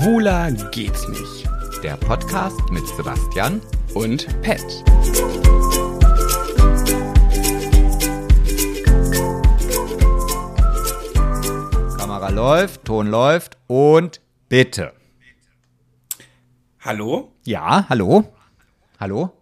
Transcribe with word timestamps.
Schwuler 0.00 0.50
geht's 0.70 1.06
nicht. 1.08 1.46
Der 1.82 1.94
Podcast 1.98 2.58
mit 2.70 2.86
Sebastian 2.96 3.60
Und 3.92 4.26
Pet. 4.40 4.64
Kamera 11.98 12.30
läuft, 12.30 12.86
Ton 12.86 13.08
läuft 13.08 13.58
und 13.66 14.22
bitte. 14.48 14.94
Hallo? 16.80 17.34
Ja, 17.44 17.84
hallo? 17.90 18.24
Hallo? 18.98 19.39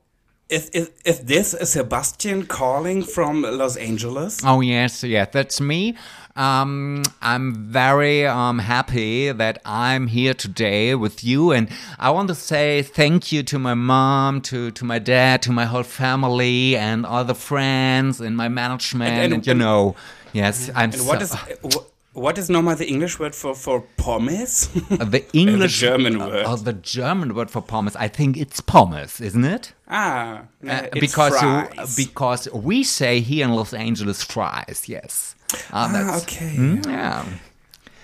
Is, 0.48 0.70
is, 0.70 0.90
is 1.04 1.20
this 1.20 1.50
Sebastian 1.62 2.46
calling 2.46 3.02
from 3.02 3.42
Los 3.42 3.76
Angeles? 3.76 4.40
Oh 4.42 4.62
yes, 4.62 5.04
yes, 5.04 5.28
that's 5.30 5.60
me. 5.60 5.94
Um, 6.36 7.02
I'm 7.20 7.54
very 7.70 8.24
um, 8.26 8.58
happy 8.60 9.30
that 9.30 9.60
I'm 9.66 10.06
here 10.06 10.32
today 10.32 10.94
with 10.94 11.22
you, 11.22 11.50
and 11.52 11.68
I 11.98 12.10
want 12.12 12.28
to 12.28 12.34
say 12.34 12.80
thank 12.80 13.30
you 13.30 13.42
to 13.42 13.58
my 13.58 13.74
mom, 13.74 14.40
to 14.42 14.70
to 14.70 14.84
my 14.86 14.98
dad, 14.98 15.42
to 15.42 15.52
my 15.52 15.66
whole 15.66 15.82
family, 15.82 16.76
and 16.76 17.04
all 17.04 17.24
the 17.24 17.34
friends 17.34 18.18
and 18.20 18.34
my 18.34 18.48
management, 18.48 19.10
and, 19.12 19.20
And- 19.24 19.32
and- 19.34 19.46
you 19.46 19.52
know, 19.54 19.96
yes, 20.32 20.70
I'm 20.74 20.84
And 20.84 20.94
so, 20.94 21.04
what 21.04 21.20
is 21.20 21.34
wh- 21.34 21.84
what 22.18 22.38
is 22.38 22.48
normal 22.48 22.76
the 22.76 22.86
English 22.86 23.18
word 23.18 23.34
for 23.34 23.54
for 23.54 23.82
pommes? 23.96 24.68
the 24.88 25.24
English 25.32 25.80
German 25.80 26.18
word. 26.18 26.44
Oh, 26.46 26.56
the 26.56 26.72
German 26.74 27.34
word 27.34 27.50
for 27.50 27.62
pommes. 27.62 27.96
I 27.96 28.08
think 28.08 28.36
it's 28.36 28.60
pommes, 28.60 29.20
isn't 29.20 29.44
it? 29.44 29.74
ah, 29.88 30.42
no, 30.62 30.72
Uh, 30.72 30.88
because 31.00 31.38
fries. 31.38 31.98
you, 31.98 32.06
because 32.06 32.48
we 32.52 32.84
say 32.84 33.20
here 33.20 33.44
in 33.46 33.54
Los 33.54 33.72
Angeles 33.72 34.22
fries, 34.22 34.88
yes. 34.88 35.34
Uh, 35.52 35.56
ah, 35.72 35.88
that's- 35.92 36.22
okay. 36.22 36.80
Yeah. 36.86 37.24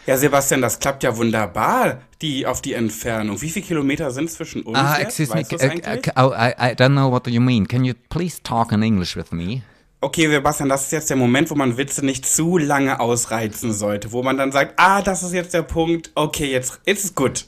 Ja, 0.07 0.17
Sebastian, 0.19 0.61
das 0.61 0.79
klappt 0.79 1.03
ja 1.03 1.17
wunderbar, 1.17 2.03
die 2.21 2.45
auf 2.47 2.61
die 2.61 2.75
Entfernung. 2.75 3.41
Wie 3.41 3.49
viele 3.49 3.65
Kilometer 3.65 4.11
sind 4.11 4.31
zwischen 4.31 4.63
uns? 4.63 4.79
Uh, 4.79 4.99
jetzt? 4.99 5.19
excuse 5.19 5.35
me. 5.35 5.41
Uh, 5.41 6.21
uh, 6.21 6.35
I, 6.37 6.53
I 6.73 6.75
don't 6.75 6.93
know 6.93 7.11
what 7.11 7.27
you 7.27 7.41
mean. 7.41 7.67
Can 7.67 7.85
you 7.87 7.95
please 8.11 8.39
talk 8.43 8.71
in 8.73 8.83
English 8.83 9.17
with 9.17 9.33
me? 9.33 9.63
Okay, 10.05 10.29
Sebastian, 10.29 10.69
das 10.69 10.83
ist 10.83 10.93
jetzt 10.93 11.09
der 11.09 11.17
Moment, 11.17 11.51
wo 11.51 11.55
man 11.55 11.79
Witze 11.79 12.05
nicht 12.05 12.27
zu 12.27 12.59
lange 12.59 13.01
ausreizen 13.01 13.73
sollte, 13.73 14.13
wo 14.13 14.23
man 14.23 14.37
dann 14.37 14.53
sagt, 14.53 14.75
ah, 14.77 15.01
das 15.01 15.23
ist 15.23 15.33
jetzt 15.33 15.55
der 15.55 15.63
Punkt, 15.63 16.11
okay, 16.15 16.53
jetzt 16.53 16.79
ist 16.85 17.05
es 17.05 17.15
gut. 17.15 17.47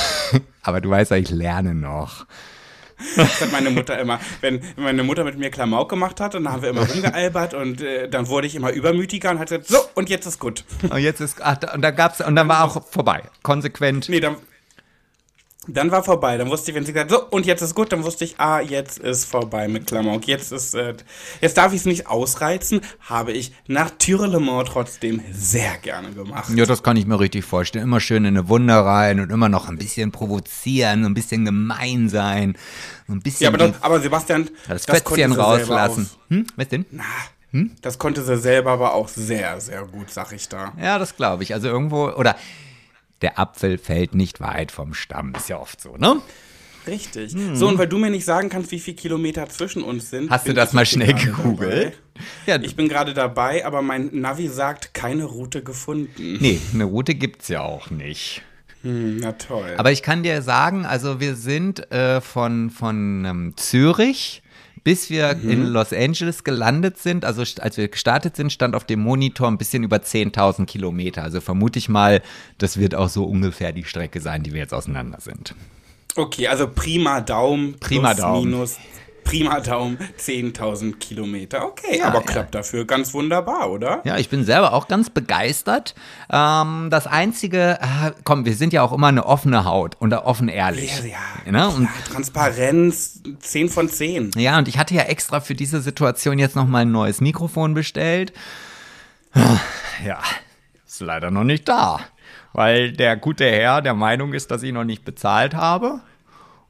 Aber 0.62 0.80
du 0.80 0.90
weißt 0.90 1.12
ja, 1.12 1.16
ich 1.16 1.30
lerne 1.30 1.76
noch. 1.76 2.26
Das 3.14 3.40
hat 3.40 3.52
meine 3.52 3.70
Mutter 3.70 4.00
immer, 4.00 4.18
wenn 4.40 4.62
meine 4.74 5.04
Mutter 5.04 5.22
mit 5.22 5.38
mir 5.38 5.50
Klamauk 5.50 5.90
gemacht 5.90 6.20
hat, 6.20 6.34
dann 6.34 6.48
haben 6.50 6.62
wir 6.62 6.70
immer 6.70 6.90
rumgealbert 6.90 7.54
und 7.54 7.80
äh, 7.80 8.08
dann 8.08 8.26
wurde 8.26 8.48
ich 8.48 8.56
immer 8.56 8.72
übermütiger 8.72 9.30
und 9.30 9.38
hat 9.38 9.50
gesagt, 9.50 9.68
so, 9.68 9.78
und 9.94 10.10
jetzt 10.10 10.26
ist 10.26 10.40
gut. 10.40 10.64
Und 10.82 10.98
jetzt 10.98 11.20
ist, 11.20 11.40
ach, 11.40 11.58
und 11.72 11.82
dann 11.82 11.94
gab's, 11.94 12.20
und 12.20 12.34
dann 12.34 12.48
war 12.48 12.64
auch 12.64 12.84
vorbei. 12.84 13.22
Konsequent. 13.44 14.08
Nee, 14.08 14.18
dann, 14.18 14.38
dann 15.68 15.92
war 15.92 16.02
vorbei. 16.02 16.36
Dann 16.36 16.50
wusste 16.50 16.70
ich, 16.70 16.76
wenn 16.76 16.84
sie 16.84 16.92
gesagt 16.92 17.10
so, 17.10 17.24
und 17.28 17.46
jetzt 17.46 17.62
ist 17.62 17.74
gut, 17.74 17.92
dann 17.92 18.02
wusste 18.02 18.24
ich, 18.24 18.34
ah, 18.38 18.60
jetzt 18.60 18.98
ist 18.98 19.26
vorbei 19.26 19.68
mit 19.68 19.86
Klamauk. 19.86 20.26
Jetzt 20.26 20.50
ist, 20.50 20.74
äh, 20.74 20.94
jetzt 21.40 21.56
darf 21.56 21.72
ich 21.72 21.80
es 21.80 21.84
nicht 21.86 22.08
ausreizen, 22.08 22.80
habe 23.00 23.32
ich 23.32 23.52
nach 23.68 23.90
Türlemont 23.90 24.68
trotzdem 24.68 25.22
sehr 25.32 25.76
gerne 25.78 26.10
gemacht. 26.10 26.50
Ja, 26.54 26.66
das 26.66 26.82
kann 26.82 26.96
ich 26.96 27.06
mir 27.06 27.20
richtig 27.20 27.44
vorstellen. 27.44 27.84
Immer 27.84 28.00
schön 28.00 28.24
in 28.24 28.36
eine 28.36 28.48
Wunder 28.48 28.80
rein 28.80 29.20
und 29.20 29.30
immer 29.30 29.48
noch 29.48 29.68
ein 29.68 29.78
bisschen 29.78 30.10
provozieren, 30.10 31.04
ein 31.04 31.14
bisschen 31.14 31.44
gemein 31.44 32.08
sein, 32.08 32.56
ein 33.08 33.20
bisschen 33.20 33.44
Ja, 33.44 33.48
aber, 33.50 33.58
das, 33.58 33.82
aber 33.82 34.00
Sebastian, 34.00 34.50
das 34.68 34.86
konnte 34.86 35.02
Fötzchen 35.02 35.30
sie 35.30 35.36
selber 35.36 35.42
rauslassen. 35.42 36.10
Hm? 36.28 36.46
Was 36.56 36.68
denn? 36.68 36.86
das 37.82 37.98
konnte 37.98 38.22
sie 38.22 38.38
selber 38.38 38.70
aber 38.72 38.94
auch 38.94 39.08
sehr, 39.08 39.60
sehr 39.60 39.82
gut, 39.84 40.10
sag 40.10 40.32
ich 40.32 40.48
da. 40.48 40.72
Ja, 40.80 40.98
das 40.98 41.14
glaube 41.16 41.42
ich. 41.42 41.52
Also 41.52 41.68
irgendwo, 41.68 42.08
oder 42.08 42.34
der 43.22 43.38
Apfel 43.38 43.78
fällt 43.78 44.14
nicht 44.14 44.40
weit 44.40 44.70
vom 44.70 44.94
Stamm. 44.94 45.32
Ist 45.34 45.48
ja 45.48 45.58
oft 45.58 45.80
so, 45.80 45.96
ne? 45.96 46.20
Richtig. 46.86 47.34
So, 47.54 47.68
und 47.68 47.78
weil 47.78 47.86
du 47.86 47.96
mir 47.96 48.10
nicht 48.10 48.24
sagen 48.24 48.48
kannst, 48.48 48.72
wie 48.72 48.80
viele 48.80 48.96
Kilometer 48.96 49.48
zwischen 49.48 49.82
uns 49.82 50.10
sind. 50.10 50.24
Hm. 50.24 50.30
Hast 50.30 50.48
du 50.48 50.52
das 50.52 50.72
mal 50.72 50.84
schnell 50.84 51.14
gegoogelt? 51.14 51.96
Ja. 52.46 52.60
Ich 52.60 52.76
bin 52.76 52.88
gerade 52.88 53.14
dabei, 53.14 53.64
aber 53.64 53.82
mein 53.82 54.10
Navi 54.12 54.48
sagt, 54.48 54.92
keine 54.92 55.24
Route 55.24 55.62
gefunden. 55.62 56.38
nee, 56.40 56.60
eine 56.74 56.84
Route 56.84 57.14
gibt's 57.14 57.48
ja 57.48 57.62
auch 57.62 57.90
nicht. 57.90 58.42
Hm, 58.82 59.18
na 59.18 59.32
toll. 59.32 59.74
Aber 59.76 59.92
ich 59.92 60.02
kann 60.02 60.22
dir 60.24 60.42
sagen, 60.42 60.84
also 60.84 61.20
wir 61.20 61.36
sind 61.36 61.90
äh, 61.92 62.20
von, 62.20 62.70
von 62.70 63.24
ähm, 63.24 63.54
Zürich 63.56 64.42
bis 64.84 65.10
wir 65.10 65.34
Mhm. 65.34 65.50
in 65.50 65.66
Los 65.66 65.92
Angeles 65.92 66.44
gelandet 66.44 66.98
sind, 66.98 67.24
also 67.24 67.42
als 67.60 67.76
wir 67.76 67.88
gestartet 67.88 68.36
sind, 68.36 68.52
stand 68.52 68.74
auf 68.74 68.84
dem 68.84 69.00
Monitor 69.00 69.48
ein 69.48 69.58
bisschen 69.58 69.84
über 69.84 69.98
10.000 70.02 70.66
Kilometer. 70.66 71.22
Also 71.22 71.40
vermute 71.40 71.78
ich 71.78 71.88
mal, 71.88 72.22
das 72.58 72.78
wird 72.78 72.94
auch 72.94 73.08
so 73.08 73.24
ungefähr 73.24 73.72
die 73.72 73.84
Strecke 73.84 74.20
sein, 74.20 74.42
die 74.42 74.52
wir 74.52 74.60
jetzt 74.60 74.74
auseinander 74.74 75.20
sind. 75.20 75.54
okay, 76.16 76.48
also 76.48 76.68
prima 76.68 77.20
Daumen. 77.20 77.76
Prima 77.80 78.08
plus, 78.10 78.20
Daumen. 78.20 78.50
Minus, 78.50 78.76
prima 79.32 79.60
Daumen, 79.60 79.98
10.000 80.18 80.98
Kilometer. 80.98 81.64
Okay, 81.64 81.98
Ja, 81.98 82.06
aber 82.08 82.18
ja. 82.20 82.24
klappt 82.26 82.54
dafür 82.54 82.84
ganz 82.84 83.14
wunderbar, 83.14 83.70
oder? 83.70 84.02
Ja, 84.04 84.18
ich 84.18 84.28
bin 84.28 84.44
selber 84.44 84.72
auch 84.74 84.88
ganz 84.88 85.08
begeistert. 85.10 85.94
Ähm, 86.30 86.88
das 86.90 87.06
Einzige, 87.06 87.78
äh, 87.80 88.12
komm, 88.24 88.44
wir 88.44 88.54
sind 88.54 88.72
ja 88.72 88.82
auch 88.82 88.92
immer 88.92 89.06
eine 89.08 89.24
offene 89.24 89.64
Haut 89.64 89.96
und 89.98 90.12
offen 90.12 90.48
ehrlich. 90.48 90.98
Ja, 90.98 91.06
ja. 91.46 91.52
Ne? 91.52 91.68
Und, 91.68 91.84
Ja, 91.84 91.90
Transparenz, 92.12 93.22
10 93.40 93.68
von 93.70 93.88
10. 93.88 94.32
ja, 94.36 94.58
und 94.58 94.68
ich 94.68 94.78
hatte 94.78 94.94
ja 94.94 95.02
extra 95.02 95.40
für 95.40 95.54
diese 95.54 95.80
Situation 95.80 96.38
jetzt 96.38 96.56
nochmal 96.56 96.82
ein 96.82 96.92
neues 96.92 97.20
Mikrofon 97.20 97.74
bestellt. 97.74 98.32
Ja, 100.04 100.18
ist 100.84 101.00
leider 101.00 101.30
noch 101.30 101.44
nicht 101.44 101.68
da, 101.68 102.00
weil 102.52 102.92
der 102.92 103.16
gute 103.16 103.44
Herr 103.48 103.82
der 103.82 103.94
Meinung 103.94 104.32
ist, 104.32 104.50
dass 104.50 104.64
ich 104.64 104.72
noch 104.72 104.82
nicht 104.82 105.04
bezahlt 105.04 105.54
habe. 105.54 106.00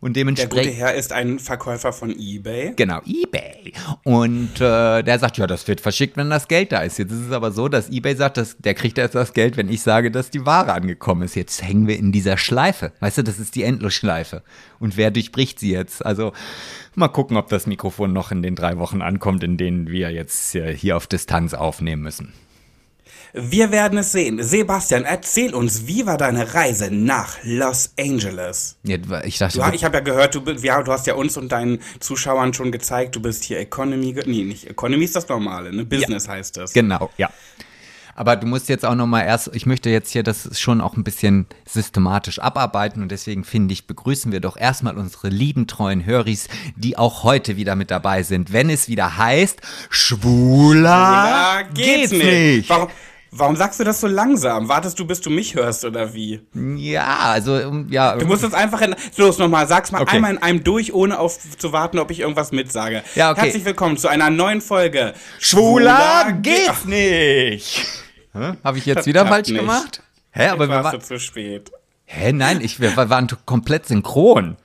Und 0.02 0.16
Der 0.16 0.24
gute 0.24 0.34
dementsprechend. 0.34 0.74
Herr 0.74 0.94
ist 0.94 1.12
ein 1.12 1.38
Verkäufer 1.38 1.92
von 1.92 2.10
eBay. 2.10 2.72
Genau, 2.74 3.00
eBay. 3.06 3.72
Und 4.02 4.60
äh, 4.60 5.04
der 5.04 5.18
sagt, 5.20 5.38
ja, 5.38 5.46
das 5.46 5.68
wird 5.68 5.80
verschickt, 5.80 6.16
wenn 6.16 6.28
das 6.28 6.48
Geld 6.48 6.72
da 6.72 6.80
ist. 6.80 6.98
Jetzt 6.98 7.12
ist 7.12 7.26
es 7.28 7.30
aber 7.32 7.52
so, 7.52 7.68
dass 7.68 7.88
eBay 7.88 8.16
sagt, 8.16 8.36
dass, 8.36 8.56
der 8.58 8.74
kriegt 8.74 8.98
erst 8.98 9.14
das 9.14 9.32
Geld, 9.32 9.56
wenn 9.56 9.68
ich 9.68 9.80
sage, 9.80 10.10
dass 10.10 10.28
die 10.30 10.44
Ware 10.44 10.72
angekommen 10.72 11.22
ist. 11.22 11.36
Jetzt 11.36 11.62
hängen 11.62 11.86
wir 11.86 11.96
in 11.96 12.10
dieser 12.10 12.36
Schleife. 12.36 12.92
Weißt 12.98 13.18
du, 13.18 13.22
das 13.22 13.38
ist 13.38 13.54
die 13.54 13.62
Endlosschleife. 13.62 14.42
Und 14.80 14.96
wer 14.96 15.12
durchbricht 15.12 15.60
sie 15.60 15.70
jetzt? 15.70 16.04
Also 16.04 16.32
mal 16.96 17.06
gucken, 17.06 17.36
ob 17.36 17.48
das 17.48 17.68
Mikrofon 17.68 18.12
noch 18.12 18.32
in 18.32 18.42
den 18.42 18.56
drei 18.56 18.78
Wochen 18.78 19.02
ankommt, 19.02 19.44
in 19.44 19.56
denen 19.56 19.88
wir 19.88 20.10
jetzt 20.10 20.56
äh, 20.56 20.76
hier 20.76 20.96
auf 20.96 21.06
Distanz 21.06 21.54
aufnehmen 21.54 22.02
müssen. 22.02 22.32
Wir 23.34 23.72
werden 23.72 23.96
es 23.98 24.12
sehen. 24.12 24.42
Sebastian, 24.42 25.04
erzähl 25.04 25.54
uns, 25.54 25.86
wie 25.86 26.04
war 26.04 26.18
deine 26.18 26.52
Reise 26.52 26.90
nach 26.90 27.38
Los 27.42 27.90
Angeles? 27.98 28.76
Ja, 28.82 28.98
Ich 29.24 29.38
dachte, 29.38 29.58
Du, 29.58 29.64
ich 29.72 29.84
habe 29.84 29.96
ja 29.96 30.00
gehört, 30.02 30.34
du, 30.34 30.42
ja, 30.60 30.82
du 30.82 30.92
hast 30.92 31.06
ja 31.06 31.14
uns 31.14 31.38
und 31.38 31.50
deinen 31.50 31.78
Zuschauern 31.98 32.52
schon 32.52 32.70
gezeigt, 32.72 33.16
du 33.16 33.22
bist 33.22 33.44
hier 33.44 33.58
Economy. 33.58 34.14
Nee, 34.26 34.44
nicht 34.44 34.68
Economy 34.68 35.04
ist 35.04 35.16
das 35.16 35.26
Normale, 35.28 35.72
ne? 35.72 35.86
Business 35.86 36.28
heißt 36.28 36.58
das. 36.58 36.74
Genau, 36.74 37.10
ja. 37.16 37.30
Aber 38.14 38.36
du 38.36 38.46
musst 38.46 38.68
jetzt 38.68 38.84
auch 38.84 38.94
noch 38.94 39.06
mal 39.06 39.22
erst, 39.22 39.50
ich 39.54 39.64
möchte 39.64 39.88
jetzt 39.88 40.10
hier 40.10 40.22
das 40.22 40.60
schon 40.60 40.82
auch 40.82 40.98
ein 40.98 41.04
bisschen 41.04 41.46
systematisch 41.66 42.38
abarbeiten 42.38 43.00
und 43.02 43.10
deswegen 43.10 43.44
finde 43.44 43.72
ich, 43.72 43.86
begrüßen 43.86 44.30
wir 44.32 44.40
doch 44.40 44.58
erstmal 44.58 44.98
unsere 44.98 45.30
lieben 45.30 45.66
treuen 45.66 46.04
Höris, 46.04 46.48
die 46.76 46.98
auch 46.98 47.22
heute 47.22 47.56
wieder 47.56 47.74
mit 47.76 47.90
dabei 47.90 48.22
sind, 48.22 48.52
wenn 48.52 48.68
es 48.68 48.88
wieder 48.88 49.16
heißt, 49.16 49.62
schwuler 49.88 50.90
Ja, 50.90 51.62
geht's, 51.72 52.12
nicht. 52.12 52.68
Warum, 52.68 52.88
warum 53.32 53.56
sagst 53.56 53.80
du 53.80 53.84
das 53.84 54.00
so 54.00 54.06
langsam? 54.06 54.68
Wartest 54.68 54.98
du, 54.98 55.06
bis 55.06 55.20
du 55.20 55.30
mich 55.30 55.54
hörst 55.54 55.84
oder 55.84 56.14
wie? 56.14 56.40
Ja, 56.54 57.16
also, 57.20 57.84
ja. 57.88 58.16
Du 58.16 58.26
musst 58.26 58.44
es 58.44 58.54
einfach 58.54 58.80
in, 58.82 58.94
los 59.16 59.38
nochmal, 59.38 59.66
sag's 59.66 59.90
mal 59.90 60.02
Okay. 60.02 60.16
einmal 60.16 60.32
in 60.32 60.38
einem 60.42 60.62
durch, 60.62 60.92
ohne 60.92 61.18
auf 61.18 61.38
zu 61.58 61.72
warten, 61.72 61.98
ob 61.98 62.10
ich 62.10 62.20
irgendwas 62.20 62.52
mitsage. 62.52 63.02
Ja, 63.14 63.30
okay. 63.32 63.42
Herzlich 63.42 63.64
willkommen 63.64 63.96
zu 63.96 64.08
einer 64.08 64.30
neuen 64.30 64.60
Folge. 64.60 65.14
schwuler 65.40 66.32
ge- 66.40 66.54
geht's 66.66 66.84
nicht. 66.84 67.84
Habe 68.64 68.78
ich 68.78 68.86
jetzt 68.86 69.06
wieder 69.06 69.26
falsch 69.26 69.48
nicht. 69.48 69.58
gemacht? 69.60 70.02
Hä, 70.30 70.48
aber 70.48 70.68
wir 70.68 70.76
warst 70.76 70.92
waren, 70.92 71.00
zu 71.02 71.18
spät. 71.20 71.70
hä, 72.04 72.32
nein, 72.32 72.60
ich, 72.62 72.80
wir 72.80 72.96
waren 72.96 73.28
komplett 73.44 73.86
synchron. 73.86 74.56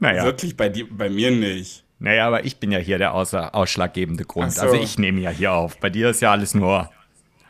Naja. 0.00 0.24
Wirklich 0.24 0.56
bei 0.56 0.68
dir, 0.68 0.86
bei 0.90 1.08
mir 1.10 1.30
nicht. 1.30 1.84
Naja, 1.98 2.26
aber 2.28 2.44
ich 2.44 2.58
bin 2.60 2.70
ja 2.70 2.78
hier 2.78 2.98
der 2.98 3.14
ausschlaggebende 3.14 4.24
Grund. 4.24 4.48
Ach 4.50 4.52
so. 4.52 4.60
Also 4.62 4.74
ich 4.76 4.98
nehme 4.98 5.20
ja 5.20 5.30
hier 5.30 5.52
auf. 5.52 5.78
Bei 5.80 5.90
dir 5.90 6.10
ist 6.10 6.20
ja 6.20 6.30
alles 6.30 6.54
nur 6.54 6.88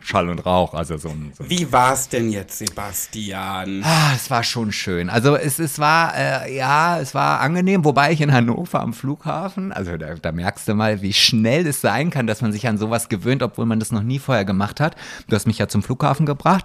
Schall 0.01 0.29
und 0.29 0.45
Rauch. 0.45 0.75
Also 0.75 0.97
so 0.97 1.09
ein. 1.09 1.33
So 1.37 1.45
ein 1.45 1.51
Wie 1.51 1.71
war's 1.73 2.09
denn 2.09 2.31
jetzt, 2.31 2.59
Sebastian? 2.59 3.83
ah, 3.85 4.13
es 4.15 4.31
war 4.31 4.43
schon 4.43 4.73
schön. 4.73 5.11
Also 5.11 5.37
es, 5.37 5.59
es 5.59 5.79
war, 5.79 6.15
äh, 6.17 6.57
ja, 6.57 6.99
es 7.01 7.15
war 7.15 7.41
angenehm, 7.41 7.85
wobei 7.85 8.13
ich 8.13 8.21
in 8.21 8.33
Hannover 8.33 8.81
am 8.81 8.93
Flughafen, 8.93 9.73
also 9.73 9.97
da, 9.97 10.15
da 10.15 10.33
merkst 10.33 10.69
du 10.69 10.75
mal, 10.75 11.03
wie 11.03 11.13
schnell 11.13 11.67
es 11.67 11.81
sein 11.81 12.11
kann, 12.11 12.27
dass 12.27 12.43
man 12.43 12.53
sich 12.53 12.67
an 12.69 12.79
sowas 12.79 13.09
gewöhnt, 13.09 13.43
obwohl 13.43 13.67
man 13.67 13.81
das 13.81 13.93
noch 13.93 14.03
nie 14.03 14.19
vorher 14.19 14.45
gemacht 14.45 14.81
hat. 14.81 14.97
Du 15.29 15.37
hast 15.37 15.47
mich 15.47 15.59
ja 15.59 15.69
zum 15.69 15.83
Flughafen 15.83 16.27
gebracht. 16.27 16.65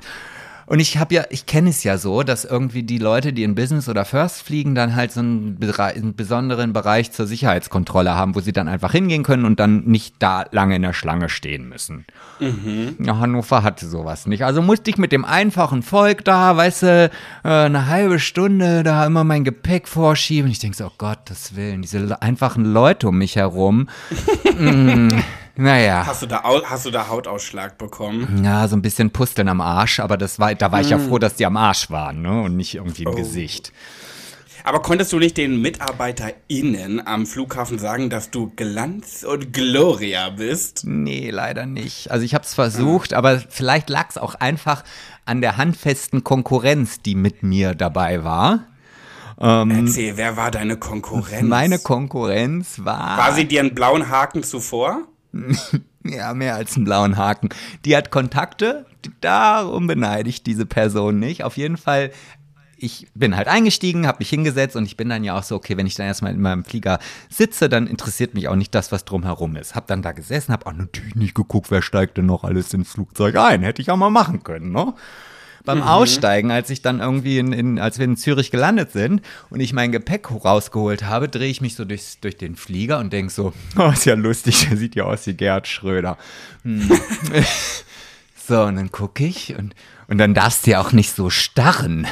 Und 0.66 0.80
ich 0.80 0.98
habe 0.98 1.14
ja, 1.14 1.24
ich 1.30 1.46
kenne 1.46 1.70
es 1.70 1.84
ja 1.84 1.98
so, 1.98 2.24
dass 2.24 2.46
irgendwie 2.46 2.84
die 2.84 2.98
Leute, 2.98 3.34
die 3.34 3.44
in 3.44 3.56
Business 3.56 3.90
oder 3.90 4.06
First 4.06 4.44
fliegen, 4.44 4.76
dann 4.76 4.96
halt 4.96 5.12
so 5.12 5.20
einen, 5.20 5.60
einen 5.62 6.16
besonderen 6.16 6.74
Bereich 6.74 7.12
zur 7.12 7.28
Sicherheitskontrolle 7.28 8.16
haben, 8.16 8.36
wo 8.36 8.40
sie 8.40 8.54
dann 8.54 8.68
einfach 8.68 8.92
hingehen 8.92 9.24
können 9.24 9.46
und 9.46 9.60
dann 9.60 9.84
nicht 9.86 10.16
da 10.20 10.46
lange 10.52 10.76
in 10.76 10.82
der 10.82 10.94
Schlange 10.94 11.30
stehen 11.30 11.68
müssen. 11.68 12.06
Mhm. 12.40 12.96
Ja, 13.00 13.20
Hannover 13.20 13.64
hatte 13.64 13.88
sowas 13.88 14.26
nicht. 14.26 14.46
Also 14.46 14.62
musste 14.62 14.90
ich 14.90 14.98
mit 14.98 15.12
dem 15.12 15.26
einfachen 15.26 15.84
Volk 15.84 16.24
da, 16.24 16.56
weißt 16.56 16.84
du, 16.84 17.12
äh, 17.44 17.50
eine 17.50 17.88
halbe 17.88 18.20
Stunde 18.20 18.84
da 18.84 19.06
immer 19.06 19.24
mein 19.24 19.44
Gepäck 19.44 19.88
vorschieben. 19.88 20.46
Und 20.46 20.52
ich 20.52 20.60
denke 20.60 20.78
so, 20.78 20.86
oh 20.86 20.92
Gottes 20.98 21.56
Willen, 21.56 21.82
diese 21.82 22.22
einfachen 22.22 22.66
Leute 22.66 23.10
um 23.10 23.18
mich 23.18 23.36
herum. 23.36 23.90
mm. 24.58 25.10
Naja. 25.56 26.06
Hast 26.08 26.24
du, 26.24 26.26
da, 26.26 26.44
hast 26.44 26.86
du 26.86 26.92
da 26.92 27.10
Hautausschlag 27.10 27.78
bekommen? 27.78 28.44
Ja, 28.44 28.68
so 28.68 28.76
ein 28.76 28.82
bisschen 28.82 29.12
Pusteln 29.12 29.48
am 29.48 29.62
Arsch, 29.62 30.00
aber 30.00 30.18
das 30.18 30.40
war, 30.40 30.56
da 30.56 30.72
war 30.72 30.82
ich 30.82 30.90
ja 30.90 30.98
mm. 30.98 31.08
froh, 31.08 31.20
dass 31.20 31.36
die 31.36 31.46
am 31.46 31.58
Arsch 31.58 31.92
waren, 31.92 32.24
ne? 32.24 32.42
Und 32.42 32.58
nicht 32.58 32.74
irgendwie 32.74 33.04
im 33.04 33.12
oh. 33.12 33.16
Gesicht. 33.16 33.72
Aber 34.64 34.82
konntest 34.82 35.12
du 35.12 35.20
nicht 35.20 35.38
den 35.38 35.62
MitarbeiterInnen 35.62 37.06
am 37.06 37.26
Flughafen 37.26 37.78
sagen, 37.78 38.10
dass 38.10 38.32
du 38.32 38.52
Glanz 38.56 39.24
und 39.24 39.52
Gloria 39.52 40.30
bist? 40.30 40.84
Nee, 40.86 41.30
leider 41.30 41.66
nicht. 41.66 42.10
Also 42.10 42.24
ich 42.26 42.34
habe 42.34 42.46
es 42.46 42.54
versucht, 42.54 43.14
ah. 43.14 43.18
aber 43.18 43.40
vielleicht 43.40 43.90
lag 43.90 44.10
es 44.10 44.18
auch 44.18 44.36
einfach 44.36 44.84
an 45.26 45.42
der 45.42 45.58
handfesten 45.58 46.24
Konkurrenz, 46.24 47.02
die 47.02 47.16
mit 47.16 47.44
mir 47.44 47.76
dabei 47.76 48.24
war. 48.24 48.68
Ähm, 49.40 49.86
Erzähl, 49.86 50.16
wer 50.18 50.38
war 50.38 50.50
deine 50.50 50.78
Konkurrenz? 50.78 51.48
Meine 51.48 51.80
Konkurrenz 51.80 52.80
war. 52.84 53.18
War 53.18 53.34
sie 53.34 53.46
dir 53.46 53.60
einen 53.60 53.76
blauen 53.76 54.10
Haken 54.10 54.44
zuvor? 54.44 55.02
ja, 56.04 56.34
mehr 56.34 56.56
als 56.56 56.76
einen 56.76 56.86
blauen 56.86 57.18
Haken. 57.18 57.50
Die 57.86 57.96
hat 57.96 58.12
Kontakte, 58.12 58.86
darum 59.22 59.88
beneide 59.88 60.30
ich 60.30 60.44
diese 60.44 60.66
Person 60.66 61.20
nicht. 61.20 61.44
Auf 61.44 61.58
jeden 61.58 61.78
Fall 61.78 62.12
ich 62.84 63.08
bin 63.14 63.38
halt 63.38 63.48
eingestiegen, 63.48 64.08
habe 64.08 64.20
mich 64.20 64.30
hingesetzt 64.30 64.76
und 64.76 64.86
ich 64.86 64.98
bin 64.98 65.08
dann 65.08 65.24
ja 65.24 65.38
auch 65.38 65.44
so, 65.44 65.56
okay, 65.56 65.78
wenn 65.78 65.88
ich 65.88 65.96
dann 65.96 66.06
erstmal 66.06 66.34
in 66.34 66.42
meinem 66.42 66.66
Flieger 66.66 67.00
sitze, 67.30 67.70
dann 67.70 67.88
interessiert 67.88 68.34
mich 68.34 68.50
auch 68.50 68.56
nicht 68.56 68.76
das, 68.76 68.92
was 68.92 69.06
drumherum 69.06 69.56
ist. 69.56 69.74
Hab 69.74 69.88
dann 69.88 70.02
da 70.02 70.12
gesessen, 70.12 70.52
hab 70.52 70.68
auch 70.68 70.74
natürlich 70.74 71.16
nicht 71.16 71.34
geguckt, 71.34 71.72
wer 71.72 71.82
steigt 71.82 72.18
denn 72.18 72.26
noch 72.26 72.44
alles 72.44 72.74
ins 72.74 72.92
Flugzeug 72.92 73.38
ein. 73.38 73.62
Hätte 73.62 73.82
ich 73.82 73.90
auch 73.90 73.98
mal 73.98 74.10
machen 74.10 74.44
können, 74.44 74.72
ne? 74.72 74.94
Beim 75.66 75.80
mhm. 75.80 75.84
Aussteigen, 75.84 76.52
als 76.52 76.70
ich 76.70 76.82
dann 76.82 77.00
irgendwie 77.00 77.40
in, 77.40 77.54
in, 77.54 77.80
als 77.80 77.98
wir 77.98 78.06
in 78.06 78.18
Zürich 78.18 78.52
gelandet 78.52 78.92
sind 78.92 79.22
und 79.50 79.60
ich 79.60 79.74
mein 79.74 79.92
Gepäck 79.92 80.30
rausgeholt 80.32 81.04
habe, 81.04 81.30
drehe 81.30 81.50
ich 81.50 81.62
mich 81.62 81.76
so 81.76 81.86
durchs, 81.86 82.20
durch 82.20 82.38
den 82.38 82.56
Flieger 82.56 83.00
und 83.00 83.14
denke 83.14 83.32
so, 83.32 83.54
oh, 83.78 83.92
ist 83.92 84.06
ja 84.06 84.16
lustig, 84.16 84.68
der 84.68 84.78
sieht 84.78 84.96
ja 84.96 85.06
aus 85.06 85.26
wie 85.28 85.34
Gerhard 85.34 85.68
Schröder. 85.68 86.18
Hm. 86.64 86.92
so, 88.48 88.64
und 88.64 88.76
dann 88.76 88.92
gucke 88.92 89.26
ich 89.26 89.56
und, 89.58 89.74
und 90.08 90.18
dann 90.18 90.34
darfst 90.34 90.68
du 90.68 90.72
ja 90.72 90.82
auch 90.82 90.92
nicht 90.92 91.12
so 91.16 91.30
starren. 91.30 92.08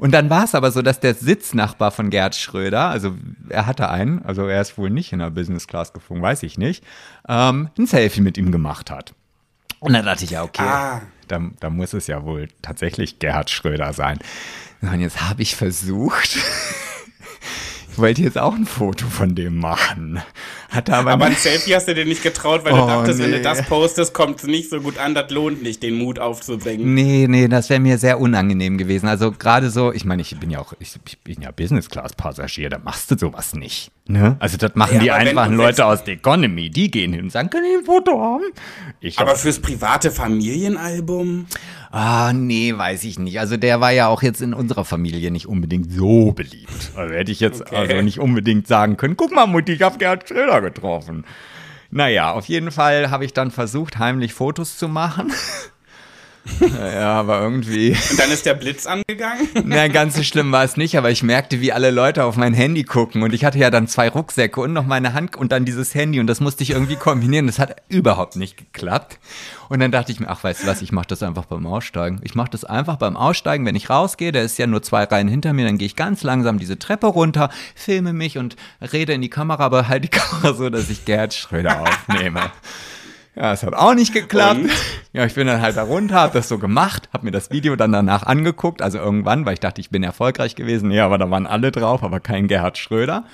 Und 0.00 0.12
dann 0.12 0.30
war 0.30 0.44
es 0.44 0.54
aber 0.54 0.70
so, 0.70 0.80
dass 0.80 0.98
der 0.98 1.12
Sitznachbar 1.12 1.90
von 1.90 2.08
Gerd 2.08 2.34
Schröder, 2.34 2.88
also 2.88 3.16
er 3.50 3.66
hatte 3.66 3.90
einen, 3.90 4.22
also 4.24 4.46
er 4.46 4.62
ist 4.62 4.78
wohl 4.78 4.88
nicht 4.88 5.12
in 5.12 5.18
der 5.18 5.28
Business 5.28 5.66
Class 5.66 5.92
geflogen, 5.92 6.22
weiß 6.22 6.42
ich 6.42 6.56
nicht, 6.56 6.82
ähm, 7.28 7.68
ein 7.78 7.86
Selfie 7.86 8.22
mit 8.22 8.38
ihm 8.38 8.50
gemacht 8.50 8.90
hat. 8.90 9.12
Und 9.80 9.94
dann 9.94 10.04
dachte 10.04 10.24
ich 10.24 10.30
ja, 10.30 10.42
okay, 10.42 10.62
ah. 10.62 11.02
da, 11.26 11.40
da 11.58 11.70
muss 11.70 11.94
es 11.94 12.06
ja 12.06 12.24
wohl 12.24 12.48
tatsächlich 12.62 13.18
Gerhard 13.18 13.50
Schröder 13.50 13.92
sein. 13.92 14.18
Und 14.82 15.00
jetzt 15.00 15.22
habe 15.22 15.42
ich 15.42 15.56
versucht, 15.56 16.36
ich 17.90 17.98
wollte 17.98 18.22
jetzt 18.22 18.38
auch 18.38 18.54
ein 18.54 18.66
Foto 18.66 19.06
von 19.06 19.34
dem 19.34 19.56
machen. 19.56 20.22
Hatte 20.70 20.94
aber, 20.94 21.10
aber 21.10 21.24
ein 21.26 21.34
Selfie 21.34 21.74
hast 21.74 21.88
du 21.88 21.94
dir 21.94 22.04
nicht 22.04 22.22
getraut, 22.22 22.64
weil 22.64 22.72
oh, 22.74 22.82
du 22.82 22.86
dachtest, 22.86 23.18
nee. 23.18 23.24
wenn 23.24 23.32
du 23.32 23.42
das 23.42 23.62
postest, 23.62 24.14
kommt 24.14 24.38
es 24.38 24.44
nicht 24.44 24.70
so 24.70 24.80
gut 24.80 24.98
an, 24.98 25.16
das 25.16 25.28
lohnt 25.32 25.64
nicht, 25.64 25.82
den 25.82 25.94
Mut 25.94 26.20
aufzubringen. 26.20 26.94
Nee, 26.94 27.26
nee, 27.28 27.48
das 27.48 27.68
wäre 27.70 27.80
mir 27.80 27.98
sehr 27.98 28.20
unangenehm 28.20 28.78
gewesen. 28.78 29.08
Also 29.08 29.32
gerade 29.32 29.70
so, 29.70 29.92
ich 29.92 30.04
meine, 30.04 30.22
ich 30.22 30.38
bin 30.38 30.48
ja 30.48 30.60
auch, 30.60 30.72
ich, 30.78 30.94
ich 31.06 31.18
bin 31.18 31.42
ja 31.42 31.50
Business-Class-Passagier, 31.50 32.70
da 32.70 32.78
machst 32.78 33.10
du 33.10 33.18
sowas 33.18 33.54
nicht. 33.54 33.90
Ne? 34.06 34.36
Also 34.38 34.56
das 34.56 34.76
machen 34.76 34.96
ja, 34.96 35.00
die 35.00 35.10
einfachen 35.10 35.56
Leute 35.56 35.84
aus 35.84 36.04
der 36.04 36.14
Economy, 36.14 36.70
die 36.70 36.90
gehen 36.90 37.12
hin 37.12 37.24
und 37.24 37.30
sagen, 37.30 37.50
können 37.50 37.66
ich 37.66 37.78
ein 37.78 37.84
Foto 37.84 38.20
haben? 38.20 38.44
Ich 39.00 39.18
aber 39.18 39.34
fürs 39.34 39.58
private 39.58 40.12
Familienalbum? 40.12 41.46
Ah, 41.92 42.32
nee, 42.32 42.76
weiß 42.76 43.02
ich 43.04 43.18
nicht. 43.18 43.40
Also 43.40 43.56
der 43.56 43.80
war 43.80 43.90
ja 43.90 44.06
auch 44.06 44.22
jetzt 44.22 44.40
in 44.40 44.54
unserer 44.54 44.84
Familie 44.84 45.32
nicht 45.32 45.46
unbedingt 45.46 45.92
so 45.92 46.30
beliebt. 46.32 46.92
Also 46.94 47.14
hätte 47.14 47.32
ich 47.32 47.40
jetzt 47.40 47.62
okay. 47.62 47.76
also 47.76 48.02
nicht 48.02 48.20
unbedingt 48.20 48.68
sagen 48.68 48.96
können, 48.96 49.16
guck 49.16 49.32
mal 49.32 49.46
Mutti, 49.46 49.72
ich 49.72 49.82
habe 49.82 49.98
Gerhard 49.98 50.28
Schröder 50.28 50.60
getroffen. 50.60 51.24
Naja, 51.90 52.30
auf 52.30 52.46
jeden 52.46 52.70
Fall 52.70 53.10
habe 53.10 53.24
ich 53.24 53.32
dann 53.32 53.50
versucht, 53.50 53.98
heimlich 53.98 54.32
Fotos 54.34 54.78
zu 54.78 54.88
machen. 54.88 55.32
Ja, 56.60 57.14
aber 57.14 57.40
irgendwie. 57.40 57.90
Und 58.10 58.18
dann 58.18 58.30
ist 58.30 58.46
der 58.46 58.54
Blitz 58.54 58.86
angegangen? 58.86 59.48
Na, 59.64 59.88
ganz 59.88 60.16
so 60.16 60.22
schlimm 60.22 60.52
war 60.52 60.64
es 60.64 60.76
nicht, 60.76 60.96
aber 60.96 61.10
ich 61.10 61.22
merkte, 61.22 61.60
wie 61.60 61.72
alle 61.72 61.90
Leute 61.90 62.24
auf 62.24 62.36
mein 62.36 62.54
Handy 62.54 62.84
gucken. 62.84 63.22
Und 63.22 63.32
ich 63.32 63.44
hatte 63.44 63.58
ja 63.58 63.70
dann 63.70 63.86
zwei 63.88 64.08
Rucksäcke 64.08 64.60
und 64.60 64.72
noch 64.72 64.86
meine 64.86 65.12
Hand 65.12 65.36
und 65.36 65.52
dann 65.52 65.64
dieses 65.64 65.94
Handy. 65.94 66.20
Und 66.20 66.26
das 66.26 66.40
musste 66.40 66.62
ich 66.62 66.70
irgendwie 66.70 66.96
kombinieren. 66.96 67.46
Das 67.46 67.58
hat 67.58 67.76
überhaupt 67.88 68.36
nicht 68.36 68.56
geklappt. 68.56 69.18
Und 69.68 69.80
dann 69.80 69.92
dachte 69.92 70.12
ich 70.12 70.20
mir, 70.20 70.28
ach, 70.28 70.42
weißt 70.42 70.62
du 70.62 70.66
was, 70.66 70.82
ich 70.82 70.92
mache 70.92 71.06
das 71.08 71.22
einfach 71.22 71.44
beim 71.44 71.66
Aussteigen. 71.66 72.20
Ich 72.24 72.34
mache 72.34 72.50
das 72.50 72.64
einfach 72.64 72.96
beim 72.96 73.16
Aussteigen, 73.16 73.64
wenn 73.66 73.76
ich 73.76 73.90
rausgehe. 73.90 74.32
Der 74.32 74.42
ist 74.42 74.58
ja 74.58 74.66
nur 74.66 74.82
zwei 74.82 75.04
Reihen 75.04 75.28
hinter 75.28 75.52
mir. 75.52 75.66
Dann 75.66 75.78
gehe 75.78 75.86
ich 75.86 75.96
ganz 75.96 76.22
langsam 76.22 76.58
diese 76.58 76.78
Treppe 76.78 77.06
runter, 77.06 77.50
filme 77.74 78.12
mich 78.12 78.38
und 78.38 78.56
rede 78.92 79.12
in 79.12 79.22
die 79.22 79.30
Kamera, 79.30 79.64
aber 79.64 79.88
halt 79.88 80.04
die 80.04 80.08
Kamera 80.10 80.54
so, 80.54 80.70
dass 80.70 80.90
ich 80.90 81.04
Gerd 81.04 81.34
Schröder 81.34 81.80
aufnehme. 81.82 82.50
Ja, 83.40 83.54
es 83.54 83.62
hat 83.62 83.72
auch 83.72 83.94
nicht 83.94 84.12
geklappt. 84.12 84.60
Und? 84.60 84.70
Ja, 85.14 85.24
ich 85.24 85.34
bin 85.34 85.46
dann 85.46 85.62
halt 85.62 85.74
da 85.78 85.84
runter, 85.84 86.16
hab 86.16 86.34
das 86.34 86.46
so 86.46 86.58
gemacht, 86.58 87.08
hab 87.10 87.22
mir 87.22 87.30
das 87.30 87.50
Video 87.50 87.74
dann 87.74 87.90
danach 87.90 88.22
angeguckt, 88.22 88.82
also 88.82 88.98
irgendwann, 88.98 89.46
weil 89.46 89.54
ich 89.54 89.60
dachte, 89.60 89.80
ich 89.80 89.88
bin 89.88 90.02
erfolgreich 90.02 90.56
gewesen. 90.56 90.90
Ja, 90.90 91.06
aber 91.06 91.16
da 91.16 91.30
waren 91.30 91.46
alle 91.46 91.72
drauf, 91.72 92.02
aber 92.02 92.20
kein 92.20 92.48
Gerhard 92.48 92.76
Schröder. 92.76 93.24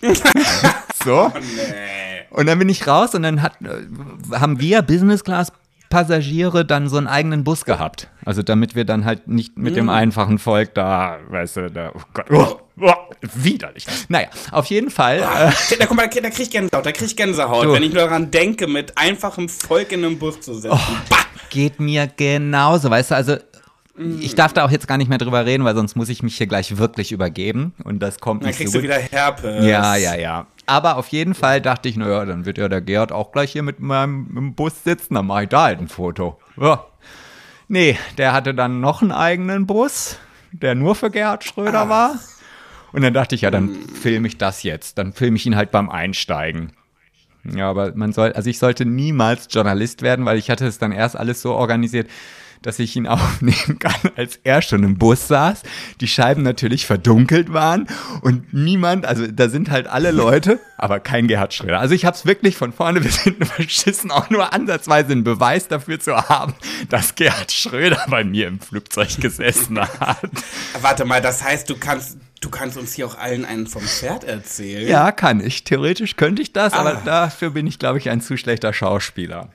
so. 1.04 1.16
Oh, 1.16 1.32
nee. 1.34 2.26
Und 2.30 2.46
dann 2.46 2.60
bin 2.60 2.68
ich 2.68 2.86
raus 2.86 3.16
und 3.16 3.24
dann 3.24 3.42
hat, 3.42 3.54
äh, 3.60 4.36
haben 4.38 4.60
wir 4.60 4.82
Business 4.82 5.24
Class 5.24 5.50
Passagiere 5.96 6.66
dann 6.66 6.90
so 6.90 6.98
einen 6.98 7.06
eigenen 7.06 7.42
Bus 7.42 7.64
gehabt. 7.64 8.10
Also 8.26 8.42
damit 8.42 8.74
wir 8.74 8.84
dann 8.84 9.06
halt 9.06 9.28
nicht 9.28 9.56
mit 9.56 9.76
dem 9.76 9.86
mm. 9.86 9.88
einfachen 9.88 10.38
Volk 10.38 10.74
da, 10.74 11.16
weißt 11.30 11.56
du, 11.56 11.70
da, 11.70 11.90
oh 11.94 12.02
Gott, 12.12 12.26
oh, 12.30 12.60
oh, 12.82 12.92
widerlich. 13.34 13.86
Naja, 14.10 14.28
auf 14.50 14.66
jeden 14.66 14.90
Fall. 14.90 15.22
Ah, 15.22 15.48
äh, 15.48 15.76
da, 15.78 15.86
guck 15.86 15.96
mal, 15.96 16.06
da, 16.06 16.20
da 16.20 16.28
krieg 16.28 16.42
ich 16.42 16.50
Gänsehaut, 16.50 16.84
da 16.84 16.92
krieg 16.92 17.06
ich 17.06 17.16
Gänsehaut, 17.16 17.64
du. 17.64 17.72
wenn 17.72 17.82
ich 17.82 17.94
nur 17.94 18.02
daran 18.02 18.30
denke, 18.30 18.66
mit 18.66 18.92
einfachem 18.98 19.48
Volk 19.48 19.90
in 19.90 20.04
einem 20.04 20.18
Bus 20.18 20.38
zu 20.42 20.52
sitzen. 20.52 20.76
Oh, 20.78 21.16
geht 21.48 21.80
mir 21.80 22.10
genauso, 22.14 22.90
weißt 22.90 23.12
du, 23.12 23.14
also 23.14 23.36
ich 24.20 24.34
darf 24.34 24.52
da 24.52 24.64
auch 24.64 24.70
jetzt 24.70 24.86
gar 24.86 24.98
nicht 24.98 25.08
mehr 25.08 25.18
drüber 25.18 25.46
reden, 25.46 25.64
weil 25.64 25.74
sonst 25.74 25.96
muss 25.96 26.08
ich 26.08 26.22
mich 26.22 26.36
hier 26.36 26.46
gleich 26.46 26.76
wirklich 26.76 27.12
übergeben 27.12 27.72
und 27.84 28.00
das 28.00 28.20
kommt 28.20 28.42
dann 28.42 28.48
nicht 28.48 28.60
Dann 28.60 28.64
kriegst 28.64 28.74
so 28.74 28.78
du 28.80 28.84
wieder 28.84 28.98
Herpes. 28.98 29.64
Ja, 29.64 29.96
ja, 29.96 30.14
ja. 30.14 30.46
Aber 30.66 30.96
auf 30.96 31.08
jeden 31.08 31.34
Fall 31.34 31.60
dachte 31.60 31.88
ich, 31.88 31.96
naja, 31.96 32.24
dann 32.24 32.44
wird 32.44 32.58
ja 32.58 32.68
der 32.68 32.80
Gerd 32.80 33.12
auch 33.12 33.32
gleich 33.32 33.52
hier 33.52 33.62
mit 33.62 33.80
meinem 33.80 34.54
Bus 34.54 34.84
sitzen, 34.84 35.14
dann 35.14 35.26
mache 35.26 35.44
ich 35.44 35.48
da 35.48 35.64
halt 35.64 35.80
ein 35.80 35.88
Foto. 35.88 36.38
Ja. 36.60 36.84
Nee, 37.68 37.98
der 38.18 38.32
hatte 38.32 38.54
dann 38.54 38.80
noch 38.80 39.02
einen 39.02 39.12
eigenen 39.12 39.66
Bus, 39.66 40.18
der 40.52 40.74
nur 40.74 40.94
für 40.94 41.10
Gerhard 41.10 41.44
Schröder 41.44 41.82
ah. 41.82 41.88
war. 41.88 42.18
Und 42.92 43.02
dann 43.02 43.14
dachte 43.14 43.34
ich, 43.34 43.42
ja, 43.42 43.50
dann 43.50 43.70
filme 44.00 44.28
ich 44.28 44.38
das 44.38 44.62
jetzt. 44.62 44.98
Dann 44.98 45.12
filme 45.12 45.36
ich 45.36 45.46
ihn 45.46 45.56
halt 45.56 45.70
beim 45.70 45.90
Einsteigen. 45.90 46.72
Ja, 47.54 47.70
aber 47.70 47.92
man 47.94 48.12
soll, 48.12 48.32
also 48.32 48.50
ich 48.50 48.58
sollte 48.58 48.84
niemals 48.84 49.48
Journalist 49.50 50.02
werden, 50.02 50.24
weil 50.24 50.38
ich 50.38 50.50
hatte 50.50 50.66
es 50.66 50.78
dann 50.78 50.92
erst 50.92 51.16
alles 51.16 51.42
so 51.42 51.54
organisiert, 51.54 52.08
dass 52.62 52.78
ich 52.78 52.96
ihn 52.96 53.06
aufnehmen 53.06 53.78
kann, 53.78 54.12
als 54.16 54.40
er 54.44 54.62
schon 54.62 54.82
im 54.82 54.98
Bus 54.98 55.28
saß, 55.28 55.62
die 56.00 56.08
Scheiben 56.08 56.42
natürlich 56.42 56.86
verdunkelt 56.86 57.52
waren 57.52 57.86
und 58.22 58.52
niemand, 58.52 59.06
also 59.06 59.26
da 59.26 59.48
sind 59.48 59.70
halt 59.70 59.86
alle 59.86 60.10
Leute, 60.10 60.60
aber 60.76 61.00
kein 61.00 61.28
Gerhard 61.28 61.54
Schröder. 61.54 61.80
Also 61.80 61.94
ich 61.94 62.04
habe 62.04 62.16
es 62.16 62.26
wirklich 62.26 62.56
von 62.56 62.72
vorne 62.72 63.00
bis 63.00 63.20
hinten 63.20 63.44
verschissen, 63.46 64.10
auch 64.10 64.30
nur 64.30 64.52
ansatzweise 64.52 65.12
einen 65.12 65.24
Beweis 65.24 65.68
dafür 65.68 66.00
zu 66.00 66.16
haben, 66.16 66.54
dass 66.88 67.14
Gerhard 67.14 67.52
Schröder 67.52 68.04
bei 68.08 68.24
mir 68.24 68.48
im 68.48 68.60
Flugzeug 68.60 69.20
gesessen 69.20 69.80
hat. 69.80 70.30
Warte 70.80 71.04
mal, 71.04 71.20
das 71.20 71.42
heißt, 71.42 71.68
du 71.70 71.76
kannst 71.76 72.18
Du 72.40 72.50
kannst 72.50 72.76
uns 72.76 72.92
hier 72.92 73.06
auch 73.06 73.16
allen 73.16 73.44
einen 73.44 73.66
vom 73.66 73.82
Pferd 73.82 74.24
erzählen. 74.24 74.86
Ja, 74.86 75.10
kann 75.10 75.40
ich. 75.40 75.64
Theoretisch 75.64 76.16
könnte 76.16 76.42
ich 76.42 76.52
das, 76.52 76.74
ah. 76.74 76.80
aber 76.80 76.94
dafür 77.04 77.50
bin 77.50 77.66
ich, 77.66 77.78
glaube 77.78 77.98
ich, 77.98 78.10
ein 78.10 78.20
zu 78.20 78.36
schlechter 78.36 78.72
Schauspieler. 78.72 79.48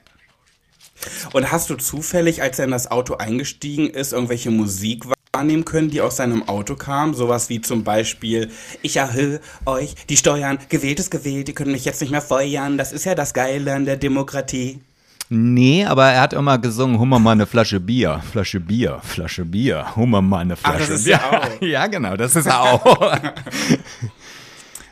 Und 1.34 1.52
hast 1.52 1.70
du 1.70 1.76
zufällig, 1.76 2.42
als 2.42 2.60
er 2.60 2.66
in 2.66 2.72
das 2.72 2.90
Auto 2.90 3.16
eingestiegen 3.16 3.90
ist, 3.90 4.14
irgendwelche 4.14 4.52
Musik 4.52 5.06
wahrnehmen 5.34 5.66
können, 5.66 5.90
die 5.90 6.02
aus 6.02 6.18
seinem 6.18 6.48
Auto 6.48 6.76
kam? 6.76 7.14
Sowas 7.14 7.50
wie 7.50 7.62
zum 7.62 7.84
Beispiel, 7.84 8.52
ich 8.82 8.98
erhöhe 8.98 9.40
euch 9.66 9.96
die 10.10 10.18
Steuern, 10.18 10.60
gewählt 10.70 11.00
ist 11.00 11.12
gewählt, 11.12 11.48
die 11.48 11.54
können 11.54 11.72
mich 11.72 11.86
jetzt 11.86 12.02
nicht 12.02 12.12
mehr 12.12 12.22
feuern, 12.22 12.78
das 12.78 12.92
ist 12.92 13.06
ja 13.06 13.16
das 13.16 13.34
Geile 13.34 13.74
an 13.74 13.86
der 13.86 13.98
Demokratie. 13.98 14.82
Nee, 15.34 15.86
aber 15.86 16.12
er 16.12 16.20
hat 16.20 16.34
immer 16.34 16.58
gesungen, 16.58 17.00
hummer 17.00 17.18
mal 17.18 17.32
eine 17.32 17.46
Flasche 17.46 17.80
Bier, 17.80 18.22
Flasche 18.34 18.60
Bier, 18.60 19.00
Flasche 19.02 19.46
Bier, 19.46 19.96
hummer 19.96 20.22
mal 20.22 20.40
eine 20.40 20.58
Flasche 20.58 20.76
Ach, 20.76 20.88
das 20.90 21.00
ist 21.00 21.06
Bier. 21.06 21.14
Ja, 21.14 21.40
auch. 21.40 21.62
ja, 21.62 21.88
genau, 21.88 22.18
das 22.18 22.36
ist 22.36 22.48
er 22.48 22.62
auch. 22.62 22.84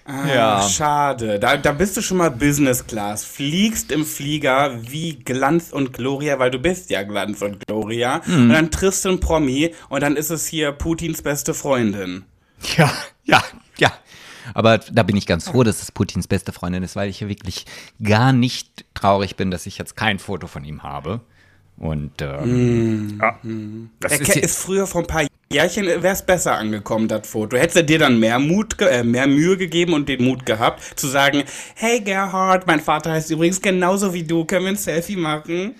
Ah, 0.09 0.27
Ja. 0.27 0.61
Schade. 0.67 1.39
Da, 1.39 1.55
da 1.57 1.71
bist 1.71 1.95
du 1.95 2.01
schon 2.01 2.17
mal 2.17 2.31
Business 2.31 2.85
Class. 2.87 3.23
Fliegst 3.23 3.91
im 3.91 4.05
Flieger 4.05 4.77
wie 4.81 5.13
Glanz 5.19 5.71
und 5.71 5.93
Gloria, 5.93 6.39
weil 6.39 6.49
du 6.51 6.57
bist 6.59 6.89
ja 6.89 7.03
Glanz 7.03 7.41
und 7.41 7.65
Gloria. 7.67 8.21
Mhm. 8.25 8.33
Und 8.43 8.49
dann 8.49 8.71
triffst 8.71 9.05
du 9.05 9.09
einen 9.09 9.19
Promi 9.19 9.73
und 9.89 10.01
dann 10.01 10.15
ist 10.15 10.29
es 10.31 10.47
hier 10.47 10.71
Putins 10.71 11.21
beste 11.21 11.53
Freundin. 11.53 12.25
Ja, 12.75 12.91
ja, 13.23 13.43
ja. 13.77 13.91
Aber 14.55 14.79
da 14.79 15.03
bin 15.03 15.15
ich 15.15 15.27
ganz 15.27 15.47
froh, 15.47 15.63
dass 15.63 15.83
es 15.83 15.91
Putins 15.91 16.27
beste 16.27 16.51
Freundin 16.51 16.81
ist, 16.81 16.95
weil 16.95 17.09
ich 17.09 17.19
ja 17.19 17.27
wirklich 17.27 17.65
gar 18.03 18.33
nicht 18.33 18.85
traurig 18.95 19.35
bin, 19.35 19.51
dass 19.51 19.67
ich 19.67 19.77
jetzt 19.77 19.95
kein 19.95 20.17
Foto 20.17 20.47
von 20.47 20.65
ihm 20.65 20.81
habe. 20.81 21.21
Und 21.79 22.11
ähm, 22.21 23.17
ja, 23.21 23.39
das 23.99 24.11
Er 24.11 24.21
ist, 24.21 24.29
ist, 24.29 24.37
ist 24.37 24.57
früher 24.59 24.85
vor 24.85 25.01
ein 25.01 25.07
paar 25.07 25.25
Jährchen 25.51 25.87
wäre 25.87 26.13
es 26.13 26.21
besser 26.21 26.57
angekommen, 26.57 27.07
das 27.07 27.27
Foto. 27.27 27.57
Hättest 27.57 27.77
du 27.77 27.83
dir 27.83 27.97
dann 27.97 28.19
mehr 28.19 28.37
Mut, 28.37 28.79
äh, 28.81 29.03
mehr 29.03 29.25
Mühe 29.25 29.57
gegeben 29.57 29.93
und 29.93 30.07
den 30.07 30.23
Mut 30.23 30.45
gehabt, 30.45 30.99
zu 30.99 31.07
sagen, 31.07 31.43
hey 31.73 32.01
Gerhard, 32.01 32.67
mein 32.67 32.79
Vater 32.79 33.13
heißt 33.13 33.31
übrigens 33.31 33.59
genauso 33.59 34.13
wie 34.13 34.23
du, 34.23 34.45
können 34.45 34.65
wir 34.65 34.73
ein 34.73 34.75
Selfie 34.75 35.15
machen? 35.15 35.73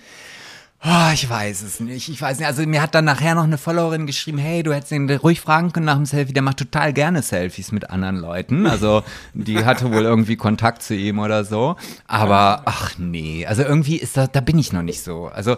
Oh, 0.84 1.12
ich 1.14 1.30
weiß 1.30 1.62
es 1.64 1.82
nicht. 1.82 2.08
Ich 2.08 2.22
weiß 2.22 2.40
nicht. 2.40 2.48
Also 2.48 2.66
mir 2.66 2.82
hat 2.82 2.96
dann 2.96 3.04
nachher 3.04 3.36
noch 3.36 3.44
eine 3.44 3.58
Followerin 3.58 4.08
geschrieben, 4.08 4.38
hey, 4.38 4.64
du 4.64 4.74
hättest 4.74 4.94
ihn 4.94 5.10
ruhig 5.12 5.42
fragen 5.42 5.74
können 5.74 5.86
nach 5.86 5.98
dem 5.98 6.06
Selfie. 6.06 6.32
Der 6.32 6.42
macht 6.42 6.58
total 6.58 6.94
gerne 6.94 7.22
Selfies 7.22 7.74
mit 7.74 7.90
anderen 7.90 8.16
Leuten. 8.16 8.66
Also 8.66 9.04
die 9.34 9.66
hatte 9.66 9.92
wohl 9.92 10.04
irgendwie 10.04 10.38
Kontakt 10.38 10.82
zu 10.82 10.96
ihm 10.96 11.20
oder 11.20 11.44
so. 11.44 11.76
Aber 12.08 12.62
ach 12.64 12.98
nee, 12.98 13.46
also 13.46 13.62
irgendwie 13.64 13.98
ist 13.98 14.16
da, 14.16 14.28
da 14.28 14.40
bin 14.40 14.58
ich 14.58 14.72
noch 14.72 14.82
nicht 14.82 15.04
so. 15.04 15.28
Also 15.28 15.58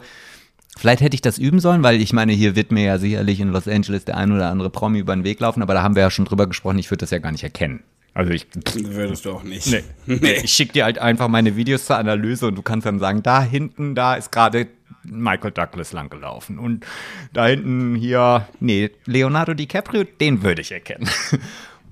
vielleicht 0.78 1.01
hätte 1.01 1.16
ich 1.16 1.22
das 1.22 1.38
üben 1.38 1.60
sollen, 1.60 1.84
weil 1.84 2.01
ich 2.01 2.13
meine, 2.13 2.34
hier 2.34 2.56
wird 2.56 2.72
mir 2.72 2.84
ja 2.84 2.98
sicherlich 2.98 3.40
in 3.40 3.50
Los 3.50 3.68
Angeles 3.68 4.06
der 4.06 4.18
ein 4.18 4.32
oder 4.32 4.50
andere 4.50 4.70
Promi 4.70 5.00
über 5.00 5.16
den 5.16 5.24
Weg 5.24 5.40
laufen. 5.40 5.62
Aber 5.62 5.74
da 5.74 5.84
haben 5.84 5.96
wir 5.96 6.04
ja 6.04 6.12
schon 6.12 6.25
drüber 6.25 6.48
gesprochen. 6.48 6.80
Ich 6.80 6.90
würde 6.90 7.01
das 7.01 7.12
ja 7.12 7.20
gar 7.20 7.32
nicht 7.32 7.44
erkennen. 7.44 7.84
Also 8.13 8.32
ich, 8.34 8.48
Würdest 8.75 9.25
du 9.25 9.32
auch 9.32 9.44
nicht. 9.44 9.68
Nee. 10.06 10.32
Ich 10.44 10.51
schicke 10.51 10.74
dir 10.74 10.84
halt 10.84 11.00
einfach 11.00 11.28
meine 11.28 11.56
Videos 11.56 11.86
zur 11.86 11.98
Analyse 11.98 12.48
und 12.48 12.56
du 12.56 12.62
kannst 12.62 12.86
dann 12.86 13.00
sagen, 13.00 13.24
da 13.24 13.42
hinten, 13.42 13.96
da 13.96 14.16
ist 14.16 14.32
gerade 14.32 14.68
Michael 15.04 15.51
Douglas 15.51 15.94
langgelaufen. 15.94 16.60
Und 16.60 16.86
da 17.34 17.48
hinten 17.48 17.96
hier, 17.96 18.48
nee, 18.60 18.92
Leonardo 19.06 19.54
DiCaprio, 19.54 20.04
den 20.20 20.44
würde 20.44 20.62
ich 20.62 20.72
erkennen. 20.72 21.10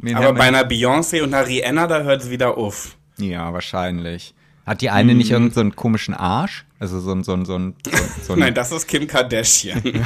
Den 0.01 0.15
Aber 0.15 0.31
bei 0.31 0.43
einer 0.43 0.63
Beyoncé 0.63 1.21
und 1.21 1.33
einer 1.33 1.45
Rihanna, 1.45 1.86
da 1.86 2.03
hört 2.03 2.21
es 2.21 2.29
wieder 2.29 2.57
auf. 2.57 2.95
ja, 3.17 3.51
wahrscheinlich. 3.51 4.33
Hat 4.65 4.79
die 4.79 4.89
eine 4.89 5.13
nicht 5.13 5.31
irgendeinen 5.31 5.53
so 5.53 5.59
einen 5.59 5.75
komischen 5.75 6.13
Arsch? 6.13 6.63
Also 6.79 7.01
so 7.01 7.12
ein, 7.12 7.24
so 7.25 7.33
ein, 7.33 7.43
so 7.45 7.55
ein, 7.55 7.75
so 8.25 8.33
ein, 8.33 8.39
Nein, 8.39 8.53
das 8.53 8.71
ist 8.71 8.88
Kim 8.88 9.05
Kardashian. 9.05 10.05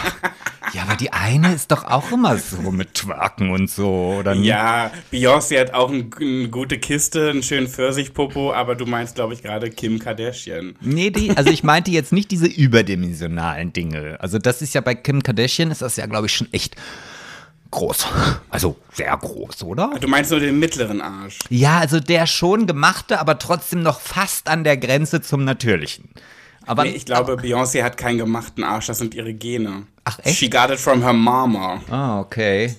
Ja, 0.74 0.84
aber 0.84 0.96
die 0.96 1.14
eine 1.14 1.54
ist 1.54 1.72
doch 1.72 1.84
auch 1.84 2.12
immer 2.12 2.36
so 2.38 2.72
mit 2.72 2.96
Twerken 2.96 3.52
und 3.52 3.70
so, 3.70 4.16
oder 4.20 4.34
nicht? 4.34 4.46
ja, 4.48 4.92
Beyoncé 5.12 5.60
hat 5.60 5.74
auch 5.74 5.92
ein, 5.92 6.10
eine 6.20 6.50
gute 6.50 6.80
Kiste, 6.80 7.30
einen 7.30 7.44
schönen 7.44 7.68
Pfirsichpopo, 7.68 8.54
aber 8.54 8.74
du 8.74 8.88
meinst, 8.88 9.14
glaube 9.14 9.36
ich, 9.36 9.44
gerade 9.44 9.70
Kim 9.70 10.00
Kardashian. 10.00 10.76
Nee, 10.82 11.12
die, 11.12 11.30
also 11.38 11.52
ich 11.52 11.64
meinte 11.64 11.92
jetzt 11.92 12.12
nicht 12.12 12.32
diese 12.32 12.48
überdimensionalen 12.48 13.72
Dinge. 13.72 14.18
Also 14.20 14.40
das 14.40 14.64
ist 14.64 14.74
ja 14.74 14.82
bei 14.82 14.96
Kim 14.96 15.22
Kardashian, 15.22 15.70
ist 15.70 15.84
das 15.84 15.98
ja, 15.98 16.08
glaube 16.08 16.26
ich, 16.26 16.34
schon 16.34 16.52
echt 16.54 16.76
groß. 17.70 18.08
Also 18.50 18.78
sehr 18.94 19.16
groß, 19.16 19.64
oder? 19.64 19.92
Du 20.00 20.08
meinst 20.08 20.32
nur 20.32 20.40
den 20.40 20.58
mittleren 20.60 21.02
Arsch. 21.02 21.38
Ja, 21.50 21.80
also 21.80 22.00
der 22.00 22.26
schon 22.26 22.66
gemachte, 22.66 23.20
aber 23.20 23.38
trotzdem 23.38 23.84
noch 23.84 24.00
fast 24.00 24.48
an 24.48 24.64
der 24.64 24.78
Grenze 24.78 25.22
zum 25.22 25.44
Natürlichen. 25.44 26.10
Aber 26.66 26.84
Nee, 26.84 26.92
ich 26.92 27.06
glaube, 27.06 27.34
Beyoncé 27.36 27.84
hat 27.84 27.98
keinen 27.98 28.18
gemachten 28.18 28.64
Arsch, 28.64 28.88
das 28.88 28.98
sind 29.00 29.14
ihre 29.14 29.34
Gene. 29.34 29.84
Ach, 30.06 30.20
echt? 30.24 30.38
She 30.38 30.50
got 30.50 30.70
it 30.70 30.80
from 30.80 31.02
her 31.04 31.14
mama. 31.14 31.82
Ah, 31.90 32.20
okay. 32.20 32.76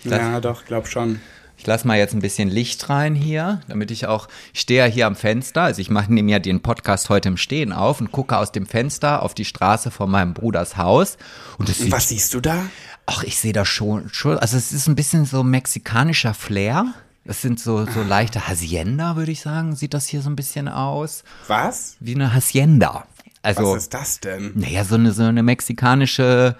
Ich 0.00 0.04
lass, 0.04 0.20
Ja, 0.20 0.40
doch, 0.40 0.64
glaub 0.64 0.86
schon. 0.86 1.20
ich 1.56 1.66
lass 1.66 1.84
mal 1.84 1.98
jetzt 1.98 2.14
ein 2.14 2.20
bisschen 2.20 2.48
Licht 2.48 2.88
rein 2.88 3.14
hier, 3.16 3.60
damit 3.68 3.90
ich 3.90 4.06
auch, 4.06 4.28
ich 4.54 4.60
stehe 4.60 4.80
ja 4.86 4.92
hier 4.92 5.06
am 5.06 5.16
Fenster, 5.16 5.62
also 5.62 5.80
ich 5.80 5.90
mache 5.90 6.12
nehme 6.12 6.30
ja 6.30 6.38
den 6.38 6.60
Podcast 6.62 7.08
heute 7.08 7.28
im 7.28 7.36
Stehen 7.36 7.72
auf 7.72 8.00
und 8.00 8.12
gucke 8.12 8.36
aus 8.36 8.52
dem 8.52 8.66
Fenster 8.66 9.22
auf 9.22 9.34
die 9.34 9.44
Straße 9.44 9.90
von 9.90 10.08
meinem 10.10 10.34
Bruders 10.34 10.76
Haus 10.76 11.16
und 11.58 11.68
es 11.68 11.78
sieht 11.78 11.90
Was 11.90 12.08
siehst 12.08 12.32
du 12.34 12.40
da? 12.40 12.62
Ach, 13.06 13.24
ich 13.24 13.38
sehe 13.38 13.52
da 13.52 13.64
schon, 13.64 14.08
schon, 14.12 14.38
also 14.38 14.56
es 14.56 14.70
ist 14.72 14.86
ein 14.86 14.94
bisschen 14.94 15.24
so 15.24 15.42
mexikanischer 15.42 16.34
Flair. 16.34 16.92
Es 17.24 17.42
sind 17.42 17.60
so, 17.60 17.84
so 17.86 18.02
leichte 18.02 18.48
Hacienda, 18.48 19.16
würde 19.16 19.32
ich 19.32 19.40
sagen, 19.40 19.74
sieht 19.76 19.92
das 19.92 20.06
hier 20.06 20.22
so 20.22 20.30
ein 20.30 20.36
bisschen 20.36 20.66
aus. 20.68 21.24
Was? 21.46 21.96
Wie 22.00 22.14
eine 22.14 22.32
Hacienda. 22.32 23.06
Also, 23.42 23.72
Was 23.74 23.82
ist 23.84 23.94
das 23.94 24.20
denn? 24.20 24.52
naja, 24.56 24.84
so 24.84 24.96
eine, 24.96 25.12
so 25.12 25.22
eine 25.24 25.42
mexikanische 25.42 26.56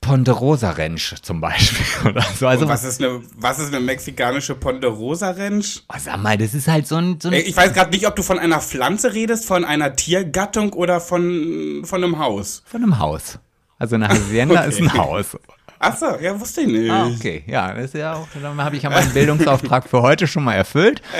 Ponderosa 0.00 0.70
Ranch 0.70 1.14
zum 1.22 1.40
Beispiel 1.40 1.84
oder 2.10 2.22
so. 2.22 2.46
Also, 2.46 2.64
Und 2.64 2.70
was 2.70 2.84
ist 2.84 3.02
eine, 3.02 3.20
was 3.36 3.58
ist 3.58 3.68
eine 3.74 3.80
mexikanische 3.80 4.54
Ponderosa 4.54 5.30
Ranch? 5.30 5.82
oh, 5.88 5.94
sag 5.98 6.22
mal, 6.22 6.36
das 6.38 6.54
ist 6.54 6.68
halt 6.68 6.86
so 6.86 6.96
ein, 6.96 7.18
so 7.20 7.28
ein 7.28 7.34
Ich 7.34 7.56
weiß 7.56 7.72
gerade 7.72 7.90
nicht, 7.90 8.06
ob 8.06 8.14
du 8.14 8.22
von 8.22 8.38
einer 8.38 8.60
Pflanze 8.60 9.14
redest, 9.14 9.46
von 9.46 9.64
einer 9.64 9.96
Tiergattung 9.96 10.72
oder 10.74 11.00
von, 11.00 11.82
von 11.84 12.04
einem 12.04 12.18
Haus. 12.18 12.62
von 12.66 12.82
einem 12.82 12.98
Haus. 12.98 13.38
Also 13.78 13.96
eine 13.96 14.08
Hacienda 14.08 14.62
ist 14.62 14.80
ein 14.80 14.86
Okay. 14.88 14.98
Haus. 14.98 15.36
Achso, 15.78 16.18
ja, 16.20 16.38
wusste 16.40 16.62
ich 16.62 16.68
nicht. 16.68 16.90
Ah, 16.90 17.06
okay, 17.06 17.44
ja, 17.46 17.72
das 17.74 17.86
ist 17.86 17.94
ja 17.94 18.14
auch, 18.14 18.26
dann 18.40 18.56
habe 18.62 18.76
ich 18.76 18.82
ja 18.82 18.90
meinen 18.90 19.12
Bildungsauftrag 19.12 19.88
für 19.88 20.02
heute 20.02 20.26
schon 20.26 20.44
mal 20.44 20.54
erfüllt. 20.54 21.02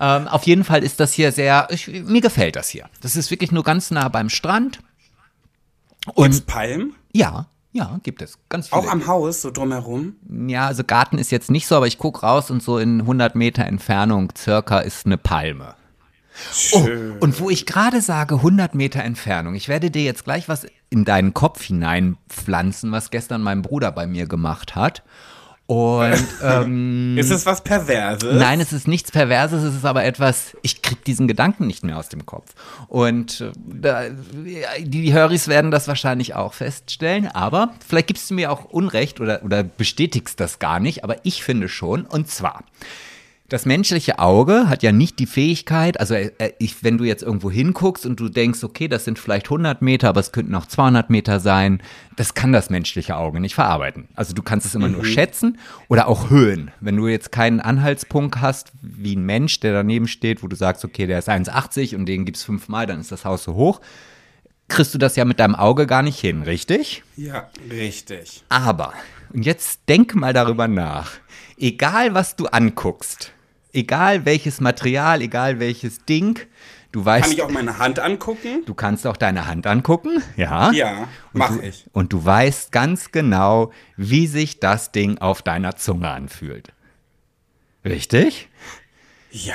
Ähm, 0.00 0.26
auf 0.28 0.42
jeden 0.44 0.64
Fall 0.64 0.82
ist 0.82 0.98
das 1.00 1.12
hier 1.12 1.30
sehr, 1.32 1.68
ich, 1.70 1.86
mir 1.86 2.20
gefällt 2.20 2.56
das 2.56 2.68
hier. 2.68 2.86
Das 3.00 3.14
ist 3.14 3.30
wirklich 3.30 3.52
nur 3.52 3.62
ganz 3.62 3.90
nah 3.90 4.08
beim 4.08 4.28
Strand. 4.28 4.80
Gibt's 6.04 6.12
Und 6.14 6.46
Palmen? 6.46 6.94
ja, 7.12 7.46
ja, 7.72 8.00
gibt 8.02 8.20
es 8.20 8.38
ganz 8.48 8.68
viele. 8.68 8.80
Auch 8.82 8.88
am 8.90 9.06
Haus, 9.06 9.42
so 9.42 9.50
drumherum? 9.50 10.16
ja, 10.48 10.66
also 10.66 10.82
Garten 10.84 11.18
ist 11.18 11.30
jetzt 11.30 11.50
nicht 11.50 11.66
so, 11.66 11.76
aber 11.76 11.86
ich 11.86 11.98
gucke 11.98 12.20
raus 12.20 12.50
und 12.50 12.62
so 12.62 12.78
in 12.78 13.00
100 13.00 13.34
Meter 13.34 13.64
Entfernung 13.64 14.30
circa 14.36 14.80
ist 14.80 15.06
eine 15.06 15.16
Palme. 15.18 15.74
Oh, 16.72 16.84
Schön. 16.84 17.18
und 17.18 17.40
wo 17.40 17.48
ich 17.50 17.64
gerade 17.66 18.00
sage 18.00 18.36
100 18.36 18.74
Meter 18.74 19.02
Entfernung, 19.02 19.54
ich 19.54 19.68
werde 19.68 19.90
dir 19.90 20.02
jetzt 20.02 20.24
gleich 20.24 20.48
was 20.48 20.66
in 20.92 21.04
deinen 21.04 21.34
Kopf 21.34 21.62
hineinpflanzen, 21.62 22.92
was 22.92 23.10
gestern 23.10 23.42
mein 23.42 23.62
Bruder 23.62 23.90
bei 23.90 24.06
mir 24.06 24.26
gemacht 24.26 24.76
hat. 24.76 25.02
Und 25.66 26.26
ähm, 26.42 27.16
Ist 27.18 27.30
es 27.30 27.46
was 27.46 27.64
Perverses? 27.64 28.34
Nein, 28.34 28.60
es 28.60 28.74
ist 28.74 28.86
nichts 28.86 29.10
Perverses, 29.10 29.62
es 29.62 29.74
ist 29.74 29.86
aber 29.86 30.04
etwas, 30.04 30.54
ich 30.60 30.82
krieg 30.82 31.02
diesen 31.04 31.28
Gedanken 31.28 31.66
nicht 31.66 31.82
mehr 31.82 31.96
aus 31.96 32.10
dem 32.10 32.26
Kopf. 32.26 32.52
Und 32.88 33.40
äh, 33.40 33.52
da, 33.56 34.02
die 34.80 35.14
Höris 35.14 35.48
werden 35.48 35.70
das 35.70 35.88
wahrscheinlich 35.88 36.34
auch 36.34 36.52
feststellen, 36.52 37.26
aber 37.26 37.72
vielleicht 37.86 38.08
gibst 38.08 38.28
du 38.28 38.34
mir 38.34 38.52
auch 38.52 38.66
Unrecht 38.66 39.18
oder, 39.20 39.42
oder 39.44 39.62
bestätigst 39.62 40.40
das 40.40 40.58
gar 40.58 40.78
nicht, 40.78 41.04
aber 41.04 41.16
ich 41.24 41.42
finde 41.42 41.68
schon, 41.68 42.04
und 42.04 42.28
zwar. 42.28 42.64
Das 43.48 43.66
menschliche 43.66 44.18
Auge 44.18 44.70
hat 44.70 44.82
ja 44.82 44.92
nicht 44.92 45.18
die 45.18 45.26
Fähigkeit, 45.26 46.00
also 46.00 46.14
äh, 46.14 46.30
ich, 46.58 46.82
wenn 46.82 46.96
du 46.96 47.04
jetzt 47.04 47.22
irgendwo 47.22 47.50
hinguckst 47.50 48.06
und 48.06 48.18
du 48.18 48.30
denkst, 48.30 48.64
okay, 48.64 48.88
das 48.88 49.04
sind 49.04 49.18
vielleicht 49.18 49.46
100 49.46 49.82
Meter, 49.82 50.08
aber 50.08 50.20
es 50.20 50.32
könnten 50.32 50.54
auch 50.54 50.64
200 50.64 51.10
Meter 51.10 51.38
sein, 51.38 51.82
das 52.16 52.32
kann 52.32 52.52
das 52.52 52.70
menschliche 52.70 53.16
Auge 53.16 53.40
nicht 53.40 53.54
verarbeiten. 53.54 54.08
Also 54.14 54.32
du 54.32 54.42
kannst 54.42 54.66
es 54.66 54.74
immer 54.74 54.88
nur 54.88 55.04
schätzen 55.04 55.58
oder 55.88 56.08
auch 56.08 56.30
Höhen. 56.30 56.70
Wenn 56.80 56.96
du 56.96 57.08
jetzt 57.08 57.30
keinen 57.30 57.60
Anhaltspunkt 57.60 58.40
hast, 58.40 58.72
wie 58.80 59.16
ein 59.16 59.26
Mensch, 59.26 59.60
der 59.60 59.74
daneben 59.74 60.08
steht, 60.08 60.42
wo 60.42 60.46
du 60.46 60.56
sagst, 60.56 60.84
okay, 60.84 61.06
der 61.06 61.18
ist 61.18 61.28
1,80 61.28 61.94
und 61.96 62.06
den 62.06 62.24
gibt's 62.24 62.44
fünfmal, 62.44 62.86
dann 62.86 63.00
ist 63.00 63.12
das 63.12 63.26
Haus 63.26 63.44
so 63.44 63.54
hoch, 63.54 63.82
kriegst 64.68 64.94
du 64.94 64.98
das 64.98 65.16
ja 65.16 65.26
mit 65.26 65.38
deinem 65.40 65.54
Auge 65.54 65.86
gar 65.86 66.02
nicht 66.02 66.18
hin, 66.18 66.42
richtig? 66.42 67.02
Ja, 67.16 67.50
richtig. 67.70 68.44
Aber, 68.48 68.94
und 69.32 69.44
jetzt 69.44 69.80
denk 69.88 70.14
mal 70.14 70.32
darüber 70.32 70.68
nach, 70.68 71.12
egal 71.56 72.14
was 72.14 72.36
du 72.36 72.46
anguckst, 72.46 73.32
egal 73.72 74.24
welches 74.24 74.60
Material, 74.60 75.22
egal 75.22 75.60
welches 75.60 76.04
Ding, 76.04 76.38
du 76.92 77.04
weißt, 77.04 77.24
Kann 77.24 77.32
ich 77.32 77.42
auch 77.42 77.50
meine 77.50 77.78
Hand 77.78 77.98
angucken? 77.98 78.62
du 78.66 78.74
kannst 78.74 79.06
auch 79.06 79.16
deine 79.16 79.46
Hand 79.46 79.66
angucken, 79.66 80.22
ja? 80.36 80.70
Ja, 80.72 81.08
mach 81.32 81.56
du, 81.56 81.60
ich. 81.60 81.86
Und 81.92 82.12
du 82.12 82.24
weißt 82.24 82.72
ganz 82.72 83.12
genau, 83.12 83.72
wie 83.96 84.26
sich 84.26 84.60
das 84.60 84.92
Ding 84.92 85.18
auf 85.18 85.42
deiner 85.42 85.76
Zunge 85.76 86.10
anfühlt. 86.10 86.72
Richtig? 87.84 88.48
Ja. 89.30 89.54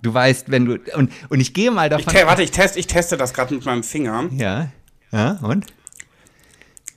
Du 0.00 0.12
weißt, 0.14 0.50
wenn 0.50 0.64
du, 0.64 0.78
und, 0.96 1.12
und 1.28 1.40
ich 1.40 1.52
gehe 1.52 1.70
mal 1.70 1.86
Ich 1.92 2.04
davon 2.04 2.12
te 2.14 2.26
warte, 2.26 2.42
ich, 2.42 2.50
test, 2.50 2.76
ich 2.76 2.86
teste 2.86 3.16
das 3.16 3.34
gerade 3.34 3.54
mit 3.54 3.64
meinem 3.64 3.82
Finger. 3.82 4.28
Ja, 4.32 4.68
ja, 5.12 5.38
und? 5.42 5.66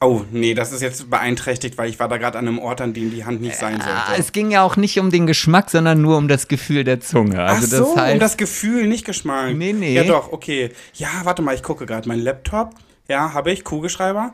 Oh, 0.02 0.22
nee, 0.32 0.54
das 0.54 0.72
ist 0.74 0.82
jetzt 0.82 1.10
beeinträchtigt, 1.10 1.78
weil 1.78 1.90
ich 1.90 2.00
war 2.00 2.08
da 2.10 2.18
gerade 2.18 2.38
an 2.38 2.48
einem 2.48 2.60
Ort, 2.60 2.82
an 2.82 2.94
dem 2.94 3.12
die 3.12 3.24
Hand 3.26 3.42
nicht 3.42 3.56
sein 3.56 3.80
Ah, 3.82 4.08
sollte. 4.08 4.22
es 4.22 4.32
ging 4.34 4.52
ja 4.52 4.62
auch 4.64 4.76
nicht 4.76 5.00
um 5.00 5.10
den 5.10 5.26
Geschmack, 5.26 5.70
sondern 5.70 6.02
nur 6.02 6.18
um 6.18 6.28
das 6.28 6.48
Gefühl 6.48 6.84
der 6.84 7.00
Zunge. 7.00 7.42
Ach 7.42 7.56
Also 7.56 7.68
so, 7.78 7.94
das 7.96 8.04
heißt, 8.04 8.14
um 8.14 8.20
das 8.20 8.38
Gefühl, 8.38 8.88
nicht 8.88 9.06
Geschmack. 9.06 9.56
Nee, 9.56 9.72
nee. 9.74 9.94
Ja 9.96 10.04
doch, 10.04 10.32
okay. 10.34 10.72
Ja, 10.94 11.08
warte 11.24 11.42
mal, 11.42 11.56
ich 11.56 11.64
gucke 11.64 11.86
gerade. 11.86 12.08
Mein 12.10 12.20
Laptop, 12.20 12.72
ja, 13.08 13.34
habe 13.34 13.52
ich, 13.52 13.64
Kugelschreiber. 13.64 14.34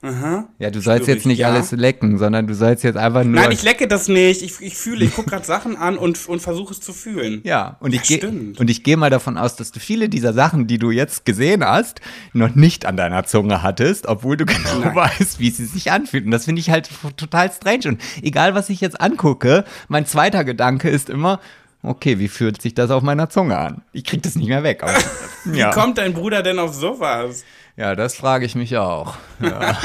Aha. 0.00 0.48
Ja, 0.60 0.70
du 0.70 0.80
sollst 0.80 1.04
Spür 1.04 1.14
jetzt 1.14 1.22
ich, 1.22 1.26
nicht 1.26 1.38
ja. 1.38 1.50
alles 1.50 1.72
lecken, 1.72 2.18
sondern 2.18 2.46
du 2.46 2.54
sollst 2.54 2.84
jetzt 2.84 2.96
einfach 2.96 3.24
nur. 3.24 3.40
Nein, 3.40 3.50
ich 3.50 3.64
lecke 3.64 3.88
das 3.88 4.06
nicht. 4.06 4.42
Ich, 4.42 4.60
ich 4.60 4.76
fühle, 4.76 5.04
ich 5.04 5.12
gucke 5.12 5.30
gerade 5.30 5.44
Sachen 5.44 5.76
an 5.76 5.98
und, 5.98 6.28
und 6.28 6.40
versuche 6.40 6.72
es 6.72 6.80
zu 6.80 6.92
fühlen. 6.92 7.40
ja, 7.42 7.76
und 7.80 7.92
ich 7.92 8.02
gehe 8.02 8.24
und 8.28 8.70
ich 8.70 8.84
gehe 8.84 8.96
mal 8.96 9.10
davon 9.10 9.36
aus, 9.36 9.56
dass 9.56 9.72
du 9.72 9.80
viele 9.80 10.08
dieser 10.08 10.32
Sachen, 10.32 10.68
die 10.68 10.78
du 10.78 10.92
jetzt 10.92 11.24
gesehen 11.24 11.64
hast, 11.64 12.00
noch 12.32 12.54
nicht 12.54 12.86
an 12.86 12.96
deiner 12.96 13.24
Zunge 13.24 13.64
hattest, 13.64 14.06
obwohl 14.06 14.36
du 14.36 14.44
genau 14.46 14.78
Nein. 14.78 14.94
weißt, 14.94 15.40
wie 15.40 15.50
sie 15.50 15.66
sich 15.66 15.90
anfühlt. 15.90 16.24
Und 16.24 16.30
das 16.30 16.44
finde 16.44 16.60
ich 16.60 16.70
halt 16.70 16.88
total 17.16 17.50
strange. 17.50 17.88
Und 17.88 18.00
egal, 18.22 18.54
was 18.54 18.70
ich 18.70 18.80
jetzt 18.80 19.00
angucke, 19.00 19.64
mein 19.88 20.06
zweiter 20.06 20.44
Gedanke 20.44 20.90
ist 20.90 21.10
immer, 21.10 21.40
okay, 21.82 22.20
wie 22.20 22.28
fühlt 22.28 22.62
sich 22.62 22.74
das 22.74 22.92
auf 22.92 23.02
meiner 23.02 23.30
Zunge 23.30 23.58
an? 23.58 23.82
Ich 23.92 24.04
krieg 24.04 24.22
das 24.22 24.36
nicht 24.36 24.48
mehr 24.48 24.62
weg. 24.62 24.84
Aber, 24.84 24.92
Wie 25.44 25.62
kommt 25.70 25.98
dein 25.98 26.14
Bruder 26.14 26.42
denn 26.42 26.60
auf 26.60 26.74
sowas? 26.74 27.44
Ja, 27.78 27.94
das 27.94 28.16
frage 28.16 28.44
ich 28.44 28.56
mich 28.56 28.76
auch. 28.76 29.14
Ja. 29.40 29.78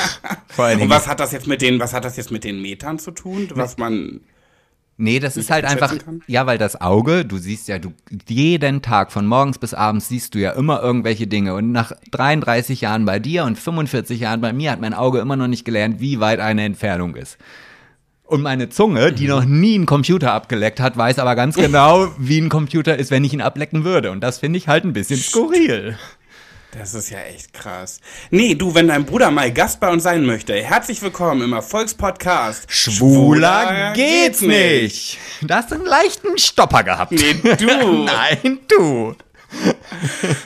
Und 0.57 0.89
was 0.89 1.07
hat 1.07 1.19
das 1.19 1.31
jetzt 1.31 1.45
mit 1.45 1.61
den, 1.61 1.79
was 1.79 1.93
hat 1.93 2.05
das 2.05 2.17
jetzt 2.17 2.31
mit 2.31 2.43
den 2.43 2.59
Metern 2.59 2.97
zu 2.97 3.11
tun, 3.11 3.47
was 3.53 3.77
man 3.77 4.21
nee, 4.97 5.19
das 5.19 5.37
ist 5.37 5.51
halt 5.51 5.63
einfach, 5.63 5.95
kann? 5.99 6.21
ja, 6.25 6.47
weil 6.47 6.57
das 6.57 6.81
Auge, 6.81 7.23
du 7.23 7.37
siehst 7.37 7.67
ja, 7.67 7.77
du 7.77 7.93
jeden 8.27 8.81
Tag 8.81 9.11
von 9.11 9.27
morgens 9.27 9.59
bis 9.59 9.75
abends 9.75 10.09
siehst 10.09 10.33
du 10.33 10.39
ja 10.39 10.53
immer 10.53 10.81
irgendwelche 10.81 11.27
Dinge. 11.27 11.53
Und 11.53 11.71
nach 11.71 11.91
33 12.09 12.81
Jahren 12.81 13.05
bei 13.05 13.19
dir 13.19 13.43
und 13.43 13.59
45 13.59 14.19
Jahren 14.19 14.41
bei 14.41 14.53
mir 14.53 14.71
hat 14.71 14.81
mein 14.81 14.95
Auge 14.95 15.19
immer 15.19 15.35
noch 15.35 15.47
nicht 15.47 15.63
gelernt, 15.63 15.99
wie 15.99 16.19
weit 16.19 16.39
eine 16.39 16.63
Entfernung 16.63 17.15
ist. 17.15 17.37
Und 18.23 18.41
meine 18.41 18.69
Zunge, 18.69 19.11
die 19.11 19.27
noch 19.27 19.45
nie 19.45 19.75
einen 19.75 19.85
Computer 19.85 20.33
abgeleckt 20.33 20.79
hat, 20.79 20.97
weiß 20.97 21.19
aber 21.19 21.35
ganz 21.35 21.55
genau, 21.57 22.07
wie 22.17 22.39
ein 22.39 22.49
Computer 22.49 22.97
ist, 22.97 23.11
wenn 23.11 23.23
ich 23.23 23.33
ihn 23.33 23.41
ablecken 23.41 23.83
würde. 23.83 24.09
Und 24.09 24.21
das 24.21 24.39
finde 24.39 24.57
ich 24.57 24.67
halt 24.67 24.83
ein 24.83 24.93
bisschen 24.93 25.19
skurril. 25.19 25.95
Das 26.77 26.95
ist 26.95 27.11
ja 27.11 27.19
echt 27.19 27.53
krass. 27.53 27.99
Nee, 28.31 28.55
du, 28.55 28.73
wenn 28.73 28.87
dein 28.87 29.05
Bruder 29.05 29.29
mal 29.29 29.51
Gast 29.51 29.79
bei 29.79 29.89
uns 29.89 30.03
sein 30.03 30.25
möchte, 30.25 30.55
herzlich 30.55 31.01
willkommen 31.03 31.43
im 31.43 31.53
Erfolgspodcast. 31.53 32.65
Schwuler 32.67 33.93
geht's 33.93 34.41
nicht. 34.41 35.19
Da 35.43 35.57
hast 35.57 35.69
du 35.69 35.75
einen 35.75 35.85
leichten 35.85 36.35
Stopper 36.37 36.83
gehabt. 36.83 37.11
Nee, 37.11 37.35
du. 37.57 37.65
Nein, 38.05 38.59
du. 38.67 39.15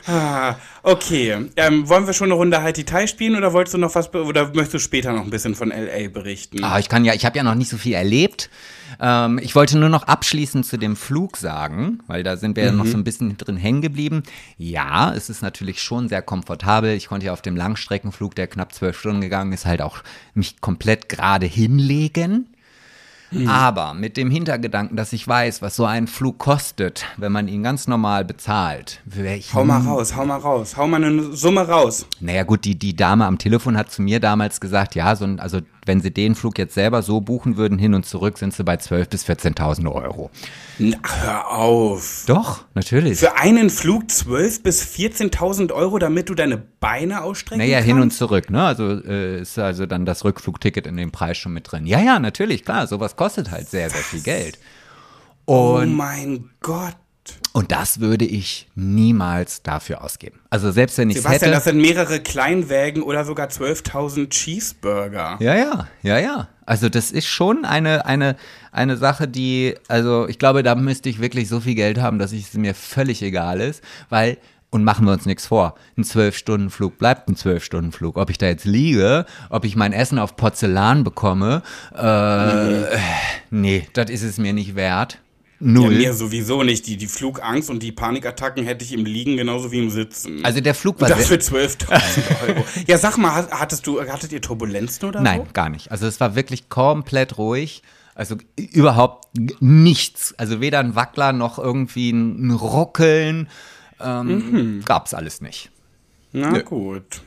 Ah, 0.06 0.56
okay. 0.84 1.46
Ähm, 1.56 1.88
wollen 1.88 2.06
wir 2.08 2.14
schon 2.14 2.28
eine 2.28 2.34
Runde 2.34 2.62
High 2.62 2.74
Detail 2.74 3.08
spielen 3.08 3.38
oder 3.38 3.54
wolltest 3.54 3.76
du 3.76 3.78
noch 3.78 3.96
was 3.96 4.14
oder 4.14 4.48
möchtest 4.48 4.74
du 4.74 4.80
später 4.80 5.14
noch 5.14 5.24
ein 5.24 5.30
bisschen 5.30 5.56
von 5.56 5.70
LA 5.70 6.10
berichten? 6.10 6.62
Ah, 6.62 6.78
ich 6.78 6.90
kann 6.90 7.06
ja, 7.06 7.14
ich 7.14 7.26
habe 7.26 7.38
ja 7.38 7.44
noch 7.44 7.56
nicht 7.56 7.70
so 7.70 7.78
viel 7.78 7.94
erlebt. 7.94 8.50
Ähm, 9.00 9.40
ich 9.42 9.56
wollte 9.56 9.78
nur 9.78 9.90
noch 9.90 10.04
abschließend 10.04 10.66
zu 10.66 10.78
dem 10.78 10.96
Flug 10.96 11.38
sagen, 11.38 12.00
weil 12.08 12.24
da 12.24 12.38
sind 12.38 12.56
wir 12.56 12.66
ja 12.66 12.72
noch 12.72 12.86
so 12.86 12.98
ein 12.98 13.04
bisschen 13.04 13.38
drin 13.38 13.58
hängen 13.58 13.82
geblieben. 13.82 14.24
Ja, 14.58 15.14
es 15.14 15.30
ist 15.30 15.42
natürlich 15.42 15.82
schon 15.82 16.10
sehr 16.10 16.22
komfortabel. 16.22 16.92
Ich 16.92 17.08
konnte 17.08 17.28
ja 17.28 17.34
auf 17.34 17.42
dem 17.42 17.56
Langstreckenflug, 17.56 18.36
der 18.36 18.48
knapp 18.48 18.74
zwölf 18.74 19.00
Stunden 19.00 19.22
gegangen 19.22 19.54
ist, 19.54 19.66
halt 19.66 19.82
auch 19.82 20.00
mich 20.34 20.62
komplett 20.62 21.10
gerade 21.10 21.46
hinlegen. 21.46 22.48
Aber 23.46 23.94
mit 23.94 24.16
dem 24.16 24.32
Hintergedanken, 24.32 24.96
dass 24.96 25.12
ich 25.12 25.28
weiß, 25.28 25.62
was 25.62 25.76
so 25.76 25.84
ein 25.84 26.08
Flug 26.08 26.38
kostet, 26.38 27.06
wenn 27.18 27.34
man 27.34 27.50
ihn 27.50 27.62
ganz 27.62 27.86
normal 27.88 28.24
bezahlt, 28.24 29.02
wäre 29.04 29.36
ich 29.36 29.54
Hau 29.54 29.66
mal 29.66 29.82
raus, 29.82 30.16
hau 30.16 30.26
mal 30.26 30.38
raus, 30.38 30.78
hau 30.78 30.88
mal 30.88 31.04
eine 31.04 31.34
Summe 31.34 31.68
raus. 31.68 32.06
naja 32.22 32.44
gut, 32.44 32.64
die, 32.64 32.80
die 32.80 32.96
Dame 32.96 33.26
am 33.26 33.38
Telefon 33.38 33.76
hat 33.76 33.92
zu 33.92 34.02
mir 34.02 34.22
damals 34.22 34.62
gesagt, 34.62 34.96
ja, 34.96 35.14
so 35.18 35.26
ein, 35.26 35.42
also 35.42 35.60
wenn 35.88 36.02
sie 36.02 36.12
den 36.12 36.36
Flug 36.36 36.58
jetzt 36.58 36.74
selber 36.74 37.02
so 37.02 37.22
buchen 37.22 37.58
würden, 37.58 37.80
hin 37.80 37.94
und 37.94 38.06
zurück, 38.06 38.38
sind 38.38 38.54
sie 38.54 38.64
bei 38.64 38.76
12.000 38.76 39.10
bis 39.10 39.26
14.000 39.26 39.92
Euro. 39.92 40.30
Na, 40.80 40.98
hör 41.22 41.52
auf. 41.52 42.26
Doch, 42.28 42.66
natürlich. 42.76 43.20
Für 43.20 43.38
einen 43.38 43.70
Flug 43.70 44.04
12.000 44.04 44.64
bis 44.64 44.84
14.000 44.84 45.72
Euro, 45.72 45.98
damit 46.00 46.30
du 46.30 46.36
deine 46.36 46.58
Beine 46.58 47.24
ausstrecken 47.24 47.60
Naja, 47.60 47.78
kannst? 47.78 47.88
hin 47.88 48.02
und 48.02 48.12
zurück, 48.12 48.50
ne? 48.50 48.64
Also 48.64 49.02
äh, 49.04 49.42
ist 49.42 49.58
also 49.58 49.86
dann 49.86 50.06
das 50.06 50.24
Rückflugticket 50.26 50.86
in 50.86 50.98
dem 50.98 51.12
Preis 51.12 51.38
schon 51.38 51.54
mit 51.54 51.72
drin. 51.72 51.86
Ja, 51.86 52.00
ja, 52.00 52.20
natürlich, 52.20 52.64
klar, 52.66 52.86
sowas 52.88 53.16
kostet 53.16 53.52
halt 53.52 53.70
sehr, 53.70 53.90
sehr 53.90 54.02
viel 54.02 54.22
Geld. 54.22 54.60
Oh 55.46 55.78
Und, 55.82 55.96
mein 55.96 56.50
Gott. 56.62 56.96
Und 57.54 57.72
das 57.72 58.00
würde 58.00 58.26
ich 58.26 58.68
niemals 58.76 59.64
dafür 59.64 60.04
ausgeben. 60.04 60.40
Also 60.52 60.72
selbst 60.72 60.98
wenn 61.00 61.10
ich 61.10 61.18
Sebastian, 61.18 61.52
das 61.52 61.66
hätte. 61.66 61.76
sind 61.76 61.82
mehrere 61.82 62.20
Kleinwägen 62.20 63.02
oder 63.02 63.26
sogar 63.26 63.48
12.000 63.48 64.30
Cheeseburger. 64.30 65.38
Ja, 65.40 65.56
ja, 65.56 65.88
ja, 66.04 66.20
ja. 66.20 66.48
Also 66.68 66.90
das 66.90 67.12
ist 67.12 67.28
schon 67.28 67.66
eine, 67.66 68.06
eine, 68.06 68.36
eine 68.72 68.98
Sache, 68.98 69.28
die, 69.28 69.76
also 69.88 70.28
ich 70.28 70.38
glaube, 70.38 70.62
da 70.64 70.76
müsste 70.76 71.10
ich 71.10 71.20
wirklich 71.20 71.50
so 71.50 71.60
viel 71.60 71.76
Geld 71.76 72.00
haben, 72.00 72.20
dass 72.20 72.32
es 72.32 72.54
mir 72.54 72.76
völlig 72.76 73.24
egal 73.24 73.62
ist, 73.62 73.82
weil, 74.10 74.38
und 74.70 74.84
machen 74.84 75.06
wir 75.06 75.14
uns 75.14 75.26
nichts 75.26 75.48
vor, 75.48 75.76
ein 75.98 76.04
Zwölf-Stunden-Flug 76.04 76.98
bleibt 76.98 77.30
ein 77.30 77.38
Zwölf-Stunden-Flug. 77.38 78.18
Ob 78.18 78.30
ich 78.30 78.38
da 78.38 78.48
jetzt 78.48 78.66
liege, 78.66 79.26
ob 79.50 79.66
ich 79.66 79.76
mein 79.76 79.94
Essen 79.94 80.20
auf 80.20 80.36
Porzellan 80.36 81.04
bekomme, 81.04 81.64
äh, 81.98 82.98
nee, 83.50 83.88
das 83.94 84.12
ist 84.12 84.24
es 84.24 84.38
mir 84.38 84.54
nicht 84.54 84.76
wert. 84.76 85.20
Ja, 85.60 85.66
Null. 85.68 85.96
mir 85.96 86.14
sowieso 86.14 86.62
nicht. 86.64 86.86
Die, 86.86 86.98
die 86.98 87.08
Flugangst 87.08 87.70
und 87.72 87.82
die 87.82 87.92
Panikattacken 87.92 88.64
hätte 88.64 88.86
ich 88.86 88.94
im 88.94 89.06
Liegen 89.06 89.38
genauso 89.38 89.72
wie 89.72 89.80
im 89.80 89.90
Sitzen. 89.90 90.46
also 90.46 90.62
der 90.62 90.76
Flug 90.76 91.02
war 91.02 91.10
das 91.10 91.28
sehr, 91.28 91.40
für 91.42 91.56
12.000 91.58 92.48
Euro. 92.48 92.66
Ja, 92.86 92.98
sag 93.00 93.18
mal, 93.18 93.34
hat- 93.34 93.52
hattest 93.52 93.88
du, 93.88 94.00
hattet 94.02 94.32
ihr 94.32 94.42
Turbulenzen 94.42 95.10
oder 95.10 95.20
Nein, 95.22 95.48
gar 95.54 95.70
nicht. 95.70 95.92
Also 95.92 96.06
es 96.06 96.20
war 96.20 96.36
wirklich 96.36 96.70
komplett 96.70 97.38
ruhig. 97.40 97.82
Also 98.14 98.36
überhaupt 98.56 99.28
nichts. 99.60 100.34
Also 100.38 100.62
weder 100.62 100.80
ein 100.80 100.96
Wackler 100.96 101.34
noch 101.34 101.58
irgendwie 101.60 102.12
ein 102.12 102.52
Ruckeln. 102.52 103.50
Ähm, 104.00 104.28
Mhm. 104.78 104.82
Gab's 104.86 105.14
alles 105.16 105.42
nicht. 105.42 105.72
so? 106.34 106.40
Na 106.40 106.62
gut. 106.62 107.22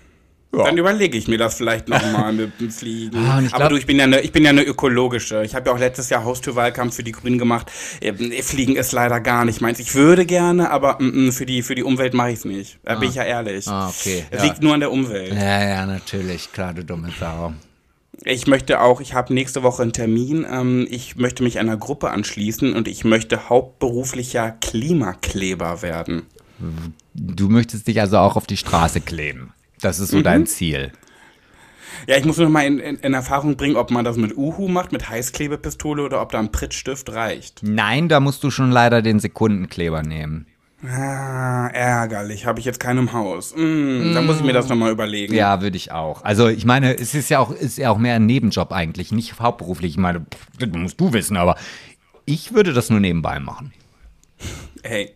Ja. 0.52 0.64
Dann 0.64 0.78
überlege 0.78 1.16
ich 1.16 1.28
mir 1.28 1.38
das 1.38 1.54
vielleicht 1.54 1.88
nochmal 1.88 2.32
mit 2.32 2.60
dem 2.60 2.70
Fliegen. 2.72 3.16
Ah, 3.16 3.40
ich 3.40 3.48
Aber 3.54 3.58
glaub- 3.58 3.70
du, 3.70 3.76
ich 3.76 3.86
bin 3.86 3.98
ja 3.98 4.04
eine, 4.04 4.20
ich 4.20 4.32
bin 4.32 4.42
ja 4.42 4.50
eine 4.50 4.64
ökologische. 4.64 5.44
Ich 5.44 5.54
habe 5.54 5.68
ja 5.70 5.74
auch 5.74 5.78
letztes 5.78 6.10
Jahr 6.10 6.24
Haustürwahlkampf 6.24 6.96
für 6.96 7.04
die 7.04 7.12
Grünen 7.12 7.38
gemacht. 7.38 7.70
Ähm, 8.00 8.32
Fliegen 8.42 8.74
ist 8.74 8.90
leider 8.90 9.20
gar 9.20 9.44
nicht 9.44 9.60
meins. 9.60 9.78
Ich 9.78 9.94
würde 9.94 10.26
gerne, 10.26 10.70
aber 10.70 10.96
mm, 11.00 11.28
mm, 11.28 11.32
für 11.32 11.46
die 11.46 11.62
für 11.62 11.76
die 11.76 11.84
Umwelt 11.84 12.14
mache 12.14 12.30
ich 12.30 12.38
es 12.40 12.44
nicht. 12.44 12.80
Da 12.82 12.96
bin 12.96 13.10
ich 13.10 13.14
ja 13.14 13.22
ehrlich. 13.22 13.68
Ah, 13.68 13.88
okay, 13.88 14.24
Es 14.30 14.38
ja. 14.38 14.44
liegt 14.44 14.60
nur 14.60 14.74
an 14.74 14.80
der 14.80 14.90
Umwelt. 14.90 15.32
Ja, 15.32 15.68
ja, 15.68 15.86
natürlich. 15.86 16.50
Klar, 16.52 16.74
du 16.74 16.84
dumme 16.84 17.10
Sau. 17.18 17.52
Ich 18.24 18.48
möchte 18.48 18.80
auch, 18.80 19.00
ich 19.00 19.14
habe 19.14 19.32
nächste 19.32 19.62
Woche 19.62 19.82
einen 19.82 19.92
Termin. 19.92 20.44
Ähm, 20.50 20.84
ich 20.90 21.14
möchte 21.14 21.44
mich 21.44 21.60
einer 21.60 21.76
Gruppe 21.76 22.10
anschließen 22.10 22.74
und 22.74 22.88
ich 22.88 23.04
möchte 23.04 23.48
hauptberuflicher 23.48 24.50
Klimakleber 24.60 25.80
werden. 25.82 26.22
Du 27.14 27.48
möchtest 27.48 27.86
dich 27.86 28.00
also 28.00 28.18
auch 28.18 28.36
auf 28.36 28.46
die 28.48 28.56
Straße 28.56 29.00
kleben. 29.00 29.52
Das 29.80 29.98
ist 29.98 30.10
so 30.10 30.18
Mhm. 30.18 30.22
dein 30.24 30.46
Ziel. 30.46 30.92
Ja, 32.06 32.16
ich 32.16 32.24
muss 32.24 32.38
noch 32.38 32.48
mal 32.48 32.62
in, 32.64 32.78
in, 32.78 32.96
in 32.96 33.14
Erfahrung 33.14 33.56
bringen, 33.56 33.76
ob 33.76 33.90
man 33.90 34.04
das 34.04 34.16
mit 34.16 34.36
Uhu 34.36 34.68
macht, 34.68 34.90
mit 34.92 35.08
Heißklebepistole 35.10 36.02
oder 36.02 36.22
ob 36.22 36.32
da 36.32 36.38
ein 36.38 36.50
Prittstift 36.52 37.10
reicht. 37.12 37.60
Nein, 37.62 38.08
da 38.08 38.20
musst 38.20 38.42
du 38.42 38.50
schon 38.50 38.70
leider 38.70 39.02
den 39.02 39.20
Sekundenkleber 39.20 40.02
nehmen. 40.02 40.46
Ah, 40.82 41.66
ärgerlich. 41.68 42.46
Habe 42.46 42.58
ich 42.58 42.64
jetzt 42.64 42.80
keinen 42.80 43.00
im 43.00 43.12
Haus. 43.12 43.54
Mm, 43.54 44.14
Da 44.14 44.22
muss 44.22 44.36
ich 44.38 44.44
mir 44.44 44.54
das 44.54 44.68
nochmal 44.70 44.90
überlegen. 44.92 45.34
Ja, 45.34 45.60
würde 45.60 45.76
ich 45.76 45.92
auch. 45.92 46.24
Also 46.24 46.48
ich 46.48 46.64
meine, 46.64 46.98
es 46.98 47.14
ist 47.14 47.28
ja 47.28 47.38
auch, 47.38 47.50
ist 47.50 47.76
ja 47.76 47.90
auch 47.90 47.98
mehr 47.98 48.14
ein 48.14 48.24
Nebenjob 48.24 48.72
eigentlich, 48.72 49.12
nicht 49.12 49.38
hauptberuflich. 49.38 49.90
Ich 49.92 49.98
meine, 49.98 50.20
pff, 50.20 50.46
das 50.58 50.70
musst 50.72 50.98
du 50.98 51.12
wissen, 51.12 51.36
aber 51.36 51.56
ich 52.24 52.54
würde 52.54 52.72
das 52.72 52.88
nur 52.88 53.00
nebenbei 53.00 53.40
machen. 53.40 53.74
Hey. 54.82 55.14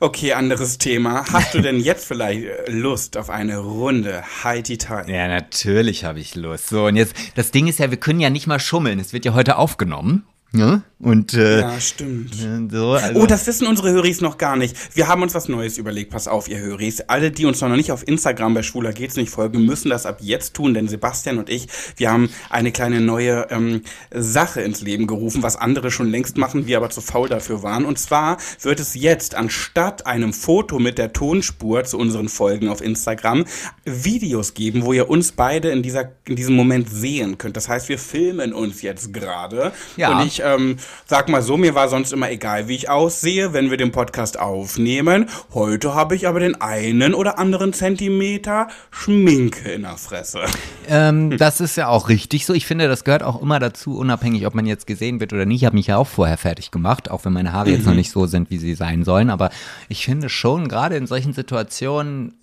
Okay, 0.00 0.32
anderes 0.32 0.78
Thema. 0.78 1.24
Hast 1.32 1.54
du 1.54 1.60
denn 1.60 1.78
jetzt 1.80 2.06
vielleicht 2.06 2.44
äh, 2.44 2.70
Lust 2.70 3.16
auf 3.16 3.30
eine 3.30 3.58
Runde 3.58 4.24
High 4.42 4.62
Detail? 4.62 5.08
Ja, 5.08 5.28
natürlich 5.28 6.04
habe 6.04 6.18
ich 6.18 6.34
Lust. 6.34 6.68
So, 6.68 6.86
und 6.86 6.96
jetzt, 6.96 7.14
das 7.34 7.50
Ding 7.50 7.66
ist 7.66 7.78
ja, 7.78 7.90
wir 7.90 7.98
können 7.98 8.20
ja 8.20 8.30
nicht 8.30 8.46
mal 8.46 8.58
schummeln. 8.58 8.98
Es 8.98 9.12
wird 9.12 9.24
ja 9.24 9.32
heute 9.34 9.56
aufgenommen. 9.56 10.26
Ne? 10.52 10.82
Und 10.98 11.34
äh, 11.34 11.60
Ja, 11.60 11.78
stimmt. 11.78 12.34
so, 12.70 12.92
also, 12.92 13.20
Oh, 13.20 13.26
das 13.26 13.46
wissen 13.46 13.66
unsere 13.66 13.90
Höris 13.90 14.22
noch 14.22 14.38
gar 14.38 14.56
nicht. 14.56 14.74
Wir 14.96 15.08
haben 15.08 15.20
uns 15.20 15.34
was 15.34 15.46
Neues 15.46 15.76
überlegt. 15.76 16.10
Pass 16.10 16.26
auf, 16.26 16.48
ihr 16.48 16.58
Höris. 16.58 17.02
Alle, 17.02 17.30
die 17.30 17.44
uns 17.44 17.60
noch 17.60 17.68
nicht 17.68 17.92
auf 17.92 18.08
Instagram 18.08 18.54
bei 18.54 18.62
Schwuler 18.62 18.94
geht's 18.94 19.16
nicht 19.16 19.28
folgen, 19.28 19.66
müssen 19.66 19.90
das 19.90 20.06
ab 20.06 20.18
jetzt 20.22 20.54
tun, 20.54 20.72
denn 20.72 20.88
Sebastian 20.88 21.36
und 21.38 21.50
ich, 21.50 21.66
wir 21.96 22.10
haben 22.10 22.30
eine 22.48 22.72
kleine 22.72 23.02
neue 23.02 23.46
ähm, 23.50 23.82
Sache 24.10 24.62
ins 24.62 24.80
Leben 24.80 25.06
gerufen, 25.06 25.42
was 25.42 25.56
andere 25.56 25.90
schon 25.90 26.10
längst 26.10 26.38
machen, 26.38 26.66
wir 26.66 26.78
aber 26.78 26.88
zu 26.88 27.02
faul 27.02 27.28
dafür 27.28 27.62
waren. 27.62 27.84
Und 27.84 27.98
zwar 27.98 28.38
wird 28.62 28.80
es 28.80 28.94
jetzt 28.94 29.34
anstatt 29.34 30.06
einem 30.06 30.32
Foto 30.32 30.78
mit 30.78 30.96
der 30.96 31.12
Tonspur 31.12 31.84
zu 31.84 31.98
unseren 31.98 32.30
Folgen 32.30 32.68
auf 32.68 32.80
Instagram 32.80 33.44
Videos 33.84 34.54
geben, 34.54 34.82
wo 34.84 34.94
ihr 34.94 35.10
uns 35.10 35.32
beide 35.32 35.68
in 35.70 35.82
dieser 35.82 36.12
in 36.26 36.36
diesem 36.36 36.54
Moment 36.56 36.88
sehen 36.88 37.36
könnt. 37.36 37.56
Das 37.58 37.68
heißt, 37.68 37.90
wir 37.90 37.98
filmen 37.98 38.54
uns 38.54 38.80
jetzt 38.80 39.12
gerade 39.12 39.72
Ja. 39.98 40.18
und 40.18 40.26
ich 40.26 40.40
ähm, 40.42 40.76
sag 41.06 41.28
mal 41.28 41.42
so, 41.42 41.56
mir 41.56 41.74
war 41.74 41.88
sonst 41.88 42.12
immer 42.12 42.30
egal, 42.30 42.68
wie 42.68 42.74
ich 42.74 42.90
aussehe, 42.90 43.52
wenn 43.52 43.70
wir 43.70 43.76
den 43.76 43.92
Podcast 43.92 44.38
aufnehmen. 44.38 45.28
Heute 45.54 45.94
habe 45.94 46.16
ich 46.16 46.26
aber 46.26 46.40
den 46.40 46.60
einen 46.60 47.14
oder 47.14 47.38
anderen 47.38 47.72
Zentimeter 47.72 48.68
Schminke 48.90 49.70
in 49.70 49.82
der 49.82 49.96
Fresse. 49.96 50.40
ähm, 50.88 51.36
das 51.36 51.60
ist 51.60 51.76
ja 51.76 51.88
auch 51.88 52.08
richtig 52.08 52.46
so. 52.46 52.54
Ich 52.54 52.66
finde, 52.66 52.88
das 52.88 53.04
gehört 53.04 53.22
auch 53.22 53.40
immer 53.40 53.58
dazu, 53.58 53.96
unabhängig, 53.96 54.46
ob 54.46 54.54
man 54.54 54.66
jetzt 54.66 54.86
gesehen 54.86 55.20
wird 55.20 55.32
oder 55.32 55.46
nicht. 55.46 55.62
Ich 55.62 55.66
habe 55.66 55.76
mich 55.76 55.88
ja 55.88 55.96
auch 55.96 56.08
vorher 56.08 56.38
fertig 56.38 56.70
gemacht, 56.70 57.10
auch 57.10 57.24
wenn 57.24 57.32
meine 57.32 57.52
Haare 57.52 57.70
jetzt 57.70 57.86
noch 57.86 57.94
nicht 57.94 58.10
so 58.10 58.26
sind, 58.26 58.50
wie 58.50 58.58
sie 58.58 58.74
sein 58.74 59.04
sollen. 59.04 59.30
Aber 59.30 59.50
ich 59.88 60.04
finde 60.04 60.28
schon, 60.28 60.68
gerade 60.68 60.96
in 60.96 61.06
solchen 61.06 61.32
Situationen, 61.32 62.34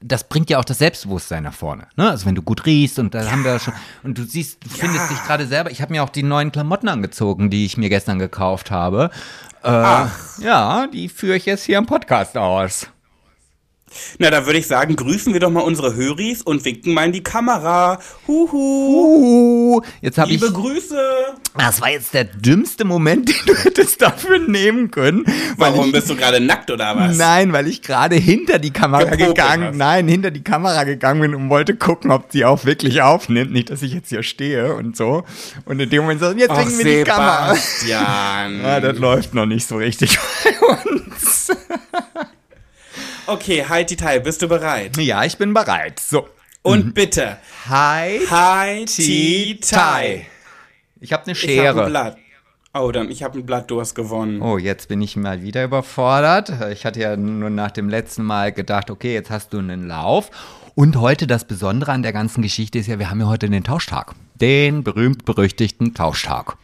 das 0.00 0.24
bringt 0.24 0.50
ja 0.50 0.58
auch 0.58 0.64
das 0.64 0.78
Selbstbewusstsein 0.78 1.42
nach 1.42 1.54
vorne. 1.54 1.86
Ne? 1.96 2.10
Also 2.10 2.26
wenn 2.26 2.34
du 2.34 2.42
gut 2.42 2.66
riechst 2.66 2.98
und 2.98 3.14
da 3.14 3.30
haben 3.30 3.44
wir 3.44 3.58
schon 3.58 3.74
und 4.02 4.18
du 4.18 4.24
siehst, 4.24 4.64
du 4.64 4.68
findest 4.68 5.10
dich 5.10 5.22
gerade 5.24 5.46
selber. 5.46 5.70
Ich 5.70 5.80
habe 5.80 5.92
mir 5.92 6.02
auch 6.02 6.10
die 6.10 6.22
neuen 6.22 6.52
Klamotten 6.52 6.88
angezogen, 6.88 7.50
die 7.50 7.64
ich 7.64 7.76
mir 7.76 7.88
gestern 7.88 8.18
gekauft 8.18 8.70
habe. 8.70 9.10
Äh, 9.62 10.06
ja, 10.42 10.86
die 10.92 11.08
führe 11.08 11.36
ich 11.36 11.46
jetzt 11.46 11.64
hier 11.64 11.78
im 11.78 11.86
Podcast 11.86 12.36
aus. 12.36 12.88
Na, 14.18 14.30
da 14.30 14.46
würde 14.46 14.58
ich 14.58 14.66
sagen, 14.66 14.96
grüßen 14.96 15.32
wir 15.32 15.40
doch 15.40 15.50
mal 15.50 15.60
unsere 15.60 15.94
Höris 15.94 16.42
und 16.42 16.64
winken 16.64 16.94
mal 16.94 17.06
in 17.06 17.12
die 17.12 17.22
Kamera. 17.22 17.98
Huhu. 18.26 19.76
Uh, 19.76 19.80
jetzt 20.00 20.18
habe 20.18 20.30
ich. 20.30 20.40
Liebe 20.40 20.52
Grüße. 20.52 20.98
Das 21.56 21.80
war 21.80 21.90
jetzt 21.90 22.14
der 22.14 22.24
dümmste 22.24 22.84
Moment, 22.84 23.28
den 23.46 23.46
du 23.46 23.54
hättest 23.54 24.02
dafür 24.02 24.38
nehmen 24.38 24.90
können. 24.90 25.24
Warum 25.56 25.86
ich, 25.86 25.92
bist 25.92 26.10
du 26.10 26.16
gerade 26.16 26.40
nackt 26.40 26.70
oder 26.70 26.96
was? 26.96 27.16
Nein, 27.16 27.52
weil 27.52 27.66
ich 27.66 27.82
gerade 27.82 28.16
hinter 28.16 28.58
die 28.58 28.70
Kamera 28.70 29.04
Gepopelt 29.04 29.28
gegangen, 29.28 29.68
hast. 29.68 29.76
nein, 29.76 30.08
hinter 30.08 30.30
die 30.30 30.44
Kamera 30.44 30.84
gegangen 30.84 31.20
bin 31.20 31.34
und 31.34 31.50
wollte 31.50 31.74
gucken, 31.76 32.10
ob 32.10 32.30
sie 32.30 32.44
auch 32.44 32.64
wirklich 32.64 33.02
aufnimmt. 33.02 33.52
Nicht, 33.52 33.70
dass 33.70 33.82
ich 33.82 33.92
jetzt 33.92 34.08
hier 34.10 34.22
stehe 34.22 34.74
und 34.74 34.96
so. 34.96 35.24
Und 35.64 35.80
in 35.80 35.90
dem 35.90 36.02
Moment 36.02 36.20
so, 36.20 36.30
jetzt 36.30 36.56
winken 36.56 36.78
wir 36.78 36.84
die 36.84 37.04
Kamera. 37.04 37.56
Ja, 37.86 38.80
das 38.80 38.98
läuft 38.98 39.34
noch 39.34 39.46
nicht 39.46 39.66
so 39.66 39.76
richtig 39.76 40.18
bei 40.44 40.66
uns. 40.66 41.50
Okay, 43.26 43.64
Heidi 43.68 43.96
Teil, 43.96 44.20
bist 44.20 44.42
du 44.42 44.48
bereit? 44.48 44.96
Ja, 44.96 45.24
ich 45.24 45.36
bin 45.36 45.54
bereit. 45.54 46.00
So. 46.00 46.28
Und 46.62 46.94
bitte, 46.94 47.38
Hi, 47.68 48.18
Heidi 48.28 49.58
Teil. 49.62 50.26
Ich 51.00 51.12
habe 51.12 51.24
eine 51.24 51.32
Ich 51.32 51.42
habe 51.42 51.50
ein 51.62 51.74
Schere. 51.74 51.86
Blatt. 51.86 52.16
Oh, 52.74 52.90
dann, 52.92 53.10
ich 53.10 53.22
habe 53.22 53.38
ein 53.38 53.46
Blatt, 53.46 53.70
du 53.70 53.80
hast 53.80 53.94
gewonnen. 53.94 54.42
Oh, 54.42 54.58
jetzt 54.58 54.88
bin 54.88 55.00
ich 55.00 55.16
mal 55.16 55.42
wieder 55.42 55.64
überfordert. 55.64 56.52
Ich 56.70 56.84
hatte 56.84 57.00
ja 57.00 57.16
nur 57.16 57.50
nach 57.50 57.70
dem 57.70 57.88
letzten 57.88 58.22
Mal 58.22 58.52
gedacht, 58.52 58.90
okay, 58.90 59.14
jetzt 59.14 59.30
hast 59.30 59.52
du 59.52 59.58
einen 59.58 59.88
Lauf. 59.88 60.30
Und 60.74 60.96
heute 60.96 61.26
das 61.26 61.44
Besondere 61.44 61.92
an 61.92 62.02
der 62.02 62.12
ganzen 62.12 62.42
Geschichte 62.42 62.78
ist 62.78 62.86
ja, 62.86 62.98
wir 62.98 63.10
haben 63.10 63.20
ja 63.20 63.26
heute 63.26 63.48
den 63.48 63.64
Tauschtag. 63.64 64.12
Den 64.34 64.84
berühmt-berüchtigten 64.84 65.94
Tauschtag. 65.94 66.56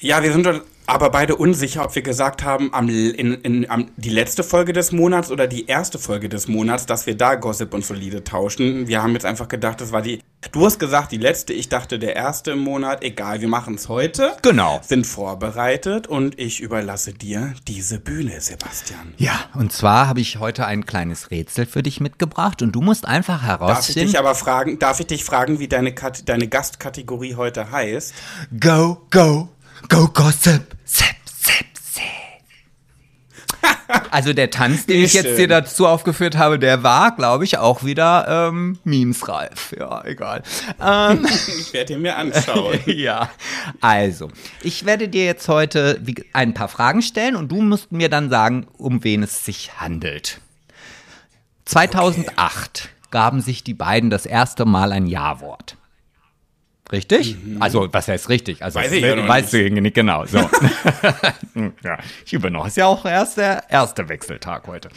Ja, 0.00 0.22
wir 0.22 0.32
sind 0.32 0.44
doch 0.46 0.60
aber 0.88 1.10
beide 1.10 1.36
unsicher, 1.36 1.84
ob 1.84 1.94
wir 1.94 2.02
gesagt 2.02 2.42
haben, 2.42 2.72
am, 2.72 2.88
in, 2.88 3.34
in, 3.34 3.70
am, 3.70 3.90
die 3.96 4.08
letzte 4.08 4.42
Folge 4.42 4.72
des 4.72 4.90
Monats 4.90 5.30
oder 5.30 5.46
die 5.46 5.66
erste 5.66 5.98
Folge 5.98 6.30
des 6.30 6.48
Monats, 6.48 6.86
dass 6.86 7.06
wir 7.06 7.14
da 7.14 7.34
Gossip 7.34 7.74
und 7.74 7.84
Solide 7.84 8.24
tauschen. 8.24 8.88
Wir 8.88 9.02
haben 9.02 9.12
jetzt 9.12 9.26
einfach 9.26 9.48
gedacht, 9.48 9.82
das 9.82 9.92
war 9.92 10.00
die. 10.00 10.22
Du 10.52 10.64
hast 10.64 10.78
gesagt, 10.78 11.12
die 11.12 11.18
letzte, 11.18 11.52
ich 11.52 11.68
dachte, 11.68 11.98
der 11.98 12.16
erste 12.16 12.52
im 12.52 12.60
Monat. 12.60 13.02
Egal, 13.02 13.42
wir 13.42 13.48
machen 13.48 13.74
es 13.74 13.88
heute. 13.88 14.32
Genau. 14.40 14.80
Sind 14.82 15.06
vorbereitet 15.06 16.06
und 16.06 16.38
ich 16.38 16.60
überlasse 16.60 17.12
dir 17.12 17.52
diese 17.66 17.98
Bühne, 17.98 18.40
Sebastian. 18.40 19.14
Ja, 19.18 19.40
und 19.54 19.72
zwar 19.72 20.08
habe 20.08 20.20
ich 20.20 20.38
heute 20.38 20.64
ein 20.64 20.86
kleines 20.86 21.30
Rätsel 21.30 21.66
für 21.66 21.82
dich 21.82 22.00
mitgebracht 22.00 22.62
und 22.62 22.72
du 22.72 22.80
musst 22.80 23.06
einfach 23.06 23.42
Darf 23.42 23.42
ich 23.42 23.60
herausfinden. 23.60 24.06
dich 24.06 24.18
aber 24.18 24.34
fragen, 24.34 24.78
darf 24.78 25.00
ich 25.00 25.06
dich 25.06 25.24
fragen, 25.24 25.58
wie 25.58 25.68
deine, 25.68 25.92
Kat 25.92 26.28
deine 26.28 26.48
Gastkategorie 26.48 27.34
heute 27.34 27.70
heißt? 27.70 28.14
Go, 28.58 29.02
go, 29.10 29.48
go, 29.88 30.08
gossip, 30.08 30.76
sip, 30.84 31.06
sip, 31.24 31.66
sip. 31.80 32.04
Also 34.10 34.32
der 34.32 34.50
Tanz, 34.50 34.86
den 34.86 35.02
ich 35.02 35.14
jetzt 35.14 35.26
Schön. 35.28 35.36
dir 35.36 35.48
dazu 35.48 35.86
aufgeführt 35.86 36.36
habe, 36.36 36.58
der 36.58 36.82
war, 36.82 37.14
glaube 37.16 37.44
ich, 37.44 37.58
auch 37.58 37.84
wieder 37.84 38.48
ähm, 38.48 38.78
memesreif. 38.84 39.74
Ja, 39.78 40.04
egal. 40.04 40.42
Ähm, 40.80 41.26
Ich 41.58 41.72
werde 41.72 41.94
ihn 41.94 42.02
mir 42.02 42.16
anschauen. 42.16 42.78
ja, 42.86 43.30
also, 43.80 44.30
ich 44.62 44.84
werde 44.84 45.08
dir 45.08 45.24
jetzt 45.24 45.48
heute 45.48 45.98
wie- 46.02 46.24
ein 46.32 46.54
paar 46.54 46.68
Fragen 46.68 47.02
stellen 47.02 47.36
und 47.36 47.48
du 47.50 47.60
musst 47.62 47.90
mir 47.92 48.08
dann 48.08 48.28
sagen, 48.30 48.66
um 48.76 49.04
wen 49.04 49.22
es 49.22 49.44
sich 49.44 49.80
handelt. 49.80 50.40
2008 51.64 52.88
gaben 53.10 53.40
sich 53.40 53.64
die 53.64 53.74
beiden 53.74 54.10
das 54.10 54.26
erste 54.26 54.64
Mal 54.64 54.92
ein 54.92 55.06
Ja-Wort. 55.06 55.76
Richtig? 56.90 57.36
Also, 57.60 57.88
was 57.92 58.08
heißt 58.08 58.28
richtig? 58.28 58.62
Also, 58.62 58.78
Mhm. 58.78 58.84
Weiß 58.84 58.92
ich 58.92 59.02
ja 59.02 59.16
noch 59.16 59.28
weißt 59.28 59.52
du 59.52 59.70
nicht 59.70 59.94
genau. 59.94 60.24
So. 60.24 60.38
ja, 61.84 61.98
ich 62.24 62.32
übe 62.32 62.50
noch. 62.50 62.66
Ist 62.66 62.76
ja 62.76 62.86
auch 62.86 63.04
erst 63.04 63.36
der 63.36 63.64
erste 63.70 64.08
Wechseltag 64.08 64.66
heute. 64.66 64.88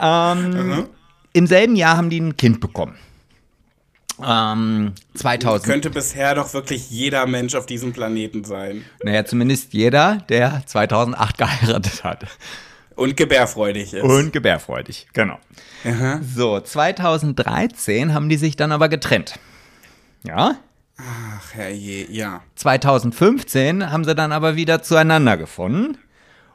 Ähm, 0.00 0.86
Im 1.32 1.46
selben 1.46 1.76
Jahr 1.76 1.96
haben 1.96 2.10
die 2.10 2.20
ein 2.20 2.36
Kind 2.36 2.60
bekommen. 2.60 2.96
Ähm, 4.24 4.92
2000. 5.14 5.64
Könnte 5.64 5.90
bisher 5.90 6.34
doch 6.34 6.52
wirklich 6.54 6.90
jeder 6.90 7.26
Mensch 7.26 7.54
auf 7.54 7.66
diesem 7.66 7.92
Planeten 7.92 8.44
sein. 8.44 8.84
Naja, 9.02 9.24
zumindest 9.24 9.72
jeder, 9.72 10.18
der 10.28 10.62
2008 10.66 11.38
geheiratet 11.38 12.04
hat. 12.04 12.26
Und 12.96 13.16
gebärfreudig 13.16 13.92
ist. 13.94 14.04
Und 14.04 14.32
gebärfreudig, 14.32 15.08
genau. 15.12 15.38
So, 16.34 16.60
2013 16.60 18.14
haben 18.14 18.28
die 18.28 18.36
sich 18.36 18.54
dann 18.54 18.70
aber 18.70 18.88
getrennt. 18.88 19.34
Ja? 20.22 20.56
Ach, 20.96 21.54
herrje, 21.54 22.06
ja. 22.10 22.42
2015 22.54 23.90
haben 23.90 24.04
sie 24.04 24.14
dann 24.14 24.32
aber 24.32 24.56
wieder 24.56 24.82
zueinander 24.82 25.36
gefunden 25.36 25.98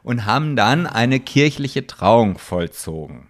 und 0.02 0.24
haben 0.24 0.56
dann 0.56 0.86
eine 0.86 1.20
kirchliche 1.20 1.86
Trauung 1.86 2.38
vollzogen. 2.38 3.28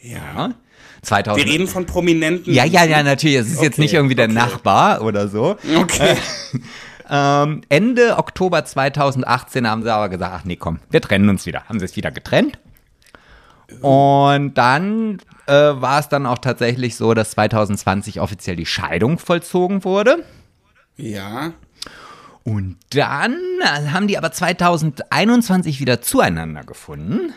Ja. 0.00 0.18
Ja? 0.36 0.54
2000 1.02 1.44
Wir 1.44 1.52
reden 1.52 1.66
von 1.66 1.84
Prominenten. 1.86 2.54
ja, 2.54 2.64
ja, 2.64 2.84
ja, 2.84 3.02
natürlich. 3.02 3.36
Es 3.38 3.48
ist 3.48 3.62
jetzt 3.62 3.74
Okay, 3.74 3.80
nicht 3.82 3.94
irgendwie 3.94 4.14
der 4.14 4.26
okay. 4.26 4.34
Nachbar 4.34 5.02
oder 5.02 5.28
so. 5.28 5.56
Okay. 5.76 6.16
Ähm, 7.10 7.60
Ende 7.68 8.16
Oktober 8.16 8.64
2018 8.64 9.68
haben 9.68 9.82
sie 9.82 9.92
aber 9.92 10.08
gesagt, 10.08 10.32
ach 10.34 10.44
nee, 10.44 10.56
komm, 10.56 10.78
wir 10.88 11.00
trennen 11.02 11.28
uns 11.28 11.44
wieder. 11.44 11.64
Haben 11.64 11.78
sie 11.78 11.84
es 11.84 11.94
wieder 11.96 12.10
getrennt. 12.10 12.58
Und 13.82 14.54
dann 14.54 15.18
äh, 15.46 15.52
war 15.52 16.00
es 16.00 16.08
dann 16.08 16.26
auch 16.26 16.38
tatsächlich 16.38 16.96
so, 16.96 17.14
dass 17.14 17.32
2020 17.32 18.20
offiziell 18.20 18.56
die 18.56 18.66
Scheidung 18.66 19.18
vollzogen 19.18 19.84
wurde. 19.84 20.24
Ja. 20.96 21.52
Und 22.44 22.76
dann 22.90 23.36
äh, 23.60 23.88
haben 23.90 24.08
die 24.08 24.18
aber 24.18 24.32
2021 24.32 25.80
wieder 25.80 26.02
zueinander 26.02 26.64
gefunden. 26.64 27.32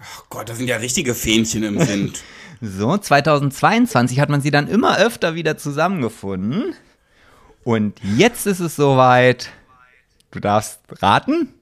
Oh 0.00 0.22
Gott, 0.30 0.48
das 0.48 0.58
sind 0.58 0.68
ja 0.68 0.76
richtige 0.76 1.14
Fähnchen 1.14 1.62
im 1.62 1.78
Wind. 1.78 2.22
So, 2.62 2.98
2022 2.98 4.20
hat 4.20 4.28
man 4.28 4.42
sie 4.42 4.50
dann 4.50 4.68
immer 4.68 4.98
öfter 4.98 5.34
wieder 5.34 5.56
zusammengefunden. 5.56 6.74
Und 7.64 7.98
jetzt 8.02 8.46
ist 8.46 8.60
es 8.60 8.76
soweit. 8.76 9.48
Du 10.30 10.40
darfst 10.40 10.80
raten? 11.00 11.54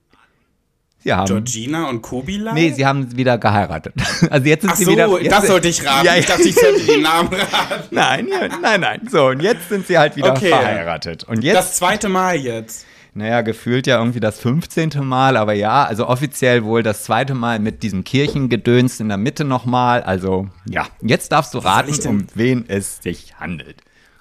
Sie 1.04 1.12
haben. 1.12 1.26
Georgina 1.26 1.88
und 1.88 2.02
Kubilai? 2.02 2.52
Nee, 2.54 2.72
sie 2.72 2.84
haben 2.84 3.16
wieder 3.16 3.38
geheiratet. 3.38 3.94
Also 4.30 4.46
jetzt 4.48 4.62
sind 4.62 4.70
Ach 4.72 4.76
sie 4.76 4.84
so, 4.84 4.90
wieder. 4.92 5.20
jetzt 5.22 5.32
das 5.32 5.46
sollte 5.46 5.68
ich 5.68 5.86
raten. 5.86 6.06
Ja, 6.06 6.12
ja. 6.14 6.18
Ich 6.20 6.26
dachte, 6.26 6.42
ich 6.48 6.54
sollte 6.56 6.80
die 6.84 7.00
Namen 7.00 7.28
raten. 7.32 7.84
Nein, 7.92 8.28
nein, 8.62 8.80
nein. 8.80 9.00
So, 9.10 9.26
und 9.28 9.40
jetzt 9.40 9.68
sind 9.68 9.86
sie 9.86 9.96
halt 9.96 10.16
wieder 10.16 10.32
Okay. 10.32 10.48
verheiratet. 10.48 11.24
Und 11.24 11.44
jetzt, 11.44 11.56
Das 11.56 11.76
zweite 11.76 12.08
Mal 12.08 12.36
jetzt. 12.36 12.84
naja, 13.14 13.42
gefühlt 13.42 13.86
ja 13.86 13.98
irgendwie 13.98 14.18
das 14.20 14.40
15. 14.40 14.90
Mal, 15.02 15.36
aber 15.36 15.52
ja, 15.52 15.84
also 15.84 16.06
offiziell 16.08 16.64
wohl 16.64 16.82
das 16.82 17.04
zweite 17.04 17.34
Mal 17.34 17.58
mit 17.60 17.82
diesem 17.84 18.02
Kirchengedöns 18.04 18.98
in 19.00 19.08
der 19.08 19.18
Mitte 19.18 19.44
nochmal. 19.44 20.02
Also, 20.02 20.48
ja, 20.68 20.86
jetzt 21.00 21.30
darfst 21.32 21.54
du 21.54 21.58
raten, 21.58 22.08
um 22.08 22.26
wen 22.34 22.64
es 22.68 22.98
sich 23.02 23.34
handelt. 23.38 23.76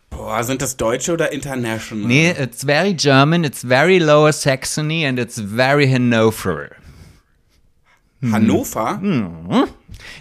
Boah, 0.10 0.44
sind 0.44 0.62
das 0.62 0.78
Deutsche 0.78 1.14
oder 1.14 1.32
International? 1.32 2.06
Nee, 2.08 2.32
it's 2.32 2.64
very 2.64 2.94
German, 2.94 3.44
it's 3.44 3.64
very 3.64 4.00
Lower 4.00 4.34
Saxony 4.34 5.06
and 5.06 5.20
it's 5.20 5.40
very 5.40 5.88
Hannover. 5.90 6.70
Hannover? 8.22 9.00
Hm. 9.00 9.68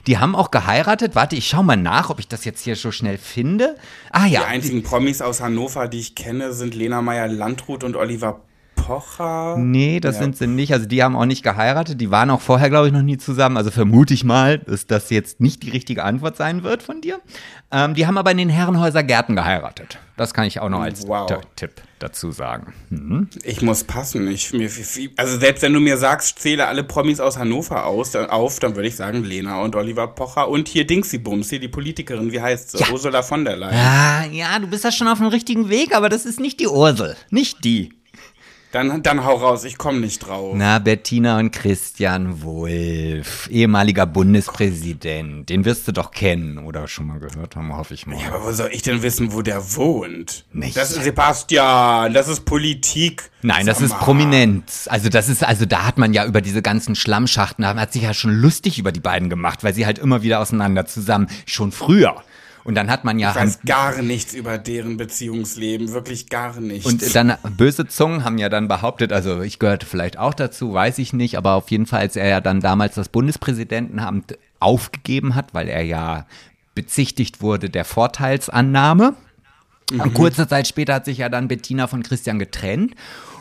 Die 0.07 0.19
haben 0.19 0.35
auch 0.35 0.51
geheiratet. 0.51 1.15
Warte, 1.15 1.37
ich 1.37 1.49
schau 1.49 1.63
mal 1.63 1.77
nach, 1.77 2.11
ob 2.11 2.19
ich 2.19 2.29
das 2.29 2.45
jetzt 2.45 2.63
hier 2.63 2.77
so 2.77 2.93
schnell 2.93 3.17
finde. 3.17 3.77
Ah 4.11 4.27
ja, 4.27 4.41
Die 4.41 4.47
einzigen 4.47 4.83
Promis 4.83 5.23
aus 5.23 5.41
Hannover, 5.41 5.89
die 5.89 6.01
ich 6.01 6.15
kenne, 6.15 6.53
sind 6.53 6.75
Lena 6.75 7.01
Meyer-Landrut 7.01 7.85
und 7.85 7.97
Oliver 7.97 8.43
Pocher. 8.87 9.57
Nee, 9.59 10.01
das 10.01 10.17
Ja. 10.17 10.23
sind 10.23 10.37
sie 10.37 10.47
nicht. 10.47 10.73
Also 10.73 10.87
die 10.87 11.03
haben 11.03 11.17
auch 11.17 11.25
nicht 11.27 11.43
geheiratet. 11.43 12.01
Die 12.01 12.11
waren 12.11 12.31
auch 12.31 12.41
vorher, 12.41 12.71
glaube 12.71 12.87
ich, 12.87 12.93
noch 12.93 13.03
nie 13.03 13.19
zusammen. 13.19 13.57
Also 13.57 13.71
vermute 13.71 14.15
ich 14.15 14.25
mal, 14.25 14.59
dass 14.59 14.87
das 14.87 15.11
jetzt 15.11 15.41
nicht 15.41 15.63
die 15.63 15.71
richtige 15.71 16.05
Antwort 16.05 16.37
sein 16.37 16.63
wird 16.63 16.83
von 16.83 17.01
dir. 17.01 17.21
Ähm, 17.73 17.95
die 17.95 18.07
haben 18.07 18.17
aber 18.17 18.31
in 18.31 18.39
den 18.39 18.49
Herrenhäuser 18.49 19.03
Gärten 19.03 19.35
geheiratet. 19.35 19.99
Das 20.17 20.33
kann 20.33 20.45
ich 20.45 20.61
auch 20.61 20.69
noch 20.71 20.81
als 20.81 21.07
Wow. 21.07 21.31
Tipp 21.57 21.73
dazu 21.99 22.31
sagen. 22.31 22.73
Hm. 22.91 23.29
Ich 23.45 23.61
muss 23.61 23.85
passen. 23.85 24.29
Ich, 24.31 24.53
mir, 24.53 24.71
also 25.17 25.39
selbst 25.39 25.63
wenn 25.63 25.73
du 25.75 25.81
mir 25.81 25.99
sagst, 25.99 26.39
zähle 26.39 26.67
alle 26.69 26.85
Promis 26.85 27.21
aus 27.21 27.37
Hannover 27.39 27.85
aus, 27.87 28.13
dann, 28.13 28.31
auf, 28.31 28.59
dann 28.61 28.77
würde 28.77 28.89
ich 28.89 28.97
sagen 28.97 29.25
Lena 29.25 29.61
und 29.63 29.75
Oliver 29.77 30.07
Pocher 30.09 30.49
und 30.49 30.69
hier 30.69 30.87
Dingsy 30.87 31.19
Bums, 31.19 31.51
hier 31.51 31.61
die 31.61 31.69
Politikerin, 31.69 32.33
wie 32.33 32.41
heißt 32.41 32.71
sie? 32.79 32.85
Ursula 32.93 33.23
von 33.23 33.45
der 33.45 33.57
Leyen. 33.57 33.75
Ah, 33.75 34.25
ja, 34.31 34.59
du 34.59 34.69
bist 34.69 34.85
da 34.85 34.93
schon 34.93 35.09
auf 35.09 35.19
dem 35.19 35.27
richtigen 35.27 35.69
Weg, 35.69 35.95
aber 35.95 36.09
das 36.09 36.25
ist 36.25 36.41
nicht 36.41 36.61
die 36.61 36.69
Ursel. 36.69 37.17
Nicht 37.31 37.65
die. 37.65 37.93
Dann, 38.77 39.03
dann 39.03 39.25
hau 39.25 39.37
raus, 39.37 39.65
ich 39.65 39.79
komme 39.79 40.01
nicht 40.01 40.19
drauf. 40.19 40.53
Na, 40.55 40.79
Bettina 40.79 41.39
und 41.39 41.51
Christian 41.51 42.43
Wulff, 42.43 43.49
ehemaliger 43.51 44.05
Bundespräsident. 44.05 45.49
Den 45.49 45.65
wirst 45.65 45.89
du 45.89 45.93
doch 45.93 46.11
kennen 46.11 46.59
oder 46.59 46.87
schon 46.87 47.07
mal 47.07 47.19
gehört 47.19 47.57
haben, 47.57 47.75
hoffe 47.75 47.95
ich 47.95 48.07
mal. 48.07 48.21
Ja, 48.21 48.35
aber 48.35 48.45
wo 48.45 48.53
soll 48.53 48.69
ich 48.73 48.83
denn 48.83 49.01
wissen, 49.01 49.33
wo 49.33 49.41
der 49.41 49.75
wohnt? 49.77 50.45
Nicht. 50.53 50.77
Das 50.77 50.91
ist 50.91 51.05
Sebastian, 51.05 52.13
das 52.13 52.29
ist 52.29 52.45
Politik. 52.45 53.31
Nein, 53.41 53.65
das 53.65 53.79
Sag 53.79 53.87
ist 53.87 53.93
mal. 53.93 53.99
prominent. 54.01 54.71
Also 54.89 55.09
das 55.09 55.31
ist, 55.31 55.43
also 55.43 55.65
da 55.65 55.87
hat 55.87 55.97
man 55.97 56.13
ja 56.13 56.27
über 56.27 56.43
diese 56.43 56.61
ganzen 56.61 56.97
Schlammschachten, 56.97 57.67
hat 57.67 57.95
sich 57.95 58.03
ja 58.03 58.13
schon 58.13 58.35
lustig 58.35 58.79
über 58.79 58.93
die 58.93 59.01
beiden 59.01 59.31
gemacht, 59.31 59.65
weil 59.65 59.73
sie 59.73 59.87
halt 59.87 59.99
immer 59.99 60.21
wieder 60.23 60.39
auseinander 60.41 60.85
zusammen, 60.85 61.29
schon 61.47 61.73
früher. 61.73 62.17
Und 62.67 62.75
dann 62.75 62.91
hat 62.91 63.05
man 63.05 63.19
ja 63.19 63.31
Ich 63.31 63.37
weiß 63.37 63.61
gar 63.65 64.03
nichts 64.03 64.35
über 64.35 64.59
deren 64.59 64.97
Beziehungsleben, 64.97 65.93
wirklich 65.93 66.29
gar 66.29 66.59
nichts. 66.61 66.87
und 66.87 67.15
dann 67.15 67.35
böse 67.57 67.87
Zungen 67.87 68.25
haben 68.25 68.39
ja 68.39 68.49
dann 68.49 68.67
behauptet, 68.67 69.13
also 69.13 69.41
ich 69.43 69.59
gehörte 69.59 69.87
vielleicht 69.87 70.19
auch 70.19 70.35
dazu, 70.35 70.73
weiß 70.73 70.99
ich 70.99 71.13
nicht, 71.13 71.39
aber 71.39 71.53
auf 71.53 71.71
jeden 71.71 71.87
Fall, 71.87 72.01
als 72.01 72.17
er 72.17 72.29
ja 72.29 72.41
dann 72.41 72.61
damals 72.61 72.97
das 72.97 73.09
Bundespräsidentenamt 73.09 74.37
aufgegeben 74.59 75.35
hat, 75.35 75.55
weil 75.55 75.69
er 75.69 75.83
ja 75.83 76.27
bezichtigt 76.75 77.41
wurde 77.41 77.71
der 77.71 77.85
Vorteilsannahme. 77.85 79.15
Und 79.93 80.15
kurze 80.15 80.49
Zeit 80.49 80.67
später 80.67 80.95
hat 80.95 81.05
sich 81.05 81.19
ja 81.19 81.29
dann 81.29 81.47
Bettina 81.47 81.87
von 81.87 82.03
Christian 82.03 82.41
getrennt. 82.41 82.95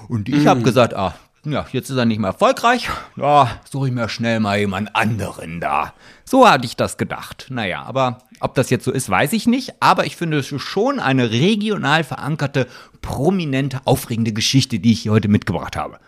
Und 0.08 0.30
ich 0.30 0.46
habe 0.46 0.62
gesagt, 0.62 0.94
ah, 0.94 1.16
ja, 1.46 1.66
jetzt 1.72 1.90
ist 1.90 1.98
er 1.98 2.06
nicht 2.06 2.20
mehr 2.20 2.32
erfolgreich. 2.32 2.90
Ja, 3.16 3.60
suche 3.70 3.88
ich 3.88 3.94
mir 3.94 4.10
schnell 4.10 4.40
mal 4.40 4.58
jemand 4.58 4.96
anderen 4.96 5.60
da. 5.60 5.94
So 6.24 6.50
hatte 6.50 6.66
ich 6.66 6.76
das 6.76 6.98
gedacht. 6.98 7.48
Naja, 7.50 7.84
aber 7.84 8.20
ob 8.40 8.56
das 8.56 8.70
jetzt 8.70 8.86
so 8.86 8.92
ist, 8.92 9.10
weiß 9.10 9.34
ich 9.34 9.48
nicht. 9.48 9.74
Aber 9.80 10.06
ich 10.06 10.16
finde 10.16 10.40
es 10.40 10.48
schon 10.48 11.00
eine 11.00 11.32
regional 11.32 12.04
verankerte, 12.04 12.68
prominente, 13.02 13.82
aufregende 13.86 14.34
Geschichte, 14.34 14.80
die 14.80 14.94
ich 14.94 15.02
hier 15.02 15.12
heute 15.12 15.28
mitgebracht 15.28 15.76
habe. 15.76 16.00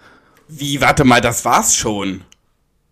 Wie, 0.48 0.82
warte 0.82 1.04
mal, 1.04 1.22
das 1.22 1.46
war's 1.46 1.76
schon. 1.76 2.22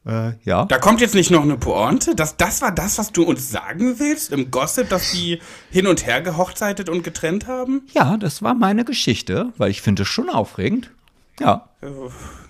Äh, 0.05 0.33
ja. 0.43 0.65
Da 0.65 0.77
kommt 0.77 1.01
jetzt 1.01 1.15
nicht 1.15 1.31
noch 1.31 1.41
eine 1.41 1.57
Pointe? 1.57 2.15
Das, 2.15 2.37
das 2.37 2.61
war 2.61 2.71
das, 2.71 2.97
was 2.99 3.11
du 3.11 3.23
uns 3.23 3.49
sagen 3.49 3.97
willst 3.97 4.31
im 4.31 4.51
Gossip, 4.51 4.89
dass 4.89 5.11
die 5.11 5.41
hin 5.71 5.87
und 5.87 6.05
her 6.05 6.21
gehochzeitet 6.21 6.89
und 6.89 7.03
getrennt 7.03 7.47
haben? 7.47 7.87
Ja, 7.93 8.17
das 8.17 8.43
war 8.43 8.53
meine 8.53 8.85
Geschichte, 8.85 9.51
weil 9.57 9.71
ich 9.71 9.81
finde 9.81 10.03
es 10.03 10.07
schon 10.07 10.29
aufregend. 10.29 10.91
Ja. 11.39 11.67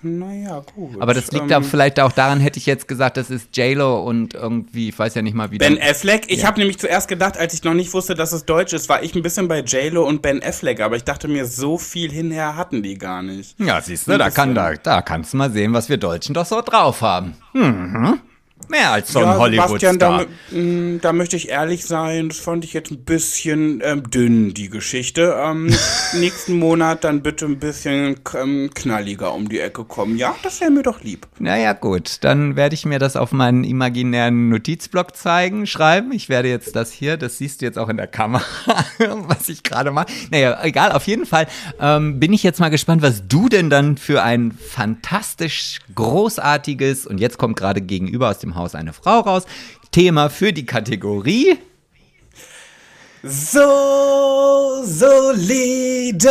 Naja, 0.02 0.62
gut. 0.74 1.00
Aber 1.00 1.12
das 1.12 1.30
liegt 1.32 1.50
Ähm, 1.50 1.64
vielleicht 1.64 2.00
auch 2.00 2.12
daran, 2.12 2.40
hätte 2.40 2.58
ich 2.58 2.66
jetzt 2.66 2.88
gesagt, 2.88 3.16
das 3.16 3.30
ist 3.30 3.56
J-Lo 3.56 4.02
und 4.02 4.34
irgendwie, 4.34 4.88
ich 4.90 4.98
weiß 4.98 5.14
ja 5.14 5.22
nicht 5.22 5.34
mal, 5.34 5.50
wie 5.50 5.58
Ben 5.58 5.78
Affleck? 5.80 6.24
Ich 6.28 6.44
habe 6.44 6.58
nämlich 6.58 6.78
zuerst 6.78 7.08
gedacht, 7.08 7.36
als 7.36 7.52
ich 7.52 7.64
noch 7.64 7.74
nicht 7.74 7.92
wusste, 7.92 8.14
dass 8.14 8.32
es 8.32 8.44
Deutsch 8.44 8.72
ist, 8.72 8.88
war 8.88 9.02
ich 9.02 9.14
ein 9.14 9.22
bisschen 9.22 9.48
bei 9.48 9.60
J-Lo 9.60 10.06
und 10.06 10.22
Ben 10.22 10.42
Affleck, 10.42 10.80
aber 10.80 10.96
ich 10.96 11.04
dachte 11.04 11.28
mir, 11.28 11.46
so 11.46 11.76
viel 11.78 12.10
hinher 12.10 12.56
hatten 12.56 12.82
die 12.82 12.96
gar 12.96 13.22
nicht. 13.22 13.58
Ja, 13.60 13.80
siehst 13.80 14.06
du, 14.08 14.16
da, 14.16 14.30
kann, 14.30 14.54
da, 14.54 14.74
da 14.74 15.02
kannst 15.02 15.32
du 15.32 15.36
mal 15.38 15.50
sehen, 15.50 15.72
was 15.74 15.88
wir 15.88 15.96
Deutschen 15.98 16.34
doch 16.34 16.46
so 16.46 16.62
drauf 16.62 17.02
haben. 17.02 17.34
Mhm. 17.52 18.20
Mehr 18.68 18.90
als 18.90 19.12
so 19.12 19.20
ein 19.20 19.26
da, 19.26 19.38
Hollywood-Star. 19.38 20.26
mh, 20.50 20.98
da 21.02 21.12
möchte 21.12 21.36
ich 21.36 21.48
ehrlich 21.48 21.84
sein, 21.84 22.28
das 22.28 22.38
fand 22.38 22.64
ich 22.64 22.72
jetzt 22.72 22.90
ein 22.90 23.04
bisschen 23.04 23.80
ähm, 23.84 24.10
dünn, 24.10 24.54
die 24.54 24.68
Geschichte. 24.68 25.36
Ähm, 25.40 25.74
nächsten 26.14 26.58
Monat 26.58 27.04
dann 27.04 27.22
bitte 27.22 27.46
ein 27.46 27.58
bisschen 27.58 28.16
ähm, 28.34 28.70
knalliger 28.74 29.32
um 29.34 29.48
die 29.48 29.60
Ecke 29.60 29.84
kommen. 29.84 30.16
Ja, 30.16 30.34
das 30.42 30.60
wäre 30.60 30.70
mir 30.70 30.82
doch 30.82 31.02
lieb. 31.02 31.26
Naja, 31.38 31.72
gut, 31.72 32.18
dann 32.22 32.56
werde 32.56 32.74
ich 32.74 32.84
mir 32.84 32.98
das 32.98 33.16
auf 33.16 33.32
meinen 33.32 33.64
imaginären 33.64 34.48
Notizblock 34.48 35.16
zeigen, 35.16 35.66
schreiben. 35.66 36.12
Ich 36.12 36.28
werde 36.28 36.48
jetzt 36.48 36.74
das 36.74 36.90
hier, 36.92 37.16
das 37.16 37.38
siehst 37.38 37.60
du 37.60 37.66
jetzt 37.66 37.78
auch 37.78 37.88
in 37.88 37.96
der 37.96 38.06
Kamera, 38.06 38.44
was 38.98 39.48
ich 39.48 39.62
gerade 39.62 39.90
mache. 39.90 40.08
Naja, 40.30 40.58
egal, 40.62 40.92
auf 40.92 41.06
jeden 41.06 41.26
Fall 41.26 41.46
ähm, 41.80 42.18
bin 42.18 42.32
ich 42.32 42.42
jetzt 42.42 42.58
mal 42.60 42.70
gespannt, 42.70 43.02
was 43.02 43.28
du 43.28 43.48
denn 43.48 43.70
dann 43.70 43.96
für 43.96 44.22
ein 44.22 44.52
fantastisch 44.52 45.78
großartiges, 45.94 47.06
und 47.06 47.18
jetzt 47.18 47.38
kommt 47.38 47.56
gerade 47.56 47.80
gegenüber 47.80 48.30
aus 48.30 48.38
dem 48.38 48.55
Haus 48.56 48.74
eine 48.74 48.92
Frau 48.92 49.20
raus, 49.20 49.44
Thema 49.92 50.28
für 50.30 50.52
die 50.52 50.66
Kategorie. 50.66 51.58
So 53.22 54.82
solide. 54.84 56.28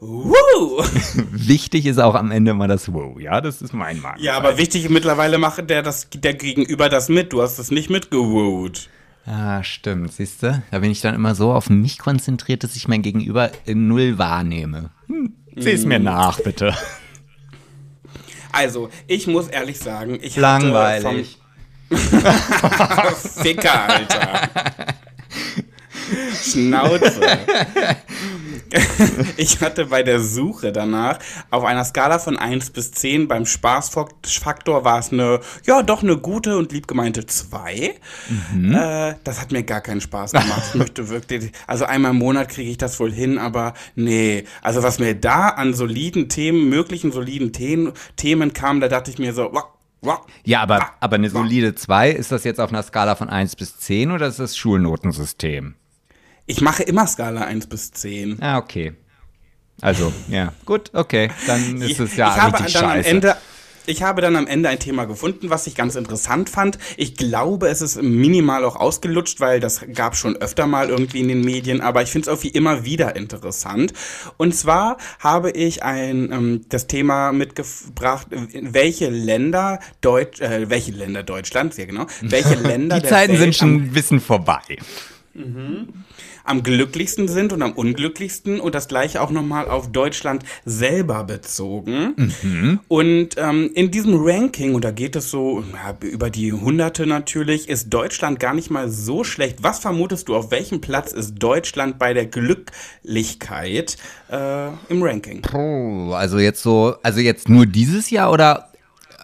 Woo! 0.00 0.34
Wichtig 1.30 1.86
ist 1.86 1.98
auch 1.98 2.14
am 2.14 2.30
Ende 2.30 2.54
mal 2.54 2.68
das 2.68 2.92
Wow, 2.92 3.20
ja, 3.20 3.40
das 3.40 3.62
ist 3.62 3.72
mein 3.72 4.00
Magen. 4.00 4.22
Ja, 4.22 4.36
aber 4.36 4.58
wichtig, 4.58 4.88
mittlerweile 4.88 5.38
macht 5.38 5.68
der, 5.70 5.82
das, 5.82 6.08
der 6.12 6.34
Gegenüber 6.34 6.88
das 6.88 7.08
mit. 7.08 7.32
Du 7.32 7.42
hast 7.42 7.58
es 7.58 7.70
nicht 7.70 7.90
mitgewoot. 7.90 8.88
Ah, 9.26 9.62
stimmt, 9.62 10.12
siehst 10.12 10.42
du? 10.42 10.62
Da 10.70 10.78
bin 10.78 10.90
ich 10.90 11.00
dann 11.00 11.14
immer 11.14 11.34
so 11.34 11.52
auf 11.52 11.70
mich 11.70 11.98
konzentriert, 11.98 12.64
dass 12.64 12.74
ich 12.74 12.88
mein 12.88 13.02
Gegenüber 13.02 13.50
in 13.64 13.86
null 13.86 14.18
wahrnehme. 14.18 14.90
Hm, 15.06 15.34
Sieh's 15.56 15.84
mir 15.84 15.98
nach, 16.00 16.40
bitte. 16.40 16.74
Also, 18.52 18.90
ich 19.06 19.26
muss 19.26 19.48
ehrlich 19.48 19.78
sagen, 19.78 20.18
ich 20.22 20.36
Langweilig. 20.36 21.38
hatte 21.90 23.14
vom 23.14 23.42
Ficker, 23.42 23.88
Alter. 23.88 24.48
Schnauze. 26.42 27.20
Ich 29.36 29.60
hatte 29.60 29.86
bei 29.86 30.02
der 30.02 30.20
Suche 30.20 30.72
danach 30.72 31.18
auf 31.50 31.64
einer 31.64 31.84
Skala 31.84 32.18
von 32.18 32.36
1 32.36 32.70
bis 32.70 32.92
10 32.92 33.28
beim 33.28 33.46
Spaßfaktor 33.46 34.84
war 34.84 34.98
es 34.98 35.12
eine, 35.12 35.40
ja, 35.64 35.82
doch 35.82 36.02
eine 36.02 36.16
gute 36.16 36.56
und 36.56 36.72
liebgemeinte 36.72 37.26
2. 37.26 37.94
Äh, 38.72 39.14
das 39.24 39.40
hat 39.40 39.52
mir 39.52 39.62
gar 39.62 39.80
keinen 39.80 40.00
Spaß 40.00 40.32
gemacht. 40.32 40.62
Ich 40.68 40.74
möchte 40.74 41.08
wirklich, 41.08 41.52
also 41.66 41.84
einmal 41.84 42.12
im 42.12 42.18
Monat 42.18 42.48
kriege 42.48 42.70
ich 42.70 42.78
das 42.78 42.98
wohl 43.00 43.12
hin, 43.12 43.38
aber 43.38 43.74
nee. 43.96 44.44
Also 44.62 44.82
was 44.82 44.98
mir 44.98 45.14
da 45.14 45.48
an 45.48 45.74
soliden 45.74 46.28
Themen, 46.28 46.68
möglichen 46.68 47.12
soliden 47.12 47.52
Themen, 47.52 47.92
Themen 48.16 48.52
kam, 48.52 48.80
da 48.80 48.88
dachte 48.88 49.10
ich 49.10 49.18
mir 49.18 49.34
so, 49.34 49.50
wah, 49.52 49.70
Ja, 50.44 50.62
aber, 50.62 50.78
wah, 50.78 50.90
aber 51.00 51.16
eine 51.16 51.30
solide 51.30 51.74
2, 51.74 52.10
ist 52.10 52.32
das 52.32 52.44
jetzt 52.44 52.60
auf 52.60 52.70
einer 52.70 52.82
Skala 52.82 53.16
von 53.16 53.28
1 53.28 53.56
bis 53.56 53.78
10 53.78 54.12
oder 54.12 54.28
ist 54.28 54.38
das 54.38 54.56
Schulnotensystem? 54.56 55.74
Ich 56.50 56.60
mache 56.60 56.82
immer 56.82 57.06
Skala 57.06 57.42
1 57.42 57.68
bis 57.68 57.92
10. 57.92 58.42
Ah, 58.42 58.58
okay. 58.58 58.92
Also, 59.80 60.12
ja, 60.28 60.52
gut, 60.66 60.90
okay. 60.92 61.30
Dann 61.46 61.80
ist 61.80 62.00
es 62.00 62.16
ja 62.16 62.34
ich 62.34 62.42
habe 62.42 62.52
dann 62.58 62.62
am 62.62 62.68
scheiße. 62.68 63.08
Ende 63.08 63.36
ich 63.86 64.02
habe 64.02 64.20
dann 64.20 64.36
am 64.36 64.46
Ende 64.46 64.68
ein 64.68 64.78
Thema 64.78 65.04
gefunden, 65.06 65.48
was 65.50 65.66
ich 65.66 65.74
ganz 65.74 65.96
interessant 65.96 66.50
fand. 66.50 66.78
Ich 66.96 67.16
glaube, 67.16 67.68
es 67.68 67.80
ist 67.80 68.00
minimal 68.00 68.64
auch 68.64 68.76
ausgelutscht, 68.76 69.40
weil 69.40 69.58
das 69.58 69.80
gab 69.94 70.16
schon 70.16 70.36
öfter 70.36 70.66
mal 70.66 70.90
irgendwie 70.90 71.20
in 71.20 71.28
den 71.28 71.40
Medien, 71.40 71.80
aber 71.80 72.02
ich 72.02 72.10
finde 72.10 72.30
es 72.30 72.36
auch 72.36 72.42
wie 72.42 72.48
immer 72.48 72.84
wieder 72.84 73.16
interessant. 73.16 73.92
Und 74.36 74.54
zwar 74.54 74.96
habe 75.18 75.50
ich 75.50 75.82
ein 75.82 76.30
ähm, 76.30 76.60
das 76.68 76.88
Thema 76.88 77.32
mitgebracht, 77.32 78.26
welche 78.30 79.08
Länder 79.08 79.80
Deutsch, 80.00 80.40
äh, 80.40 80.68
welche 80.68 80.92
Länder 80.92 81.22
Deutschland, 81.22 81.74
sehr 81.74 81.86
genau, 81.86 82.06
welche 82.20 82.54
Länder 82.62 83.00
Die 83.00 83.08
Zeiten 83.08 83.32
Welt 83.32 83.40
sind 83.40 83.56
schon 83.56 83.68
am 83.70 83.82
ein 83.82 83.92
bisschen 83.92 84.20
vorbei. 84.20 84.60
Am 86.44 86.62
glücklichsten 86.62 87.28
sind 87.28 87.52
und 87.52 87.62
am 87.62 87.72
unglücklichsten 87.72 88.60
und 88.60 88.74
das 88.74 88.88
gleiche 88.88 89.22
auch 89.22 89.30
nochmal 89.30 89.68
auf 89.68 89.92
Deutschland 89.92 90.44
selber 90.64 91.24
bezogen. 91.24 92.32
Und 92.88 93.36
ähm, 93.36 93.70
in 93.74 93.90
diesem 93.90 94.14
Ranking, 94.16 94.74
und 94.74 94.84
da 94.84 94.90
geht 94.90 95.14
es 95.16 95.30
so 95.30 95.62
ja, 95.72 95.96
über 96.00 96.30
die 96.30 96.52
Hunderte 96.52 97.06
natürlich, 97.06 97.68
ist 97.68 97.90
Deutschland 97.90 98.40
gar 98.40 98.54
nicht 98.54 98.70
mal 98.70 98.90
so 98.90 99.22
schlecht. 99.24 99.62
Was 99.62 99.78
vermutest 99.78 100.28
du, 100.28 100.36
auf 100.36 100.50
welchem 100.50 100.80
Platz 100.80 101.12
ist 101.12 101.34
Deutschland 101.34 101.98
bei 101.98 102.12
der 102.12 102.26
Glücklichkeit 102.26 103.96
äh, 104.30 104.68
im 104.88 105.02
Ranking? 105.02 105.42
Also 106.12 106.38
jetzt 106.38 106.62
so, 106.62 106.96
also 107.02 107.20
jetzt 107.20 107.48
nur 107.48 107.66
dieses 107.66 108.10
Jahr 108.10 108.32
oder 108.32 108.69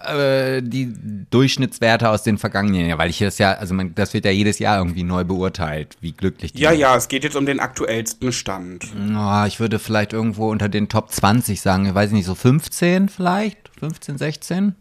äh, 0.09 0.63
die 0.63 0.93
Durchschnittswerte 1.31 2.09
aus 2.09 2.23
den 2.23 2.39
vergangenen 2.39 2.87
Jahren? 2.87 2.99
Weil 2.99 3.11
ich 3.11 3.19
das 3.19 3.39
ja, 3.39 3.53
also 3.53 3.75
man, 3.75 3.95
das 3.95 4.15
wird 4.15 4.25
ja 4.25 4.31
jedes 4.31 4.59
Jahr 4.59 4.79
irgendwie 4.79 5.03
neu 5.03 5.25
beurteilt, 5.25 5.97
wie 6.01 6.13
glücklich 6.13 6.53
die 6.53 6.63
Ja, 6.63 6.73
ja, 6.73 6.97
es 6.97 7.09
geht 7.09 7.25
jetzt 7.25 7.37
um 7.37 7.47
den 7.47 7.61
aktuellsten 7.61 8.33
Stand. 8.33 8.87
Oh, 9.17 9.45
ich 9.47 9.61
würde 9.61 9.79
vielleicht 9.79 10.13
irgendwo 10.13 10.51
unter 10.51 10.69
den 10.69 10.89
Top 10.89 11.11
20 11.11 11.61
sagen, 11.61 11.87
ich 11.87 11.95
weiß 11.95 12.13
nicht, 12.13 12.27
so 12.27 12.35
15 12.35 13.09
vielleicht? 13.09 13.71
15, 13.79 14.19
16? 14.19 14.75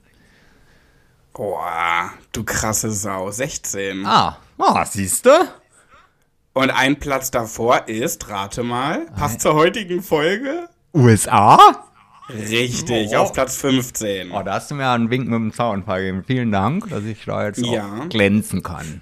Boah, 1.34 2.12
du 2.32 2.44
krasse 2.44 2.92
Sau. 2.92 3.30
16. 3.30 4.06
Ah, 4.06 4.38
oh, 4.58 4.74
siehst 4.86 5.26
du? 5.26 5.32
Und 6.54 6.70
ein 6.70 6.98
Platz 6.98 7.32
davor 7.32 7.90
ist, 7.90 8.30
rate 8.30 8.64
mal, 8.64 9.08
passt 9.18 9.42
zur 9.42 9.56
heutigen 9.56 10.02
Folge? 10.02 10.70
USA? 10.94 11.86
Richtig, 12.30 13.12
Oh. 13.14 13.18
auf 13.18 13.34
Platz 13.34 13.58
15. 13.58 14.32
Oh, 14.32 14.42
da 14.44 14.56
hast 14.56 14.72
du 14.72 14.76
mir 14.76 14.90
einen 14.90 15.10
Wink 15.10 15.26
mit 15.26 15.36
dem 15.36 15.54
Zaunfall 15.54 16.02
gegeben. 16.02 16.24
Vielen 16.26 16.52
Dank, 16.52 16.90
dass 16.90 17.04
ich 17.04 17.24
da 17.26 17.46
jetzt 17.46 17.64
Ja. 17.66 18.02
auch 18.04 18.10
glänzen 18.10 18.64
kann. 18.64 19.02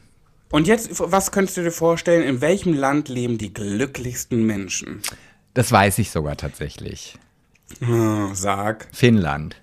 Und 0.51 0.67
jetzt, 0.67 0.89
was 0.99 1.31
könntest 1.31 1.57
du 1.57 1.63
dir 1.63 1.71
vorstellen, 1.71 2.23
in 2.23 2.41
welchem 2.41 2.73
Land 2.73 3.09
leben 3.09 3.37
die 3.37 3.53
glücklichsten 3.53 4.45
Menschen? 4.45 5.01
Das 5.53 5.71
weiß 5.71 5.97
ich 5.99 6.11
sogar 6.11 6.35
tatsächlich. 6.37 7.15
Hm, 7.79 8.31
sag. 8.33 8.87
Finnland. 8.91 9.55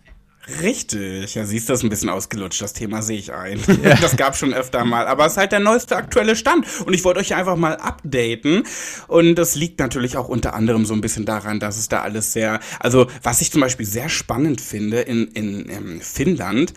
Richtig. 0.63 1.35
Ja, 1.35 1.45
siehst 1.45 1.69
du, 1.69 1.73
das 1.73 1.81
ist 1.81 1.85
ein 1.85 1.91
bisschen 1.91 2.09
ausgelutscht, 2.09 2.61
das 2.61 2.73
Thema 2.73 3.03
sehe 3.03 3.19
ich 3.19 3.33
ein. 3.33 3.61
Das 4.01 4.17
gab 4.17 4.37
schon 4.37 4.55
öfter 4.55 4.85
mal, 4.85 5.07
aber 5.07 5.27
es 5.27 5.33
ist 5.33 5.39
halt 5.39 5.53
der 5.53 5.61
neueste 5.61 5.97
aktuelle 5.97 6.37
Stand. 6.37 6.67
Und 6.85 6.95
ich 6.95 7.05
wollte 7.05 7.21
euch 7.21 7.35
einfach 7.35 7.57
mal 7.57 7.77
updaten. 7.77 8.65
Und 9.09 9.35
das 9.35 9.55
liegt 9.55 9.79
natürlich 9.79 10.17
auch 10.17 10.29
unter 10.29 10.55
anderem 10.55 10.87
so 10.87 10.95
ein 10.95 11.01
bisschen 11.01 11.27
daran, 11.27 11.61
dass 11.61 11.77
es 11.77 11.89
da 11.89 12.03
alles 12.03 12.33
sehr, 12.33 12.61
also 12.79 13.07
was 13.23 13.41
ich 13.41 13.51
zum 13.53 13.61
Beispiel 13.61 13.87
sehr 13.87 14.09
spannend 14.09 14.61
finde 14.61 15.01
in, 15.01 15.29
in, 15.29 15.67
in 15.67 16.01
Finnland, 16.01 16.73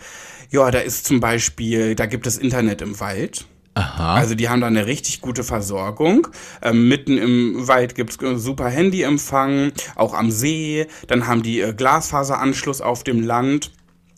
ja, 0.50 0.70
da 0.70 0.78
ist 0.78 1.06
zum 1.06 1.20
Beispiel, 1.20 1.94
da 1.94 2.06
gibt 2.06 2.26
es 2.26 2.38
Internet 2.38 2.82
im 2.82 3.00
Wald. 3.00 3.46
Aha. 3.74 4.14
Also 4.14 4.34
die 4.34 4.48
haben 4.48 4.60
da 4.60 4.68
eine 4.68 4.86
richtig 4.86 5.20
gute 5.20 5.42
Versorgung. 5.42 6.28
Ähm, 6.62 6.88
mitten 6.88 7.18
im 7.18 7.66
Wald 7.66 7.94
gibt's 7.94 8.20
äh, 8.22 8.36
super 8.36 8.68
Handyempfang, 8.68 9.72
auch 9.96 10.14
am 10.14 10.30
See. 10.30 10.86
Dann 11.08 11.26
haben 11.26 11.42
die 11.42 11.60
äh, 11.60 11.72
Glasfaseranschluss 11.72 12.80
auf 12.80 13.02
dem 13.02 13.22
Land. 13.22 13.72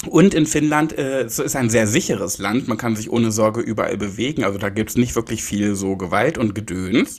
Und 0.06 0.34
in 0.34 0.44
Finnland 0.44 0.96
äh, 0.98 1.22
es 1.22 1.38
ist 1.38 1.56
ein 1.56 1.70
sehr 1.70 1.86
sicheres 1.86 2.36
Land. 2.38 2.68
Man 2.68 2.76
kann 2.76 2.96
sich 2.96 3.10
ohne 3.10 3.32
Sorge 3.32 3.60
überall 3.62 3.96
bewegen. 3.96 4.44
Also 4.44 4.58
da 4.58 4.68
gibt's 4.68 4.96
nicht 4.96 5.16
wirklich 5.16 5.42
viel 5.42 5.74
so 5.74 5.96
Gewalt 5.96 6.36
und 6.36 6.54
Gedöns. 6.54 7.18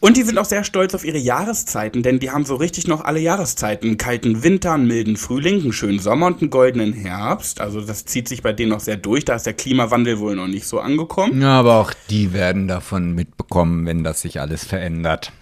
Und 0.00 0.16
die 0.16 0.22
sind 0.22 0.38
auch 0.38 0.46
sehr 0.46 0.64
stolz 0.64 0.94
auf 0.94 1.04
ihre 1.04 1.18
Jahreszeiten, 1.18 2.02
denn 2.02 2.20
die 2.20 2.30
haben 2.30 2.46
so 2.46 2.54
richtig 2.54 2.88
noch 2.88 3.04
alle 3.04 3.20
Jahreszeiten. 3.20 3.86
Einen 3.86 3.98
kalten 3.98 4.42
Winter, 4.42 4.72
einen 4.72 4.86
milden 4.86 5.18
Frühling, 5.18 5.60
einen 5.60 5.74
schönen 5.74 5.98
Sommer 5.98 6.26
und 6.28 6.40
einen 6.40 6.48
goldenen 6.48 6.94
Herbst. 6.94 7.60
Also 7.60 7.82
das 7.82 8.06
zieht 8.06 8.26
sich 8.26 8.42
bei 8.42 8.54
denen 8.54 8.70
noch 8.70 8.80
sehr 8.80 8.96
durch. 8.96 9.26
Da 9.26 9.34
ist 9.34 9.44
der 9.44 9.52
Klimawandel 9.52 10.18
wohl 10.18 10.36
noch 10.36 10.46
nicht 10.46 10.66
so 10.66 10.80
angekommen. 10.80 11.42
Ja, 11.42 11.58
aber 11.60 11.74
auch 11.74 11.92
die 12.08 12.32
werden 12.32 12.66
davon 12.66 13.14
mitbekommen, 13.14 13.84
wenn 13.84 14.02
das 14.02 14.22
sich 14.22 14.40
alles 14.40 14.64
verändert. 14.64 15.32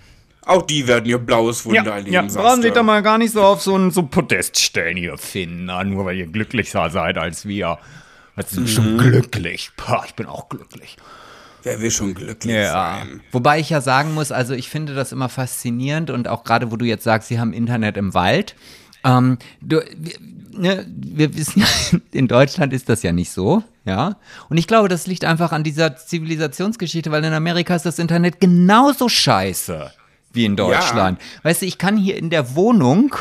Auch 0.45 0.63
die 0.63 0.89
werden 0.89 1.07
ihr 1.07 1.19
blaues 1.19 1.65
Wunder 1.65 1.93
erleben. 1.93 2.15
ja, 2.15 2.23
sagst 2.23 2.37
brauchen 2.37 2.63
sich 2.63 2.73
da 2.73 2.83
mal 2.83 3.03
gar 3.03 3.19
nicht 3.19 3.33
so 3.33 3.43
auf 3.43 3.63
so 3.63 3.77
ein 3.77 3.93
so 3.93 4.03
Podest 4.03 4.59
stellen, 4.59 4.97
ihr 4.97 5.19
Finder, 5.19 5.85
nur 5.85 6.05
weil 6.05 6.17
ihr 6.17 6.27
glücklicher 6.27 6.91
seid 6.91 7.17
als 7.17 7.47
wir. 7.47 7.79
Das 8.35 8.51
sind 8.51 8.69
schon 8.69 8.99
glücklich. 8.99 9.71
Pah, 9.77 10.05
ich 10.07 10.15
bin 10.15 10.27
auch 10.27 10.49
glücklich. 10.49 10.97
Wer 11.69 11.81
will 11.81 11.91
schon 11.91 12.15
glücklich 12.15 12.55
Ja. 12.55 12.73
sein? 12.73 13.21
Wobei 13.33 13.61
ich 13.61 13.71
ja 13.71 13.81
sagen 13.81 14.15
muss, 14.15 14.33
also 14.33 14.55
ich 14.55 14.69
finde 14.69 14.95
das 14.95 15.13
immer 15.13 15.29
faszinierend 15.29 16.11
und 16.11 16.29
auch 16.29 16.45
gerade, 16.45 16.71
wo 16.71 16.77
du 16.77 16.85
jetzt 16.85 17.05
sagst, 17.05 17.29
sie 17.29 17.39
haben 17.39 17.53
Internet 17.53 17.97
im 17.97 18.15
Wald. 18.15 18.55
Ähm, 19.05 19.39
du, 19.61 19.81
wir, 19.97 20.15
ne, 20.53 20.87
wir 20.89 21.37
wissen 21.37 21.61
ja, 21.61 21.99
in 22.13 22.27
Deutschland 22.29 22.73
ist 22.73 22.89
das 22.89 23.03
ja 23.03 23.13
nicht 23.13 23.31
so, 23.31 23.63
ja. 23.85 24.17
Und 24.49 24.57
ich 24.59 24.67
glaube, 24.67 24.89
das 24.89 25.07
liegt 25.07 25.25
einfach 25.25 25.53
an 25.53 25.63
dieser 25.63 25.97
Zivilisationsgeschichte, 25.97 27.11
weil 27.11 27.25
in 27.25 27.33
Amerika 27.33 27.75
ist 27.77 27.87
das 27.87 27.99
Internet 27.99 28.41
genauso 28.41 29.09
scheiße 29.09 29.91
wie 30.33 30.45
in 30.45 30.57
Deutschland. 30.57 31.21
Weißt 31.43 31.63
du, 31.63 31.67
ich 31.67 31.79
kann 31.79 31.97
hier 31.97 32.17
in 32.17 32.31
der 32.31 32.55
Wohnung 32.55 33.15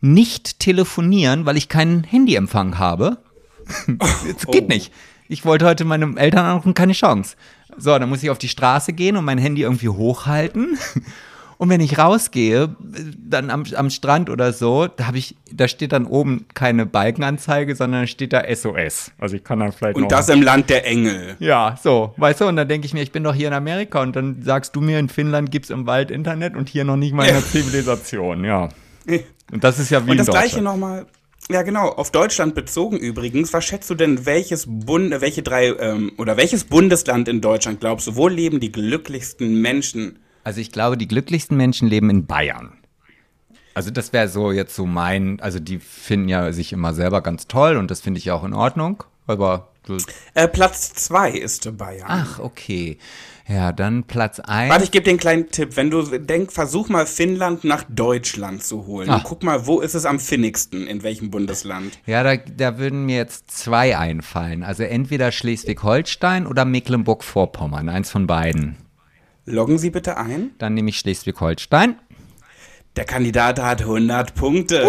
nicht 0.00 0.58
telefonieren, 0.58 1.44
weil 1.46 1.56
ich 1.56 1.68
keinen 1.68 2.04
Handyempfang 2.04 2.78
habe. 2.78 3.18
Das 3.98 4.46
geht 4.46 4.64
Oh. 4.64 4.68
nicht. 4.68 4.92
Ich 5.30 5.44
wollte 5.44 5.64
heute 5.64 5.84
meine 5.84 6.16
Eltern 6.16 6.44
anrufen, 6.44 6.74
keine 6.74 6.92
Chance. 6.92 7.36
So, 7.78 7.96
dann 7.96 8.08
muss 8.08 8.20
ich 8.22 8.30
auf 8.30 8.38
die 8.38 8.48
Straße 8.48 8.92
gehen 8.92 9.16
und 9.16 9.24
mein 9.24 9.38
Handy 9.38 9.62
irgendwie 9.62 9.88
hochhalten. 9.88 10.76
Und 11.56 11.68
wenn 11.68 11.80
ich 11.80 11.98
rausgehe, 11.98 12.74
dann 13.18 13.50
am, 13.50 13.64
am 13.76 13.90
Strand 13.90 14.28
oder 14.28 14.52
so, 14.52 14.86
da 14.88 15.06
habe 15.06 15.18
ich, 15.18 15.36
da 15.52 15.68
steht 15.68 15.92
dann 15.92 16.06
oben 16.06 16.46
keine 16.54 16.84
Balkenanzeige, 16.84 17.76
sondern 17.76 18.06
steht 18.06 18.32
da 18.32 18.42
SOS. 18.52 19.12
Also 19.18 19.36
ich 19.36 19.44
kann 19.44 19.60
dann 19.60 19.70
vielleicht. 19.70 19.96
Und 19.96 20.10
das 20.10 20.30
im 20.30 20.42
Land 20.42 20.68
der 20.70 20.86
Engel. 20.86 21.36
ja, 21.38 21.78
so, 21.80 22.14
weißt 22.16 22.40
du, 22.40 22.46
und 22.46 22.56
dann 22.56 22.66
denke 22.66 22.86
ich 22.86 22.94
mir, 22.94 23.02
ich 23.02 23.12
bin 23.12 23.22
doch 23.22 23.34
hier 23.34 23.48
in 23.48 23.54
Amerika 23.54 24.00
und 24.00 24.16
dann 24.16 24.42
sagst 24.42 24.74
du 24.74 24.80
mir, 24.80 24.98
in 24.98 25.08
Finnland 25.08 25.52
gibt's 25.52 25.70
im 25.70 25.86
Wald 25.86 26.10
Internet 26.10 26.56
und 26.56 26.68
hier 26.68 26.84
noch 26.84 26.96
nicht 26.96 27.12
mal 27.12 27.28
eine 27.28 27.44
Zivilisation, 27.44 28.42
ja. 28.42 28.70
Und 29.52 29.62
das 29.62 29.78
ist 29.78 29.90
ja 29.90 30.04
wie 30.06 30.12
Und 30.12 30.16
das 30.16 30.28
gleiche 30.28 30.62
nochmal, 30.62 31.06
ja 31.50 31.62
genau, 31.62 31.88
auf 31.88 32.10
Deutschland 32.10 32.54
bezogen 32.54 32.96
übrigens, 32.96 33.52
was 33.52 33.64
schätzt 33.64 33.90
du 33.90 33.94
denn, 33.94 34.26
welches 34.26 34.66
Bund, 34.68 35.10
welche 35.20 35.42
drei, 35.42 35.68
ähm, 35.68 36.12
oder 36.16 36.36
welches 36.36 36.64
Bundesland 36.64 37.28
in 37.28 37.40
Deutschland 37.40 37.80
glaubst 37.80 38.06
du, 38.06 38.16
wo 38.16 38.28
leben 38.28 38.60
die 38.60 38.72
glücklichsten 38.72 39.60
Menschen? 39.60 40.18
Also 40.44 40.60
ich 40.60 40.72
glaube, 40.72 40.96
die 40.96 41.08
glücklichsten 41.08 41.56
Menschen 41.56 41.88
leben 41.88 42.08
in 42.10 42.26
Bayern. 42.26 42.72
Also 43.74 43.90
das 43.90 44.12
wäre 44.12 44.28
so 44.28 44.52
jetzt 44.52 44.74
so 44.74 44.86
mein, 44.86 45.40
also 45.40 45.60
die 45.60 45.78
finden 45.78 46.28
ja 46.28 46.52
sich 46.52 46.72
immer 46.72 46.92
selber 46.94 47.20
ganz 47.20 47.46
toll 47.46 47.76
und 47.76 47.90
das 47.90 48.00
finde 48.00 48.18
ich 48.18 48.30
auch 48.30 48.44
in 48.44 48.52
Ordnung, 48.52 49.04
aber 49.26 49.68
Äh, 50.34 50.48
Platz 50.48 50.92
zwei 50.94 51.30
ist 51.30 51.76
Bayern. 51.76 52.06
ach, 52.08 52.38
okay. 52.38 52.98
Ja, 53.50 53.72
dann 53.72 54.04
Platz 54.04 54.38
eins. 54.38 54.70
Warte, 54.70 54.84
ich 54.84 54.92
gebe 54.92 55.02
dir 55.02 55.10
einen 55.10 55.18
kleinen 55.18 55.50
Tipp. 55.50 55.76
Wenn 55.76 55.90
du 55.90 56.02
denkst, 56.02 56.54
versuch 56.54 56.88
mal 56.88 57.04
Finnland 57.04 57.64
nach 57.64 57.82
Deutschland 57.88 58.62
zu 58.62 58.86
holen. 58.86 59.10
Ah. 59.10 59.22
Guck 59.24 59.42
mal, 59.42 59.66
wo 59.66 59.80
ist 59.80 59.94
es 59.94 60.06
am 60.06 60.20
finnigsten, 60.20 60.86
in 60.86 61.02
welchem 61.02 61.32
Bundesland? 61.32 61.98
Ja, 62.06 62.22
da, 62.22 62.36
da 62.36 62.78
würden 62.78 63.06
mir 63.06 63.16
jetzt 63.16 63.50
zwei 63.50 63.98
einfallen. 63.98 64.62
Also 64.62 64.84
entweder 64.84 65.32
Schleswig-Holstein 65.32 66.46
oder 66.46 66.64
Mecklenburg-Vorpommern, 66.64 67.88
eins 67.88 68.08
von 68.08 68.28
beiden. 68.28 68.76
Loggen 69.46 69.78
Sie 69.78 69.90
bitte 69.90 70.16
ein. 70.16 70.52
Dann 70.58 70.74
nehme 70.74 70.90
ich 70.90 70.98
Schleswig-Holstein. 71.00 71.96
Der 72.94 73.04
Kandidat 73.04 73.60
hat 73.60 73.80
100 73.80 74.36
Punkte. 74.36 74.88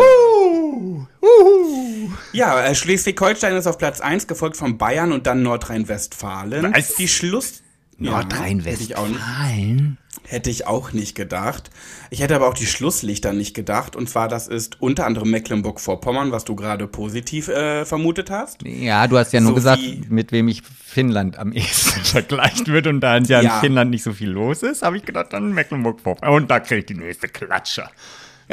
Ja, 2.32 2.64
äh, 2.64 2.76
Schleswig-Holstein 2.76 3.56
ist 3.56 3.66
auf 3.66 3.80
Platz 3.80 4.02
1, 4.02 4.28
gefolgt 4.28 4.56
von 4.56 4.78
Bayern 4.78 5.12
und 5.12 5.26
dann 5.26 5.42
Nordrhein-Westfalen. 5.42 6.74
Was? 6.76 6.94
Die 6.96 7.08
Schluss... 7.08 7.64
Ja, 8.02 8.20
hätte 8.20 8.84
ich, 8.84 8.96
auch, 8.96 9.08
Nordrhein-Westfalen? 9.08 9.98
hätte 10.32 10.50
ich 10.50 10.68
auch 10.68 10.94
nicht 10.94 11.16
gedacht. 11.16 11.70
Ich 12.10 12.22
hätte 12.22 12.36
aber 12.36 12.48
auch 12.48 12.54
die 12.54 12.66
Schlusslichter 12.66 13.34
nicht 13.34 13.54
gedacht. 13.54 13.96
Und 13.96 14.10
zwar, 14.10 14.28
das 14.28 14.48
ist 14.48 14.82
unter 14.82 15.06
anderem 15.06 15.30
Mecklenburg-Vorpommern, 15.32 16.32
was 16.32 16.46
du 16.46 16.56
gerade 16.56 16.88
positiv 16.88 17.48
äh, 17.48 17.86
vermutet 17.86 18.30
hast. 18.30 18.64
Ja, 18.66 19.08
du 19.08 19.18
hast 19.18 19.34
ja 19.34 19.42
nur 19.42 19.52
So 19.52 19.56
gesagt, 19.56 19.82
mit 20.10 20.32
wem 20.32 20.48
ich 20.48 20.64
Finnland 20.64 21.38
am 21.38 21.52
ehesten 21.54 22.02
vergleicht 22.02 22.68
wird 22.68 22.88
und 22.88 23.02
da 23.02 23.18
ja 23.18 23.42
in. 23.42 23.60
Finnland 23.60 23.92
nicht 23.92 24.04
so 24.04 24.14
viel 24.14 24.30
los 24.30 24.64
ist, 24.64 24.82
habe 24.82 24.98
ich 24.98 25.06
gedacht, 25.06 25.28
dann 25.32 25.54
Mecklenburg-Vorpommern. 25.54 26.36
Und 26.36 26.52
da 26.52 26.60
kriege 26.60 26.80
ich 26.80 26.86
die 26.86 26.96
nächste 26.96 27.28
Klatsche. 27.28 27.86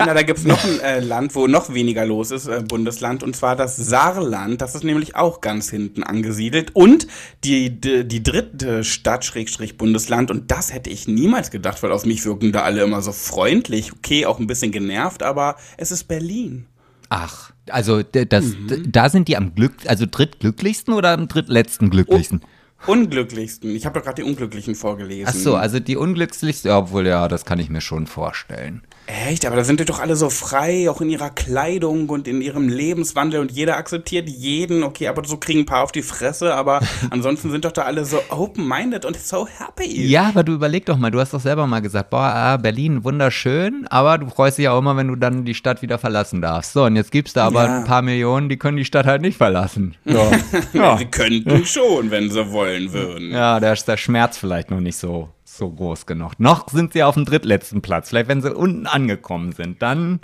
Na, 0.06 0.14
da 0.14 0.22
gibt's 0.22 0.44
noch 0.44 0.62
ein 0.64 0.80
äh, 0.80 1.00
Land, 1.00 1.34
wo 1.34 1.46
noch 1.46 1.72
weniger 1.74 2.06
los 2.06 2.30
ist, 2.30 2.46
äh, 2.46 2.62
Bundesland, 2.66 3.22
und 3.22 3.34
zwar 3.36 3.56
das 3.56 3.76
Saarland. 3.76 4.60
Das 4.60 4.74
ist 4.74 4.84
nämlich 4.84 5.16
auch 5.16 5.40
ganz 5.40 5.70
hinten 5.70 6.02
angesiedelt. 6.02 6.74
Und 6.74 7.06
die, 7.44 7.70
die, 7.80 8.06
die 8.06 8.22
dritte 8.22 8.84
Stadt, 8.84 9.24
Schrägstrich 9.24 9.76
Bundesland, 9.76 10.30
und 10.30 10.50
das 10.50 10.72
hätte 10.72 10.88
ich 10.90 11.08
niemals 11.08 11.50
gedacht, 11.50 11.82
weil 11.82 11.92
auf 11.92 12.06
mich 12.06 12.24
wirken 12.24 12.52
da 12.52 12.62
alle 12.62 12.82
immer 12.82 13.02
so 13.02 13.12
freundlich. 13.12 13.92
Okay, 13.92 14.24
auch 14.26 14.38
ein 14.38 14.46
bisschen 14.46 14.72
genervt, 14.72 15.22
aber 15.22 15.56
es 15.76 15.90
ist 15.90 16.04
Berlin. 16.04 16.66
Ach, 17.08 17.52
also 17.70 18.02
das, 18.02 18.44
Mhm. 18.44 18.92
da 18.92 19.08
sind 19.08 19.28
die 19.28 19.36
am 19.36 19.54
Glück, 19.54 19.72
also 19.86 20.04
drittglücklichsten 20.10 20.92
oder 20.94 21.10
am 21.10 21.26
drittletzten 21.28 21.90
glücklichsten? 21.90 22.42
Unglücklichsten. 22.86 23.74
Ich 23.74 23.84
habe 23.86 23.98
doch 23.98 24.04
gerade 24.04 24.22
die 24.22 24.28
Unglücklichen 24.28 24.74
vorgelesen. 24.74 25.26
Ach 25.28 25.34
so, 25.34 25.56
also 25.56 25.80
die 25.80 25.96
unglücklichsten, 25.96 26.70
ja, 26.70 26.78
obwohl 26.78 27.06
ja, 27.06 27.26
das 27.28 27.44
kann 27.44 27.58
ich 27.58 27.68
mir 27.70 27.80
schon 27.80 28.06
vorstellen. 28.06 28.82
Echt, 29.06 29.46
aber 29.46 29.56
da 29.56 29.64
sind 29.64 29.80
die 29.80 29.84
doch 29.84 29.98
alle 30.00 30.16
so 30.16 30.30
frei, 30.30 30.88
auch 30.88 31.00
in 31.00 31.08
ihrer 31.10 31.30
Kleidung 31.30 32.08
und 32.08 32.28
in 32.28 32.40
ihrem 32.42 32.68
Lebenswandel 32.68 33.40
und 33.40 33.50
jeder 33.50 33.76
akzeptiert 33.76 34.28
jeden. 34.28 34.82
Okay, 34.82 35.08
aber 35.08 35.24
so 35.24 35.38
kriegen 35.38 35.60
ein 35.60 35.66
paar 35.66 35.82
auf 35.82 35.92
die 35.92 36.02
Fresse, 36.02 36.54
aber 36.54 36.80
ansonsten 37.10 37.50
sind 37.50 37.64
doch 37.64 37.72
da 37.72 37.82
alle 37.82 38.04
so 38.04 38.18
open-minded 38.30 39.04
und 39.04 39.16
so 39.18 39.46
happy. 39.46 40.06
Ja, 40.06 40.28
aber 40.28 40.44
du 40.44 40.52
überleg 40.52 40.86
doch 40.86 40.98
mal, 40.98 41.10
du 41.10 41.20
hast 41.20 41.34
doch 41.34 41.40
selber 41.40 41.66
mal 41.66 41.80
gesagt, 41.80 42.10
boah, 42.10 42.20
ah, 42.34 42.56
Berlin 42.58 43.02
wunderschön, 43.02 43.86
aber 43.88 44.18
du 44.18 44.28
freust 44.30 44.58
dich 44.58 44.68
auch 44.68 44.78
immer, 44.78 44.96
wenn 44.96 45.08
du 45.08 45.16
dann 45.16 45.44
die 45.44 45.54
Stadt 45.54 45.82
wieder 45.82 45.98
verlassen 45.98 46.40
darfst. 46.42 46.74
So, 46.74 46.84
und 46.84 46.96
jetzt 46.96 47.10
gibt's 47.10 47.32
da 47.32 47.46
aber 47.46 47.64
Ja. 47.64 47.78
ein 47.78 47.84
paar 47.84 48.02
Millionen, 48.02 48.48
die 48.48 48.56
können 48.56 48.76
die 48.76 48.84
Stadt 48.84 49.06
halt 49.06 49.22
nicht 49.22 49.36
verlassen. 49.38 49.96
So. 50.04 50.30
ja. 50.74 50.96
Sie 50.98 51.04
könnten 51.10 51.64
schon, 51.64 52.10
wenn 52.10 52.30
sie 52.30 52.52
wollen 52.52 52.67
würden. 52.92 53.32
ja, 53.32 53.60
da 53.60 53.72
ist 53.72 53.86
der 53.86 53.96
Schmerz 53.96 54.38
vielleicht 54.38 54.70
noch 54.70 54.80
nicht 54.80 54.96
so, 54.96 55.30
so 55.44 55.70
groß 55.70 56.06
genug. 56.06 56.38
Noch 56.38 56.68
sind 56.68 56.92
sie 56.92 57.02
auf 57.02 57.14
dem 57.14 57.24
drittletzten 57.24 57.82
Platz. 57.82 58.10
Vielleicht, 58.10 58.28
wenn 58.28 58.42
sie 58.42 58.54
unten 58.54 58.86
angekommen 58.86 59.52
sind, 59.52 59.82
dann 59.82 60.20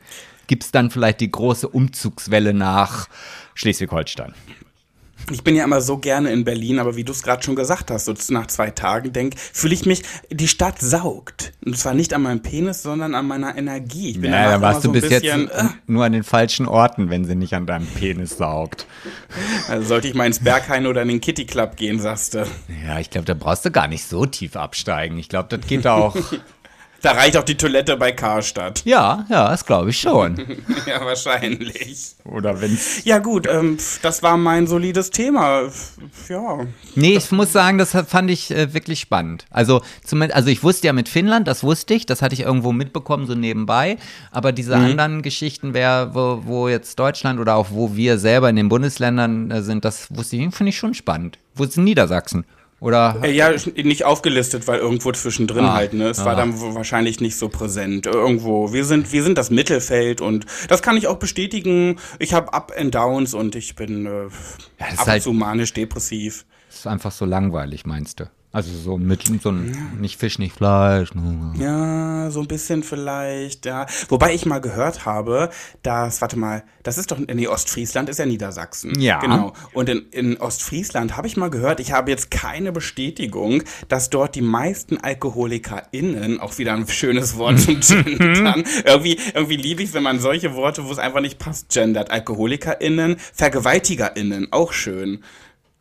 gibt's 0.46 0.70
dann 0.70 0.90
vielleicht 0.90 1.20
die 1.20 1.30
große 1.30 1.68
Umzugswelle 1.68 2.54
nach 2.54 3.08
Schleswig-Holstein. 3.54 4.34
Ich 5.30 5.42
bin 5.42 5.56
ja 5.56 5.64
immer 5.64 5.80
so 5.80 5.98
gerne 5.98 6.30
in 6.32 6.44
Berlin, 6.44 6.78
aber 6.78 6.96
wie 6.96 7.04
du 7.04 7.12
es 7.12 7.22
gerade 7.22 7.42
schon 7.42 7.56
gesagt 7.56 7.90
hast, 7.90 8.04
so 8.06 8.14
nach 8.28 8.46
zwei 8.46 8.70
Tagen 8.70 9.12
denk, 9.12 9.38
fühle 9.38 9.74
ich 9.74 9.86
mich, 9.86 10.02
die 10.30 10.48
Stadt 10.48 10.80
saugt. 10.80 11.52
Und 11.64 11.78
zwar 11.78 11.94
nicht 11.94 12.12
an 12.12 12.22
meinem 12.22 12.42
Penis, 12.42 12.82
sondern 12.82 13.14
an 13.14 13.26
meiner 13.26 13.56
Energie. 13.56 14.10
Ich 14.10 14.20
bin 14.20 14.30
Ja, 14.30 14.38
danach 14.38 14.52
dann 14.52 14.62
warst 14.62 14.84
du 14.84 14.88
so 14.88 14.92
bis 14.92 15.04
ein 15.04 15.10
jetzt 15.10 15.22
bisschen, 15.22 15.48
äh, 15.50 15.64
nur 15.86 16.04
an 16.04 16.12
den 16.12 16.24
falschen 16.24 16.66
Orten, 16.66 17.10
wenn 17.10 17.24
sie 17.24 17.34
nicht 17.34 17.54
an 17.54 17.66
deinem 17.66 17.86
Penis 17.86 18.36
saugt. 18.36 18.86
also 19.68 19.86
sollte 19.86 20.08
ich 20.08 20.14
mal 20.14 20.26
ins 20.26 20.40
Berghain 20.40 20.86
oder 20.86 21.02
in 21.02 21.08
den 21.08 21.20
Kitty 21.20 21.46
Club 21.46 21.76
gehen, 21.76 22.00
sagst 22.00 22.34
du. 22.34 22.46
Ja, 22.86 22.98
ich 22.98 23.10
glaube, 23.10 23.24
da 23.24 23.34
brauchst 23.34 23.64
du 23.64 23.70
gar 23.70 23.88
nicht 23.88 24.06
so 24.06 24.26
tief 24.26 24.56
absteigen. 24.56 25.18
Ich 25.18 25.28
glaube, 25.28 25.56
das 25.56 25.66
geht 25.66 25.86
auch. 25.86 26.16
Da 27.04 27.12
reicht 27.12 27.36
auch 27.36 27.44
die 27.44 27.58
Toilette 27.58 27.98
bei 27.98 28.12
Karstadt. 28.12 28.80
ja, 28.86 29.26
ja, 29.28 29.50
das 29.50 29.66
glaube 29.66 29.90
ich 29.90 30.00
schon. 30.00 30.38
ja, 30.86 31.04
wahrscheinlich. 31.04 32.14
Oder 32.24 32.62
wenn's. 32.62 33.04
Ja 33.04 33.18
gut, 33.18 33.46
ähm, 33.46 33.76
das 34.00 34.22
war 34.22 34.38
mein 34.38 34.66
solides 34.66 35.10
Thema. 35.10 35.68
Ja. 36.30 36.60
Nee, 36.94 37.18
ich 37.18 37.30
muss 37.30 37.52
sagen, 37.52 37.76
das 37.76 37.90
fand 37.90 38.30
ich 38.30 38.50
äh, 38.50 38.72
wirklich 38.72 39.00
spannend. 39.00 39.44
Also, 39.50 39.82
zumindest, 40.02 40.34
also 40.34 40.48
ich 40.48 40.62
wusste 40.62 40.86
ja 40.86 40.94
mit 40.94 41.10
Finnland, 41.10 41.46
das 41.46 41.62
wusste 41.62 41.92
ich, 41.92 42.06
das 42.06 42.22
hatte 42.22 42.32
ich 42.32 42.40
irgendwo 42.40 42.72
mitbekommen, 42.72 43.26
so 43.26 43.34
nebenbei. 43.34 43.98
Aber 44.30 44.52
diese 44.52 44.74
anderen 44.74 45.20
Geschichten, 45.20 45.74
wer, 45.74 46.14
wo, 46.14 46.40
wo 46.46 46.68
jetzt 46.70 46.98
Deutschland 46.98 47.38
oder 47.38 47.56
auch 47.56 47.66
wo 47.68 47.94
wir 47.94 48.16
selber 48.16 48.48
in 48.48 48.56
den 48.56 48.70
Bundesländern 48.70 49.50
äh, 49.50 49.60
sind, 49.60 49.84
das 49.84 50.08
wusste 50.16 50.36
ich, 50.36 50.54
finde 50.54 50.70
ich 50.70 50.78
schon 50.78 50.94
spannend. 50.94 51.38
Wo 51.54 51.64
ist 51.64 51.76
Niedersachsen? 51.76 52.46
Oder 52.84 53.16
Äh, 53.22 53.30
Ja, 53.32 53.50
nicht 53.82 54.04
aufgelistet, 54.04 54.68
weil 54.68 54.78
irgendwo 54.78 55.10
zwischendrin 55.10 55.64
Ah, 55.64 55.72
halt, 55.72 55.94
ne? 55.94 56.08
Es 56.08 56.22
war 56.22 56.36
dann 56.36 56.60
wahrscheinlich 56.74 57.18
nicht 57.18 57.36
so 57.38 57.48
präsent. 57.48 58.04
Irgendwo. 58.04 58.74
Wir 58.74 58.84
sind, 58.84 59.10
wir 59.10 59.22
sind 59.22 59.38
das 59.38 59.48
Mittelfeld 59.48 60.20
und 60.20 60.44
das 60.68 60.82
kann 60.82 60.98
ich 60.98 61.06
auch 61.06 61.16
bestätigen. 61.18 61.96
Ich 62.18 62.34
habe 62.34 62.52
Up 62.52 62.72
and 62.78 62.94
Downs 62.94 63.32
und 63.32 63.54
ich 63.56 63.74
bin 63.74 64.04
äh, 64.04 64.26
ist 64.26 64.98
ab 65.00 65.06
halt- 65.06 65.22
zu 65.22 65.32
manisch 65.32 65.72
depressiv. 65.72 66.44
ist 66.68 66.86
einfach 66.86 67.10
so 67.10 67.24
langweilig, 67.24 67.86
meinst 67.86 68.20
du? 68.20 68.24
Also 68.54 68.70
so 68.72 68.98
mit 68.98 69.24
so 69.42 69.50
ein, 69.50 69.98
nicht 70.00 70.20
Fisch, 70.20 70.38
nicht 70.38 70.54
Fleisch. 70.54 71.12
ne. 71.14 71.54
Ja, 71.58 72.30
so 72.30 72.38
ein 72.40 72.46
bisschen 72.46 72.84
vielleicht, 72.84 73.66
ja. 73.66 73.86
Wobei 74.08 74.32
ich 74.32 74.46
mal 74.46 74.60
gehört 74.60 75.04
habe, 75.06 75.50
dass, 75.82 76.20
warte 76.20 76.38
mal, 76.38 76.62
das 76.84 76.96
ist 76.96 77.10
doch, 77.10 77.18
nee, 77.18 77.48
Ostfriesland 77.48 78.08
ist 78.08 78.20
ja 78.20 78.26
Niedersachsen. 78.26 79.00
Ja. 79.00 79.18
Genau. 79.18 79.54
Und 79.72 79.88
in, 79.88 80.08
in 80.12 80.36
Ostfriesland 80.36 81.16
habe 81.16 81.26
ich 81.26 81.36
mal 81.36 81.50
gehört, 81.50 81.80
ich 81.80 81.90
habe 81.90 82.12
jetzt 82.12 82.30
keine 82.30 82.70
Bestätigung, 82.70 83.64
dass 83.88 84.08
dort 84.08 84.36
die 84.36 84.42
meisten 84.42 84.98
AlkoholikerInnen, 84.98 86.38
auch 86.38 86.56
wieder 86.56 86.74
ein 86.74 86.86
schönes 86.86 87.36
Wort 87.36 87.58
zum 87.58 87.80
Gendern, 87.80 88.62
irgendwie, 88.84 89.18
irgendwie 89.34 89.56
liebe 89.56 89.82
ich 89.82 89.94
wenn 89.94 90.04
man 90.04 90.20
solche 90.20 90.54
Worte, 90.54 90.84
wo 90.86 90.92
es 90.92 90.98
einfach 90.98 91.20
nicht 91.20 91.40
passt, 91.40 91.70
gendert. 91.70 92.12
AlkoholikerInnen, 92.12 93.16
VergewaltigerInnen, 93.32 94.52
auch 94.52 94.72
schön. 94.72 95.24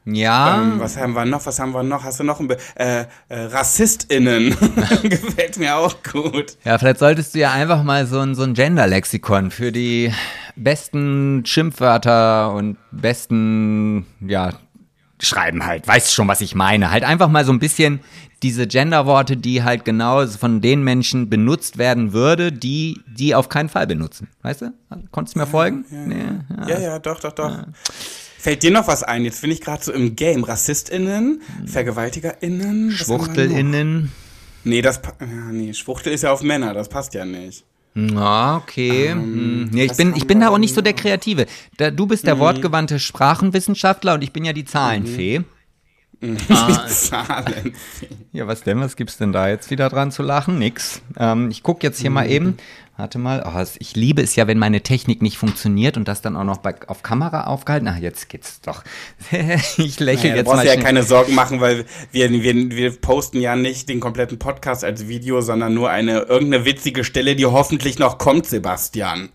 Ja, 0.06 0.62
Ähm, 0.62 0.80
was 0.80 0.97
haben 0.97 1.14
wir 1.14 1.24
noch? 1.26 1.45
Was 1.45 1.60
haben 1.60 1.72
wir 1.74 1.84
noch? 1.84 2.04
Hast 2.04 2.20
du 2.20 2.24
noch 2.24 2.39
ein 2.39 2.47
Be 2.47 2.58
äh, 2.76 3.06
äh, 3.30 3.39
RassistInnen? 3.45 4.49
Gefällt 5.04 5.58
mir 5.58 5.78
auch 5.78 5.95
gut. 6.04 6.58
ja, 6.66 6.78
vielleicht 6.78 6.99
solltest 6.99 7.36
du 7.36 7.39
ja 7.39 7.51
einfach 7.51 7.84
mal 7.84 8.06
so 8.06 8.20
ein, 8.20 8.36
so 8.36 8.43
ein 8.43 8.54
Gender-Lexikon 8.54 9.49
für 9.51 9.72
die 9.72 10.12
besten 10.56 11.43
Schimpfwörter 11.45 12.54
und 12.54 12.78
besten, 12.91 14.06
ja, 14.20 14.51
schreiben 15.22 15.66
halt. 15.66 15.88
Weißt 15.88 16.14
schon, 16.14 16.28
was 16.28 16.41
ich 16.41 16.54
meine. 16.54 16.91
Halt 16.91 17.04
einfach 17.06 17.30
mal 17.30 17.45
so 17.45 17.54
ein 17.54 17.60
bisschen 17.60 18.01
diese 18.43 18.68
Gender-Worte, 18.68 19.38
die 19.38 19.64
halt 19.64 19.86
genau 19.86 20.28
von 20.28 20.60
den 20.60 20.84
Menschen 20.84 21.30
benutzt 21.30 21.78
werden 21.78 22.12
würde, 22.12 22.51
die 22.51 22.99
die 23.08 23.36
auf 23.36 23.47
keinen 23.47 23.70
Fall 23.70 23.88
benutzen. 23.88 24.28
Weißt 24.41 24.64
du? 24.64 24.74
Konntest 25.12 25.36
du 25.36 25.39
mir 25.39 25.47
folgen? 25.47 25.86
Nee, 25.89 26.16
ja. 26.60 26.68
Ja, 26.68 26.80
ja, 26.80 26.99
doch, 26.99 27.22
doch, 27.22 27.32
doch. 27.32 27.58
Fällt 28.44 28.62
dir 28.62 28.72
noch 28.72 28.89
was 28.89 29.04
ein? 29.04 29.24
Jetzt 29.24 29.39
bin 29.39 29.52
ich 29.52 29.62
gerade 29.62 29.82
so 29.82 29.94
im 29.94 30.18
Game. 30.18 30.44
RassistInnen, 30.44 31.41
VergewaltigerInnen, 31.66 32.89
wir 32.89 32.91
noch? 32.91 32.91
SchwuchtelInnen. 32.91 34.12
Nee, 34.66 34.82
das 34.82 35.00
ja, 35.22 35.26
nee, 35.50 35.74
Schwuchtel 35.74 36.12
ist 36.12 36.24
ja 36.24 36.34
auf 36.34 36.41
Männer, 36.41 36.74
das 36.74 36.89
passt 36.89 37.14
ja 37.14 37.24
nicht. 37.24 37.64
Ja, 37.96 38.58
okay. 38.58 39.12
Hm. 39.12 39.70
nee, 39.72 39.86
ich 39.86 39.94
bin, 39.94 40.14
ich 40.18 40.28
bin 40.28 40.41
da 40.41 40.50
auch 40.50 40.58
nicht 40.58 40.76
so 40.76 40.82
der 40.82 40.91
Kreative. 40.91 41.46
Da, 41.78 41.89
du 41.89 42.06
bist 42.06 42.28
der 42.28 42.38
wortgewandte 42.38 43.00
Sprachenwissenschaftler 43.00 44.16
und 44.16 44.26
ich 44.26 44.34
bin 44.34 44.44
ja 44.44 44.52
die 44.52 44.66
Zahlenfee. 44.66 45.44
Zahlen. 46.88 47.74
Ja, 48.32 48.48
was 48.48 48.64
denn? 48.64 48.80
Was 48.80 48.96
gibt's 48.96 49.18
denn 49.18 49.32
da 49.34 49.48
jetzt 49.50 49.70
wieder 49.72 49.90
dran 49.90 50.12
zu 50.12 50.24
lachen? 50.24 50.58
Nix. 50.60 51.02
Ähm, 51.18 51.50
ich 51.50 51.64
gucke 51.64 51.86
jetzt 51.86 52.00
hier 52.00 52.10
mal 52.10 52.30
eben. 52.30 52.58
Warte 52.96 53.18
mal. 53.18 53.44
Oh, 53.46 53.66
ich 53.80 53.96
liebe 53.96 54.22
es 54.22 54.36
ja, 54.36 54.46
wenn 54.46 54.60
meine 54.60 54.82
Technik 54.82 55.22
nicht 55.24 55.38
funktioniert 55.38 55.98
und 55.98 56.08
das 56.08 56.22
dann 56.22 56.36
auch 56.36 56.44
noch 56.44 56.58
bei, 56.58 56.76
auf 56.88 57.02
Kamera 57.02 57.46
aufgehalten. 57.46 57.88
Ach, 57.88 57.98
jetzt 57.98 58.30
geht's 58.30 58.62
doch. 58.62 58.84
ich 59.32 60.00
lächle 60.00 60.30
Ja, 60.30 60.34
du 60.34 60.38
jetzt 60.38 60.46
brauchst 60.46 60.58
mal. 60.58 60.62
dir 60.64 60.68
ja 60.68 60.74
schnell. 60.74 60.86
keine 60.86 61.04
Sorgen 61.04 61.34
machen, 61.34 61.60
weil 61.60 61.86
wir, 62.12 62.30
wir, 62.32 62.70
wir 62.70 62.92
posten 63.02 63.40
ja 63.42 63.56
nicht 63.56 63.90
den 63.90 64.00
kompletten 64.00 64.38
Podcast 64.38 64.84
als 64.84 65.08
Video, 65.08 65.42
sondern 65.42 65.74
nur 65.74 65.90
eine 65.90 66.20
irgendeine 66.22 66.66
witzige 66.66 67.04
Stelle, 67.04 67.36
die 67.36 67.48
hoffentlich 67.48 67.98
noch 67.98 68.20
kommt, 68.20 68.46
Sebastian. 68.46 69.30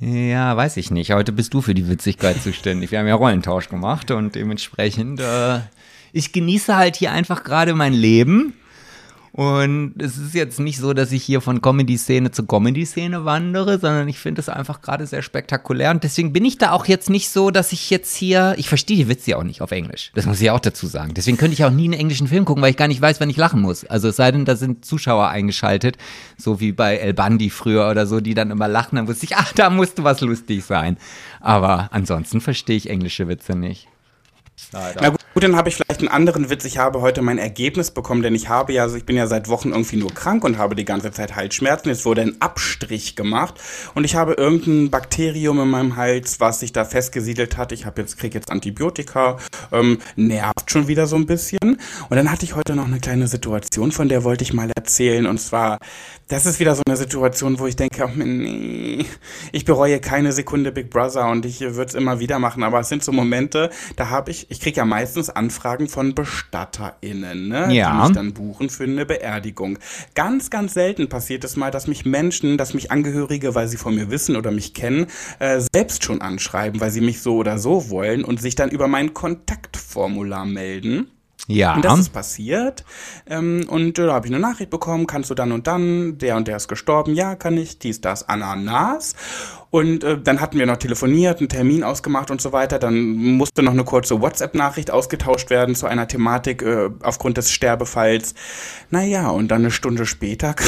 Ja, 0.00 0.56
weiß 0.56 0.78
ich 0.78 0.90
nicht. 0.90 1.12
Heute 1.12 1.30
bist 1.30 1.52
du 1.54 1.60
für 1.60 1.74
die 1.74 1.88
Witzigkeit 1.88 2.42
zuständig. 2.42 2.90
Wir 2.90 2.98
haben 2.98 3.06
ja 3.06 3.14
Rollentausch 3.14 3.68
gemacht 3.68 4.10
und 4.10 4.34
dementsprechend, 4.34 5.20
äh, 5.20 5.60
ich 6.12 6.32
genieße 6.32 6.76
halt 6.76 6.96
hier 6.96 7.12
einfach 7.12 7.44
gerade 7.44 7.74
mein 7.74 7.92
Leben. 7.92 8.54
Und 9.32 9.94
es 9.98 10.16
ist 10.16 10.34
jetzt 10.34 10.58
nicht 10.58 10.78
so, 10.78 10.92
dass 10.92 11.12
ich 11.12 11.22
hier 11.22 11.40
von 11.40 11.62
Comedy-Szene 11.62 12.32
zu 12.32 12.46
Comedy-Szene 12.46 13.24
wandere, 13.24 13.78
sondern 13.78 14.08
ich 14.08 14.18
finde 14.18 14.40
es 14.40 14.48
einfach 14.48 14.82
gerade 14.82 15.06
sehr 15.06 15.22
spektakulär. 15.22 15.92
Und 15.92 16.02
deswegen 16.02 16.32
bin 16.32 16.44
ich 16.44 16.58
da 16.58 16.72
auch 16.72 16.86
jetzt 16.86 17.08
nicht 17.08 17.30
so, 17.30 17.52
dass 17.52 17.72
ich 17.72 17.90
jetzt 17.90 18.16
hier, 18.16 18.54
ich 18.58 18.68
verstehe 18.68 18.96
die 18.96 19.08
Witze 19.08 19.30
ja 19.30 19.36
auch 19.36 19.44
nicht 19.44 19.62
auf 19.62 19.70
Englisch. 19.70 20.10
Das 20.16 20.26
muss 20.26 20.40
ich 20.40 20.50
auch 20.50 20.58
dazu 20.58 20.88
sagen. 20.88 21.14
Deswegen 21.14 21.36
könnte 21.36 21.54
ich 21.54 21.64
auch 21.64 21.70
nie 21.70 21.84
einen 21.84 21.92
englischen 21.92 22.26
Film 22.26 22.44
gucken, 22.44 22.60
weil 22.62 22.72
ich 22.72 22.76
gar 22.76 22.88
nicht 22.88 23.00
weiß, 23.00 23.20
wann 23.20 23.30
ich 23.30 23.36
lachen 23.36 23.62
muss. 23.62 23.84
Also 23.84 24.08
es 24.08 24.16
sei 24.16 24.32
denn, 24.32 24.44
da 24.44 24.56
sind 24.56 24.84
Zuschauer 24.84 25.28
eingeschaltet, 25.28 25.96
so 26.36 26.58
wie 26.58 26.72
bei 26.72 26.96
El 26.96 27.14
Bandi 27.14 27.50
früher 27.50 27.88
oder 27.88 28.08
so, 28.08 28.20
die 28.20 28.34
dann 28.34 28.50
immer 28.50 28.66
lachen. 28.66 28.96
Dann 28.96 29.06
wusste 29.06 29.26
ich, 29.26 29.36
ach, 29.36 29.52
da 29.52 29.70
musste 29.70 30.02
was 30.02 30.20
lustig 30.22 30.64
sein. 30.64 30.96
Aber 31.38 31.88
ansonsten 31.92 32.40
verstehe 32.40 32.76
ich 32.76 32.90
englische 32.90 33.28
Witze 33.28 33.54
nicht. 33.54 33.86
Na 34.72 35.14
gut, 35.34 35.42
dann 35.42 35.56
habe 35.56 35.68
ich 35.68 35.76
vielleicht 35.76 36.00
einen 36.00 36.08
anderen 36.08 36.50
Witz. 36.50 36.64
Ich 36.64 36.78
habe 36.78 37.00
heute 37.00 37.22
mein 37.22 37.38
Ergebnis 37.38 37.90
bekommen, 37.90 38.22
denn 38.22 38.34
ich 38.34 38.48
habe 38.48 38.72
ja, 38.72 38.82
also 38.82 38.96
ich 38.96 39.04
bin 39.04 39.16
ja 39.16 39.26
seit 39.26 39.48
Wochen 39.48 39.70
irgendwie 39.70 39.96
nur 39.96 40.12
krank 40.12 40.44
und 40.44 40.58
habe 40.58 40.74
die 40.74 40.84
ganze 40.84 41.12
Zeit 41.12 41.36
Halsschmerzen. 41.36 41.88
Jetzt 41.88 42.04
wurde 42.04 42.22
ein 42.22 42.40
Abstrich 42.40 43.16
gemacht 43.16 43.54
und 43.94 44.04
ich 44.04 44.16
habe 44.16 44.34
irgendein 44.34 44.90
Bakterium 44.90 45.60
in 45.60 45.68
meinem 45.68 45.96
Hals, 45.96 46.40
was 46.40 46.60
sich 46.60 46.72
da 46.72 46.84
festgesiedelt 46.84 47.56
hat. 47.56 47.72
Ich 47.72 47.86
habe 47.86 48.00
jetzt 48.02 48.18
kriege 48.18 48.38
jetzt 48.38 48.50
Antibiotika, 48.50 49.38
ähm, 49.72 49.98
nervt 50.16 50.70
schon 50.70 50.88
wieder 50.88 51.06
so 51.06 51.16
ein 51.16 51.26
bisschen. 51.26 51.58
Und 51.62 52.16
dann 52.16 52.30
hatte 52.30 52.44
ich 52.44 52.56
heute 52.56 52.74
noch 52.74 52.86
eine 52.86 53.00
kleine 53.00 53.28
Situation, 53.28 53.92
von 53.92 54.08
der 54.08 54.24
wollte 54.24 54.44
ich 54.44 54.52
mal 54.52 54.70
erzählen. 54.74 55.26
Und 55.26 55.38
zwar, 55.38 55.78
das 56.28 56.46
ist 56.46 56.60
wieder 56.60 56.74
so 56.74 56.82
eine 56.86 56.96
Situation, 56.96 57.58
wo 57.58 57.66
ich 57.66 57.76
denke, 57.76 58.10
nee, 58.16 59.04
ich 59.52 59.64
bereue 59.64 60.00
keine 60.00 60.32
Sekunde 60.32 60.72
Big 60.72 60.90
Brother 60.90 61.28
und 61.30 61.46
ich 61.46 61.60
würde 61.60 61.84
es 61.84 61.94
immer 61.94 62.20
wieder 62.20 62.38
machen. 62.38 62.62
Aber 62.62 62.80
es 62.80 62.88
sind 62.88 63.04
so 63.04 63.12
Momente, 63.12 63.70
da 63.96 64.10
habe 64.10 64.30
ich, 64.30 64.50
ich 64.50 64.60
kriege 64.60 64.78
ja 64.78 64.84
meistens 64.84 65.19
Anfragen 65.28 65.88
von 65.88 66.14
BestatterInnen, 66.14 67.48
ne? 67.48 67.72
Ja. 67.72 67.90
die 67.90 68.02
mich 68.02 68.12
dann 68.14 68.32
buchen 68.32 68.70
für 68.70 68.84
eine 68.84 69.04
Beerdigung. 69.04 69.78
Ganz, 70.14 70.48
ganz 70.48 70.72
selten 70.72 71.08
passiert 71.08 71.44
es 71.44 71.56
mal, 71.56 71.70
dass 71.70 71.86
mich 71.86 72.06
Menschen, 72.06 72.56
dass 72.56 72.72
mich 72.72 72.90
Angehörige, 72.90 73.54
weil 73.54 73.68
sie 73.68 73.76
von 73.76 73.94
mir 73.94 74.10
wissen 74.10 74.36
oder 74.36 74.50
mich 74.50 74.72
kennen, 74.72 75.06
äh, 75.38 75.60
selbst 75.72 76.04
schon 76.04 76.22
anschreiben, 76.22 76.80
weil 76.80 76.90
sie 76.90 77.02
mich 77.02 77.20
so 77.20 77.36
oder 77.36 77.58
so 77.58 77.90
wollen 77.90 78.24
und 78.24 78.40
sich 78.40 78.54
dann 78.54 78.70
über 78.70 78.88
mein 78.88 79.12
Kontaktformular 79.12 80.46
melden. 80.46 81.10
Ja. 81.50 81.74
Und 81.74 81.84
das 81.84 81.98
ist 81.98 82.12
passiert. 82.12 82.84
Ähm, 83.26 83.66
und 83.68 83.98
äh, 83.98 84.06
da 84.06 84.14
habe 84.14 84.26
ich 84.26 84.32
eine 84.32 84.40
Nachricht 84.40 84.70
bekommen, 84.70 85.06
kannst 85.06 85.30
du 85.30 85.34
dann 85.34 85.52
und 85.52 85.66
dann, 85.66 86.18
der 86.18 86.36
und 86.36 86.46
der 86.46 86.56
ist 86.56 86.68
gestorben, 86.68 87.14
ja, 87.14 87.34
kann 87.34 87.56
ich, 87.56 87.78
dies, 87.78 88.00
das, 88.00 88.28
Ananas. 88.28 89.14
Und 89.70 90.04
äh, 90.04 90.20
dann 90.20 90.40
hatten 90.40 90.58
wir 90.58 90.66
noch 90.66 90.76
telefoniert, 90.76 91.40
einen 91.40 91.48
Termin 91.48 91.82
ausgemacht 91.84 92.30
und 92.30 92.40
so 92.40 92.52
weiter. 92.52 92.78
Dann 92.78 93.14
musste 93.36 93.62
noch 93.62 93.72
eine 93.72 93.84
kurze 93.84 94.20
WhatsApp-Nachricht 94.20 94.90
ausgetauscht 94.90 95.50
werden 95.50 95.74
zu 95.74 95.86
einer 95.86 96.06
Thematik 96.06 96.62
äh, 96.62 96.90
aufgrund 97.02 97.36
des 97.36 97.50
Sterbefalls. 97.50 98.34
Naja, 98.90 99.28
und 99.30 99.48
dann 99.48 99.62
eine 99.62 99.70
Stunde 99.70 100.06
später 100.06 100.54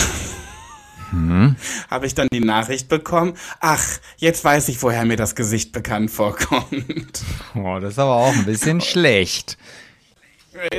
habe 1.90 2.06
ich 2.06 2.14
dann 2.14 2.28
die 2.32 2.40
Nachricht 2.40 2.88
bekommen, 2.88 3.34
ach, 3.60 3.84
jetzt 4.16 4.44
weiß 4.44 4.68
ich, 4.68 4.82
woher 4.82 5.04
mir 5.04 5.16
das 5.16 5.34
Gesicht 5.34 5.72
bekannt 5.72 6.10
vorkommt. 6.10 7.22
Oh, 7.54 7.78
das 7.80 7.92
ist 7.92 7.98
aber 7.98 8.14
auch 8.14 8.34
ein 8.34 8.46
bisschen 8.46 8.80
schlecht. 8.80 9.58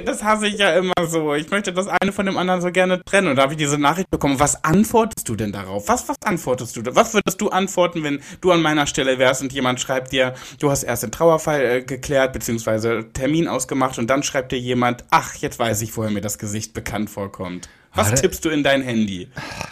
Das 0.06 0.24
hasse 0.24 0.48
ich 0.48 0.60
ja 0.60 0.78
immer 0.78 0.94
so. 1.08 1.34
Ich 1.34 1.50
möchte 1.50 1.74
das 1.74 1.88
eine 1.88 2.12
von 2.12 2.28
dem 2.28 2.38
anderen 2.38 2.62
so 2.62 2.72
gerne 2.72 3.04
trennen. 3.04 3.30
Und 3.30 3.38
da 3.38 3.44
habe 3.44 3.54
ich 3.54 3.58
diese 3.58 3.80
Nachricht 3.80 4.10
bekommen. 4.12 4.40
Was 4.40 4.64
antwortest 4.64 5.28
du 5.28 5.36
denn 5.36 5.52
darauf? 5.52 5.88
Was, 5.88 6.08
was 6.08 6.18
antwortest 6.24 6.76
du? 6.78 6.82
Was 6.96 7.14
würdest 7.14 7.42
du 7.42 7.50
antworten, 7.50 8.04
wenn 8.04 8.22
du 8.42 8.52
an 8.52 8.62
meiner 8.62 8.86
Stelle 8.86 9.18
wärst 9.18 9.42
und 9.42 9.52
jemand 9.52 9.80
schreibt 9.80 10.12
dir, 10.12 10.36
du 10.60 10.70
hast 10.70 10.84
erst 10.84 11.04
den 11.04 11.12
Trauerfall 11.12 11.62
äh, 11.62 11.82
geklärt, 11.82 12.34
beziehungsweise 12.34 13.12
Termin 13.14 13.48
ausgemacht 13.48 13.98
und 13.98 14.08
dann 14.10 14.22
schreibt 14.22 14.52
dir 14.52 14.60
jemand, 14.60 15.06
ach, 15.10 15.36
jetzt 15.36 15.58
weiß 15.58 15.82
ich, 15.82 15.96
woher 15.98 16.12
mir 16.12 16.22
das 16.22 16.38
Gesicht 16.38 16.74
bekannt 16.74 17.10
vorkommt. 17.10 17.68
Was 17.96 18.08
Warte. 18.08 18.22
tippst 18.24 18.44
du 18.44 18.50
in 18.50 18.64
dein 18.64 18.82
Handy? 18.82 19.28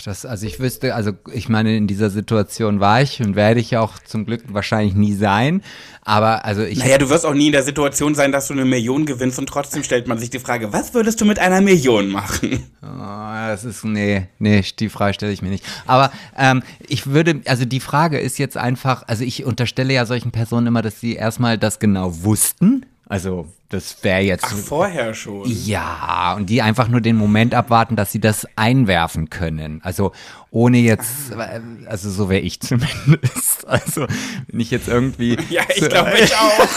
Das, 0.06 0.28
also 0.28 0.46
ich 0.46 0.60
wüsste, 0.60 0.94
also 0.94 1.14
ich 1.34 1.50
meine, 1.50 1.76
in 1.76 1.88
dieser 1.88 2.12
Situation 2.12 2.80
war 2.80 3.02
ich 3.02 3.20
und 3.20 3.36
werde 3.36 3.60
ich 3.60 3.78
auch 3.78 3.98
zum 3.98 4.26
Glück 4.26 4.44
wahrscheinlich 4.48 4.94
nie 4.94 5.14
sein. 5.14 5.64
Aber 6.04 6.46
also 6.46 6.62
ich. 6.62 6.78
Naja, 6.78 7.00
du 7.00 7.10
wirst 7.10 7.26
auch 7.26 7.34
nie 7.34 7.48
in 7.48 7.52
der 7.52 7.64
Situation 7.64 8.14
sein, 8.14 8.32
dass 8.32 8.48
du 8.48 8.54
eine 8.54 8.66
Million 8.66 9.08
gewinnst 9.08 9.40
und 9.40 9.48
trotzdem 9.48 9.84
stellt 9.84 10.08
man 10.08 10.20
sich 10.20 10.30
die 10.30 10.40
Frage, 10.40 10.72
was 10.72 10.94
würdest 10.94 11.20
du 11.20 11.26
mit 11.26 11.40
einer 11.40 11.62
Million 11.62 12.10
machen? 12.10 12.64
Oh, 12.84 13.48
das 13.48 13.64
ist, 13.64 13.84
nee, 13.86 14.28
nee, 14.38 14.64
die 14.78 14.90
Frage 14.90 15.16
stelle 15.16 15.32
ich 15.32 15.42
mir 15.42 15.50
nicht. 15.50 15.66
Aber 15.88 16.12
ähm, 16.38 16.62
ich 16.88 17.08
würde, 17.08 17.42
also 17.46 17.66
die 17.66 17.80
Frage 17.80 18.20
ist 18.20 18.38
jetzt 18.38 18.58
einfach, 18.58 19.04
also 19.08 19.24
ich 19.24 19.46
unterstelle 19.46 19.94
ja 19.94 20.06
solchen 20.06 20.32
Personen 20.32 20.68
immer, 20.68 20.84
dass 20.84 21.00
sie 21.00 21.16
erstmal 21.16 21.58
das 21.58 21.80
genau 21.80 22.24
wussten. 22.24 22.86
Also 23.12 23.46
das 23.68 24.02
wäre 24.06 24.22
jetzt. 24.22 24.46
Ach, 24.48 24.56
vorher 24.56 25.14
schon. 25.14 25.44
Ja, 25.46 26.34
und 26.38 26.50
die 26.50 26.62
einfach 26.62 26.88
nur 26.88 27.02
den 27.02 27.18
Moment 27.18 27.54
abwarten, 27.54 27.98
dass 27.98 28.14
sie 28.14 28.22
das 28.22 28.48
einwerfen 28.56 29.30
können. 29.30 29.82
Also 29.84 30.14
ohne 30.50 30.78
jetzt, 30.78 31.34
äh, 31.34 31.60
also 31.88 32.10
so 32.10 32.30
wäre 32.30 32.40
ich 32.40 32.62
zumindest. 32.62 33.68
Also 33.68 34.08
wenn 34.48 34.60
ich 34.62 34.72
jetzt 34.72 34.88
irgendwie. 34.88 35.38
Ja, 35.50 35.64
ich 35.76 35.90
glaube 35.90 36.14
ich 36.24 36.34
auch. 36.38 36.68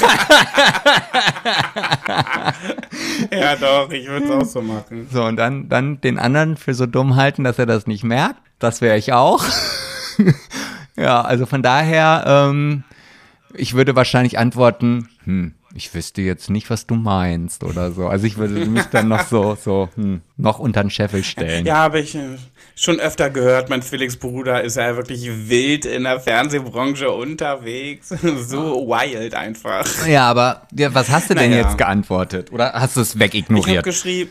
ja, 3.30 3.54
doch, 3.54 3.92
ich 3.92 4.08
würde 4.08 4.26
es 4.26 4.30
auch 4.32 4.44
so 4.44 4.60
machen. 4.60 5.06
So, 5.12 5.22
und 5.22 5.36
dann, 5.36 5.68
dann 5.68 6.00
den 6.00 6.18
anderen 6.18 6.56
für 6.56 6.74
so 6.74 6.86
dumm 6.86 7.14
halten, 7.14 7.44
dass 7.44 7.60
er 7.60 7.66
das 7.66 7.86
nicht 7.86 8.02
merkt. 8.02 8.40
Das 8.58 8.80
wäre 8.80 8.98
ich 8.98 9.12
auch. 9.12 9.44
ja, 10.96 11.20
also 11.20 11.46
von 11.46 11.62
daher, 11.62 12.24
ähm, 12.26 12.82
ich 13.52 13.74
würde 13.74 13.94
wahrscheinlich 13.94 14.36
antworten, 14.36 15.08
hm, 15.22 15.54
ich 15.74 15.92
wüsste 15.92 16.22
jetzt 16.22 16.50
nicht, 16.50 16.70
was 16.70 16.86
du 16.86 16.94
meinst 16.94 17.64
oder 17.64 17.90
so. 17.90 18.06
Also 18.06 18.26
ich 18.26 18.36
würde 18.36 18.64
mich 18.66 18.84
dann 18.84 19.08
noch 19.08 19.26
so, 19.26 19.56
so, 19.62 19.88
hm, 19.96 20.20
noch 20.36 20.58
unter 20.60 20.82
den 20.82 20.90
Scheffel 20.90 21.24
stellen. 21.24 21.66
Ja, 21.66 21.76
habe 21.78 22.00
ich 22.00 22.14
äh, 22.14 22.36
schon 22.76 23.00
öfter 23.00 23.28
gehört. 23.30 23.70
Mein 23.70 23.82
Felix-Bruder 23.82 24.62
ist 24.62 24.76
ja 24.76 24.96
wirklich 24.96 25.28
wild 25.48 25.84
in 25.84 26.04
der 26.04 26.20
Fernsehbranche 26.20 27.10
unterwegs. 27.10 28.08
so 28.46 28.86
wild 28.86 29.34
einfach. 29.34 29.84
Ja, 30.06 30.28
aber 30.30 30.66
ja, 30.72 30.94
was 30.94 31.10
hast 31.10 31.30
du 31.30 31.34
denn 31.34 31.50
Naja. 31.50 31.64
jetzt 31.64 31.78
geantwortet? 31.78 32.52
Oder 32.52 32.72
hast 32.72 32.96
du 32.96 33.00
es 33.00 33.08
Ich 33.08 33.14
habe 33.14 33.24
wegignoriert? 33.24 33.84
geschrieben, 33.84 34.30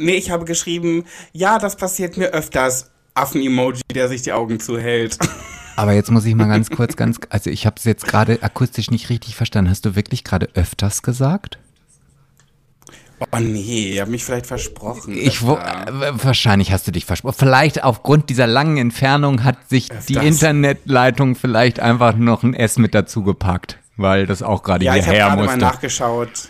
Nee, 0.00 0.14
ich 0.14 0.30
habe 0.30 0.44
geschrieben, 0.44 1.06
ja, 1.32 1.58
das 1.58 1.74
passiert 1.74 2.16
mir 2.16 2.28
öfters. 2.28 2.90
Affen-Emoji, 3.14 3.82
der 3.92 4.08
sich 4.08 4.22
die 4.22 4.32
Augen 4.32 4.60
zuhält. 4.60 5.18
Aber 5.78 5.92
jetzt 5.92 6.10
muss 6.10 6.24
ich 6.24 6.34
mal 6.34 6.48
ganz 6.48 6.70
kurz, 6.70 6.96
ganz, 6.96 7.20
also 7.30 7.50
ich 7.50 7.64
habe 7.64 7.76
es 7.78 7.84
jetzt 7.84 8.04
gerade 8.04 8.42
akustisch 8.42 8.90
nicht 8.90 9.10
richtig 9.10 9.36
verstanden. 9.36 9.70
Hast 9.70 9.84
du 9.84 9.94
wirklich 9.94 10.24
gerade 10.24 10.48
öfters 10.54 11.04
gesagt? 11.04 11.60
Oh 13.30 13.38
nee, 13.38 13.92
ich 13.92 14.00
habe 14.00 14.10
mich 14.10 14.24
vielleicht 14.24 14.46
versprochen. 14.46 15.16
Ich 15.16 15.40
äh, 15.40 15.44
wahrscheinlich 15.44 16.72
hast 16.72 16.88
du 16.88 16.90
dich 16.90 17.04
versprochen. 17.04 17.36
Vielleicht 17.38 17.84
aufgrund 17.84 18.28
dieser 18.28 18.48
langen 18.48 18.76
Entfernung 18.76 19.44
hat 19.44 19.68
sich 19.68 19.92
Öfters. 19.92 20.06
die 20.06 20.14
Internetleitung 20.16 21.36
vielleicht 21.36 21.78
einfach 21.78 22.16
noch 22.16 22.42
ein 22.42 22.54
S 22.54 22.78
mit 22.78 22.92
dazu 22.92 23.22
gepackt, 23.22 23.78
weil 23.96 24.26
das 24.26 24.42
auch 24.42 24.64
gerade 24.64 24.84
ja, 24.84 24.94
hierher 24.94 25.04
musste. 25.06 25.16
Ja, 25.16 25.24
ich 25.26 25.30
habe 25.30 25.46
gerade 25.46 25.60
mal 25.60 25.70
nachgeschaut. 25.70 26.48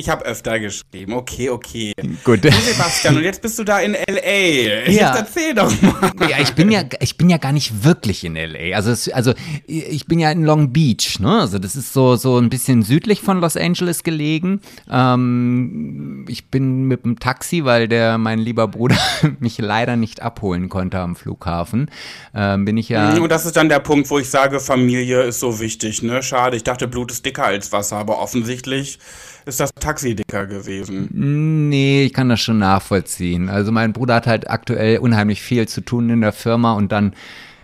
Ich 0.00 0.08
habe 0.08 0.24
öfter 0.24 0.58
geschrieben. 0.58 1.12
Okay, 1.12 1.50
okay. 1.50 1.92
Gut. 2.24 2.42
Du, 2.42 2.50
Sebastian, 2.50 3.18
und 3.18 3.22
jetzt 3.22 3.42
bist 3.42 3.58
du 3.58 3.64
da 3.64 3.80
in 3.80 3.92
LA. 3.92 4.86
Ja. 4.86 4.86
Jetzt 4.86 5.18
erzähl 5.18 5.54
doch 5.54 5.70
mal. 5.82 6.10
Ja, 6.26 6.38
ich 6.40 6.54
bin 6.54 6.70
ja, 6.70 6.84
ich 7.00 7.18
bin 7.18 7.28
ja 7.28 7.36
gar 7.36 7.52
nicht 7.52 7.84
wirklich 7.84 8.24
in 8.24 8.34
LA. 8.34 8.74
Also, 8.74 8.92
es, 8.92 9.12
also 9.12 9.34
ich 9.66 10.06
bin 10.06 10.18
ja 10.18 10.30
in 10.30 10.42
Long 10.42 10.72
Beach. 10.72 11.20
Ne? 11.20 11.40
Also 11.40 11.58
das 11.58 11.76
ist 11.76 11.92
so 11.92 12.16
so 12.16 12.38
ein 12.38 12.48
bisschen 12.48 12.82
südlich 12.82 13.20
von 13.20 13.42
Los 13.42 13.58
Angeles 13.58 14.02
gelegen. 14.02 14.62
Ähm, 14.90 16.24
ich 16.30 16.46
bin 16.46 16.84
mit 16.84 17.04
dem 17.04 17.18
Taxi, 17.18 17.66
weil 17.66 17.86
der 17.86 18.16
mein 18.16 18.38
lieber 18.38 18.68
Bruder 18.68 18.96
mich 19.38 19.58
leider 19.58 19.96
nicht 19.96 20.22
abholen 20.22 20.70
konnte 20.70 20.98
am 20.98 21.14
Flughafen. 21.14 21.90
Ähm, 22.34 22.64
bin 22.64 22.78
ich 22.78 22.88
ja. 22.88 23.10
Mhm, 23.10 23.24
und 23.24 23.28
das 23.30 23.44
ist 23.44 23.58
dann 23.58 23.68
der 23.68 23.80
Punkt, 23.80 24.08
wo 24.08 24.18
ich 24.18 24.30
sage, 24.30 24.60
Familie 24.60 25.24
ist 25.24 25.40
so 25.40 25.60
wichtig. 25.60 26.02
Ne, 26.02 26.22
schade. 26.22 26.56
Ich 26.56 26.64
dachte, 26.64 26.88
Blut 26.88 27.12
ist 27.12 27.26
dicker 27.26 27.44
als 27.44 27.70
Wasser, 27.70 27.96
aber 27.96 28.18
offensichtlich 28.18 28.98
ist 29.46 29.60
das 29.60 29.70
Taxi 29.74 30.14
dicker 30.14 30.46
gewesen. 30.46 31.08
Nee, 31.12 32.04
ich 32.04 32.12
kann 32.12 32.28
das 32.28 32.40
schon 32.40 32.58
nachvollziehen. 32.58 33.48
Also 33.48 33.72
mein 33.72 33.92
Bruder 33.92 34.16
hat 34.16 34.26
halt 34.26 34.50
aktuell 34.50 34.98
unheimlich 34.98 35.42
viel 35.42 35.66
zu 35.68 35.80
tun 35.80 36.10
in 36.10 36.20
der 36.20 36.32
Firma 36.32 36.72
und 36.74 36.92
dann, 36.92 37.14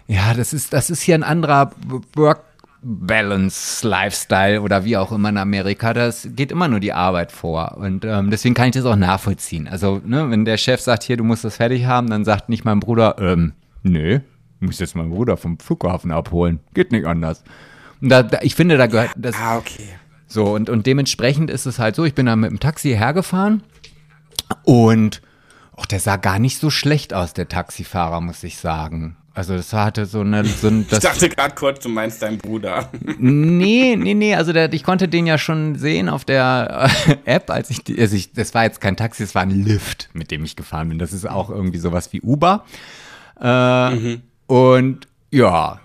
ja, 0.07 0.35
das 0.35 0.53
ist, 0.53 0.72
das 0.72 0.91
ist 0.91 1.03
hier 1.03 1.14
ein 1.14 1.22
anderer 1.22 1.72
Work 2.14 2.41
Balance 2.83 3.87
Lifestyle 3.87 4.61
oder 4.61 4.85
wie 4.85 4.97
auch 4.97 5.11
immer 5.11 5.31
in 5.31 5.39
Amerika, 5.39 5.93
das 5.93 6.29
geht 6.37 6.53
immer 6.53 6.68
nur 6.68 6.79
die 6.79 6.93
Arbeit 6.93 7.33
vor. 7.33 7.77
Und 7.79 8.05
ähm, 8.05 8.31
deswegen 8.31 8.55
kann 8.55 8.68
ich 8.68 8.74
das 8.74 8.85
auch 8.85 8.97
nachvollziehen. 8.97 9.66
Also, 9.66 10.01
ne, 10.05 10.31
wenn 10.31 10.45
der 10.45 10.57
Chef 10.57 10.81
sagt, 10.81 11.03
hier, 11.03 11.16
du 11.16 11.24
musst 11.24 11.45
das 11.45 11.57
fertig 11.57 11.87
haben, 11.87 12.09
dann 12.09 12.24
sagt 12.24 12.49
nicht 12.49 12.64
mein 12.64 12.79
Bruder, 12.79 13.16
ähm, 13.18 13.55
nö, 13.83 14.20
muss 14.61 14.79
jetzt 14.79 14.95
meinen 14.95 15.11
Bruder 15.11 15.37
vom 15.37 15.59
Flughafen 15.59 16.12
abholen. 16.12 16.61
Geht 16.74 16.93
nicht 16.93 17.07
anders. 17.07 17.43
Und 18.01 18.11
da, 18.11 18.22
da 18.22 18.39
ich 18.43 18.55
finde, 18.55 18.77
da 18.77 18.87
gehört 18.87 19.11
das. 19.16 19.37
Ah, 19.37 19.59
okay. 19.59 19.89
So, 20.29 20.55
und, 20.55 20.68
und 20.70 20.87
dementsprechend 20.87 21.51
ist 21.51 21.66
es 21.66 21.79
halt 21.79 21.95
so, 21.95 22.05
ich 22.05 22.14
bin 22.14 22.27
da 22.27 22.37
mit 22.37 22.51
dem 22.51 22.61
Taxi 22.61 22.91
hergefahren 22.91 23.62
und 24.64 25.22
auch 25.72 25.87
der 25.87 26.01
sah 26.01 26.16
gar 26.16 26.39
nicht 26.39 26.59
so 26.59 26.70
schlecht 26.70 27.14
aus, 27.14 27.35
der 27.35 27.49
Taxifahrer, 27.49 28.20
muss 28.20 28.43
ich 28.43 28.57
sagen. 28.57 29.16
Also 29.35 29.55
das 29.55 29.74
hatte 29.74 30.07
so 30.07 30.20
eine. 30.20 30.47
So 30.47 30.68
ein, 30.68 30.87
ich 30.91 30.99
dachte 30.99 31.29
gerade 31.29 31.55
kurz, 31.55 31.81
du 31.81 31.91
meinst 31.91 32.22
deinen 32.22 32.39
Bruder. 32.39 32.91
Nee, 33.18 33.97
nee, 33.97 34.14
nee. 34.14 34.35
Also 34.35 34.53
der, 34.53 34.72
ich 34.72 34.83
konnte 34.83 35.09
den 35.09 35.27
ja 35.27 35.37
schon 35.37 35.77
sehen 35.77 36.09
auf 36.09 36.24
der 36.24 36.91
App, 37.24 37.51
als 37.51 37.70
ich, 37.70 37.81
also 37.99 38.16
ich, 38.16 38.33
das 38.33 38.55
war 38.55 38.64
jetzt 38.64 38.81
kein 38.81 38.97
Taxi, 38.97 39.22
es 39.22 39.35
war 39.35 39.43
ein 39.43 39.51
Lift, 39.51 40.09
mit 40.14 40.31
dem 40.31 40.45
ich 40.45 40.57
gefahren 40.57 40.89
bin. 40.89 40.99
Das 40.99 41.12
ist 41.12 41.29
auch 41.29 41.51
irgendwie 41.51 41.79
sowas 41.79 42.12
wie 42.12 42.22
Uber. 42.22 42.64
Äh, 43.41 43.91
mhm. 43.95 44.22
Und 44.47 45.09
ja, 45.31 45.81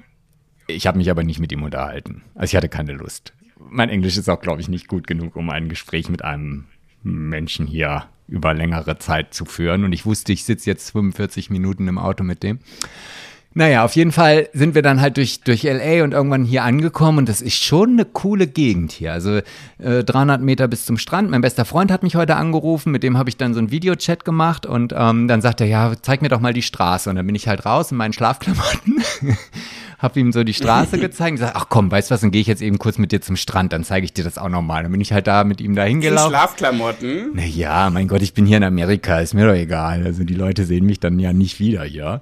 ich 0.67 0.87
habe 0.87 0.97
mich 0.97 1.11
aber 1.11 1.23
nicht 1.23 1.39
mit 1.39 1.51
ihm 1.51 1.63
unterhalten. 1.63 2.23
Also 2.35 2.51
ich 2.51 2.55
hatte 2.55 2.69
keine 2.69 2.93
Lust 2.93 3.33
mein 3.71 3.89
Englisch 3.89 4.17
ist 4.17 4.29
auch, 4.29 4.41
glaube 4.41 4.61
ich, 4.61 4.67
nicht 4.67 4.87
gut 4.87 5.07
genug, 5.07 5.35
um 5.35 5.49
ein 5.49 5.69
Gespräch 5.69 6.09
mit 6.09 6.23
einem 6.23 6.65
Menschen 7.03 7.65
hier 7.65 8.05
über 8.27 8.53
längere 8.53 8.99
Zeit 8.99 9.33
zu 9.33 9.45
führen. 9.45 9.83
Und 9.83 9.93
ich 9.93 10.05
wusste, 10.05 10.33
ich 10.33 10.43
sitze 10.43 10.69
jetzt 10.69 10.91
45 10.91 11.49
Minuten 11.49 11.87
im 11.87 11.97
Auto 11.97 12.23
mit 12.23 12.43
dem. 12.43 12.59
Naja, 13.53 13.83
auf 13.83 13.97
jeden 13.97 14.13
Fall 14.13 14.47
sind 14.53 14.75
wir 14.75 14.81
dann 14.81 15.01
halt 15.01 15.17
durch, 15.17 15.41
durch 15.41 15.63
LA 15.63 16.05
und 16.05 16.13
irgendwann 16.13 16.45
hier 16.45 16.63
angekommen 16.63 17.17
und 17.17 17.27
das 17.27 17.41
ist 17.41 17.61
schon 17.61 17.91
eine 17.91 18.05
coole 18.05 18.47
Gegend 18.47 18.93
hier. 18.93 19.11
Also 19.11 19.41
äh, 19.77 20.05
300 20.05 20.41
Meter 20.41 20.69
bis 20.69 20.85
zum 20.85 20.97
Strand. 20.97 21.29
Mein 21.29 21.41
bester 21.41 21.65
Freund 21.65 21.91
hat 21.91 22.01
mich 22.01 22.15
heute 22.15 22.37
angerufen, 22.37 22.93
mit 22.93 23.03
dem 23.03 23.17
habe 23.17 23.29
ich 23.29 23.35
dann 23.35 23.53
so 23.53 23.59
einen 23.59 23.69
Videochat 23.69 24.23
gemacht 24.23 24.65
und 24.65 24.93
ähm, 24.95 25.27
dann 25.27 25.41
sagt 25.41 25.59
er, 25.59 25.67
ja, 25.67 25.91
zeig 26.01 26.21
mir 26.21 26.29
doch 26.29 26.39
mal 26.39 26.53
die 26.53 26.61
Straße. 26.61 27.09
Und 27.09 27.17
dann 27.17 27.25
bin 27.25 27.35
ich 27.35 27.49
halt 27.49 27.65
raus 27.65 27.91
in 27.91 27.97
meinen 27.97 28.13
Schlafklamotten 28.13 29.03
habe 30.01 30.19
ihm 30.19 30.31
so 30.31 30.43
die 30.43 30.53
Straße 30.53 30.97
gezeigt 30.97 31.31
und 31.31 31.37
gesagt, 31.37 31.55
ach 31.55 31.67
komm, 31.69 31.91
weißt 31.91 32.09
du 32.09 32.13
was, 32.13 32.21
dann 32.21 32.31
gehe 32.31 32.41
ich 32.41 32.47
jetzt 32.47 32.61
eben 32.61 32.79
kurz 32.79 32.97
mit 32.97 33.11
dir 33.11 33.21
zum 33.21 33.35
Strand, 33.35 33.71
dann 33.71 33.83
zeige 33.83 34.05
ich 34.05 34.13
dir 34.13 34.23
das 34.23 34.37
auch 34.37 34.49
nochmal. 34.49 34.83
Dann 34.83 34.91
bin 34.91 35.01
ich 35.01 35.13
halt 35.13 35.27
da 35.27 35.43
mit 35.43 35.61
ihm 35.61 35.75
da 35.75 35.83
hingelaufen. 35.83 36.33
In 36.33 36.37
Schlafklamotten? 36.37 37.35
Naja, 37.35 37.89
mein 37.91 38.07
Gott, 38.07 38.21
ich 38.21 38.33
bin 38.33 38.45
hier 38.45 38.57
in 38.57 38.63
Amerika, 38.63 39.19
ist 39.19 39.33
mir 39.33 39.45
doch 39.45 39.53
egal. 39.53 40.03
Also 40.05 40.23
die 40.23 40.33
Leute 40.33 40.65
sehen 40.65 40.85
mich 40.85 40.99
dann 40.99 41.19
ja 41.19 41.33
nicht 41.33 41.59
wieder 41.59 41.83
hier. 41.83 42.21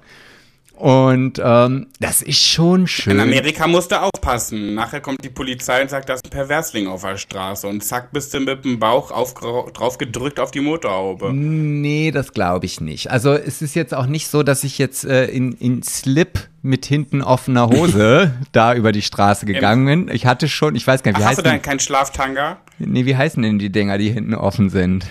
Und 0.80 1.38
ähm, 1.44 1.88
das 2.00 2.22
ist 2.22 2.42
schon 2.42 2.86
schön. 2.86 3.12
In 3.12 3.20
Amerika 3.20 3.66
musst 3.66 3.92
du 3.92 4.00
aufpassen. 4.00 4.74
Nachher 4.74 5.02
kommt 5.02 5.22
die 5.22 5.28
Polizei 5.28 5.82
und 5.82 5.90
sagt, 5.90 6.08
das 6.08 6.20
ist 6.20 6.28
ein 6.28 6.30
Perversling 6.30 6.86
auf 6.86 7.02
der 7.02 7.18
Straße. 7.18 7.66
Und 7.68 7.84
zack, 7.84 8.12
bist 8.12 8.32
du 8.32 8.40
mit 8.40 8.64
dem 8.64 8.78
Bauch 8.78 9.10
auf, 9.10 9.34
drauf 9.34 9.98
gedrückt 9.98 10.40
auf 10.40 10.52
die 10.52 10.60
Motorhaube. 10.60 11.34
Nee, 11.34 12.12
das 12.12 12.32
glaube 12.32 12.64
ich 12.64 12.80
nicht. 12.80 13.10
Also 13.10 13.34
es 13.34 13.60
ist 13.60 13.74
jetzt 13.74 13.92
auch 13.92 14.06
nicht 14.06 14.28
so, 14.28 14.42
dass 14.42 14.64
ich 14.64 14.78
jetzt 14.78 15.04
äh, 15.04 15.26
in, 15.26 15.52
in 15.52 15.82
Slip 15.82 16.48
mit 16.62 16.86
hinten 16.86 17.20
offener 17.20 17.68
Hose 17.68 18.32
da 18.52 18.74
über 18.74 18.92
die 18.92 19.02
Straße 19.02 19.44
gegangen 19.44 19.84
bin. 19.84 20.14
Ich 20.14 20.24
hatte 20.24 20.48
schon, 20.48 20.76
ich 20.76 20.86
weiß 20.86 21.02
gar 21.02 21.10
nicht, 21.12 21.20
wie 21.20 21.24
Ach, 21.24 21.28
heißt 21.28 21.38
Hast 21.40 21.46
du 21.46 21.50
denn 21.50 21.60
keinen 21.60 21.80
Schlaftanga? 21.80 22.56
Nee, 22.78 23.04
wie 23.04 23.16
heißen 23.16 23.42
denn 23.42 23.58
die 23.58 23.70
Dinger, 23.70 23.98
die 23.98 24.10
hinten 24.10 24.34
offen 24.34 24.70
sind? 24.70 25.04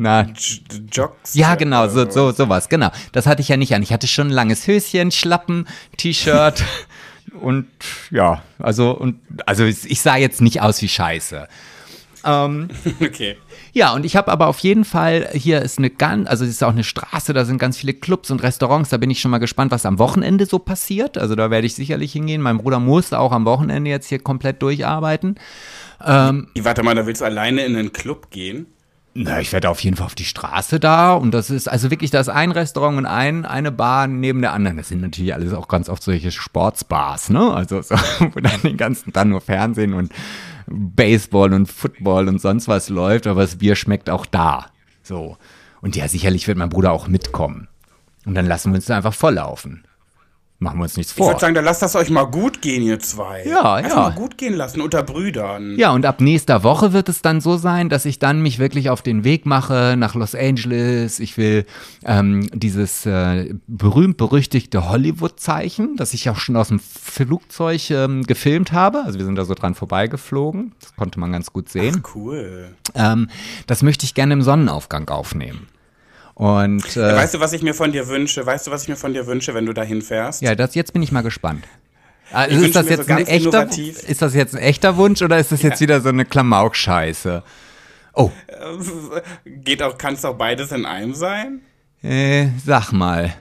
Na, 0.00 0.28
Jogs? 0.92 1.34
Ja, 1.34 1.56
genau, 1.56 1.88
so, 1.88 2.08
so, 2.08 2.30
sowas, 2.30 2.68
genau. 2.68 2.92
Das 3.10 3.26
hatte 3.26 3.42
ich 3.42 3.48
ja 3.48 3.56
nicht 3.56 3.74
an. 3.74 3.82
Ich 3.82 3.92
hatte 3.92 4.06
schon 4.06 4.28
ein 4.28 4.32
langes 4.32 4.64
Höschen, 4.68 5.10
Schlappen, 5.10 5.66
T-Shirt 5.96 6.62
und 7.40 7.66
ja, 8.12 8.44
also, 8.60 8.92
und, 8.92 9.18
also 9.44 9.64
ich 9.64 10.00
sah 10.00 10.16
jetzt 10.16 10.40
nicht 10.40 10.62
aus 10.62 10.80
wie 10.82 10.88
Scheiße. 10.88 11.48
Ähm, 12.24 12.68
okay. 13.00 13.38
Ja, 13.72 13.92
und 13.92 14.06
ich 14.06 14.14
habe 14.14 14.30
aber 14.30 14.46
auf 14.46 14.60
jeden 14.60 14.84
Fall, 14.84 15.30
hier 15.32 15.62
ist 15.62 15.78
eine 15.78 15.90
ganz, 15.90 16.28
also 16.28 16.44
es 16.44 16.50
ist 16.50 16.62
auch 16.62 16.70
eine 16.70 16.84
Straße, 16.84 17.32
da 17.32 17.44
sind 17.44 17.58
ganz 17.58 17.76
viele 17.76 17.92
Clubs 17.92 18.30
und 18.30 18.40
Restaurants, 18.44 18.90
da 18.90 18.98
bin 18.98 19.10
ich 19.10 19.20
schon 19.20 19.32
mal 19.32 19.38
gespannt, 19.38 19.72
was 19.72 19.84
am 19.84 19.98
Wochenende 19.98 20.46
so 20.46 20.60
passiert. 20.60 21.18
Also 21.18 21.34
da 21.34 21.50
werde 21.50 21.66
ich 21.66 21.74
sicherlich 21.74 22.12
hingehen. 22.12 22.40
Mein 22.40 22.58
Bruder 22.58 22.78
muss 22.78 23.12
auch 23.12 23.32
am 23.32 23.44
Wochenende 23.46 23.90
jetzt 23.90 24.08
hier 24.08 24.20
komplett 24.20 24.62
durcharbeiten. 24.62 25.40
Ähm, 26.04 26.46
Warte 26.56 26.84
mal, 26.84 26.94
da 26.94 27.04
willst 27.04 27.20
du 27.20 27.24
alleine 27.24 27.64
in 27.64 27.74
einen 27.74 27.92
Club 27.92 28.30
gehen? 28.30 28.66
Na, 29.20 29.40
ich 29.40 29.52
werde 29.52 29.68
auf 29.68 29.80
jeden 29.80 29.96
Fall 29.96 30.06
auf 30.06 30.14
die 30.14 30.24
Straße 30.24 30.78
da 30.78 31.12
und 31.12 31.32
das 31.32 31.50
ist 31.50 31.68
also 31.68 31.90
wirklich 31.90 32.12
das 32.12 32.28
ein 32.28 32.52
Restaurant 32.52 32.98
und 32.98 33.06
ein, 33.06 33.44
eine 33.44 33.72
Bar 33.72 34.06
neben 34.06 34.42
der 34.42 34.52
anderen. 34.52 34.76
Das 34.76 34.90
sind 34.90 35.00
natürlich 35.00 35.34
alles 35.34 35.52
auch 35.52 35.66
ganz 35.66 35.88
oft 35.88 36.04
solche 36.04 36.30
Sportsbars, 36.30 37.30
ne? 37.30 37.52
Also 37.52 37.82
so, 37.82 37.96
wo 38.20 38.38
dann 38.38 38.62
den 38.62 38.76
ganzen 38.76 39.12
Tag 39.12 39.26
nur 39.26 39.40
Fernsehen 39.40 39.92
und 39.92 40.12
Baseball 40.68 41.52
und 41.52 41.66
Football 41.66 42.28
und 42.28 42.40
sonst 42.40 42.68
was 42.68 42.90
läuft, 42.90 43.26
aber 43.26 43.40
das 43.40 43.56
Bier 43.56 43.74
schmeckt 43.74 44.08
auch 44.08 44.24
da. 44.24 44.66
So. 45.02 45.36
Und 45.80 45.96
ja, 45.96 46.06
sicherlich 46.06 46.46
wird 46.46 46.56
mein 46.56 46.68
Bruder 46.68 46.92
auch 46.92 47.08
mitkommen. 47.08 47.66
Und 48.24 48.36
dann 48.36 48.46
lassen 48.46 48.70
wir 48.70 48.76
uns 48.76 48.86
da 48.86 48.98
einfach 48.98 49.14
volllaufen. 49.14 49.82
Machen 50.60 50.80
wir 50.80 50.84
uns 50.84 50.96
nichts 50.96 51.12
vor. 51.12 51.26
Ich 51.26 51.30
würde 51.34 51.40
sagen, 51.40 51.54
dann 51.54 51.64
lasst 51.64 51.82
das 51.82 51.94
euch 51.94 52.10
mal 52.10 52.24
gut 52.24 52.60
gehen, 52.60 52.82
ihr 52.82 52.98
zwei. 52.98 53.44
Ja, 53.46 53.74
Einfach 53.74 53.96
ja. 53.96 54.02
mal 54.08 54.14
gut 54.14 54.36
gehen 54.36 54.54
lassen 54.54 54.80
unter 54.80 55.04
Brüdern. 55.04 55.76
Ja, 55.78 55.92
und 55.92 56.04
ab 56.04 56.20
nächster 56.20 56.64
Woche 56.64 56.92
wird 56.92 57.08
es 57.08 57.22
dann 57.22 57.40
so 57.40 57.56
sein, 57.56 57.88
dass 57.88 58.04
ich 58.04 58.18
dann 58.18 58.42
mich 58.42 58.58
wirklich 58.58 58.90
auf 58.90 59.00
den 59.00 59.22
Weg 59.22 59.46
mache 59.46 59.94
nach 59.96 60.16
Los 60.16 60.34
Angeles. 60.34 61.20
Ich 61.20 61.36
will 61.38 61.64
ähm, 62.04 62.48
dieses 62.52 63.06
äh, 63.06 63.54
berühmt-berüchtigte 63.68 64.88
Hollywood-Zeichen, 64.88 65.94
das 65.96 66.12
ich 66.12 66.28
auch 66.28 66.38
schon 66.38 66.56
aus 66.56 66.68
dem 66.68 66.80
Flugzeug 66.80 67.90
ähm, 67.92 68.24
gefilmt 68.24 68.72
habe. 68.72 69.04
Also 69.04 69.20
wir 69.20 69.26
sind 69.26 69.36
da 69.36 69.44
so 69.44 69.54
dran 69.54 69.76
vorbeigeflogen. 69.76 70.72
Das 70.80 70.96
konnte 70.96 71.20
man 71.20 71.30
ganz 71.30 71.52
gut 71.52 71.68
sehen. 71.68 72.02
Ach, 72.04 72.16
cool. 72.16 72.74
Ähm, 72.96 73.28
das 73.68 73.82
möchte 73.84 74.04
ich 74.06 74.14
gerne 74.14 74.32
im 74.32 74.42
Sonnenaufgang 74.42 75.08
aufnehmen. 75.08 75.68
Und, 76.38 76.96
äh, 76.96 77.16
weißt 77.16 77.34
du, 77.34 77.40
was 77.40 77.52
ich 77.52 77.62
mir 77.62 77.74
von 77.74 77.90
dir 77.90 78.06
wünsche? 78.06 78.46
Weißt 78.46 78.68
du, 78.68 78.70
was 78.70 78.82
ich 78.84 78.88
mir 78.88 78.94
von 78.94 79.12
dir 79.12 79.26
wünsche, 79.26 79.54
wenn 79.54 79.66
du 79.66 79.72
dahin 79.72 80.02
fährst? 80.02 80.40
Ja, 80.40 80.54
das, 80.54 80.76
jetzt 80.76 80.92
bin 80.92 81.02
ich 81.02 81.10
mal 81.10 81.22
gespannt. 81.22 81.64
Also 82.30 82.64
ist, 82.64 82.76
das 82.76 82.88
jetzt 82.88 83.08
so 83.08 83.12
ein 83.12 83.26
echter, 83.26 83.68
ist 83.76 84.22
das 84.22 84.34
jetzt 84.34 84.54
ein 84.54 84.60
echter 84.60 84.96
Wunsch 84.96 85.20
oder 85.20 85.38
ist 85.38 85.50
das 85.50 85.62
jetzt 85.62 85.80
ja. 85.80 85.88
wieder 85.88 86.00
so 86.00 86.10
eine 86.10 86.24
Klamauk-Scheiße? 86.24 87.42
Oh. 88.12 88.30
Geht 89.44 89.82
auch, 89.82 89.98
kann 89.98 90.14
es 90.14 90.24
auch 90.24 90.36
beides 90.36 90.70
in 90.70 90.86
einem 90.86 91.14
sein? 91.14 91.62
Äh, 92.04 92.48
sag 92.64 92.92
mal. 92.92 93.34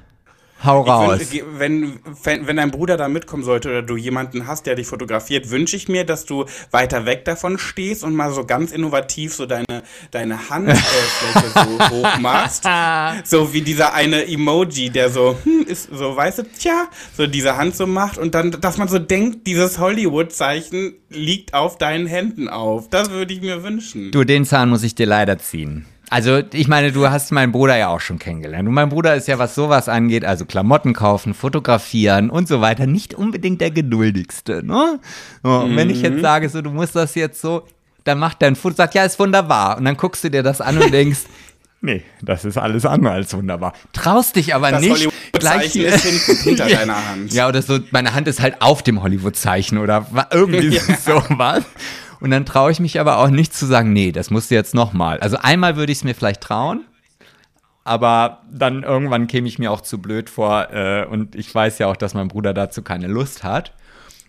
Hau 0.64 0.82
raus. 0.82 1.20
Wünsch, 1.20 1.44
wenn, 1.58 2.00
wenn, 2.24 2.48
wenn 2.48 2.58
dein 2.58 2.72
Bruder 2.72 2.98
da 2.98 3.08
mitkommen 3.08 3.44
sollte 3.44 3.70
oder 3.70 3.82
du 3.84 3.96
jemanden 3.96 4.48
hast, 4.48 4.66
der 4.66 4.76
dich 4.76 4.88
fotografiert, 4.88 5.52
wünsche 5.52 5.76
ich 5.76 5.88
mir, 5.88 6.04
dass 6.04 6.26
du 6.26 6.46
weiter 6.72 7.06
weg 7.06 7.26
davon 7.26 7.58
stehst 7.58 8.04
und 8.04 8.16
mal 8.16 8.32
so 8.32 8.46
ganz 8.46 8.72
innovativ 8.72 9.36
so 9.36 9.46
deine, 9.46 9.84
deine 10.12 10.50
Handfläche 10.50 11.52
so 11.54 11.90
hoch 11.90 12.18
machst. 12.20 12.64
So 13.26 13.54
wie 13.54 13.62
dieser 13.62 13.94
eine 13.94 14.28
Emoji, 14.28 14.90
der 14.90 15.10
so, 15.10 15.38
hm, 15.44 15.66
ist 15.68 15.90
so, 15.92 16.16
weißt 16.16 16.40
du, 16.40 16.44
tja, 16.44 16.88
so 17.16 17.28
diese 17.28 17.58
Hand 17.58 17.76
so 17.76 17.86
macht 17.86 18.18
und 18.18 18.34
dann, 18.34 18.52
dass 18.52 18.78
man 18.78 18.88
so 18.88 19.00
denkt, 19.00 19.46
dieses 19.46 19.78
Hollywood-Zeichen 19.78 20.96
liegt 21.10 21.54
auf 21.54 21.78
deinen 21.78 22.08
Händen 22.08 22.50
auf. 22.50 22.90
Das 22.90 23.12
würde 23.12 23.34
ich 23.34 23.42
mir 23.42 23.64
wünschen. 23.64 24.12
Du, 24.12 24.24
den 24.24 24.46
Zahn 24.46 24.70
muss 24.70 24.84
ich 24.84 24.96
dir 24.96 25.06
leider 25.06 25.38
ziehen. 25.38 25.86
Also, 26.10 26.42
ich 26.54 26.68
meine, 26.70 26.92
du 26.94 27.10
hast 27.10 27.32
meinen 27.34 27.52
Bruder 27.52 27.76
ja 27.78 27.90
auch 27.90 28.00
schon 28.00 28.18
kennengelernt. 28.18 28.68
Und 28.68 28.74
mein 28.74 28.88
Bruder 28.90 29.16
ist 29.16 29.28
ja, 29.28 29.40
was 29.40 29.56
sowas 29.56 29.90
angeht, 29.90 30.24
also 30.24 30.46
Klamotten 30.46 30.94
kaufen, 30.94 31.34
fotografieren 31.34 32.30
und 32.30 32.48
so 32.48 32.62
weiter, 32.62 32.88
nicht 32.88 33.14
unbedingt 33.14 33.60
der 33.60 33.72
geduldigste. 33.72 34.66
Ne? 34.66 35.00
Und 35.44 35.76
wenn 35.76 35.90
ich 35.90 36.02
jetzt 36.02 36.22
sage, 36.22 36.48
so, 36.48 36.62
du 36.62 36.70
musst 36.70 36.96
das 36.96 37.16
jetzt 37.16 37.42
so, 37.42 37.64
dann 38.06 38.20
macht 38.20 38.42
dein 38.42 38.56
Foto, 38.56 38.76
sagt, 38.76 38.94
ja, 38.96 39.04
ist 39.04 39.20
wunderbar. 39.20 39.78
Und 39.78 39.84
dann 39.86 39.98
guckst 39.98 40.24
du 40.24 40.30
dir 40.32 40.44
das 40.44 40.62
an 40.62 40.78
und 40.78 40.94
denkst, 40.94 41.20
nee, 41.82 42.04
das 42.22 42.46
ist 42.46 42.58
alles 42.58 42.86
andere 42.86 43.12
als 43.14 43.34
wunderbar. 43.36 43.74
Traust 43.92 44.38
dich 44.38 44.56
aber 44.56 44.72
Das 44.72 44.80
nicht. 44.82 44.92
Hollywood-Zeichen 44.94 45.82
ist 45.84 46.06
hinten 46.06 46.36
hinter 46.44 46.68
Ja. 46.70 46.78
deiner 46.80 47.06
Hand. 47.10 47.34
Ja, 47.34 47.50
oder 47.50 47.62
so, 47.62 47.80
meine 47.92 48.14
Hand 48.14 48.30
ist 48.30 48.42
halt 48.42 48.62
auf 48.62 48.82
dem 48.82 49.04
Hollywood-Zeichen 49.04 49.78
oder 49.78 50.06
irgendwie 50.32 50.70
Ja. 50.78 50.82
sowas. 51.06 51.66
Und 52.20 52.32
dann 52.32 52.46
traue 52.46 52.72
ich 52.72 52.80
mich 52.80 53.00
aber 53.00 53.18
auch 53.20 53.30
nicht 53.30 53.54
zu 53.54 53.66
sagen, 53.66 53.94
nee, 53.94 54.12
das 54.12 54.30
musst 54.30 54.50
du 54.50 54.56
jetzt 54.56 54.74
nochmal. 54.74 55.20
Also 55.20 55.38
einmal 55.38 55.76
würde 55.76 55.92
ich 55.92 56.00
es 56.00 56.04
mir 56.04 56.16
vielleicht 56.16 56.42
trauen, 56.42 56.86
aber 57.84 58.42
dann 58.52 58.84
irgendwann 58.84 59.28
käme 59.28 59.48
ich 59.48 59.60
mir 59.60 59.72
auch 59.72 59.82
zu 59.82 60.02
blöd 60.02 60.30
vor 60.30 60.72
äh, 60.72 61.06
und 61.06 61.36
ich 61.36 61.54
weiß 61.54 61.80
ja 61.80 61.88
auch, 61.88 61.98
dass 61.98 62.14
mein 62.14 62.28
Bruder 62.28 62.54
dazu 62.54 62.82
keine 62.82 63.08
Lust 63.08 63.44
hat. 63.44 63.74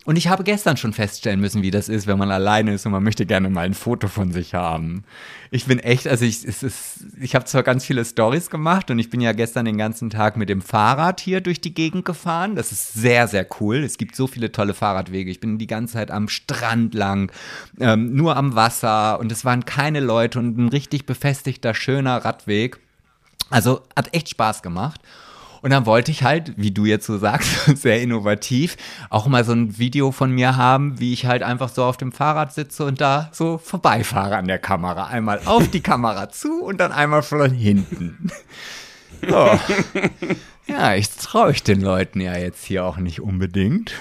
Und 0.09 0.17
ich 0.17 0.29
habe 0.29 0.43
gestern 0.43 0.79
schon 0.79 0.95
feststellen 0.95 1.39
müssen, 1.39 1.61
wie 1.61 1.71
das 1.71 1.91
ist, 1.91 2.07
wenn 2.07 2.17
man 2.17 2.31
alleine 2.31 2.73
ist 2.73 2.87
und 2.87 2.93
man 2.93 3.03
möchte 3.03 3.27
gerne 3.27 3.51
mal 3.51 3.67
ein 3.67 3.75
Foto 3.75 4.09
von 4.09 4.33
sich 4.33 4.55
haben. 4.55 5.05
Ich 5.51 5.67
bin 5.67 5.81
echt, 5.81 6.09
also 6.09 6.25
ich, 6.25 6.47
es 6.47 6.63
ist, 6.63 7.05
ich 7.21 7.35
habe 7.35 7.45
zwar 7.45 7.63
ganz 7.63 7.85
viele 7.85 8.03
Stories 8.07 8.49
gemacht 8.49 8.91
und 8.91 8.99
ich 8.99 9.11
bin 9.11 9.21
ja 9.21 9.33
gestern 9.33 9.67
den 9.67 9.77
ganzen 9.77 10.09
Tag 10.09 10.39
mit 10.39 10.49
dem 10.49 10.63
Fahrrad 10.63 11.21
hier 11.21 11.43
durch 11.43 11.61
die 11.61 11.75
Gegend 11.75 12.07
gefahren. 12.07 12.57
Das 12.57 12.73
ist 12.73 12.95
sehr, 12.95 13.29
sehr 13.29 13.47
cool. 13.61 13.85
Es 13.85 13.99
gibt 13.99 14.17
so 14.17 14.27
viele 14.27 14.51
tolle 14.51 14.73
Fahrradwege. 14.73 15.31
Ich 15.31 15.41
bin 15.41 15.59
die 15.59 15.67
ganze 15.67 15.93
Zeit 15.93 16.11
am 16.11 16.31
Strand 16.31 16.95
lang, 16.95 17.31
ähm, 17.79 18.15
nur 18.15 18.35
am 18.35 18.55
Wasser 18.55 19.21
und 19.21 19.31
es 19.31 19.45
waren 19.45 19.67
keine 19.67 20.01
Leute 20.01 20.39
und 20.39 20.57
ein 20.57 20.69
richtig 20.71 21.05
befestigter, 21.05 21.75
schöner 21.75 22.25
Radweg. 22.25 22.81
Also 23.51 23.83
hat 23.95 24.15
echt 24.15 24.31
Spaß 24.31 24.63
gemacht. 24.63 25.03
Und 25.63 25.71
dann 25.71 25.87
wollte 25.87 26.11
ich 26.11 26.23
halt, 26.23 26.55
wie 26.57 26.71
du 26.71 26.85
jetzt 26.85 27.07
so 27.07 27.19
sagst, 27.19 27.65
sehr 27.77 28.01
innovativ, 28.03 28.77
auch 29.11 29.27
mal 29.27 29.45
so 29.45 29.53
ein 29.53 29.79
Video 29.79 30.13
von 30.13 30.31
mir 30.31 30.57
haben, 30.57 31.01
wie 31.01 31.13
ich 31.13 31.27
halt 31.27 31.43
einfach 31.43 31.69
so 31.69 31.85
auf 31.85 31.97
dem 31.97 32.13
Fahrrad 32.13 32.53
sitze 32.53 32.85
und 32.85 33.01
da 33.01 33.29
so 33.33 33.59
vorbeifahre 33.59 34.37
an 34.37 34.47
der 34.47 34.59
Kamera. 34.59 35.07
Einmal 35.07 35.41
auf 35.45 35.69
die 35.69 35.81
Kamera 35.81 36.31
zu 36.31 36.63
und 36.63 36.79
dann 36.79 36.93
einmal 36.93 37.23
von 37.23 37.51
hinten. 37.51 38.31
So. 39.27 39.59
Ja, 40.69 40.95
ich 40.95 41.11
traue 41.11 41.51
ich 41.51 41.65
den 41.65 41.81
Leuten 41.81 42.21
ja 42.21 42.37
jetzt 42.37 42.65
hier 42.65 42.85
auch 42.85 42.99
nicht 42.99 43.21
unbedingt. 43.21 43.95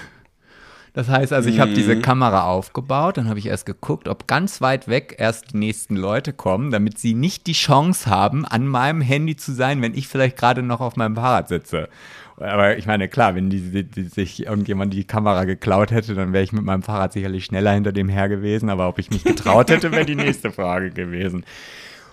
Das 0.98 1.08
heißt 1.08 1.32
also, 1.32 1.48
ich 1.48 1.60
habe 1.60 1.74
diese 1.74 2.00
Kamera 2.00 2.42
aufgebaut, 2.42 3.18
dann 3.18 3.28
habe 3.28 3.38
ich 3.38 3.46
erst 3.46 3.66
geguckt, 3.66 4.08
ob 4.08 4.26
ganz 4.26 4.60
weit 4.60 4.88
weg 4.88 5.14
erst 5.16 5.52
die 5.52 5.56
nächsten 5.56 5.94
Leute 5.94 6.32
kommen, 6.32 6.72
damit 6.72 6.98
sie 6.98 7.14
nicht 7.14 7.46
die 7.46 7.52
Chance 7.52 8.10
haben, 8.10 8.44
an 8.44 8.66
meinem 8.66 9.00
Handy 9.00 9.36
zu 9.36 9.52
sein, 9.52 9.80
wenn 9.80 9.94
ich 9.94 10.08
vielleicht 10.08 10.36
gerade 10.36 10.64
noch 10.64 10.80
auf 10.80 10.96
meinem 10.96 11.14
Fahrrad 11.14 11.46
sitze. 11.46 11.88
Aber 12.36 12.78
ich 12.78 12.86
meine, 12.86 13.06
klar, 13.06 13.36
wenn 13.36 13.48
die, 13.48 13.60
die, 13.60 13.84
die 13.84 14.02
sich 14.08 14.46
irgendjemand 14.46 14.92
die 14.92 15.04
Kamera 15.04 15.44
geklaut 15.44 15.92
hätte, 15.92 16.16
dann 16.16 16.32
wäre 16.32 16.42
ich 16.42 16.52
mit 16.52 16.64
meinem 16.64 16.82
Fahrrad 16.82 17.12
sicherlich 17.12 17.44
schneller 17.44 17.70
hinter 17.70 17.92
dem 17.92 18.08
her 18.08 18.28
gewesen. 18.28 18.68
Aber 18.68 18.88
ob 18.88 18.98
ich 18.98 19.08
mich 19.10 19.22
getraut 19.22 19.70
hätte, 19.70 19.92
wäre 19.92 20.04
die 20.04 20.16
nächste 20.16 20.50
Frage 20.50 20.90
gewesen. 20.90 21.44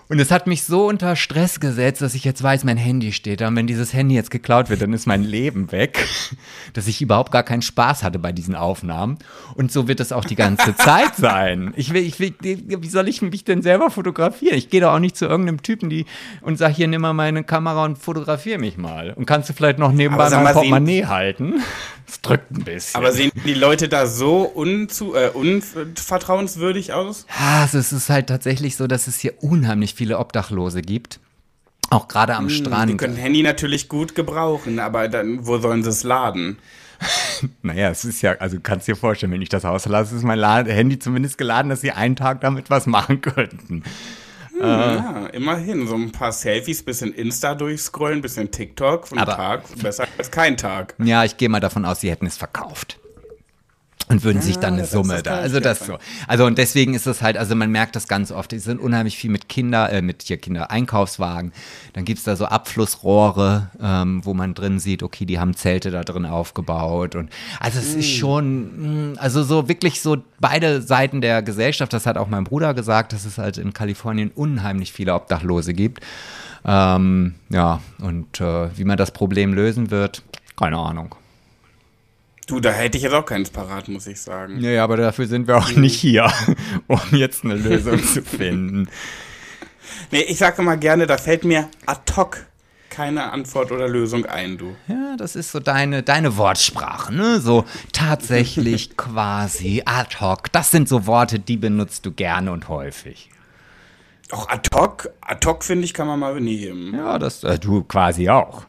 Und 0.08 0.20
es 0.20 0.30
hat 0.30 0.46
mich 0.46 0.62
so 0.62 0.86
unter 0.86 1.16
Stress 1.16 1.58
gesetzt, 1.58 2.00
dass 2.00 2.14
ich 2.14 2.22
jetzt 2.24 2.40
weiß, 2.40 2.62
mein 2.62 2.76
Handy 2.76 3.12
steht 3.12 3.40
da. 3.40 3.48
Und 3.48 3.56
wenn 3.56 3.66
dieses 3.66 3.92
Handy 3.92 4.14
jetzt 4.14 4.30
geklaut 4.30 4.70
wird, 4.70 4.80
dann 4.80 4.92
ist 4.92 5.06
mein 5.06 5.24
Leben 5.24 5.72
weg. 5.72 6.06
Dass 6.74 6.86
ich 6.86 7.00
überhaupt 7.02 7.32
gar 7.32 7.42
keinen 7.42 7.62
Spaß 7.62 8.02
hatte 8.04 8.18
bei 8.18 8.30
diesen 8.32 8.54
Aufnahmen. 8.54 9.18
Und 9.54 9.72
so 9.72 9.88
wird 9.88 9.98
es 10.00 10.12
auch 10.12 10.24
die 10.24 10.34
ganze 10.36 10.76
Zeit 10.76 11.16
sein. 11.16 11.72
Ich 11.76 11.92
will, 11.92 12.02
ich 12.04 12.20
will, 12.20 12.34
wie 12.40 12.88
soll 12.88 13.08
ich 13.08 13.20
mich 13.22 13.42
denn 13.44 13.62
selber 13.62 13.90
fotografieren? 13.90 14.56
Ich 14.56 14.68
gehe 14.70 14.80
doch 14.80 14.92
auch 14.92 14.98
nicht 15.00 15.16
zu 15.16 15.24
irgendeinem 15.26 15.62
Typen 15.62 15.90
die, 15.90 16.06
und 16.42 16.56
sag 16.58 16.74
hier, 16.74 16.86
nimm 16.86 17.00
mal 17.00 17.12
meine 17.12 17.42
Kamera 17.44 17.84
und 17.84 17.98
fotografiere 17.98 18.58
mich 18.58 18.76
mal. 18.76 19.12
Und 19.12 19.26
kannst 19.26 19.48
du 19.48 19.54
vielleicht 19.54 19.78
noch 19.78 19.90
nebenbei 19.92 20.28
mein 20.30 20.44
sehen- 20.44 20.52
Portemonnaie 20.52 21.06
halten? 21.06 21.54
Es 22.08 22.20
drückt 22.20 22.50
ein 22.52 22.64
bisschen. 22.64 22.96
Aber 22.98 23.12
sehen 23.12 23.30
die 23.44 23.54
Leute 23.54 23.88
da 23.88 24.06
so 24.06 24.42
unzu, 24.42 25.14
äh, 25.14 25.30
unvertrauenswürdig 25.30 26.92
aus? 26.92 27.26
Ja, 27.38 27.62
also 27.62 27.78
es 27.78 27.92
ist 27.92 28.08
halt 28.10 28.28
tatsächlich 28.28 28.76
so, 28.76 28.86
dass 28.86 29.06
es 29.06 29.18
hier 29.18 29.34
unheimlich 29.42 29.94
viele 29.94 30.18
Obdachlose 30.18 30.82
gibt. 30.82 31.20
Auch 31.90 32.08
gerade 32.08 32.34
am 32.34 32.48
Die 32.48 32.54
Strand. 32.54 32.98
können 32.98 33.16
Handy 33.16 33.42
natürlich 33.42 33.88
gut 33.88 34.14
gebrauchen, 34.14 34.78
aber 34.80 35.08
dann, 35.08 35.46
wo 35.46 35.58
sollen 35.58 35.82
sie 35.82 35.90
es 35.90 36.02
laden? 36.04 36.58
Naja, 37.62 37.90
es 37.90 38.06
ist 38.06 38.22
ja, 38.22 38.32
also 38.38 38.56
du 38.56 38.62
kannst 38.62 38.88
dir 38.88 38.96
vorstellen, 38.96 39.30
wenn 39.30 39.42
ich 39.42 39.50
das 39.50 39.66
auslasse, 39.66 40.16
ist 40.16 40.22
mein 40.22 40.38
La 40.38 40.64
Handy 40.64 40.98
zumindest 40.98 41.36
geladen, 41.36 41.68
dass 41.68 41.82
sie 41.82 41.90
einen 41.90 42.16
Tag 42.16 42.40
damit 42.40 42.70
was 42.70 42.86
machen 42.86 43.20
könnten. 43.20 43.82
Ja, 44.60 45.26
immerhin. 45.32 45.86
So 45.86 45.94
ein 45.94 46.12
paar 46.12 46.32
Selfies, 46.32 46.82
bisschen 46.82 47.12
Insta 47.12 47.54
durchscrollen, 47.54 48.22
bisschen 48.22 48.50
TikTok. 48.50 49.08
Ein 49.12 49.24
Tag 49.24 49.62
besser 49.82 50.06
als 50.18 50.30
kein 50.30 50.56
Tag. 50.56 50.94
Ja, 50.98 51.24
ich 51.24 51.36
gehe 51.36 51.48
mal 51.48 51.60
davon 51.60 51.84
aus, 51.84 52.00
sie 52.00 52.10
hätten 52.10 52.26
es 52.26 52.36
verkauft. 52.36 52.98
Und 54.08 54.22
würden 54.22 54.40
sich 54.40 54.58
dann 54.58 54.74
eine 54.74 54.82
das 54.82 54.92
Summe 54.92 55.20
da. 55.22 55.38
Also 55.38 55.58
das 55.58 55.80
so. 55.80 55.98
Also 56.28 56.46
und 56.46 56.58
deswegen 56.58 56.94
ist 56.94 57.08
es 57.08 57.22
halt, 57.22 57.36
also 57.36 57.56
man 57.56 57.72
merkt 57.72 57.96
das 57.96 58.06
ganz 58.06 58.30
oft. 58.30 58.52
Die 58.52 58.60
sind 58.60 58.80
unheimlich 58.80 59.16
viel 59.16 59.30
mit 59.30 59.48
Kinder, 59.48 59.92
äh, 59.92 60.00
mit 60.00 60.22
hier 60.22 60.36
Kinder 60.36 60.70
Einkaufswagen. 60.70 61.52
Dann 61.92 62.04
gibt's 62.04 62.22
da 62.22 62.36
so 62.36 62.46
Abflussrohre, 62.46 63.70
ähm, 63.82 64.24
wo 64.24 64.32
man 64.32 64.54
drin 64.54 64.78
sieht, 64.78 65.02
okay, 65.02 65.24
die 65.24 65.40
haben 65.40 65.56
Zelte 65.56 65.90
da 65.90 66.04
drin 66.04 66.24
aufgebaut. 66.24 67.16
Und 67.16 67.30
also 67.58 67.80
es 67.80 67.94
ist 67.94 68.10
schon, 68.10 69.14
mh, 69.14 69.20
also 69.20 69.42
so 69.42 69.68
wirklich 69.68 70.00
so 70.00 70.18
beide 70.38 70.82
Seiten 70.82 71.20
der 71.20 71.42
Gesellschaft, 71.42 71.92
das 71.92 72.06
hat 72.06 72.16
auch 72.16 72.28
mein 72.28 72.44
Bruder 72.44 72.74
gesagt, 72.74 73.12
dass 73.12 73.24
es 73.24 73.38
halt 73.38 73.58
in 73.58 73.72
Kalifornien 73.72 74.30
unheimlich 74.32 74.92
viele 74.92 75.14
Obdachlose 75.14 75.74
gibt. 75.74 76.04
Ähm, 76.64 77.34
ja, 77.48 77.80
und 77.98 78.40
äh, 78.40 78.76
wie 78.76 78.84
man 78.84 78.96
das 78.96 79.10
Problem 79.10 79.52
lösen 79.52 79.90
wird, 79.90 80.22
keine 80.56 80.78
Ahnung. 80.78 81.16
Du, 82.46 82.60
da 82.60 82.70
hätte 82.70 82.96
ich 82.96 83.02
jetzt 83.02 83.12
auch 83.12 83.26
keins 83.26 83.50
parat, 83.50 83.88
muss 83.88 84.06
ich 84.06 84.20
sagen. 84.20 84.60
Ja, 84.60 84.70
ja, 84.70 84.84
aber 84.84 84.96
dafür 84.96 85.26
sind 85.26 85.48
wir 85.48 85.56
auch 85.56 85.72
nicht 85.72 85.98
hier, 85.98 86.32
um 86.86 87.00
jetzt 87.10 87.44
eine 87.44 87.54
Lösung 87.54 88.02
zu 88.02 88.22
finden. 88.24 88.88
Nee, 90.12 90.22
ich 90.22 90.38
sage 90.38 90.62
mal 90.62 90.78
gerne, 90.78 91.06
da 91.06 91.18
fällt 91.18 91.44
mir 91.44 91.68
ad 91.86 92.12
hoc 92.16 92.46
keine 92.96 93.30
Antwort 93.30 93.72
oder 93.72 93.88
Lösung 93.88 94.24
ein, 94.24 94.56
du. 94.56 94.74
Ja, 94.88 95.16
das 95.18 95.36
ist 95.36 95.52
so 95.52 95.60
deine, 95.60 96.02
deine 96.02 96.38
Wortsprache, 96.38 97.12
ne? 97.12 97.40
So 97.40 97.66
tatsächlich, 97.92 98.96
quasi, 98.96 99.82
ad 99.84 100.16
hoc. 100.20 100.50
Das 100.52 100.70
sind 100.70 100.88
so 100.88 101.06
Worte, 101.06 101.38
die 101.38 101.58
benutzt 101.58 102.06
du 102.06 102.12
gerne 102.12 102.52
und 102.52 102.68
häufig. 102.68 103.28
Auch 104.30 104.48
ad 104.48 104.70
hoc, 104.74 105.10
ad 105.20 105.46
hoc 105.46 105.62
finde 105.62 105.84
ich, 105.84 105.92
kann 105.92 106.06
man 106.06 106.18
mal 106.18 106.40
nehmen. 106.40 106.94
Ja, 106.94 107.18
das 107.18 107.44
äh, 107.44 107.58
du 107.58 107.82
quasi 107.82 108.30
auch. 108.30 108.64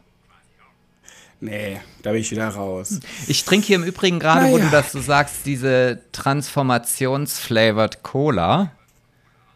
Nee, 1.40 1.80
da 2.02 2.10
bin 2.12 2.20
ich 2.20 2.30
wieder 2.32 2.48
raus. 2.48 2.98
Ich 3.28 3.44
trinke 3.44 3.66
hier 3.68 3.76
im 3.76 3.84
Übrigen 3.84 4.18
gerade, 4.18 4.46
wo 4.50 4.56
Naja. 4.58 4.64
du 4.64 4.70
das 4.72 4.90
so 4.92 5.00
sagst, 5.00 5.46
diese 5.46 6.00
Transformationsflavored 6.12 8.02
Cola. 8.02 8.72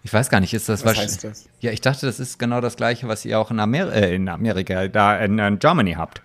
Ich 0.05 0.12
weiß 0.12 0.30
gar 0.30 0.41
nicht, 0.41 0.55
ist 0.55 0.68
das 0.68 0.85
Was 0.85 0.97
wahrsch- 0.97 1.03
heißt 1.03 1.24
das? 1.24 1.45
Ja, 1.61 1.70
ich 1.70 1.80
dachte, 1.80 2.07
das 2.07 2.18
ist 2.20 2.39
genau 2.39 2.61
das 2.61 2.76
gleiche, 2.76 3.09
was 3.09 3.24
ihr 3.24 3.39
auch 3.39 3.51
in, 3.51 3.61
Amer 3.61 3.93
äh, 3.93 4.14
in 4.14 4.28
Amerika, 4.28 4.89
da 4.89 5.16
in, 5.18 5.39
in 5.39 5.59
Germany 5.59 5.93
habt. 5.95 6.20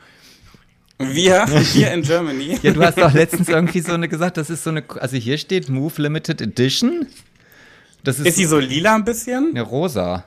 Wir 0.99 1.45
hier 1.59 1.91
in 1.91 2.01
Germany. 2.01 2.57
Ja, 2.63 2.71
du 2.71 2.81
hast 2.83 2.97
doch 2.97 3.13
letztens 3.13 3.49
irgendwie 3.49 3.81
so 3.81 3.93
eine 3.93 4.07
gesagt, 4.07 4.37
das 4.37 4.49
ist 4.49 4.63
so 4.63 4.71
eine, 4.71 4.83
also 4.99 5.15
hier 5.17 5.37
steht 5.37 5.69
Move 5.69 5.93
Limited 6.01 6.41
Edition. 6.41 7.05
Das 8.03 8.17
ist, 8.19 8.25
Ist 8.27 8.35
sie 8.37 8.45
so 8.45 8.57
lila 8.57 8.95
ein 8.95 9.05
bisschen? 9.05 9.49
eine 9.51 9.61
rosa. 9.61 10.23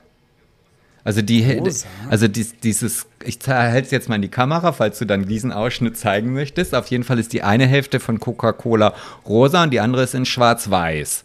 Also 1.03 1.23
die, 1.23 1.45
Rosa? 1.45 1.87
also 2.11 2.29
dies, 2.29 2.55
dieses, 2.63 3.07
ich 3.25 3.39
halte 3.47 3.87
es 3.87 3.91
jetzt 3.91 4.09
mal 4.09 4.17
in 4.17 4.23
die 4.23 4.29
Kamera, 4.29 4.73
falls 4.73 4.99
du 4.99 5.05
dann 5.07 5.27
diesen 5.27 5.53
Ausschnitt 5.53 5.97
zeigen 5.97 6.33
möchtest. 6.33 6.75
Auf 6.75 6.89
jeden 6.89 7.05
Fall 7.05 7.19
ist 7.19 7.33
die 7.33 7.43
eine 7.43 7.67
Hälfte 7.67 8.01
von 8.01 8.21
Coca-Cola 8.21 8.95
rosa 9.27 9.63
und 9.63 9.71
die 9.71 9.81
andere 9.81 10.03
ist 10.03 10.15
in 10.15 10.27
schwarz-weiß. 10.27 11.25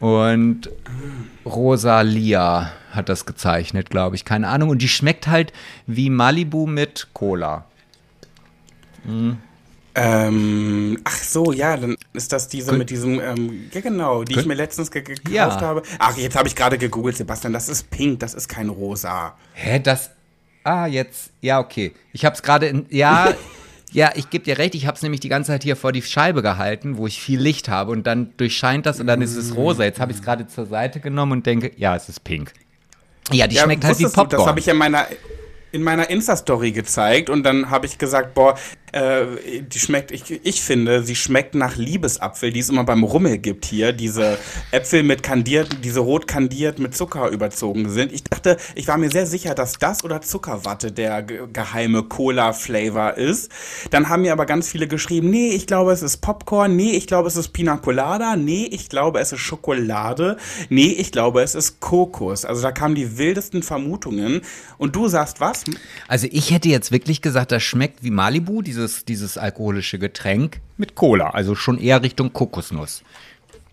Und 0.00 0.70
Rosalia 1.44 2.72
hat 2.92 3.08
das 3.08 3.26
gezeichnet, 3.26 3.90
glaube 3.90 4.16
ich. 4.16 4.24
Keine 4.24 4.48
Ahnung. 4.48 4.70
Und 4.70 4.82
die 4.82 4.88
schmeckt 4.88 5.26
halt 5.26 5.52
wie 5.86 6.10
Malibu 6.10 6.66
mit 6.66 7.08
Cola. 7.12 7.64
Ähm, 10.00 10.98
ach 11.04 11.16
so, 11.16 11.52
ja, 11.52 11.76
dann 11.76 11.96
ist 12.12 12.32
das 12.32 12.48
diese 12.48 12.70
Kön- 12.72 12.78
mit 12.78 12.90
diesem, 12.90 13.20
ähm, 13.20 13.68
ja 13.72 13.80
genau, 13.80 14.22
die 14.24 14.32
ich 14.32 14.38
Kön- 14.40 14.46
mir 14.48 14.54
letztens 14.54 14.90
ge 14.90 15.02
gekauft 15.02 15.28
Ja. 15.30 15.60
habe. 15.60 15.82
Ach, 15.98 16.16
jetzt 16.16 16.36
habe 16.36 16.48
ich 16.48 16.54
gerade 16.56 16.78
gegoogelt, 16.78 17.16
Sebastian, 17.16 17.52
das 17.52 17.68
ist 17.68 17.90
pink, 17.90 18.20
das 18.20 18.34
ist 18.34 18.48
kein 18.48 18.68
rosa. 18.68 19.36
Hä, 19.54 19.80
das. 19.80 20.10
Ah, 20.64 20.86
jetzt. 20.86 21.30
Ja, 21.40 21.58
okay. 21.60 21.92
Ich 22.12 22.24
hab's 22.24 22.42
gerade 22.42 22.66
in. 22.66 22.86
Ja. 22.90 23.34
Ja, 23.90 24.10
ich 24.16 24.28
gebe 24.28 24.44
dir 24.44 24.58
recht, 24.58 24.74
ich 24.74 24.86
habe 24.86 24.96
es 24.96 25.02
nämlich 25.02 25.20
die 25.20 25.30
ganze 25.30 25.50
Zeit 25.50 25.62
hier 25.62 25.74
vor 25.74 25.92
die 25.92 26.02
Scheibe 26.02 26.42
gehalten, 26.42 26.98
wo 26.98 27.06
ich 27.06 27.22
viel 27.22 27.40
Licht 27.40 27.70
habe 27.70 27.90
und 27.92 28.06
dann 28.06 28.34
durchscheint 28.36 28.84
das 28.84 29.00
und 29.00 29.06
dann 29.06 29.22
ist 29.22 29.34
es 29.34 29.56
rosa. 29.56 29.82
Jetzt 29.82 29.98
habe 29.98 30.12
ich 30.12 30.18
es 30.18 30.22
gerade 30.22 30.46
zur 30.46 30.66
Seite 30.66 31.00
genommen 31.00 31.32
und 31.32 31.46
denke, 31.46 31.72
ja, 31.74 31.96
es 31.96 32.06
ist 32.10 32.22
pink. 32.22 32.52
Ja, 33.32 33.46
die 33.46 33.54
ja, 33.56 33.62
schmeckt 33.62 33.84
halt 33.84 33.98
wie 33.98 34.04
wusstest 34.04 34.14
du, 34.18 34.20
Popcorn. 34.20 34.40
Das 34.40 34.46
habe 34.46 34.60
ich 34.60 34.68
in 34.68 34.76
meiner, 34.76 35.06
in 35.72 35.82
meiner 35.82 36.10
Insta-Story 36.10 36.72
gezeigt 36.72 37.30
und 37.30 37.42
dann 37.44 37.70
habe 37.70 37.86
ich 37.86 37.96
gesagt, 37.96 38.34
boah, 38.34 38.58
Äh, 38.92 39.26
die 39.62 39.78
schmeckt, 39.78 40.10
ich, 40.10 40.40
ich 40.44 40.62
finde, 40.62 41.02
sie 41.02 41.16
schmeckt 41.16 41.54
nach 41.54 41.76
Liebesapfel, 41.76 42.52
die 42.52 42.60
es 42.60 42.68
immer 42.68 42.84
beim 42.84 43.02
Rummel 43.04 43.38
gibt 43.38 43.64
hier. 43.64 43.92
Diese 43.92 44.38
Äpfel 44.70 45.02
mit 45.02 45.22
kandiert, 45.22 45.84
diese 45.84 46.00
rot 46.00 46.26
kandiert 46.26 46.78
mit 46.78 46.96
Zucker 46.96 47.28
überzogen 47.28 47.88
sind. 47.90 48.12
Ich 48.12 48.24
dachte, 48.24 48.56
ich 48.74 48.88
war 48.88 48.98
mir 48.98 49.10
sehr 49.10 49.26
sicher, 49.26 49.54
dass 49.54 49.74
das 49.74 50.04
oder 50.04 50.20
Zuckerwatte 50.20 50.92
der 50.92 51.22
ge 51.22 51.38
geheime 51.52 52.02
Cola-Flavor 52.02 53.14
ist. 53.16 53.50
Dann 53.90 54.08
haben 54.08 54.22
mir 54.22 54.32
aber 54.32 54.46
ganz 54.46 54.68
viele 54.68 54.88
geschrieben, 54.88 55.30
nee, 55.30 55.50
ich 55.50 55.66
glaube, 55.66 55.92
es 55.92 56.02
ist 56.02 56.18
Popcorn, 56.18 56.76
nee, 56.76 56.92
ich 56.92 57.06
glaube, 57.06 57.28
es 57.28 57.36
ist 57.36 57.48
Pina 57.48 57.76
Colada, 57.76 58.36
nee, 58.36 58.68
ich 58.70 58.88
glaube, 58.88 59.20
es 59.20 59.32
ist 59.32 59.40
Schokolade, 59.40 60.36
nee, 60.68 60.92
ich 60.92 61.12
glaube, 61.12 61.42
es 61.42 61.54
ist 61.54 61.80
Kokos. 61.80 62.44
Also 62.44 62.62
da 62.62 62.72
kamen 62.72 62.94
die 62.94 63.18
wildesten 63.18 63.62
Vermutungen. 63.62 64.42
Und 64.78 64.94
du 64.94 65.08
sagst 65.08 65.40
was? 65.40 65.64
Also 66.06 66.28
ich 66.30 66.50
hätte 66.50 66.68
jetzt 66.68 66.92
wirklich 66.92 67.22
gesagt, 67.22 67.52
das 67.52 67.62
schmeckt 67.62 68.02
wie 68.02 68.10
Malibu, 68.10 68.62
diese 68.62 68.77
dieses, 68.78 69.04
dieses 69.04 69.38
alkoholische 69.38 69.98
Getränk 69.98 70.60
mit 70.76 70.94
Cola, 70.94 71.30
also 71.30 71.54
schon 71.54 71.78
eher 71.78 72.02
Richtung 72.02 72.32
Kokosnuss. 72.32 73.02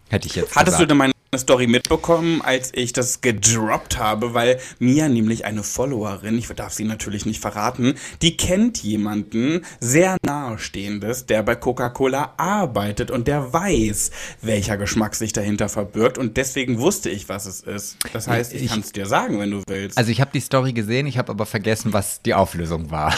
Hätte 0.09 0.27
ich 0.27 0.35
jetzt 0.35 0.55
Hattest 0.55 0.77
gesagt. 0.77 0.81
du 0.81 0.87
denn 0.87 0.97
meine 0.97 1.13
Story 1.35 1.67
mitbekommen, 1.67 2.41
als 2.41 2.71
ich 2.73 2.93
das 2.93 3.21
gedroppt 3.21 3.99
habe, 3.99 4.33
weil 4.33 4.59
mir 4.79 5.09
nämlich 5.09 5.45
eine 5.45 5.63
Followerin, 5.63 6.37
ich 6.37 6.47
darf 6.47 6.73
sie 6.73 6.85
natürlich 6.85 7.25
nicht 7.25 7.41
verraten, 7.41 7.95
die 8.21 8.37
kennt 8.37 8.81
jemanden 8.83 9.65
sehr 9.79 10.17
nahestehendes, 10.25 11.25
der 11.25 11.43
bei 11.43 11.55
Coca-Cola 11.55 12.33
arbeitet 12.37 13.11
und 13.11 13.27
der 13.27 13.51
weiß, 13.51 14.11
welcher 14.41 14.77
Geschmack 14.77 15.15
sich 15.15 15.33
dahinter 15.33 15.67
verbirgt 15.67 16.17
und 16.17 16.37
deswegen 16.37 16.79
wusste 16.79 17.09
ich, 17.09 17.27
was 17.27 17.45
es 17.45 17.61
ist. 17.61 17.97
Das 18.13 18.27
heißt, 18.27 18.53
ich, 18.53 18.63
ich 18.63 18.69
kann 18.69 18.79
es 18.79 18.93
dir 18.93 19.05
sagen, 19.05 19.39
wenn 19.39 19.51
du 19.51 19.63
willst. 19.67 19.97
Also 19.97 20.11
ich 20.11 20.21
habe 20.21 20.31
die 20.33 20.39
Story 20.39 20.71
gesehen, 20.71 21.05
ich 21.05 21.17
habe 21.17 21.31
aber 21.31 21.45
vergessen, 21.45 21.91
was 21.91 22.21
die 22.21 22.33
Auflösung 22.33 22.91
war. 22.91 23.13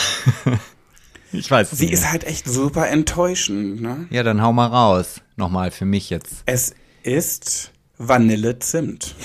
Ich 1.31 1.49
weiß. 1.49 1.71
Sie 1.71 1.85
nicht. 1.85 1.93
ist 1.93 2.11
halt 2.11 2.23
echt 2.23 2.47
super 2.47 2.87
enttäuschend, 2.87 3.81
ne? 3.81 4.07
Ja, 4.09 4.23
dann 4.23 4.41
hau 4.41 4.53
mal 4.53 4.67
raus. 4.67 5.21
Nochmal 5.35 5.71
für 5.71 5.85
mich 5.85 6.09
jetzt. 6.09 6.43
Es 6.45 6.73
ist 7.03 7.71
Vanillezimt. 7.97 9.15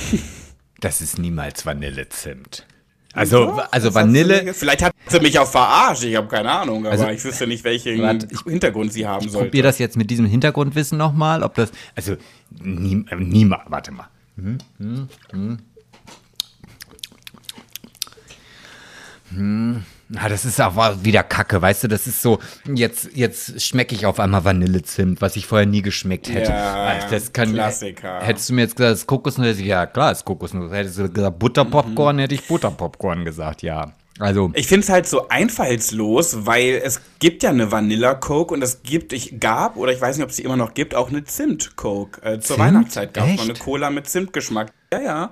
Das 0.80 1.00
ist 1.00 1.18
niemals 1.18 1.64
Vanillezimt. 1.64 2.66
Also, 3.14 3.60
also 3.70 3.94
Vanille. 3.94 4.54
Vielleicht 4.54 4.82
hat 4.82 4.94
sie 5.06 5.20
mich 5.20 5.38
auch 5.38 5.46
verarscht, 5.46 6.02
ich 6.04 6.16
habe 6.16 6.28
keine 6.28 6.50
Ahnung, 6.50 6.86
aber 6.86 6.92
also, 6.92 7.08
ich 7.08 7.22
wüsste 7.22 7.46
nicht, 7.46 7.62
welchen 7.62 8.00
warte, 8.00 8.26
ich, 8.30 8.40
Hintergrund 8.40 8.92
sie 8.92 9.06
haben 9.06 9.28
soll. 9.28 9.44
Probier 9.44 9.62
das 9.62 9.78
jetzt 9.78 9.96
mit 9.96 10.10
diesem 10.10 10.24
Hintergrundwissen 10.24 10.96
nochmal, 10.96 11.42
ob 11.42 11.54
das. 11.54 11.72
Also, 11.94 12.16
niemals. 12.62 13.62
Warte 13.66 13.92
mal. 13.92 14.08
Hm, 14.36 14.58
hm, 14.78 15.08
hm. 15.30 15.58
Hm. 19.34 19.84
Na, 20.14 20.28
das 20.28 20.44
ist 20.44 20.60
auch 20.60 20.76
wieder 21.02 21.22
Kacke, 21.22 21.62
weißt 21.62 21.84
du, 21.84 21.88
das 21.88 22.06
ist 22.06 22.20
so, 22.20 22.38
jetzt, 22.74 23.08
jetzt 23.14 23.62
schmecke 23.62 23.94
ich 23.94 24.04
auf 24.04 24.20
einmal 24.20 24.44
Vanillezimt, 24.44 25.22
was 25.22 25.36
ich 25.36 25.46
vorher 25.46 25.66
nie 25.66 25.80
geschmeckt 25.80 26.28
hätte. 26.28 26.50
Ja, 26.50 27.08
das 27.10 27.32
kann, 27.32 27.54
Klassiker. 27.54 28.20
Hättest 28.20 28.50
du 28.50 28.52
mir 28.52 28.62
jetzt 28.62 28.76
gesagt, 28.76 28.92
das 28.92 28.98
ist 29.00 29.06
Kokosnuss, 29.06 29.58
ja 29.58 29.86
klar, 29.86 30.12
ist 30.12 30.26
Kokosnuss. 30.26 30.70
Hättest 30.70 30.98
du 30.98 31.10
gesagt 31.10 31.38
Butterpopcorn, 31.38 32.16
mhm. 32.16 32.20
hätte 32.20 32.34
ich 32.34 32.46
Butterpopcorn 32.46 33.24
gesagt, 33.24 33.62
ja. 33.62 33.92
Also. 34.18 34.50
Ich 34.52 34.66
finde 34.66 34.84
es 34.84 34.90
halt 34.90 35.06
so 35.06 35.28
einfallslos, 35.28 36.44
weil 36.44 36.82
es 36.84 37.00
gibt 37.18 37.42
ja 37.42 37.48
eine 37.48 37.72
Vanilla 37.72 38.12
Coke 38.14 38.52
und 38.52 38.62
es 38.62 38.82
gibt, 38.82 39.14
ich 39.14 39.40
gab, 39.40 39.78
oder 39.78 39.92
ich 39.92 40.00
weiß 40.02 40.18
nicht, 40.18 40.24
ob 40.24 40.30
es 40.30 40.36
die 40.36 40.42
immer 40.42 40.58
noch 40.58 40.74
gibt, 40.74 40.94
auch 40.94 41.08
eine 41.08 41.24
Zimt 41.24 41.76
Coke. 41.76 42.20
Äh, 42.20 42.38
zur 42.38 42.56
Zimt? 42.56 42.58
Weihnachtszeit 42.58 43.14
gab 43.14 43.28
es 43.28 43.36
noch 43.36 43.44
eine 43.44 43.54
Cola 43.54 43.88
mit 43.88 44.06
Zimtgeschmack. 44.06 44.72
Ja, 44.92 45.00
ja. 45.00 45.30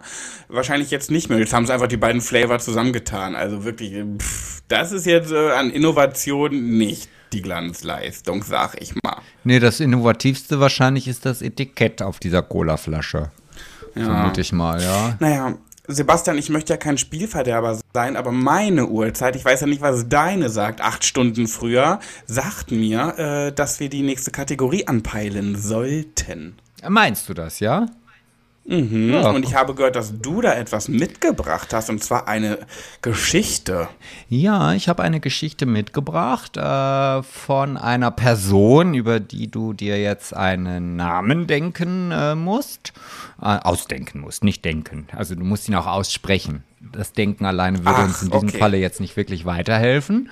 Wahrscheinlich 0.48 0.90
jetzt 0.90 1.10
nicht 1.10 1.28
mehr. 1.28 1.38
Jetzt 1.38 1.52
haben 1.52 1.66
sie 1.66 1.72
einfach 1.74 1.86
die 1.86 1.98
beiden 1.98 2.22
Flavor 2.22 2.58
zusammengetan. 2.60 3.34
Also 3.34 3.64
wirklich, 3.64 3.92
pff, 4.18 4.62
das 4.68 4.90
ist 4.90 5.04
jetzt 5.04 5.32
äh, 5.32 5.50
an 5.50 5.70
Innovation 5.70 6.78
nicht 6.78 7.10
die 7.34 7.42
Glanzleistung, 7.42 8.42
sag 8.42 8.80
ich 8.80 8.94
mal. 9.04 9.18
Nee, 9.44 9.60
das 9.60 9.80
Innovativste 9.80 10.60
wahrscheinlich 10.60 11.06
ist 11.08 11.26
das 11.26 11.42
Etikett 11.42 12.00
auf 12.00 12.20
dieser 12.20 12.42
Cola-Flasche. 12.42 13.30
Ja. 13.94 14.04
Vermute 14.04 14.40
ich 14.40 14.52
mal, 14.52 14.82
ja. 14.82 15.16
Naja, 15.20 15.54
Sebastian, 15.86 16.38
ich 16.38 16.48
möchte 16.48 16.72
ja 16.72 16.76
kein 16.76 16.96
Spielverderber 16.96 17.78
sein, 17.92 18.16
aber 18.16 18.32
meine 18.32 18.86
Uhrzeit, 18.86 19.36
ich 19.36 19.44
weiß 19.44 19.60
ja 19.60 19.66
nicht, 19.66 19.82
was 19.82 20.08
deine 20.08 20.48
sagt, 20.48 20.80
acht 20.80 21.04
Stunden 21.04 21.48
früher, 21.48 21.98
sagt 22.26 22.70
mir, 22.70 23.18
äh, 23.18 23.52
dass 23.52 23.78
wir 23.78 23.90
die 23.90 24.02
nächste 24.02 24.30
Kategorie 24.30 24.86
anpeilen 24.86 25.56
sollten. 25.60 26.56
Meinst 26.88 27.28
du 27.28 27.34
das, 27.34 27.60
ja? 27.60 27.86
Mhm. 28.64 29.12
Ja. 29.12 29.30
Und 29.30 29.44
ich 29.44 29.54
habe 29.54 29.74
gehört, 29.74 29.96
dass 29.96 30.20
du 30.20 30.40
da 30.40 30.54
etwas 30.54 30.88
mitgebracht 30.88 31.72
hast, 31.72 31.90
und 31.90 32.02
zwar 32.02 32.28
eine 32.28 32.58
Geschichte. 33.02 33.88
Ja, 34.28 34.74
ich 34.74 34.88
habe 34.88 35.02
eine 35.02 35.20
Geschichte 35.20 35.66
mitgebracht 35.66 36.56
äh, 36.56 37.22
von 37.22 37.76
einer 37.76 38.10
Person, 38.10 38.94
über 38.94 39.18
die 39.18 39.50
du 39.50 39.72
dir 39.72 40.00
jetzt 40.00 40.36
einen 40.36 40.96
Namen 40.96 41.46
denken 41.46 42.12
äh, 42.12 42.34
musst. 42.34 42.92
Äh, 43.40 43.46
ausdenken 43.46 44.20
musst, 44.20 44.44
nicht 44.44 44.64
denken. 44.64 45.08
Also 45.16 45.34
du 45.34 45.44
musst 45.44 45.68
ihn 45.68 45.74
auch 45.74 45.86
aussprechen 45.86 46.64
das 46.80 47.12
Denken 47.12 47.44
alleine 47.44 47.78
würde 47.80 47.98
Ach, 47.98 48.04
uns 48.04 48.22
in 48.22 48.30
diesem 48.30 48.48
okay. 48.48 48.58
Falle 48.58 48.78
jetzt 48.78 49.00
nicht 49.00 49.16
wirklich 49.16 49.44
weiterhelfen. 49.44 50.30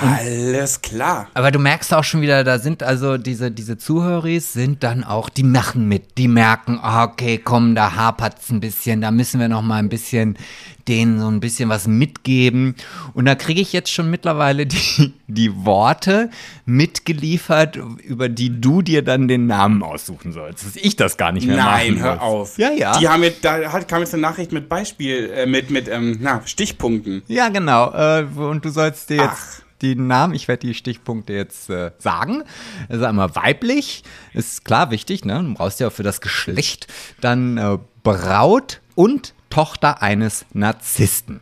Alles 0.00 0.82
klar. 0.82 1.28
Aber 1.34 1.50
du 1.50 1.58
merkst 1.58 1.92
auch 1.94 2.04
schon 2.04 2.20
wieder, 2.20 2.44
da 2.44 2.58
sind 2.58 2.82
also 2.82 3.18
diese, 3.18 3.50
diese 3.50 3.78
Zuhörer 3.78 4.40
sind 4.40 4.82
dann 4.82 5.04
auch, 5.04 5.28
die 5.28 5.42
machen 5.42 5.88
mit, 5.88 6.18
die 6.18 6.28
merken, 6.28 6.78
ah, 6.82 7.04
okay, 7.04 7.38
komm, 7.38 7.74
da 7.74 7.94
hapert 7.94 8.38
es 8.40 8.50
ein 8.50 8.60
bisschen, 8.60 9.00
da 9.00 9.10
müssen 9.10 9.40
wir 9.40 9.48
noch 9.48 9.62
mal 9.62 9.76
ein 9.76 9.88
bisschen 9.88 10.36
denen 10.88 11.20
so 11.20 11.28
ein 11.28 11.40
bisschen 11.40 11.68
was 11.68 11.86
mitgeben. 11.86 12.74
Und 13.14 13.24
da 13.24 13.34
kriege 13.34 13.60
ich 13.60 13.72
jetzt 13.72 13.92
schon 13.92 14.10
mittlerweile 14.10 14.66
die, 14.66 15.14
die 15.28 15.64
Worte 15.64 16.30
mitgeliefert, 16.66 17.78
über 18.02 18.28
die 18.28 18.60
du 18.60 18.82
dir 18.82 19.02
dann 19.02 19.28
den 19.28 19.46
Namen 19.46 19.82
aussuchen 19.82 20.32
sollst. 20.32 20.66
Dass 20.66 20.76
ich 20.76 20.96
das 20.96 21.16
gar 21.16 21.32
nicht 21.32 21.46
mehr 21.46 21.56
Nein, 21.56 22.00
hör 22.00 22.14
muss. 22.16 22.22
auf. 22.22 22.58
Ja, 22.58 22.70
ja. 22.70 22.98
Die 22.98 23.08
haben 23.08 23.22
jetzt, 23.22 23.44
da 23.44 23.58
kam 23.80 24.00
jetzt 24.00 24.14
eine 24.14 24.22
Nachricht 24.22 24.52
mit 24.52 24.68
Beispiel, 24.68 25.30
äh, 25.30 25.46
mit, 25.46 25.70
mit 25.70 25.88
ähm, 25.88 26.18
na, 26.20 26.42
Stichpunkten. 26.44 27.22
Ja, 27.28 27.48
genau. 27.48 27.92
Äh, 27.92 28.26
und 28.36 28.64
du 28.64 28.70
sollst 28.70 29.10
dir 29.10 29.16
jetzt. 29.16 29.28
Ach 29.30 29.69
die 29.82 29.94
Namen. 29.94 30.34
Ich 30.34 30.48
werde 30.48 30.66
die 30.66 30.74
Stichpunkte 30.74 31.32
jetzt 31.32 31.70
äh, 31.70 31.92
sagen. 31.98 32.44
Also 32.88 33.04
einmal 33.04 33.34
weiblich, 33.34 34.02
ist 34.34 34.64
klar 34.64 34.90
wichtig, 34.90 35.24
ne? 35.24 35.42
Du 35.42 35.54
brauchst 35.54 35.80
ja 35.80 35.88
auch 35.88 35.92
für 35.92 36.02
das 36.02 36.20
Geschlecht. 36.20 36.86
Dann 37.20 37.56
äh, 37.56 37.78
Braut 38.02 38.80
und 38.94 39.34
Tochter 39.50 40.02
eines 40.02 40.46
Narzissten. 40.52 41.40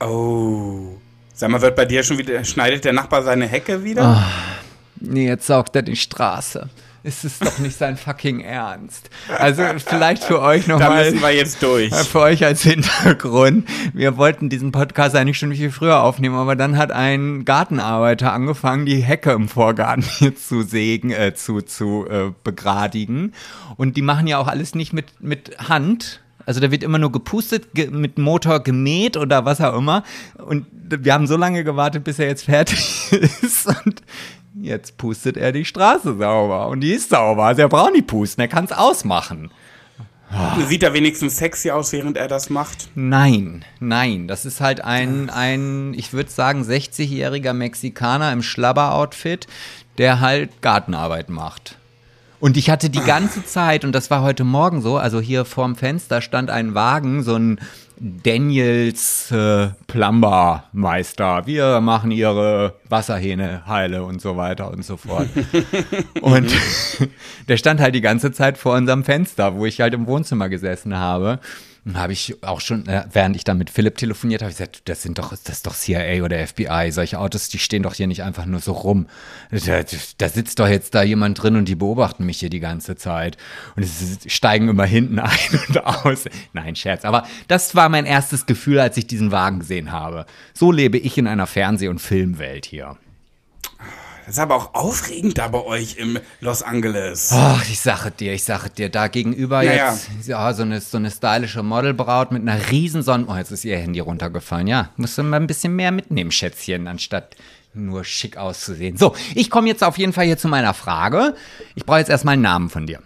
Oh. 0.00 0.96
Sag 1.34 1.50
mal, 1.50 1.62
wird 1.62 1.76
bei 1.76 1.86
dir 1.86 2.02
schon 2.02 2.18
wieder, 2.18 2.44
schneidet 2.44 2.84
der 2.84 2.92
Nachbar 2.92 3.22
seine 3.22 3.46
Hecke 3.46 3.82
wieder? 3.82 4.16
Oh, 4.16 4.60
nee, 5.00 5.26
jetzt 5.26 5.46
saugt 5.46 5.74
er 5.74 5.82
die 5.82 5.96
Straße. 5.96 6.68
Es 7.04 7.24
ist 7.24 7.44
doch 7.44 7.58
nicht 7.58 7.76
sein 7.76 7.96
fucking 7.96 8.40
Ernst. 8.40 9.10
Also 9.36 9.64
vielleicht 9.84 10.22
für 10.22 10.40
euch 10.40 10.68
nochmal. 10.68 11.04
Da 11.04 11.10
müssen 11.10 11.20
wir 11.20 11.34
jetzt 11.34 11.60
durch. 11.60 11.92
Für 11.92 12.20
euch 12.20 12.44
als 12.44 12.62
Hintergrund. 12.62 13.68
Wir 13.92 14.16
wollten 14.16 14.48
diesen 14.48 14.70
Podcast 14.70 15.16
eigentlich 15.16 15.38
schon 15.38 15.52
viel 15.52 15.72
früher 15.72 16.02
aufnehmen, 16.02 16.36
aber 16.36 16.54
dann 16.54 16.76
hat 16.76 16.92
ein 16.92 17.44
Gartenarbeiter 17.44 18.32
angefangen, 18.32 18.86
die 18.86 19.00
Hecke 19.00 19.32
im 19.32 19.48
Vorgarten 19.48 20.02
hier 20.18 20.36
zu 20.36 20.62
sägen, 20.62 21.10
äh, 21.10 21.34
zu, 21.34 21.60
zu 21.60 22.06
äh, 22.08 22.32
begradigen. 22.44 23.34
Und 23.76 23.96
die 23.96 24.02
machen 24.02 24.28
ja 24.28 24.38
auch 24.38 24.46
alles 24.46 24.76
nicht 24.76 24.92
mit, 24.92 25.20
mit 25.20 25.58
Hand, 25.58 26.20
also 26.46 26.60
da 26.60 26.70
wird 26.70 26.82
immer 26.82 26.98
nur 26.98 27.12
gepustet, 27.12 27.68
ge 27.74 27.88
mit 27.90 28.18
Motor 28.18 28.60
gemäht 28.60 29.16
oder 29.16 29.44
was 29.44 29.60
auch 29.60 29.76
immer. 29.76 30.02
Und 30.38 30.66
wir 30.72 31.14
haben 31.14 31.26
so 31.26 31.36
lange 31.36 31.64
gewartet, 31.64 32.04
bis 32.04 32.18
er 32.18 32.26
jetzt 32.26 32.44
fertig 32.44 33.12
ist. 33.42 33.66
Und 33.66 34.02
jetzt 34.54 34.96
pustet 34.98 35.36
er 35.36 35.52
die 35.52 35.64
Straße 35.64 36.16
sauber. 36.16 36.68
Und 36.68 36.80
die 36.80 36.92
ist 36.92 37.10
sauber. 37.10 37.44
Also 37.44 37.62
er 37.62 37.68
braucht 37.68 37.92
nicht 37.92 38.06
pusten, 38.06 38.42
er 38.42 38.48
kann 38.48 38.64
es 38.64 38.72
ausmachen. 38.72 39.50
Sieht 40.66 40.82
er 40.82 40.94
wenigstens 40.94 41.36
sexy 41.36 41.70
aus, 41.70 41.92
während 41.92 42.16
er 42.16 42.26
das 42.26 42.48
macht? 42.48 42.88
Nein, 42.94 43.66
nein. 43.80 44.28
Das 44.28 44.46
ist 44.46 44.62
halt 44.62 44.82
ein, 44.82 45.28
ein 45.28 45.92
ich 45.94 46.14
würde 46.14 46.30
sagen, 46.30 46.62
60-jähriger 46.62 47.52
Mexikaner 47.52 48.32
im 48.32 48.42
Schlabber-Outfit, 48.42 49.46
der 49.98 50.20
halt 50.20 50.62
Gartenarbeit 50.62 51.28
macht. 51.28 51.76
Und 52.40 52.56
ich 52.56 52.70
hatte 52.70 52.88
die 52.88 53.00
ganze 53.00 53.44
Zeit, 53.44 53.84
und 53.84 53.92
das 53.92 54.10
war 54.10 54.22
heute 54.22 54.42
Morgen 54.42 54.80
so, 54.80 54.96
also 54.96 55.20
hier 55.20 55.44
vorm 55.44 55.76
Fenster 55.76 56.22
stand 56.22 56.50
ein 56.50 56.74
Wagen, 56.74 57.22
so 57.22 57.36
ein 57.36 57.60
Daniels 58.04 59.30
äh, 59.30 59.68
Plumbermeister. 59.86 61.46
Wir 61.46 61.80
machen 61.80 62.10
ihre 62.10 62.74
Wasserhähne 62.88 63.64
heile 63.68 64.02
und 64.02 64.20
so 64.20 64.36
weiter 64.36 64.72
und 64.72 64.84
so 64.84 64.96
fort. 64.96 65.28
und 66.20 66.52
der 67.48 67.56
stand 67.56 67.80
halt 67.80 67.94
die 67.94 68.00
ganze 68.00 68.32
Zeit 68.32 68.58
vor 68.58 68.74
unserem 68.74 69.04
Fenster, 69.04 69.54
wo 69.54 69.66
ich 69.66 69.80
halt 69.80 69.94
im 69.94 70.08
Wohnzimmer 70.08 70.48
gesessen 70.48 70.98
habe 70.98 71.38
habe 71.94 72.12
ich 72.12 72.42
auch 72.44 72.60
schon, 72.60 72.86
äh, 72.86 73.04
während 73.12 73.34
ich 73.34 73.42
dann 73.42 73.58
mit 73.58 73.68
Philipp 73.68 73.98
telefoniert 73.98 74.40
habe, 74.40 74.50
ich 74.50 74.56
gesagt, 74.56 74.88
das 74.88 75.02
sind 75.02 75.18
doch, 75.18 75.30
das 75.30 75.48
ist 75.48 75.66
doch 75.66 75.74
CIA 75.74 76.22
oder 76.22 76.46
FBI. 76.46 76.90
Solche 76.92 77.18
Autos, 77.18 77.48
die 77.48 77.58
stehen 77.58 77.82
doch 77.82 77.94
hier 77.94 78.06
nicht 78.06 78.22
einfach 78.22 78.46
nur 78.46 78.60
so 78.60 78.72
rum. 78.72 79.08
Da, 79.50 79.82
da 80.18 80.28
sitzt 80.28 80.60
doch 80.60 80.68
jetzt 80.68 80.94
da 80.94 81.02
jemand 81.02 81.42
drin 81.42 81.56
und 81.56 81.66
die 81.66 81.74
beobachten 81.74 82.24
mich 82.24 82.38
hier 82.38 82.50
die 82.50 82.60
ganze 82.60 82.94
Zeit. 82.94 83.36
Und 83.74 83.82
es 83.82 84.18
steigen 84.26 84.68
immer 84.68 84.84
hinten 84.84 85.18
ein 85.18 85.60
und 85.68 85.84
aus. 85.84 86.26
Nein, 86.52 86.76
Scherz. 86.76 87.04
Aber 87.04 87.26
das 87.48 87.74
war 87.74 87.88
mein 87.88 88.06
erstes 88.06 88.46
Gefühl, 88.46 88.78
als 88.78 88.96
ich 88.96 89.08
diesen 89.08 89.32
Wagen 89.32 89.58
gesehen 89.58 89.90
habe. 89.90 90.26
So 90.54 90.70
lebe 90.70 90.98
ich 90.98 91.18
in 91.18 91.26
einer 91.26 91.48
Fernseh- 91.48 91.88
und 91.88 91.98
Filmwelt 91.98 92.64
hier. 92.64 92.96
Das 94.32 94.38
ist 94.38 94.42
aber 94.44 94.56
auch 94.56 94.72
aufregend 94.72 95.36
da 95.36 95.48
bei 95.48 95.62
euch 95.62 95.96
im 95.98 96.18
Los 96.40 96.62
Angeles. 96.62 97.28
Ach, 97.34 97.62
ich 97.68 97.78
sage 97.78 98.10
dir, 98.10 98.32
ich 98.32 98.44
sage 98.44 98.70
dir, 98.70 98.88
da 98.88 99.08
gegenüber 99.08 99.60
Ja, 99.62 99.90
jetzt 99.92 100.08
ja. 100.26 100.50
so, 100.54 100.62
eine, 100.62 100.80
so 100.80 100.96
eine 100.96 101.10
stylische 101.10 101.62
Modelbraut 101.62 102.32
mit 102.32 102.40
einer 102.40 102.70
riesen 102.70 103.02
Sonne. 103.02 103.26
Oh, 103.28 103.34
jetzt 103.36 103.50
ist 103.50 103.62
ihr 103.66 103.76
Handy 103.76 104.00
runtergefallen. 104.00 104.68
Ja, 104.68 104.88
musst 104.96 105.18
du 105.18 105.22
mal 105.22 105.36
ein 105.36 105.46
bisschen 105.46 105.76
mehr 105.76 105.92
mitnehmen, 105.92 106.30
Schätzchen, 106.30 106.88
anstatt 106.88 107.36
nur 107.74 108.04
schick 108.04 108.38
auszusehen. 108.38 108.96
So, 108.96 109.14
ich 109.34 109.50
komme 109.50 109.68
jetzt 109.68 109.84
auf 109.84 109.98
jeden 109.98 110.14
Fall 110.14 110.24
hier 110.24 110.38
zu 110.38 110.48
meiner 110.48 110.72
Frage. 110.72 111.34
Ich 111.74 111.84
brauche 111.84 111.98
jetzt 111.98 112.08
erstmal 112.08 112.32
einen 112.32 112.42
Namen 112.42 112.70
von 112.70 112.86
dir. 112.86 113.00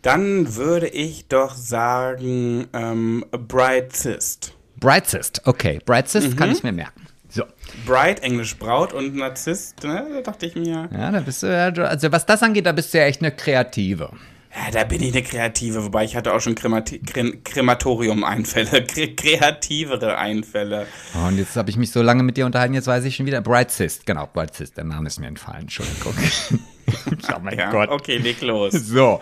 Dann 0.00 0.54
würde 0.56 0.88
ich 0.88 1.28
doch 1.28 1.54
sagen, 1.54 2.66
ähm, 2.72 3.26
Bright 3.30 3.94
Cyst. 3.94 4.54
Bright 4.80 5.06
Cyst, 5.06 5.42
okay. 5.44 5.80
Bright 5.84 6.08
Cyst 6.08 6.30
Mhm. 6.30 6.36
kann 6.36 6.50
ich 6.50 6.62
mir 6.62 6.72
merken. 6.72 7.02
So, 7.34 7.42
Bright, 7.84 8.20
Englisch 8.22 8.56
Braut 8.56 8.92
und 8.92 9.16
Narzisst, 9.16 9.82
ne? 9.82 10.06
Da 10.14 10.20
dachte 10.20 10.46
ich 10.46 10.54
mir, 10.54 10.88
ja, 10.92 11.10
da 11.10 11.18
bist 11.18 11.42
du 11.42 11.48
ja, 11.48 11.66
also 11.84 12.12
was 12.12 12.24
das 12.26 12.42
angeht, 12.44 12.64
da 12.66 12.70
bist 12.72 12.94
du 12.94 12.98
ja 12.98 13.06
echt 13.06 13.22
eine 13.22 13.32
Kreative. 13.32 14.10
ja, 14.54 14.70
da 14.70 14.84
bin 14.84 15.02
ich 15.02 15.12
eine 15.12 15.24
Kreative, 15.24 15.84
wobei 15.84 16.04
ich 16.04 16.14
hatte 16.14 16.32
auch 16.32 16.40
schon 16.40 16.54
Kremati 16.54 17.00
Krem 17.00 17.42
Krematorium-Einfälle, 17.42 18.84
kre 18.86 19.14
kreativere 19.16 20.16
Einfälle. 20.16 20.86
Oh, 21.16 21.26
und 21.26 21.38
jetzt 21.38 21.56
habe 21.56 21.70
ich 21.70 21.76
mich 21.76 21.90
so 21.90 22.02
lange 22.02 22.22
mit 22.22 22.36
dir 22.36 22.46
unterhalten, 22.46 22.74
jetzt 22.74 22.86
weiß 22.86 23.04
ich 23.04 23.16
schon 23.16 23.26
wieder. 23.26 23.40
Bright 23.40 23.72
Cyst, 23.72 24.06
genau, 24.06 24.28
Bright 24.32 24.54
Cyst, 24.54 24.76
der 24.76 24.84
Name 24.84 25.08
ist 25.08 25.18
mir 25.18 25.26
entfallen, 25.26 25.62
Entschuldigung. 25.62 26.14
oh 27.34 27.38
mein 27.42 27.58
Ja, 27.58 27.70
Gott. 27.72 27.88
okay, 27.88 28.18
leg 28.18 28.40
los. 28.42 28.72
So, 28.74 29.20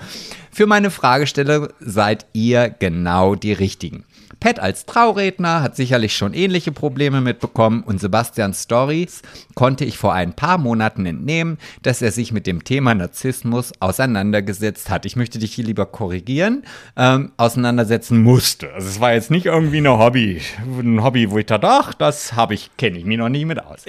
für 0.50 0.66
meine 0.66 0.90
Fragestelle 0.90 1.72
seid 1.80 2.26
ihr 2.34 2.68
genau 2.68 3.36
die 3.36 3.54
Richtigen. 3.54 4.04
Pat 4.42 4.58
als 4.58 4.86
Trauredner 4.86 5.62
hat 5.62 5.76
sicherlich 5.76 6.16
schon 6.16 6.34
ähnliche 6.34 6.72
Probleme 6.72 7.20
mitbekommen 7.20 7.84
und 7.84 8.00
Sebastians 8.00 8.64
Stories 8.64 9.22
konnte 9.54 9.84
ich 9.84 9.98
vor 9.98 10.14
ein 10.14 10.32
paar 10.32 10.58
Monaten 10.58 11.06
entnehmen, 11.06 11.58
dass 11.82 12.02
er 12.02 12.10
sich 12.10 12.32
mit 12.32 12.48
dem 12.48 12.64
Thema 12.64 12.92
Narzissmus 12.92 13.70
auseinandergesetzt 13.78 14.90
hat. 14.90 15.06
Ich 15.06 15.14
möchte 15.14 15.38
dich 15.38 15.54
hier 15.54 15.64
lieber 15.64 15.86
korrigieren, 15.86 16.64
ähm, 16.96 17.30
auseinandersetzen 17.36 18.20
musste. 18.20 18.72
Also 18.72 18.88
es 18.88 18.98
war 18.98 19.12
jetzt 19.12 19.30
nicht 19.30 19.46
irgendwie 19.46 19.78
ein 19.78 19.86
Hobby, 19.86 20.40
ein 20.66 21.04
Hobby, 21.04 21.30
wo 21.30 21.38
ich 21.38 21.46
dachte, 21.46 21.68
ach, 21.68 21.94
das 21.94 22.32
habe 22.32 22.54
ich, 22.54 22.76
kenne 22.76 22.98
ich 22.98 23.04
mich 23.04 23.18
noch 23.18 23.28
nie 23.28 23.44
mit 23.44 23.64
aus. 23.64 23.84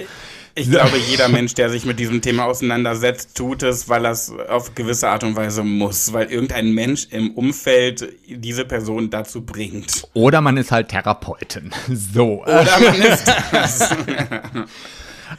Ich 0.56 0.70
glaube, 0.70 0.96
jeder 0.98 1.28
Mensch, 1.28 1.54
der 1.54 1.68
sich 1.68 1.84
mit 1.84 1.98
diesem 1.98 2.20
Thema 2.20 2.44
auseinandersetzt, 2.44 3.36
tut 3.36 3.64
es, 3.64 3.88
weil 3.88 4.04
er 4.04 4.12
es 4.12 4.32
auf 4.48 4.76
gewisse 4.76 5.08
Art 5.08 5.24
und 5.24 5.34
Weise 5.34 5.64
muss, 5.64 6.12
weil 6.12 6.30
irgendein 6.30 6.72
Mensch 6.72 7.08
im 7.10 7.32
Umfeld 7.32 8.08
diese 8.28 8.64
Person 8.64 9.10
dazu 9.10 9.44
bringt. 9.44 10.06
Oder 10.14 10.40
man 10.40 10.56
ist 10.56 10.70
halt 10.70 10.88
Therapeutin. 10.88 11.70
So. 11.94 12.42
Oder 12.42 12.78
man 12.80 13.00
ist 13.00 13.24
das. 13.52 13.90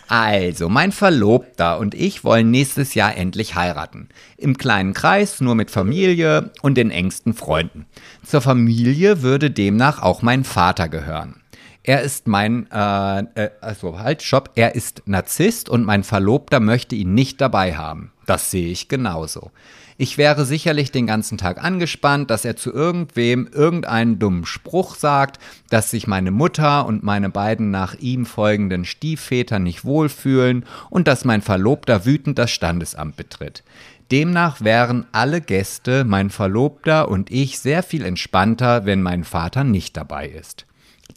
Also, 0.07 0.67
mein 0.67 0.91
Verlobter 0.91 1.79
und 1.79 1.93
ich 1.95 2.23
wollen 2.23 2.51
nächstes 2.51 2.93
Jahr 2.93 3.15
endlich 3.15 3.55
heiraten. 3.55 4.09
Im 4.37 4.57
kleinen 4.57 4.93
Kreis, 4.93 5.41
nur 5.41 5.55
mit 5.55 5.71
Familie 5.71 6.51
und 6.61 6.75
den 6.75 6.91
engsten 6.91 7.33
Freunden. 7.33 7.85
Zur 8.25 8.41
Familie 8.41 9.21
würde 9.21 9.51
demnach 9.51 10.01
auch 10.01 10.21
mein 10.21 10.43
Vater 10.43 10.89
gehören. 10.89 11.41
Er 11.87 12.01
ist 12.01 12.27
mein, 12.27 12.65
äh, 12.71 13.19
äh, 13.35 13.49
also 13.61 13.99
halt, 13.99 14.23
Stopp, 14.23 14.49
er 14.55 14.73
ist 14.73 15.03
Narzisst 15.05 15.69
und 15.69 15.83
mein 15.83 16.03
Verlobter 16.03 16.59
möchte 16.59 16.95
ihn 16.95 17.13
nicht 17.13 17.39
dabei 17.39 17.75
haben. 17.75 18.11
Das 18.25 18.49
sehe 18.49 18.71
ich 18.71 18.87
genauso. 18.87 19.51
Ich 19.95 20.17
wäre 20.17 20.45
sicherlich 20.45 20.91
den 20.91 21.05
ganzen 21.05 21.37
Tag 21.37 21.63
angespannt, 21.63 22.31
dass 22.31 22.43
er 22.43 22.55
zu 22.55 22.73
irgendwem 22.73 23.47
irgendeinen 23.53 24.17
dummen 24.17 24.47
Spruch 24.47 24.95
sagt, 24.95 25.39
dass 25.69 25.91
sich 25.91 26.07
meine 26.07 26.31
Mutter 26.31 26.87
und 26.87 27.03
meine 27.03 27.29
beiden 27.29 27.69
nach 27.69 27.93
ihm 27.93 28.25
folgenden 28.25 28.83
Stiefväter 28.85 29.59
nicht 29.59 29.85
wohlfühlen 29.85 30.65
und 30.89 31.07
dass 31.07 31.23
mein 31.23 31.43
Verlobter 31.43 32.03
wütend 32.03 32.39
das 32.39 32.49
Standesamt 32.49 33.15
betritt. 33.15 33.63
Demnach 34.11 34.59
wären 34.59 35.05
alle 35.11 35.39
Gäste, 35.39 36.03
mein 36.03 36.31
Verlobter 36.31 37.09
und 37.09 37.29
ich 37.29 37.59
sehr 37.59 37.83
viel 37.83 38.03
entspannter, 38.03 38.85
wenn 38.85 39.03
mein 39.03 39.23
Vater 39.23 39.63
nicht 39.63 39.95
dabei 39.95 40.27
ist. 40.27 40.65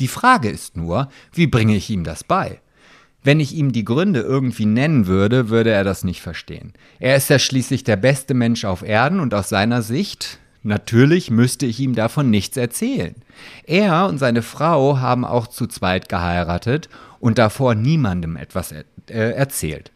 Die 0.01 0.09
Frage 0.09 0.49
ist 0.49 0.77
nur, 0.77 1.09
wie 1.33 1.47
bringe 1.47 1.77
ich 1.77 1.91
ihm 1.91 2.05
das 2.05 2.25
bei? 2.25 2.61
Wenn 3.23 3.41
ich 3.41 3.55
ihm 3.55 3.73
die 3.73 3.85
Gründe 3.85 4.21
irgendwie 4.21 4.67
nennen 4.67 5.07
würde, 5.07 5.49
würde 5.49 5.71
er 5.71 5.85
das 5.85 6.05
nicht 6.05 6.23
verstehen. 6.23 6.73
Er 7.01 7.17
ist 7.17 7.29
ja 7.31 7.39
schließlich 7.39 7.85
der 7.85 7.97
beste 7.97 8.33
Mensch 8.35 8.65
auf 8.65 8.83
Erden 8.83 9.21
und 9.21 9.35
aus 9.35 9.49
seiner 9.49 9.83
Sicht, 9.83 10.39
natürlich 10.63 11.31
müsste 11.31 11.67
ich 11.67 11.81
ihm 11.81 11.95
davon 11.95 12.31
nichts 12.31 12.57
erzählen. 12.57 13.17
Er 13.65 14.07
und 14.07 14.19
seine 14.19 14.43
Frau 14.43 14.99
haben 14.99 15.25
auch 15.25 15.49
zu 15.49 15.67
zweit 15.67 16.09
geheiratet 16.09 16.89
und 17.19 17.39
davor 17.39 17.75
niemandem 17.75 18.37
etwas 18.37 18.73
er 18.73 18.85
äh, 19.09 19.33
erzählt. 19.33 19.91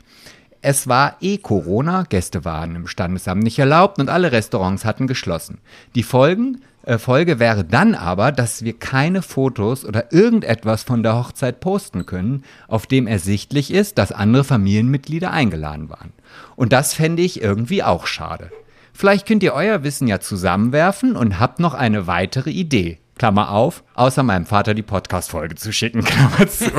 Es 0.61 0.87
war 0.87 1.17
eh 1.21 1.39
Corona, 1.39 2.05
Gäste 2.09 2.45
waren 2.45 2.77
im 2.77 2.87
Standesamt 2.87 3.43
nicht 3.43 3.59
erlaubt 3.59 3.99
und 3.99 4.09
alle 4.09 4.31
Restaurants 4.31 4.85
hatten 4.85 5.07
geschlossen. 5.09 5.59
Die 5.95 6.05
Folgen, 6.05 6.63
Folge 6.99 7.39
wäre 7.39 7.65
dann 7.65 7.95
aber, 7.95 8.33
dass 8.33 8.65
wir 8.65 8.79
keine 8.79 9.23
Fotos 9.23 9.85
oder 9.85 10.13
irgendetwas 10.13 10.83
von 10.83 11.03
der 11.03 11.17
Hochzeit 11.17 11.61
posten 11.61 12.07
können, 12.07 12.45
auf 12.69 12.87
dem 12.87 13.07
ersichtlich 13.07 13.73
ist, 13.73 13.99
dass 13.99 14.13
andere 14.13 14.45
Familienmitglieder 14.45 15.31
eingeladen 15.31 15.89
waren. 15.91 16.13
Und 16.57 16.73
das 16.73 16.95
fände 16.95 17.23
ich 17.23 17.41
irgendwie 17.41 17.83
auch 17.83 18.07
schade. 18.07 18.51
Vielleicht 18.93 19.27
könnt 19.27 19.43
ihr 19.43 19.55
euer 19.55 19.85
Wissen 19.85 20.07
ja 20.09 20.21
zusammenwerfen 20.21 21.17
und 21.17 21.39
habt 21.41 21.61
noch 21.61 21.75
eine 21.75 22.07
weitere 22.07 22.51
Idee. 22.51 22.99
Klammer 23.19 23.51
auf, 23.51 23.85
außer 23.95 24.23
meinem 24.23 24.47
Vater 24.47 24.75
die 24.75 24.83
Podcast-Folge 24.83 25.55
zu 25.55 25.73
schicken, 25.73 26.03
Klammer 26.05 26.49
zu. 26.49 26.71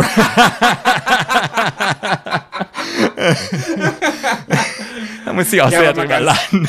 da 5.26 5.34
muss 5.34 5.54
ich 5.54 5.62
auch 5.62 5.72
Ja, 5.72 5.80
sehr 5.80 5.93
drüber 5.93 6.20
lachen. 6.20 6.68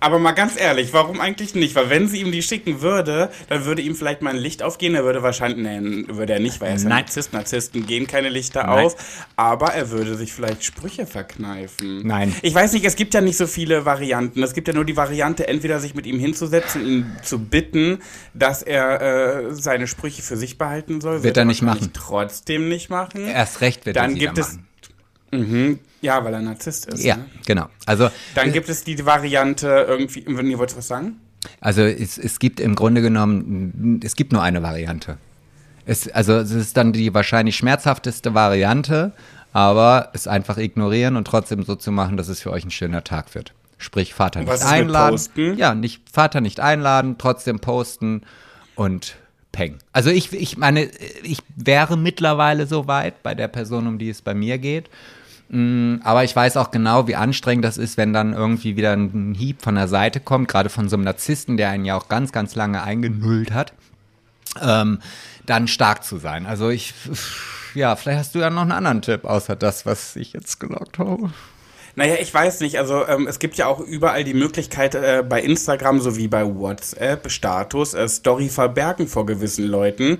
Aber 0.00 0.18
mal 0.18 0.32
ganz 0.32 0.58
ehrlich, 0.58 0.92
warum 0.92 1.20
eigentlich 1.20 1.54
nicht? 1.54 1.74
Weil 1.74 1.90
wenn 1.90 2.06
sie 2.06 2.20
ihm 2.20 2.30
die 2.30 2.42
schicken 2.42 2.80
würde, 2.80 3.30
dann 3.48 3.64
würde 3.64 3.82
ihm 3.82 3.96
vielleicht 3.96 4.22
mal 4.22 4.30
ein 4.30 4.36
Licht 4.36 4.62
aufgehen. 4.62 4.94
Er 4.94 5.04
würde 5.04 5.22
wahrscheinlich, 5.22 5.58
nein, 5.64 6.04
würde 6.08 6.34
er 6.34 6.40
nicht, 6.40 6.60
weil 6.60 6.68
er 6.68 6.74
ist 6.76 6.82
ein 6.84 6.88
Nein. 6.90 6.98
Narzisst. 7.04 7.32
Narzissten 7.32 7.86
gehen 7.86 8.06
keine 8.06 8.28
Lichter 8.28 8.64
Nein. 8.64 8.86
auf. 8.86 8.96
Aber 9.36 9.72
er 9.74 9.90
würde 9.90 10.14
sich 10.16 10.32
vielleicht 10.32 10.62
Sprüche 10.64 11.06
verkneifen. 11.06 12.06
Nein. 12.06 12.34
Ich 12.42 12.54
weiß 12.54 12.72
nicht, 12.74 12.84
es 12.84 12.94
gibt 12.96 13.14
ja 13.14 13.20
nicht 13.20 13.36
so 13.36 13.46
viele 13.46 13.84
Varianten. 13.84 14.42
Es 14.42 14.54
gibt 14.54 14.68
ja 14.68 14.74
nur 14.74 14.84
die 14.84 14.96
Variante, 14.96 15.48
entweder 15.48 15.80
sich 15.80 15.94
mit 15.94 16.06
ihm 16.06 16.18
hinzusetzen, 16.20 16.86
ihn 16.86 17.12
zu 17.22 17.38
bitten, 17.40 17.98
dass 18.34 18.62
er 18.62 19.00
äh, 19.50 19.54
seine 19.54 19.86
Sprüche 19.86 20.22
für 20.22 20.36
sich 20.36 20.58
behalten 20.58 21.00
soll. 21.00 21.22
Wird 21.24 21.36
er 21.36 21.44
nicht 21.44 21.62
machen. 21.62 21.90
Trotzdem 21.92 22.68
nicht 22.68 22.88
machen. 22.90 23.26
Erst 23.26 23.60
recht 23.62 23.84
wird 23.86 23.96
Dann 23.96 24.12
er 24.12 24.16
gibt 24.18 24.32
wieder 24.32 24.42
es. 24.42 24.52
machen. 24.54 24.67
Mhm, 25.30 25.78
ja, 26.00 26.24
weil 26.24 26.32
er 26.34 26.40
Narzisst 26.40 26.86
ist. 26.86 27.04
Ja, 27.04 27.16
Ne? 27.16 27.26
genau. 27.46 27.66
Also 27.86 28.10
Dann 28.34 28.52
gibt 28.52 28.68
es 28.68 28.84
die 28.84 29.04
Variante 29.04 29.86
irgendwie. 29.88 30.20
Ihr 30.20 30.58
wollt 30.58 30.76
was 30.76 30.88
sagen? 30.88 31.20
Also 31.60 31.82
es, 31.82 32.18
es 32.18 32.38
gibt 32.38 32.60
im 32.60 32.74
Grunde 32.74 33.02
genommen, 33.02 34.00
es 34.04 34.16
gibt 34.16 34.32
nur 34.32 34.42
eine 34.42 34.62
Variante. 34.62 35.18
Es, 35.86 36.08
also 36.08 36.34
es 36.34 36.50
ist 36.50 36.76
dann 36.76 36.92
die 36.92 37.14
wahrscheinlich 37.14 37.56
schmerzhafteste 37.56 38.34
Variante, 38.34 39.12
aber 39.52 40.10
es 40.12 40.26
einfach 40.26 40.58
ignorieren 40.58 41.16
und 41.16 41.26
trotzdem 41.26 41.62
so 41.62 41.74
zu 41.76 41.92
machen, 41.92 42.16
dass 42.16 42.28
es 42.28 42.42
für 42.42 42.50
euch 42.50 42.64
ein 42.64 42.70
schöner 42.70 43.04
Tag 43.04 43.34
wird. 43.34 43.54
Sprich, 43.78 44.12
Vater 44.14 44.40
nicht 44.40 44.62
einladen. 44.64 45.18
Ja, 45.56 45.74
nicht, 45.74 46.02
Vater 46.12 46.40
nicht 46.40 46.60
einladen, 46.60 47.16
trotzdem 47.18 47.60
posten 47.60 48.22
und 48.74 49.16
peng. 49.52 49.78
Also 49.92 50.10
ich, 50.10 50.32
ich 50.32 50.58
meine, 50.58 50.90
ich 51.22 51.38
wäre 51.56 51.96
mittlerweile 51.96 52.66
so 52.66 52.86
weit 52.88 53.22
bei 53.22 53.34
der 53.34 53.48
Person, 53.48 53.86
um 53.86 53.98
die 53.98 54.10
es 54.10 54.20
bei 54.20 54.34
mir 54.34 54.58
geht. 54.58 54.90
Mm, 55.48 55.96
Aber 56.04 56.24
ich 56.24 56.34
weiß 56.34 56.56
auch 56.56 56.70
genau, 56.70 57.06
wie 57.08 57.16
anstrengend 57.16 57.64
das 57.64 57.78
ist, 57.78 57.96
wenn 57.96 58.12
dann 58.12 58.34
irgendwie 58.34 58.76
wieder 58.76 58.92
ein 58.92 59.34
Hieb 59.34 59.62
von 59.62 59.74
der 59.74 59.88
Seite 59.88 60.20
kommt, 60.20 60.48
gerade 60.48 60.68
von 60.68 60.88
so 60.88 60.96
einem 60.96 61.04
Narzissten, 61.04 61.56
der 61.56 61.70
einen 61.70 61.84
ja 61.84 61.96
auch 61.96 62.08
ganz, 62.08 62.32
ganz 62.32 62.54
lange 62.54 62.82
eingenullt 62.82 63.52
hat, 63.52 63.72
ähm, 64.62 64.98
dann 65.46 65.68
stark 65.68 66.04
zu 66.04 66.18
sein. 66.18 66.46
Also 66.46 66.68
ich, 66.68 66.92
ja, 67.74 67.96
vielleicht 67.96 68.18
hast 68.18 68.34
du 68.34 68.40
ja 68.40 68.50
noch 68.50 68.62
einen 68.62 68.72
anderen 68.72 69.02
Tipp, 69.02 69.24
außer 69.24 69.56
das, 69.56 69.86
was 69.86 70.16
ich 70.16 70.34
jetzt 70.34 70.60
gelockt 70.60 70.98
habe. 70.98 71.30
Naja, 71.98 72.14
ich 72.20 72.32
weiß 72.32 72.60
nicht. 72.60 72.78
Also 72.78 73.08
ähm, 73.08 73.26
es 73.26 73.40
gibt 73.40 73.56
ja 73.56 73.66
auch 73.66 73.80
überall 73.80 74.22
die 74.22 74.34
Möglichkeit, 74.34 74.94
äh, 74.94 75.24
bei 75.28 75.42
Instagram 75.42 76.00
sowie 76.00 76.28
bei 76.28 76.44
WhatsApp 76.44 77.28
Status 77.28 77.92
äh, 77.92 78.08
Story 78.08 78.48
verbergen 78.50 79.08
vor 79.08 79.26
gewissen 79.26 79.66
Leuten. 79.66 80.18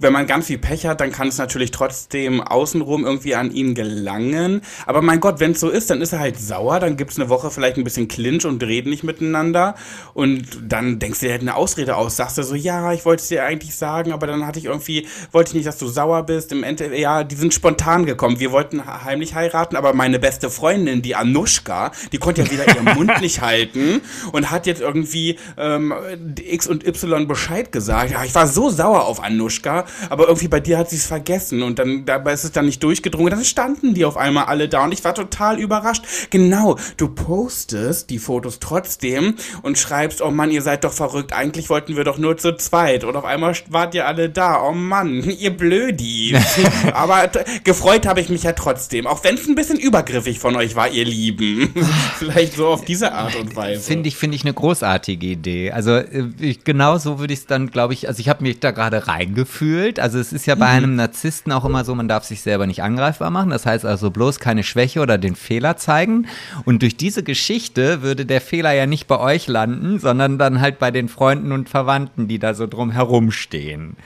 Wenn 0.00 0.12
man 0.12 0.26
ganz 0.26 0.46
viel 0.46 0.58
Pech 0.58 0.86
hat, 0.86 1.00
dann 1.00 1.10
kann 1.10 1.28
es 1.28 1.38
natürlich 1.38 1.72
trotzdem 1.72 2.40
außenrum 2.40 3.04
irgendwie 3.04 3.34
an 3.34 3.50
ihn 3.50 3.74
gelangen. 3.74 4.62
Aber 4.86 5.02
mein 5.02 5.18
Gott, 5.18 5.40
wenn 5.40 5.52
es 5.52 5.60
so 5.60 5.68
ist, 5.70 5.90
dann 5.90 6.00
ist 6.00 6.12
er 6.12 6.20
halt 6.20 6.38
sauer. 6.38 6.78
Dann 6.78 6.96
gibt 6.96 7.10
es 7.10 7.18
eine 7.18 7.28
Woche 7.28 7.50
vielleicht 7.50 7.76
ein 7.76 7.84
bisschen 7.84 8.06
Clinch 8.06 8.46
und 8.46 8.62
reden 8.62 8.90
nicht 8.90 9.02
miteinander. 9.02 9.74
Und 10.14 10.44
dann 10.62 11.00
denkst 11.00 11.20
du 11.20 11.26
dir 11.26 11.32
halt 11.32 11.42
eine 11.42 11.56
Ausrede 11.56 11.96
aus. 11.96 12.16
Sagst 12.16 12.38
du 12.38 12.44
so, 12.44 12.54
ja, 12.54 12.92
ich 12.92 13.04
wollte 13.04 13.22
es 13.22 13.28
dir 13.28 13.44
eigentlich 13.44 13.74
sagen, 13.74 14.12
aber 14.12 14.28
dann 14.28 14.46
hatte 14.46 14.60
ich 14.60 14.66
irgendwie, 14.66 15.08
wollte 15.32 15.50
ich 15.50 15.54
nicht, 15.54 15.66
dass 15.66 15.78
du 15.78 15.88
sauer 15.88 16.22
bist. 16.22 16.52
Im 16.52 16.62
Ende, 16.62 16.96
ja, 16.96 17.24
die 17.24 17.34
sind 17.34 17.52
spontan 17.52 18.06
gekommen. 18.06 18.38
Wir 18.38 18.52
wollten 18.52 18.84
heimlich 19.04 19.34
heiraten, 19.34 19.74
aber 19.74 19.94
meine 19.94 20.20
beste 20.20 20.48
Freundin, 20.48 21.02
die 21.02 21.16
Anushka, 21.16 21.90
die 22.12 22.18
konnte 22.18 22.42
ja 22.42 22.50
wieder 22.50 22.68
ihren 22.68 22.84
Mund 22.96 23.20
nicht 23.20 23.40
halten 23.40 24.00
und 24.30 24.50
hat 24.50 24.66
jetzt 24.66 24.80
irgendwie 24.80 25.38
ähm, 25.56 25.92
X 26.36 26.68
und 26.68 26.86
Y 26.86 27.26
Bescheid 27.26 27.72
gesagt. 27.72 28.12
Ja, 28.12 28.24
ich 28.24 28.34
war 28.34 28.46
so 28.46 28.70
sauer 28.70 29.04
auf 29.06 29.22
Anushka 29.22 29.86
aber 30.10 30.28
irgendwie 30.28 30.48
bei 30.48 30.60
dir 30.60 30.78
hat 30.78 30.90
sie 30.90 30.96
es 30.96 31.06
vergessen 31.06 31.62
und 31.62 31.78
dann 31.78 32.04
dabei 32.04 32.32
ist 32.32 32.44
es 32.44 32.52
dann 32.52 32.66
nicht 32.66 32.82
durchgedrungen. 32.82 33.30
Dann 33.30 33.44
standen 33.44 33.94
die 33.94 34.04
auf 34.04 34.16
einmal 34.16 34.44
alle 34.44 34.68
da 34.68 34.84
und 34.84 34.92
ich 34.92 35.04
war 35.04 35.14
total 35.14 35.58
überrascht. 35.58 36.04
Genau, 36.30 36.76
du 36.96 37.08
postest 37.08 38.10
die 38.10 38.18
Fotos 38.18 38.58
trotzdem 38.60 39.34
und 39.62 39.78
schreibst, 39.78 40.22
oh 40.22 40.30
Mann, 40.30 40.50
ihr 40.50 40.62
seid 40.62 40.84
doch 40.84 40.92
verrückt. 40.92 41.32
Eigentlich 41.32 41.70
wollten 41.70 41.96
wir 41.96 42.04
doch 42.04 42.18
nur 42.18 42.36
zu 42.36 42.56
zweit 42.56 43.04
und 43.04 43.16
auf 43.16 43.24
einmal 43.24 43.54
wart 43.68 43.94
ihr 43.94 44.06
alle 44.06 44.30
da. 44.30 44.62
Oh 44.62 44.72
Mann, 44.72 45.22
ihr 45.38 45.50
Blödi. 45.50 46.36
aber 46.92 47.30
gefreut 47.64 48.06
habe 48.06 48.20
ich 48.20 48.28
mich 48.28 48.42
ja 48.42 48.52
trotzdem, 48.52 49.06
auch 49.06 49.24
wenn 49.24 49.34
es 49.34 49.46
ein 49.46 49.54
bisschen 49.54 49.78
übergriffig 49.78 50.38
von 50.38 50.56
euch 50.56 50.76
war, 50.76 50.88
ihr 50.88 51.04
Lieben. 51.04 51.74
Vielleicht 52.18 52.54
so 52.54 52.68
auf 52.68 52.84
diese 52.84 53.12
Art 53.12 53.36
und 53.36 53.56
Weise. 53.56 53.82
Finde 53.82 54.08
ich, 54.08 54.16
finde 54.16 54.36
ich 54.36 54.44
eine 54.44 54.54
großartige 54.54 55.26
Idee. 55.26 55.72
Also 55.72 55.92
äh, 55.92 56.28
ich, 56.40 56.64
genau 56.64 56.98
so 56.98 57.18
würde 57.18 57.32
ich 57.32 57.40
es 57.40 57.46
dann, 57.46 57.70
glaube 57.70 57.94
ich, 57.94 58.08
also 58.08 58.20
ich 58.20 58.28
habe 58.28 58.42
mich 58.42 58.60
da 58.60 58.70
gerade 58.70 59.08
reingefühlt. 59.08 59.77
Also 60.00 60.18
es 60.18 60.32
ist 60.32 60.46
ja 60.46 60.54
bei 60.54 60.66
mhm. 60.66 60.76
einem 60.76 60.96
Narzissten 60.96 61.52
auch 61.52 61.64
immer 61.64 61.84
so, 61.84 61.94
man 61.94 62.08
darf 62.08 62.24
sich 62.24 62.42
selber 62.42 62.66
nicht 62.66 62.82
angreifbar 62.82 63.30
machen. 63.30 63.50
Das 63.50 63.66
heißt 63.66 63.84
also 63.84 64.10
bloß 64.10 64.40
keine 64.40 64.62
Schwäche 64.62 65.00
oder 65.00 65.18
den 65.18 65.36
Fehler 65.36 65.76
zeigen. 65.76 66.26
Und 66.64 66.82
durch 66.82 66.96
diese 66.96 67.22
Geschichte 67.22 68.02
würde 68.02 68.26
der 68.26 68.40
Fehler 68.40 68.72
ja 68.72 68.86
nicht 68.86 69.06
bei 69.06 69.18
euch 69.18 69.46
landen, 69.46 69.98
sondern 69.98 70.38
dann 70.38 70.60
halt 70.60 70.78
bei 70.78 70.90
den 70.90 71.08
Freunden 71.08 71.52
und 71.52 71.68
Verwandten, 71.68 72.28
die 72.28 72.38
da 72.38 72.54
so 72.54 72.66
drum 72.66 72.90
herumstehen. 72.90 73.96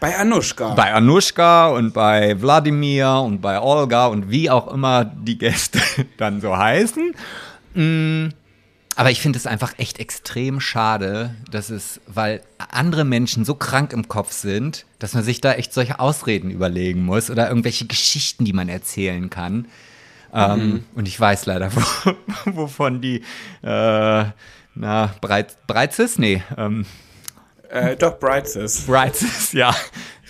Bei 0.00 0.16
Anushka. 0.16 0.74
Bei 0.74 0.92
Anushka 0.92 1.68
und 1.68 1.94
bei 1.94 2.40
Wladimir 2.40 3.22
und 3.24 3.40
bei 3.40 3.60
Olga 3.60 4.06
und 4.08 4.30
wie 4.30 4.50
auch 4.50 4.72
immer 4.72 5.04
die 5.04 5.38
Gäste 5.38 5.80
dann 6.18 6.40
so 6.40 6.56
heißen. 6.56 7.14
Mm, 7.74 8.28
aber 8.96 9.10
ich 9.10 9.20
finde 9.20 9.38
es 9.38 9.46
einfach 9.46 9.74
echt 9.78 9.98
extrem 9.98 10.60
schade, 10.60 11.34
dass 11.50 11.70
es, 11.70 12.00
weil 12.06 12.42
andere 12.58 13.04
Menschen 13.04 13.44
so 13.44 13.54
krank 13.54 13.92
im 13.92 14.08
Kopf 14.08 14.32
sind, 14.32 14.86
dass 14.98 15.14
man 15.14 15.22
sich 15.22 15.40
da 15.40 15.52
echt 15.52 15.72
solche 15.72 16.00
Ausreden 16.00 16.50
überlegen 16.50 17.04
muss 17.04 17.30
oder 17.30 17.48
irgendwelche 17.48 17.86
Geschichten, 17.86 18.44
die 18.44 18.52
man 18.52 18.68
erzählen 18.68 19.30
kann. 19.30 19.66
Ähm, 20.32 20.54
mhm. 20.54 20.60
Ähm, 20.60 20.84
und 20.94 21.08
ich 21.08 21.18
weiß 21.18 21.46
leider, 21.46 21.70
wovon 22.44 23.00
die, 23.00 23.22
äh, 23.62 24.24
na, 24.74 25.14
Breit, 25.20 25.56
Breitzes? 25.66 26.18
Nee, 26.18 26.42
ähm, 26.56 26.84
äh, 27.74 27.96
doch, 27.96 28.20
Brightsis. 28.20 28.82
Brightsis, 28.86 29.52
ja, 29.52 29.74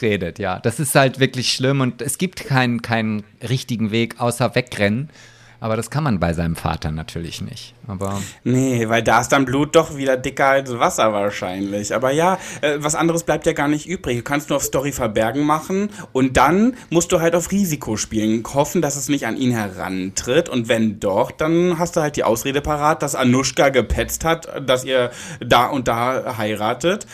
redet, 0.00 0.38
ja. 0.38 0.58
Das 0.60 0.80
ist 0.80 0.94
halt 0.94 1.20
wirklich 1.20 1.52
schlimm 1.52 1.80
und 1.80 2.00
es 2.00 2.16
gibt 2.16 2.44
keinen, 2.44 2.80
keinen 2.80 3.22
richtigen 3.42 3.90
Weg 3.90 4.18
außer 4.18 4.54
wegrennen. 4.54 5.10
Aber 5.64 5.76
das 5.76 5.88
kann 5.88 6.04
man 6.04 6.20
bei 6.20 6.34
seinem 6.34 6.56
Vater 6.56 6.92
natürlich 6.92 7.40
nicht. 7.40 7.72
Aber 7.86 8.20
nee, 8.42 8.86
weil 8.90 9.02
da 9.02 9.22
ist 9.22 9.30
dann 9.30 9.46
Blut 9.46 9.74
doch 9.74 9.96
wieder 9.96 10.18
dicker 10.18 10.48
als 10.48 10.78
Wasser 10.78 11.14
wahrscheinlich. 11.14 11.94
Aber 11.94 12.10
ja, 12.10 12.36
äh, 12.60 12.76
was 12.80 12.94
anderes 12.94 13.22
bleibt 13.22 13.46
ja 13.46 13.54
gar 13.54 13.68
nicht 13.68 13.86
übrig. 13.86 14.18
Du 14.18 14.24
kannst 14.24 14.50
nur 14.50 14.56
auf 14.56 14.62
Story 14.62 14.92
verbergen 14.92 15.42
machen 15.42 15.88
und 16.12 16.36
dann 16.36 16.76
musst 16.90 17.12
du 17.12 17.20
halt 17.22 17.34
auf 17.34 17.50
Risiko 17.50 17.96
spielen. 17.96 18.42
Hoffen, 18.52 18.82
dass 18.82 18.96
es 18.96 19.08
nicht 19.08 19.26
an 19.26 19.38
ihn 19.38 19.52
herantritt. 19.52 20.50
Und 20.50 20.68
wenn 20.68 21.00
doch, 21.00 21.30
dann 21.30 21.78
hast 21.78 21.96
du 21.96 22.02
halt 22.02 22.16
die 22.16 22.24
Ausrede 22.24 22.60
parat, 22.60 23.02
dass 23.02 23.14
Anushka 23.14 23.70
gepetzt 23.70 24.26
hat, 24.26 24.46
dass 24.68 24.84
ihr 24.84 25.12
da 25.40 25.64
und 25.64 25.88
da 25.88 26.36
heiratet. 26.36 27.06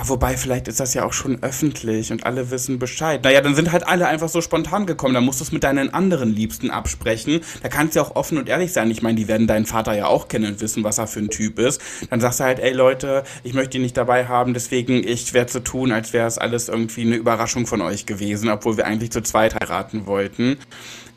Ah, 0.00 0.04
wobei, 0.06 0.36
vielleicht 0.36 0.68
ist 0.68 0.78
das 0.78 0.94
ja 0.94 1.04
auch 1.04 1.12
schon 1.12 1.42
öffentlich 1.42 2.12
und 2.12 2.24
alle 2.24 2.52
wissen 2.52 2.78
Bescheid. 2.78 3.24
Naja, 3.24 3.40
dann 3.40 3.56
sind 3.56 3.72
halt 3.72 3.84
alle 3.84 4.06
einfach 4.06 4.28
so 4.28 4.40
spontan 4.40 4.86
gekommen. 4.86 5.12
Da 5.12 5.20
musst 5.20 5.40
du 5.40 5.44
es 5.44 5.50
mit 5.50 5.64
deinen 5.64 5.92
anderen 5.92 6.32
Liebsten 6.32 6.70
absprechen. 6.70 7.40
Da 7.64 7.68
kannst 7.68 7.96
du 7.96 7.98
ja 7.98 8.06
auch 8.06 8.14
offen 8.14 8.38
und 8.38 8.48
ehrlich 8.48 8.72
sein. 8.72 8.92
Ich 8.92 9.02
meine, 9.02 9.16
die 9.16 9.26
werden 9.26 9.48
deinen 9.48 9.66
Vater 9.66 9.94
ja 9.94 10.06
auch 10.06 10.28
kennen 10.28 10.52
und 10.52 10.60
wissen, 10.60 10.84
was 10.84 10.98
er 10.98 11.08
für 11.08 11.18
ein 11.18 11.30
Typ 11.30 11.58
ist. 11.58 11.80
Dann 12.10 12.20
sagst 12.20 12.38
du 12.38 12.44
halt, 12.44 12.60
ey 12.60 12.72
Leute, 12.72 13.24
ich 13.42 13.54
möchte 13.54 13.78
ihn 13.78 13.82
nicht 13.82 13.96
dabei 13.96 14.28
haben, 14.28 14.54
deswegen 14.54 15.02
ich 15.02 15.34
werde 15.34 15.50
so 15.50 15.58
tun, 15.58 15.90
als 15.90 16.12
wäre 16.12 16.28
es 16.28 16.38
alles 16.38 16.68
irgendwie 16.68 17.02
eine 17.02 17.16
Überraschung 17.16 17.66
von 17.66 17.80
euch 17.80 18.06
gewesen, 18.06 18.50
obwohl 18.50 18.76
wir 18.76 18.86
eigentlich 18.86 19.10
zu 19.10 19.20
zweit 19.22 19.56
heiraten 19.56 20.06
wollten. 20.06 20.58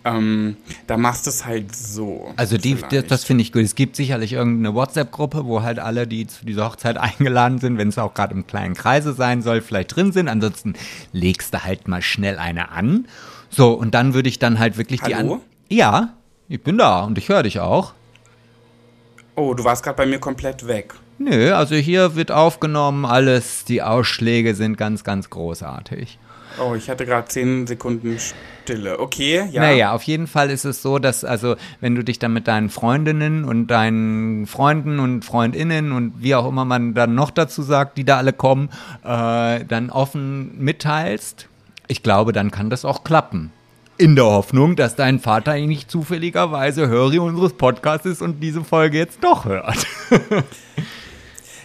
Ähm, 0.03 0.57
da 0.87 0.97
machst 0.97 1.27
du 1.27 1.29
es 1.29 1.45
halt 1.45 1.75
so. 1.75 2.33
Also 2.35 2.57
die, 2.57 2.75
das, 2.89 3.05
das 3.05 3.23
finde 3.23 3.43
ich 3.43 3.51
gut. 3.51 3.61
Es 3.61 3.75
gibt 3.75 3.95
sicherlich 3.95 4.33
irgendeine 4.33 4.73
WhatsApp-Gruppe, 4.73 5.45
wo 5.45 5.61
halt 5.61 5.77
alle, 5.77 6.07
die 6.07 6.25
zu 6.25 6.45
dieser 6.45 6.65
Hochzeit 6.65 6.97
eingeladen 7.19 7.59
sind, 7.59 7.77
wenn 7.77 7.89
es 7.89 7.97
auch 7.97 8.13
gerade 8.13 8.33
im 8.33 8.47
kleinen 8.47 8.73
Kreise 8.73 9.13
sein 9.13 9.41
soll, 9.41 9.61
vielleicht 9.61 9.95
drin 9.95 10.11
sind. 10.11 10.27
Ansonsten 10.27 10.73
legst 11.11 11.53
du 11.53 11.63
halt 11.63 11.87
mal 11.87 12.01
schnell 12.01 12.37
eine 12.39 12.71
an. 12.71 13.07
So, 13.49 13.73
und 13.73 13.93
dann 13.93 14.13
würde 14.13 14.29
ich 14.29 14.39
dann 14.39 14.59
halt 14.59 14.77
wirklich 14.77 15.01
Hallo? 15.03 15.11
die 15.11 15.15
an. 15.15 15.41
Ja, 15.69 16.13
ich 16.47 16.61
bin 16.63 16.77
da 16.77 17.01
und 17.01 17.17
ich 17.17 17.29
höre 17.29 17.43
dich 17.43 17.59
auch. 17.59 17.93
Oh, 19.35 19.53
du 19.53 19.63
warst 19.63 19.83
gerade 19.83 19.97
bei 19.97 20.05
mir 20.05 20.19
komplett 20.19 20.67
weg. 20.67 20.95
Nö, 21.17 21.53
also 21.53 21.75
hier 21.75 22.15
wird 22.15 22.31
aufgenommen, 22.31 23.05
alles, 23.05 23.63
die 23.65 23.81
Ausschläge 23.81 24.55
sind 24.55 24.77
ganz, 24.77 25.03
ganz 25.03 25.29
großartig. 25.29 26.17
Oh, 26.59 26.75
ich 26.75 26.89
hatte 26.89 27.05
gerade 27.05 27.27
zehn 27.27 27.67
Sekunden 27.67 28.17
Stille. 28.63 28.99
Okay, 28.99 29.47
ja. 29.51 29.61
Naja, 29.61 29.93
auf 29.93 30.03
jeden 30.03 30.27
Fall 30.27 30.49
ist 30.49 30.65
es 30.65 30.81
so, 30.81 30.99
dass, 30.99 31.23
also, 31.23 31.55
wenn 31.79 31.95
du 31.95 32.03
dich 32.03 32.19
dann 32.19 32.33
mit 32.33 32.47
deinen 32.47 32.69
Freundinnen 32.69 33.43
und 33.43 33.67
deinen 33.67 34.45
Freunden 34.47 34.99
und 34.99 35.25
Freundinnen 35.25 35.91
und 35.91 36.13
wie 36.17 36.35
auch 36.35 36.47
immer 36.47 36.65
man 36.65 36.93
dann 36.93 37.15
noch 37.15 37.31
dazu 37.31 37.61
sagt, 37.63 37.97
die 37.97 38.03
da 38.03 38.17
alle 38.17 38.33
kommen, 38.33 38.69
äh, 39.03 39.65
dann 39.65 39.89
offen 39.89 40.57
mitteilst, 40.59 41.47
ich 41.87 42.03
glaube, 42.03 42.31
dann 42.31 42.51
kann 42.51 42.69
das 42.69 42.85
auch 42.85 43.03
klappen. 43.03 43.51
In 43.97 44.15
der 44.15 44.25
Hoffnung, 44.25 44.75
dass 44.75 44.95
dein 44.95 45.19
Vater 45.19 45.55
nicht 45.55 45.91
zufälligerweise 45.91 46.87
Hörer 46.87 47.21
unseres 47.21 47.53
Podcasts 47.53 48.05
ist 48.05 48.21
und 48.21 48.39
diese 48.39 48.63
Folge 48.63 48.97
jetzt 48.97 49.23
doch 49.23 49.45
hört. 49.45 49.85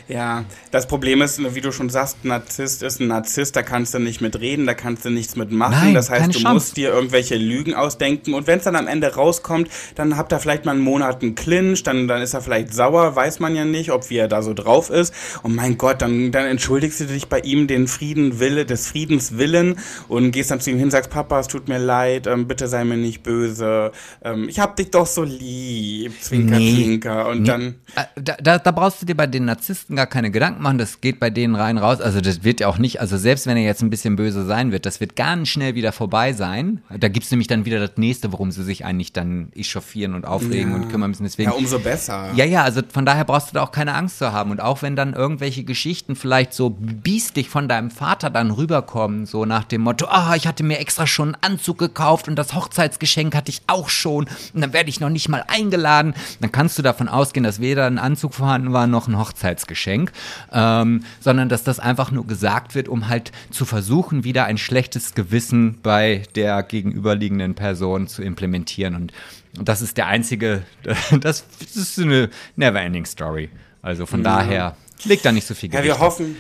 Ja, 0.09 0.45
das 0.71 0.87
Problem 0.87 1.21
ist, 1.21 1.55
wie 1.55 1.61
du 1.61 1.73
schon 1.73 1.91
sagst, 1.91 2.19
ein 2.23 2.29
Narzisst 2.29 2.85
ist 2.85 3.01
ein 3.01 3.09
Narzisst, 3.09 3.57
da 3.57 3.63
kannst 3.63 3.93
du 3.93 3.99
nicht 3.99 4.21
mit 4.21 4.39
reden, 4.39 4.65
da 4.65 4.75
kannst 4.75 5.05
du 5.05 5.11
nichts 5.11 5.35
mit 5.35 5.51
machen. 5.51 5.73
Nein, 5.73 5.95
das 5.95 6.11
heißt, 6.11 6.29
du 6.29 6.39
Chance. 6.39 6.55
musst 6.55 6.77
dir 6.77 6.91
irgendwelche 6.91 7.35
Lügen 7.37 7.75
ausdenken 7.75 8.33
und 8.35 8.47
wenn 8.47 8.59
es 8.59 8.65
dann 8.65 8.77
am 8.77 8.87
Ende 8.87 9.13
rauskommt, 9.15 9.69
dann 9.97 10.17
habt 10.17 10.33
ihr 10.33 10.39
vielleicht 10.39 10.65
mal 10.65 10.73
einen 10.73 10.81
Monat 10.81 11.23
einen 11.23 11.35
Clinch, 11.35 11.83
dann, 11.83 12.07
dann 12.07 12.23
ist 12.23 12.35
er 12.35 12.41
vielleicht 12.41 12.73
sauer, 12.73 13.17
weiß 13.17 13.41
man 13.41 13.57
ja 13.57 13.65
nicht, 13.65 13.91
ob 13.91 14.09
wie 14.09 14.19
er 14.19 14.29
da 14.29 14.43
so 14.43 14.55
drauf 14.55 14.91
ist. 14.91 15.13
Und 15.43 15.57
mein 15.57 15.77
Gott, 15.77 16.03
dann, 16.03 16.31
dann 16.31 16.47
entschuldigst 16.47 17.01
du 17.01 17.07
dich 17.07 17.29
bei 17.29 17.41
ihm 17.41 17.67
den 17.67 17.89
Frieden 17.89 18.39
Wille, 18.39 18.65
des 18.65 18.87
Friedens 18.87 19.39
willen 19.39 19.77
und 20.07 20.31
gehst 20.31 20.53
dann 20.53 20.61
zu 20.61 20.71
ihm 20.71 20.79
hin, 20.79 20.91
sagst, 20.93 21.11
Papa, 21.11 21.41
es 21.41 21.49
tut 21.49 21.67
mir 21.69 21.79
leid, 21.79 22.29
ähm, 22.29 22.47
bitte 22.47 22.69
sei 22.69 22.85
mir 22.85 22.97
nicht 22.97 23.25
böse, 23.25 23.91
ähm, 24.23 24.49
ich 24.49 24.61
hab 24.61 24.77
dich 24.77 24.93
doch 24.93 25.07
so 25.07 25.25
lieb, 25.25 26.13
Zwinker, 26.23 26.59
nee, 26.59 26.75
Zwinker. 26.75 27.29
Und 27.29 27.43
nee. 27.43 27.49
dann. 27.49 27.75
Äh, 27.97 28.05
da, 28.15 28.37
da, 28.41 28.59
da 28.59 28.71
brauchst 28.71 29.03
du 29.03 29.07
dir 29.07 29.17
bei 29.17 29.27
den 29.27 29.47
Narzissten 29.47 29.96
gar 29.97 30.07
keine 30.07 30.31
Gedanken 30.31 30.63
machen, 30.63 30.79
das 30.79 31.01
geht 31.01 31.19
bei 31.19 31.31
denen 31.31 31.55
rein 31.55 31.79
raus. 31.79 32.01
Also 32.01 32.21
das 32.21 32.45
wird 32.45 32.61
ja 32.61 32.69
auch 32.69 32.79
nicht, 32.79 33.01
also 33.01 33.17
selbst 33.17 33.47
wenn 33.47 33.57
er 33.57 33.65
jetzt 33.65 33.83
ein 33.83 33.91
bisschen 33.91 34.17
böse 34.17 34.45
sein 34.45 34.73
wird, 34.73 34.87
das 34.87 35.01
wird 35.01 35.17
ganz 35.17 35.49
schnell 35.49 35.75
wieder 35.75 35.93
vorbei 35.93 36.33
sein. 36.33 36.83
Da 36.97 37.09
gibt 37.09 37.25
es 37.25 37.31
nämlich 37.31 37.49
dann 37.49 37.65
wieder 37.65 37.81
das 37.81 37.97
nächste, 37.97 38.33
worum 38.33 38.51
sie 38.51 38.63
sich 38.63 38.85
eigentlich 38.85 39.13
dann 39.13 39.51
echauffieren 39.55 40.15
und 40.15 40.27
aufregen 40.27 40.71
ja. 40.71 40.77
und 40.77 40.89
kümmern 40.89 41.11
müssen. 41.11 41.25
Deswegen, 41.25 41.51
ja, 41.51 41.57
umso 41.57 41.79
besser. 41.79 42.31
Ja, 42.35 42.45
ja, 42.45 42.63
also 42.63 42.83
von 42.93 43.07
daher 43.07 43.25
brauchst 43.25 43.51
du 43.51 43.55
da 43.55 43.63
auch 43.63 43.73
keine 43.73 43.95
Angst 43.95 44.19
zu 44.19 44.33
haben. 44.33 44.51
Und 44.51 44.61
auch 44.61 44.83
wenn 44.83 44.97
dann 44.97 45.15
irgendwelche 45.15 45.65
Geschichten 45.65 46.15
vielleicht 46.17 46.53
so 46.53 46.71
biestig 46.71 47.49
von 47.49 47.69
deinem 47.69 47.91
Vater 47.91 48.31
dann 48.31 48.51
rüberkommen, 48.51 49.27
so 49.27 49.45
nach 49.45 49.65
dem 49.65 49.81
Motto, 49.83 50.07
ah, 50.09 50.35
ich 50.37 50.47
hatte 50.47 50.63
mir 50.63 50.79
extra 50.79 51.07
schon 51.07 51.35
einen 51.35 51.43
Anzug 51.43 51.79
gekauft 51.79 52.29
und 52.29 52.37
das 52.37 52.55
Hochzeitsgeschenk 52.55 53.35
hatte 53.35 53.51
ich 53.51 53.63
auch 53.67 53.89
schon 53.89 54.27
und 54.55 54.61
dann 54.61 54.73
werde 54.73 54.91
ich 54.91 55.01
noch 55.01 55.09
nicht 55.09 55.29
mal 55.29 55.45
eingeladen, 55.49 56.15
dann 56.41 56.53
kannst 56.53 56.79
du 56.79 56.83
davon 56.83 57.09
ausgehen, 57.09 57.45
dass 57.45 57.61
weder 57.61 57.87
ein 57.87 57.99
Anzug 57.99 58.35
vorhanden 58.35 58.73
war 58.73 58.87
noch 58.87 59.09
ein 59.09 59.19
Hochzeitsgeschenk. 59.19 59.86
Geschenk, 59.87 60.13
ähm, 60.53 61.05
sondern 61.21 61.49
dass 61.49 61.63
das 61.63 61.79
einfach 61.79 62.11
nur 62.11 62.27
gesagt 62.27 62.75
wird, 62.75 62.89
um 62.89 63.09
halt 63.09 63.33
zu 63.51 63.65
versuchen, 63.65 64.25
wieder 64.25 64.45
ein 64.45 64.59
schlechtes 64.59 65.15
Gewissen 65.15 65.79
bei 65.83 66.25
der 66.35 66.63
gegenüberliegenden 66.63 67.55
Person 67.55 68.09
zu 68.09 68.23
implementieren. 68.23 68.95
Und 68.97 69.13
das 69.57 69.83
ist 69.83 69.97
der 69.97 70.07
einzige, 70.07 70.65
das, 71.21 71.45
ist 71.61 71.99
eine 71.99 72.31
never-ending 72.57 73.07
Story. 73.07 73.49
Also 73.81 74.07
von 74.07 74.25
ja. 74.25 74.25
daher 74.25 74.77
liegt 75.05 75.25
da 75.25 75.31
nicht 75.31 75.47
so 75.47 75.55
viel 75.55 75.69
Gewicht. 75.69 75.87
Ja, 75.87 75.95
wir 75.95 76.01
hoffen, 76.01 76.37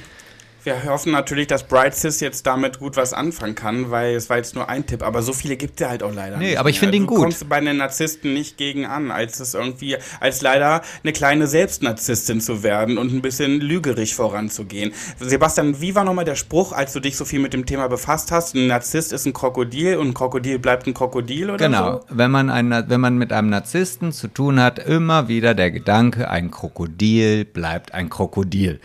wir 0.66 0.84
hoffen 0.84 1.12
natürlich, 1.12 1.46
dass 1.46 1.62
Bright 1.62 1.94
Sis 1.94 2.20
jetzt 2.20 2.46
damit 2.46 2.80
gut 2.80 2.96
was 2.96 3.12
anfangen 3.12 3.54
kann, 3.54 3.90
weil 3.90 4.16
es 4.16 4.28
war 4.28 4.36
jetzt 4.36 4.54
nur 4.54 4.68
ein 4.68 4.84
Tipp, 4.84 5.02
aber 5.02 5.22
so 5.22 5.32
viele 5.32 5.56
gibt 5.56 5.74
es 5.74 5.84
ja 5.84 5.90
halt 5.90 6.02
auch 6.02 6.12
leider 6.12 6.36
nee, 6.36 6.48
nicht. 6.48 6.58
aber 6.58 6.68
ich 6.68 6.80
finde 6.80 6.96
ihn 6.96 7.06
gut. 7.06 7.18
Du 7.18 7.22
kommst 7.22 7.48
bei 7.48 7.60
den 7.60 7.76
Narzissten 7.76 8.34
nicht 8.34 8.56
gegen 8.56 8.84
an, 8.84 9.10
als 9.10 9.38
es 9.38 9.54
irgendwie, 9.54 9.96
als 10.20 10.42
leider 10.42 10.82
eine 11.02 11.12
kleine 11.12 11.46
Selbstnarzisstin 11.46 12.40
zu 12.40 12.62
werden 12.62 12.98
und 12.98 13.12
ein 13.12 13.22
bisschen 13.22 13.60
lügerig 13.60 14.14
voranzugehen. 14.14 14.92
Sebastian, 15.20 15.80
wie 15.80 15.94
war 15.94 16.04
nochmal 16.04 16.24
der 16.24 16.34
Spruch, 16.34 16.72
als 16.72 16.92
du 16.92 17.00
dich 17.00 17.16
so 17.16 17.24
viel 17.24 17.38
mit 17.38 17.52
dem 17.52 17.64
Thema 17.64 17.88
befasst 17.88 18.32
hast? 18.32 18.54
Ein 18.54 18.66
Narzisst 18.66 19.12
ist 19.12 19.24
ein 19.24 19.32
Krokodil 19.32 19.96
und 19.96 20.08
ein 20.08 20.14
Krokodil 20.14 20.58
bleibt 20.58 20.88
ein 20.88 20.94
Krokodil 20.94 21.50
oder 21.50 21.64
genau. 21.64 21.78
so? 21.78 21.98
Genau. 21.98 22.04
Wenn 22.10 22.30
man, 22.32 22.50
ein, 22.50 22.84
wenn 22.88 23.00
man 23.00 23.16
mit 23.16 23.32
einem 23.32 23.50
Narzissten 23.50 24.10
zu 24.10 24.26
tun 24.26 24.60
hat, 24.60 24.80
immer 24.80 25.28
wieder 25.28 25.54
der 25.54 25.70
Gedanke, 25.70 26.28
ein 26.28 26.50
Krokodil 26.50 27.44
bleibt 27.44 27.94
ein 27.94 28.10
Krokodil. 28.10 28.80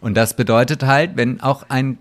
Und 0.00 0.16
das 0.16 0.36
bedeutet 0.36 0.82
halt, 0.82 1.16
wenn 1.16 1.40
auch 1.40 1.64
ein 1.68 1.98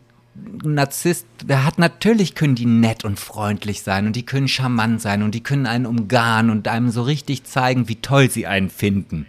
Narzisst, 0.63 1.27
der 1.45 1.65
hat 1.65 1.79
natürlich 1.79 2.35
können 2.35 2.55
die 2.55 2.65
nett 2.65 3.05
und 3.05 3.19
freundlich 3.19 3.83
sein 3.83 4.05
und 4.05 4.17
die 4.17 4.25
können 4.25 4.49
charmant 4.49 5.01
sein 5.01 5.23
und 5.23 5.33
die 5.33 5.41
können 5.43 5.65
einen 5.65 5.85
umgarnen 5.85 6.51
und 6.51 6.67
einem 6.67 6.89
so 6.89 7.03
richtig 7.03 7.45
zeigen, 7.45 7.87
wie 7.87 7.95
toll 7.95 8.29
sie 8.29 8.45
einen 8.45 8.69
finden. 8.69 9.27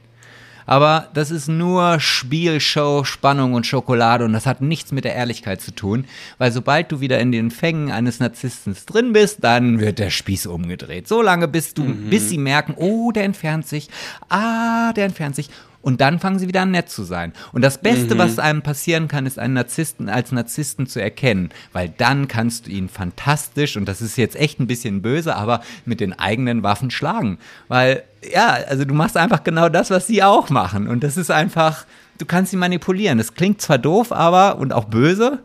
Aber 0.67 1.09
das 1.15 1.31
ist 1.31 1.47
nur 1.47 2.01
Spielshow, 2.01 3.05
Spannung 3.05 3.55
und 3.55 3.67
Schokolade 3.67 4.25
und 4.25 4.33
das 4.33 4.47
hat 4.47 4.61
nichts 4.61 4.91
mit 4.91 5.05
der 5.05 5.15
Ehrlichkeit 5.15 5.61
zu 5.61 5.73
tun, 5.73 6.07
weil 6.39 6.51
sobald 6.51 6.91
du 6.91 7.01
wieder 7.01 7.21
in 7.21 7.31
den 7.31 7.53
Fängen 7.53 7.93
eines 7.93 8.19
Narzissten 8.19 8.77
drin 8.85 9.13
bist, 9.13 9.45
dann 9.45 9.79
wird 9.79 10.01
der 10.01 10.11
Spieß 10.11 10.47
umgedreht. 10.47 11.07
So 11.07 11.23
lange 11.23 11.47
bist 11.47 11.79
du, 11.79 11.85
mhm. 11.85 12.11
bis 12.11 12.29
sie 12.29 12.39
merken, 12.39 12.75
oh, 12.77 13.13
der 13.13 13.25
entfernt 13.25 13.69
sich, 13.69 13.89
ah, 14.29 14.93
der 14.93 15.05
entfernt 15.05 15.37
sich 15.37 15.51
und 15.87 16.01
dann 16.01 16.19
fangen 16.19 16.41
sie 16.41 16.49
wieder 16.49 16.63
an, 16.63 16.73
nett 16.73 16.91
zu 16.91 17.05
sein. 17.05 17.33
Und 17.53 17.63
das 17.63 17.79
Beste, 17.79 18.17
mhm. 18.17 18.19
was 18.19 18.41
einem 18.41 18.63
passieren 18.63 19.07
kann, 19.07 19.25
ist 19.25 19.39
einen 19.39 19.55
Narzissten 19.55 20.09
als 20.09 20.33
Narzissten 20.33 20.89
zu 20.89 21.01
erkennen, 21.01 21.51
weil 21.73 21.95
dann 21.97 22.27
kannst 22.27 22.67
du 22.67 22.73
ihn 22.73 22.89
fantastisch, 22.89 23.77
und 23.77 23.87
das 23.87 24.03
ist 24.03 24.19
jetzt 24.19 24.35
echt 24.35 24.59
ein 24.59 24.67
bisschen 24.67 25.01
böse, 25.01 25.37
aber 25.37 25.61
mit 25.85 26.01
den 26.01 26.13
eigenen 26.13 26.65
Waffen 26.65 26.91
schlagen. 26.91 27.39
Weil, 27.69 28.03
ja, 28.29 28.59
also 28.67 28.85
du 28.85 28.95
machst 28.95 29.17
einfach 29.17 29.45
genau 29.45 29.69
das, 29.69 29.91
was 29.91 30.09
sie 30.09 30.25
auch 30.25 30.51
machen. 30.51 30.89
Und 30.89 31.05
das 31.05 31.17
ist 31.17 31.31
einfach, 31.31 31.87
du 32.19 32.27
kannst 32.27 32.51
sie 32.51 32.57
manipulieren. 32.57 33.19
Das 33.19 33.35
klingt 33.35 33.61
zwar 33.61 33.79
doof, 33.79 34.11
aber, 34.11 34.59
und 34.59 34.73
auch 34.73 34.87
böse, 34.87 35.39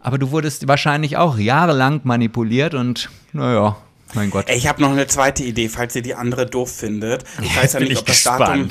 aber 0.00 0.16
du 0.16 0.30
wurdest 0.30 0.66
wahrscheinlich 0.66 1.18
auch 1.18 1.36
jahrelang 1.36 2.00
manipuliert 2.04 2.72
und, 2.72 3.10
naja, 3.34 3.76
mein 4.14 4.30
Gott. 4.30 4.50
Ich 4.50 4.66
habe 4.66 4.80
noch 4.82 4.90
eine 4.90 5.06
zweite 5.06 5.42
Idee, 5.44 5.68
falls 5.68 5.94
ihr 5.96 6.02
die 6.02 6.14
andere 6.14 6.46
doof 6.46 6.72
findet. 6.72 7.24
Ich 7.42 7.56
weiß 7.56 7.74
ja 7.74 7.80
nicht, 7.80 7.98
ob 7.98 8.06
das, 8.06 8.22
Datum, 8.22 8.68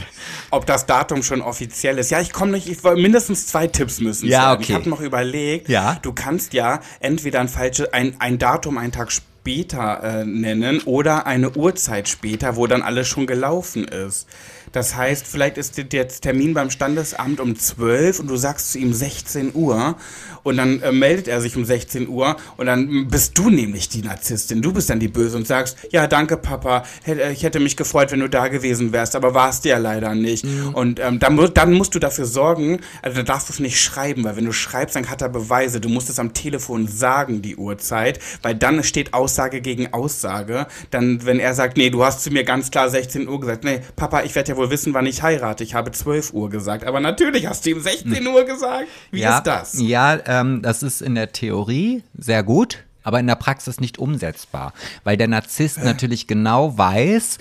ob 0.51 0.65
das 0.65 0.85
Datum 0.85 1.23
schon 1.23 1.41
offiziell 1.41 1.97
ist. 1.97 2.11
Ja, 2.11 2.21
ich 2.21 2.31
komme 2.31 2.51
nicht, 2.53 2.67
ich 2.67 2.83
mindestens 2.83 3.47
zwei 3.47 3.67
Tipps 3.67 3.99
müssen. 3.99 4.27
Ja, 4.27 4.49
sein. 4.49 4.53
okay. 4.53 4.63
Ich 4.63 4.73
habe 4.73 4.89
noch 4.89 5.01
überlegt, 5.01 5.69
ja? 5.69 5.97
du 6.01 6.13
kannst 6.13 6.53
ja 6.53 6.79
entweder 6.99 7.39
ein 7.39 7.49
falsches, 7.49 7.91
ein, 7.93 8.15
ein 8.19 8.37
Datum 8.37 8.77
einen 8.77 8.91
Tag 8.91 9.11
später 9.11 9.32
äh, 9.45 10.25
nennen 10.25 10.81
oder 10.85 11.25
eine 11.25 11.51
Uhrzeit 11.51 12.07
später, 12.07 12.55
wo 12.55 12.67
dann 12.67 12.81
alles 12.81 13.07
schon 13.07 13.27
gelaufen 13.27 13.85
ist. 13.85 14.27
Das 14.73 14.95
heißt, 14.95 15.27
vielleicht 15.27 15.57
ist 15.59 15.77
der 15.77 16.07
Termin 16.07 16.55
beim 16.55 16.71
Standesamt 16.71 17.39
um 17.39 17.55
12 17.55 18.21
und 18.21 18.27
du 18.27 18.35
sagst 18.35 18.71
zu 18.71 18.79
ihm 18.79 18.91
16 18.91 19.53
Uhr 19.53 19.95
und 20.41 20.57
dann 20.57 20.81
äh, 20.81 20.91
meldet 20.91 21.27
er 21.27 21.41
sich 21.41 21.55
um 21.55 21.63
16 21.63 22.09
Uhr 22.09 22.37
und 22.57 22.65
dann 22.65 23.07
bist 23.07 23.37
du 23.37 23.51
nämlich 23.51 23.87
die 23.89 24.01
Narzisstin. 24.01 24.63
Du 24.63 24.73
bist 24.73 24.89
dann 24.89 24.99
die 24.99 25.07
Böse 25.07 25.37
und 25.37 25.45
sagst, 25.45 25.77
ja, 25.91 26.07
danke 26.07 26.37
Papa, 26.37 26.85
äh, 27.05 27.31
ich 27.31 27.43
hätte 27.43 27.59
mich 27.59 27.77
gefreut, 27.77 28.11
wenn 28.11 28.19
du 28.19 28.29
da 28.29 28.47
gewesen 28.47 28.91
wärst, 28.91 29.15
aber 29.15 29.35
warst 29.35 29.63
du 29.63 29.69
ja 29.69 29.77
leider 29.77 30.15
nicht. 30.15 30.43
Mhm. 30.43 30.73
Und 30.73 30.99
ähm, 30.99 31.19
dann, 31.19 31.53
dann 31.53 31.73
musst 31.73 31.93
du 31.93 31.99
dafür 31.99 32.25
sorgen, 32.25 32.79
also 33.03 33.17
da 33.17 33.23
darfst 33.23 33.49
du 33.49 33.53
es 33.53 33.59
nicht 33.59 33.79
schreiben, 33.79 34.23
weil 34.23 34.35
wenn 34.37 34.45
du 34.45 34.53
schreibst, 34.53 34.95
dann 34.95 35.09
hat 35.09 35.21
er 35.21 35.29
Beweise. 35.29 35.81
Du 35.81 35.89
musst 35.89 36.09
es 36.09 36.17
am 36.17 36.33
Telefon 36.33 36.87
sagen, 36.87 37.43
die 37.43 37.57
Uhrzeit, 37.57 38.19
weil 38.41 38.55
dann 38.55 38.83
steht 38.83 39.13
Aussage 39.33 39.61
gegen 39.61 39.91
Aussage. 39.93 40.67
Dann, 40.91 41.25
wenn 41.25 41.39
er 41.39 41.55
sagt, 41.55 41.75
nee, 41.75 41.89
du 41.89 42.05
hast 42.05 42.23
zu 42.23 42.29
mir 42.29 42.43
ganz 42.43 42.69
klar 42.69 42.87
16 42.87 43.27
Uhr 43.27 43.39
gesagt, 43.39 43.63
nee, 43.63 43.79
Papa, 43.95 44.21
ich 44.21 44.35
werde 44.35 44.51
ja 44.51 44.57
wohl 44.57 44.69
wissen, 44.69 44.93
wann 44.93 45.07
ich 45.07 45.23
heirate. 45.23 45.63
Ich 45.63 45.73
habe 45.73 45.91
12 45.91 46.33
Uhr 46.33 46.51
gesagt. 46.51 46.85
Aber 46.85 46.99
natürlich 46.99 47.47
hast 47.47 47.65
du 47.65 47.71
ihm 47.71 47.81
16 47.81 48.27
Uhr 48.27 48.43
gesagt. 48.43 48.87
Wie 49.09 49.21
ja, 49.21 49.37
ist 49.39 49.47
das? 49.47 49.81
Ja, 49.81 50.19
ähm, 50.27 50.61
das 50.61 50.83
ist 50.83 51.01
in 51.01 51.15
der 51.15 51.31
Theorie 51.31 52.03
sehr 52.15 52.43
gut 52.43 52.83
aber 53.05 53.19
in 53.19 53.27
der 53.27 53.35
Praxis 53.35 53.81
nicht 53.81 53.99
umsetzbar, 53.99 54.71
weil 55.03 55.17
der 55.17 55.27
Narzisst 55.27 55.79
äh. 55.79 55.83
natürlich 55.83 56.25
genau 56.25 56.77
weiß, 56.77 57.37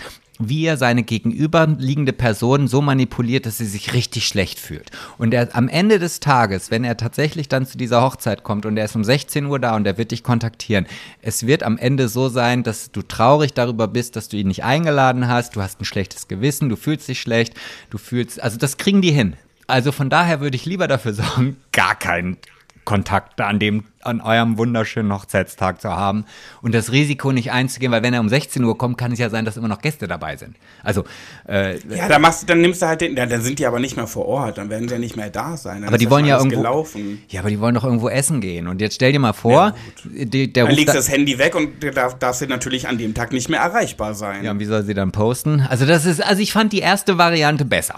wie 0.49 0.67
er 0.67 0.77
seine 0.77 1.03
gegenüberliegende 1.03 2.13
Person 2.13 2.69
so 2.69 2.81
manipuliert, 2.81 3.47
dass 3.47 3.59
sie 3.59 3.67
sich 3.67 3.93
richtig 3.93 4.27
schlecht 4.27 4.59
fühlt. 4.59 4.91
Und 5.19 5.35
er, 5.35 5.55
am 5.55 5.69
Ende 5.69 5.99
des 5.99 6.21
Tages, 6.21 6.71
wenn 6.71 6.85
er 6.85 6.97
tatsächlich 6.97 7.49
dann 7.49 7.67
zu 7.67 7.79
dieser 7.79 8.03
Hochzeit 8.03 8.43
kommt 8.43 8.67
und 8.67 8.77
er 8.77 8.85
ist 8.85 8.97
um 8.97 9.05
16 9.05 9.47
Uhr 9.47 9.59
da 9.59 9.77
und 9.77 9.87
er 9.87 9.99
wird 9.99 10.11
dich 10.11 10.23
kontaktieren, 10.23 10.87
es 11.21 11.47
wird 11.47 11.63
am 11.63 11.79
Ende 11.79 12.09
so 12.09 12.29
sein, 12.29 12.63
dass 12.63 12.91
du 12.91 13.03
traurig 13.03 13.55
darüber 13.55 13.89
bist, 13.89 14.17
dass 14.17 14.29
du 14.29 14.37
ihn 14.37 14.49
nicht 14.49 14.65
eingeladen 14.65 15.29
hast, 15.29 15.57
du 15.57 15.63
hast 15.63 15.81
ein 15.81 15.85
schlechtes 15.85 16.29
Gewissen, 16.29 16.69
du 16.69 16.77
fühlst 16.77 17.09
dich 17.09 17.21
schlecht, 17.21 17.55
du 17.91 17.99
fühlst, 17.99 18.43
also 18.43 18.59
das 18.59 18.77
kriegen 18.77 19.03
die 19.03 19.13
hin. 19.13 19.35
Also 19.67 19.93
von 19.93 20.11
daher 20.11 20.41
würde 20.41 20.57
ich 20.57 20.67
lieber 20.67 20.89
dafür 20.89 21.15
sorgen, 21.15 21.57
gar 21.73 21.95
keinen 21.95 22.37
Kontakt 22.85 23.41
an 23.41 23.59
dem 23.59 23.85
an 24.01 24.21
eurem 24.21 24.59
wunderschönen 24.59 25.13
Hochzeitstag 25.13 25.81
zu 25.81 25.91
haben 25.91 26.25
und 26.61 26.75
das 26.75 26.91
Risiko 26.91 27.31
nicht 27.31 27.53
einzugehen, 27.53 27.93
weil 27.93 28.03
wenn 28.03 28.15
er 28.15 28.21
um 28.21 28.29
16 28.29 28.63
Uhr 28.65 28.77
kommt, 28.77 28.99
kann 28.99 29.13
es 29.13 29.19
ja 29.19 29.31
sein, 29.31 29.45
dass 29.45 29.57
immer 29.57 29.69
noch 29.69 29.81
Gäste 29.81 30.09
dabei 30.09 30.37
sind. 30.37 30.57
Also 30.83 31.05
äh, 31.49 31.79
ja, 31.89 32.09
dann 32.09 32.21
machst 32.21 32.43
du, 32.43 32.47
dann 32.47 32.61
nimmst 32.61 32.83
du 32.83 32.87
halt 32.87 33.01
den, 33.01 33.17
ja, 33.17 33.27
dann 33.27 33.43
sind 33.43 33.59
die 33.61 33.67
aber 33.67 33.79
nicht 33.79 33.97
mehr 33.97 34.09
vor 34.09 34.27
Ort, 34.27 34.59
dann 34.59 34.71
werden 34.71 34.89
sie 34.89 34.95
ja 34.95 35.01
nicht 35.01 35.17
mehr 35.17 35.31
da 35.31 35.57
sein. 35.57 35.83
Dann 35.83 35.89
aber 35.89 35.99
die 35.99 36.11
wollen 36.11 36.25
ja 36.25 36.39
irgendwo 36.39 36.57
gelaufen. 36.57 37.23
Ja, 37.29 37.41
aber 37.41 37.51
die 37.51 37.61
wollen 37.61 37.75
doch 37.75 37.85
irgendwo 37.85 38.09
essen 38.09 38.41
gehen 38.41 38.67
und 38.67 38.81
jetzt 38.81 38.97
stell 38.97 39.13
dir 39.13 39.21
mal 39.21 39.33
vor, 39.33 39.75
ja, 40.05 40.25
die, 40.25 40.53
der 40.53 40.67
dann 40.67 40.75
legst 40.75 40.89
da 40.89 40.95
das 40.95 41.09
Handy 41.09 41.39
weg 41.39 41.55
und 41.55 41.85
darf, 41.95 42.19
darf 42.19 42.37
sie 42.37 42.47
natürlich 42.47 42.89
an 42.89 42.99
dem 42.99 43.15
Tag 43.15 43.33
nicht 43.33 43.49
mehr 43.49 43.61
erreichbar 43.61 44.15
sein. 44.15 44.45
Ja, 44.45 44.51
und 44.51 44.59
wie 44.59 44.65
soll 44.65 44.83
sie 44.83 44.95
dann 44.95 45.13
posten? 45.13 45.61
Also 45.61 45.87
das 45.87 46.05
ist, 46.05 46.21
also 46.21 46.43
ich 46.43 46.53
fand 46.53 46.73
die 46.73 46.81
erste 46.81 47.19
Variante 47.19 47.65
besser. 47.65 47.97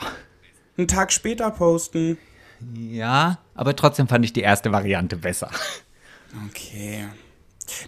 Einen 0.77 0.89
Tag 0.89 1.13
später 1.13 1.51
posten. 1.51 2.19
Ja, 2.75 3.39
aber 3.55 3.77
trotzdem 3.77 4.09
fand 4.09 4.25
ich 4.25 4.33
die 4.33 4.41
erste 4.41 4.73
Variante 4.73 5.17
besser. 5.17 5.51
Okay. 6.49 7.07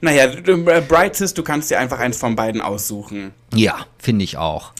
Naja, 0.01 0.25
äh, 0.25 0.81
Brightest, 0.81 1.37
du 1.39 1.43
kannst 1.43 1.71
dir 1.71 1.79
einfach 1.79 1.99
eins 1.99 2.19
von 2.19 2.37
beiden 2.37 2.61
aussuchen. 2.61 3.33
Ja, 3.55 3.87
finde 3.99 4.25
ich 4.25 4.37
auch. 4.37 4.73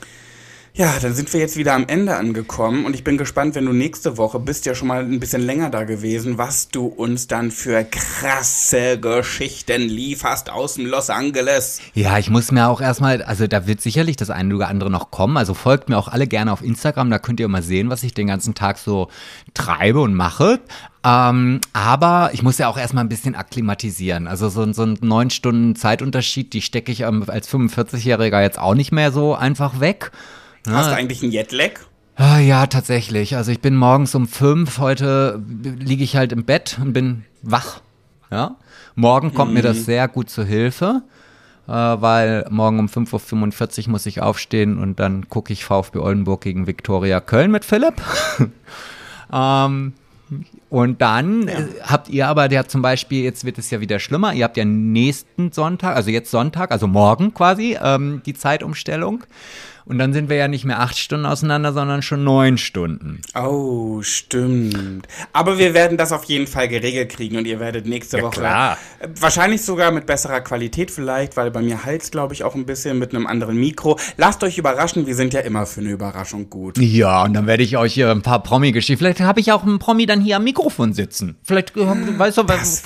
Ja, 0.79 0.93
dann 1.01 1.15
sind 1.15 1.33
wir 1.33 1.41
jetzt 1.41 1.57
wieder 1.57 1.73
am 1.73 1.87
Ende 1.89 2.17
angekommen 2.17 2.85
und 2.85 2.95
ich 2.95 3.03
bin 3.03 3.17
gespannt, 3.17 3.55
wenn 3.55 3.65
du 3.65 3.73
nächste 3.73 4.19
Woche 4.19 4.39
bist 4.39 4.67
ja 4.67 4.75
schon 4.75 4.89
mal 4.89 5.03
ein 5.03 5.21
bisschen 5.21 5.41
länger 5.41 5.71
da 5.71 5.85
gewesen, 5.85 6.37
was 6.37 6.69
du 6.69 6.85
uns 6.85 7.29
dann 7.29 7.51
für 7.51 7.83
krasse 7.83 9.01
Geschichten 9.01 9.81
lieferst 9.81 10.51
aus 10.51 10.75
dem 10.75 10.85
Los 10.85 11.09
Angeles. 11.09 11.81
Ja, 11.95 12.19
ich 12.19 12.29
muss 12.29 12.53
mir 12.53 12.69
auch 12.69 12.83
erstmal, 12.83 13.23
also 13.23 13.47
da 13.47 13.67
wird 13.67 13.81
sicherlich 13.81 14.17
das 14.17 14.29
eine 14.29 14.55
oder 14.55 14.69
andere 14.69 14.91
noch 14.91 15.11
kommen, 15.11 15.39
also 15.39 15.55
folgt 15.55 15.89
mir 15.89 15.97
auch 15.97 16.09
alle 16.09 16.27
gerne 16.27 16.53
auf 16.53 16.61
Instagram, 16.61 17.09
da 17.09 17.19
könnt 17.19 17.41
ihr 17.41 17.49
mal 17.49 17.63
sehen, 17.63 17.89
was 17.89 18.03
ich 18.03 18.13
den 18.13 18.27
ganzen 18.27 18.55
Tag 18.55 18.77
so 18.77 19.09
treibe 19.55 20.01
und 20.01 20.13
mache. 20.13 20.61
Ähm, 21.03 21.63
aber 21.73 22.33
ich 22.35 22.43
muss 22.43 22.59
ja 22.59 22.69
auch 22.69 22.77
erstmal 22.77 23.03
ein 23.03 23.09
bisschen 23.09 23.35
akklimatisieren. 23.35 24.27
Also 24.27 24.51
so, 24.51 24.71
so 24.75 24.83
einen 24.83 24.99
neun 25.01 25.31
Stunden 25.31 25.75
Zeitunterschied, 25.75 26.53
die 26.53 26.61
stecke 26.61 26.93
ich 26.93 27.07
als 27.07 27.49
45-Jähriger 27.49 28.43
jetzt 28.43 28.59
auch 28.59 28.75
nicht 28.75 28.93
mehr 28.93 29.11
so 29.11 29.35
einfach 29.35 29.81
weg. 29.81 30.13
Hast 30.75 30.91
du 30.91 30.95
eigentlich 30.95 31.23
einen 31.23 31.33
Jetlag? 31.33 31.73
Ah, 32.17 32.39
ja, 32.39 32.67
tatsächlich. 32.67 33.37
Also 33.37 33.53
ich 33.53 33.61
bin 33.61 33.77
morgens 33.77 34.15
um 34.15 34.27
fünf, 34.27 34.79
heute 34.79 35.43
liege 35.63 36.03
ich 36.03 36.17
halt 36.17 36.33
im 36.33 36.45
Bett 36.45 36.79
und 36.81 36.93
bin 36.93 37.25
wach. 37.43 37.83
Ja. 38.31 38.57
Morgen 38.95 39.35
kommt 39.35 39.51
mhm. 39.51 39.57
mir 39.57 39.63
das 39.63 39.79
mhm. 39.79 39.83
sehr 39.83 40.09
gut 40.09 40.31
zur 40.31 40.47
Hilfe, 40.47 41.03
äh, 41.69 41.73
weil 41.73 42.47
morgen 42.49 42.79
um 42.79 42.87
5.45 42.87 43.85
Uhr 43.85 43.91
muss 43.91 44.07
ich 44.07 44.23
aufstehen 44.23 44.79
und 44.79 44.99
dann 44.99 45.29
gucke 45.29 45.53
ich 45.53 45.65
VfB 45.65 45.99
Oldenburg 45.99 46.41
gegen 46.41 46.67
Viktoria 46.67 47.21
Köln 47.21 47.51
mit 47.51 47.67
Philipp. 47.67 48.01
ähm, 49.33 49.93
und 50.71 51.01
dann 51.01 51.47
ja. 51.47 51.55
Äh, 51.55 51.67
habt 51.83 52.09
ihr 52.09 52.27
aber, 52.29 52.49
der 52.49 52.67
zum 52.67 52.81
Beispiel, 52.81 53.23
jetzt 53.23 53.45
wird 53.45 53.59
es 53.59 53.71
ja 53.71 53.81
wieder 53.81 53.99
schlimmer, 53.99 54.33
ihr 54.33 54.45
habt 54.45 54.57
ja 54.57 54.65
nächsten 54.65 55.53
Sonntag, 55.53 55.95
also 55.95 56.11
jetzt 56.11 56.31
Sonntag, 56.31 56.73
also 56.73 56.87
morgen 56.87 57.35
quasi, 57.35 57.77
ähm, 57.81 58.23
die 58.25 58.35
Zeitumstellung. 58.35 59.25
Und 59.87 59.99
dann 59.99 60.13
sind 60.13 60.29
wir 60.29 60.37
ja 60.37 60.49
nicht 60.49 60.65
mehr 60.65 60.81
acht 60.81 60.99
Stunden 60.99 61.27
auseinander, 61.27 61.73
sondern 61.73 62.03
schon 62.03 62.25
neun 62.25 62.59
Stunden. 62.59 63.21
Oh, 63.37 64.03
stimmt. 64.03 65.07
Aber 65.33 65.59
wir 65.59 65.75
werden 65.75 65.97
das 65.97 66.11
auf 66.11 66.25
jeden 66.25 66.49
Fall 66.49 66.67
geregelt 66.67 67.11
kriegen 67.11 67.37
und 67.37 67.47
ihr 67.47 67.61
werdet 67.61 67.87
nächste 67.87 68.19
ja, 68.19 68.25
Woche. 68.25 68.41
Klar. 68.41 68.79
Wahrscheinlich 69.21 69.63
sogar 69.63 69.93
mit 69.93 70.07
besserer 70.07 70.41
Qualität 70.41 70.91
vielleicht, 70.91 71.37
weil 71.37 71.53
bei 71.53 71.63
mir 71.63 71.85
heizt, 71.85 72.11
glaube 72.11 72.35
ich, 72.35 72.43
auch 72.43 72.57
ein 72.57 72.67
bisschen 72.67 72.99
mit 72.99 73.15
einem 73.15 73.29
anderen 73.29 73.57
Mikro. 73.57 73.97
Lasst 74.17 74.43
euch 74.43 74.59
überraschen, 74.59 75.07
wir 75.07 75.15
sind 75.15 75.33
ja 75.33 75.41
immer 75.41 75.67
für 75.67 75.81
eine 75.81 75.91
Überraschung 75.91 76.51
gut. 76.51 76.79
Ja, 76.79 77.23
und 77.23 77.35
dann 77.35 77.47
werde 77.47 77.63
ich 77.63 77.77
euch 77.77 77.95
hier 77.95 78.11
ein 78.11 78.23
paar 78.23 78.43
Promi-Geschichten. 78.43 78.99
Vielleicht 78.99 79.21
habe 79.21 79.39
ich 79.39 79.53
auch 79.53 79.63
einen 79.63 79.79
Promi 79.79 80.07
dann 80.07 80.21
hier 80.21 80.37
am 80.37 80.45
Mikrofon 80.45 80.95
sitzen. 80.95 81.37
Vielleicht, 81.45 81.77
äh, 81.77 82.19
weißt 82.19 82.39
du, 82.39 82.49
was. 82.49 82.83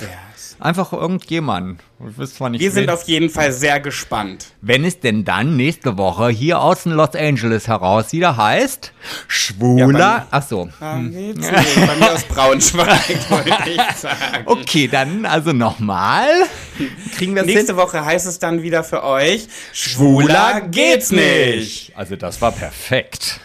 Einfach 0.61 0.93
irgendjemand. 0.93 1.81
Wir 1.97 2.71
sind 2.71 2.91
auf 2.91 3.03
jeden 3.07 3.31
Fall 3.31 3.51
sehr 3.51 3.79
gespannt. 3.79 4.53
Wenn 4.61 4.85
es 4.85 4.99
denn 4.99 5.25
dann 5.25 5.55
nächste 5.57 5.97
Woche 5.97 6.29
hier 6.29 6.61
aus 6.61 6.83
den 6.83 6.91
Los 6.91 7.15
Angeles 7.15 7.67
heraus 7.67 8.11
wieder 8.11 8.37
heißt, 8.37 8.93
schwuler. 9.27 9.99
Ja, 9.99 10.27
Ach 10.29 10.43
so. 10.43 10.69
Hm. 10.77 11.35
bei 11.41 11.95
mir 11.95 12.13
aus 12.13 12.23
Braunschweig, 12.25 12.99
wollte 13.31 13.49
ich 13.71 13.97
sagen. 13.97 14.43
Okay, 14.45 14.87
dann 14.87 15.25
also 15.25 15.51
nochmal. 15.51 16.29
Kriegen 17.17 17.33
wir 17.35 17.41
Nächste 17.41 17.73
hin? 17.73 17.77
Woche 17.77 18.05
heißt 18.05 18.27
es 18.27 18.37
dann 18.37 18.61
wieder 18.61 18.83
für 18.83 19.03
euch, 19.03 19.47
schwuler 19.73 20.61
geht's 20.61 21.11
nicht. 21.11 21.93
Also 21.95 22.15
das 22.17 22.39
war 22.39 22.51
perfekt. 22.51 23.39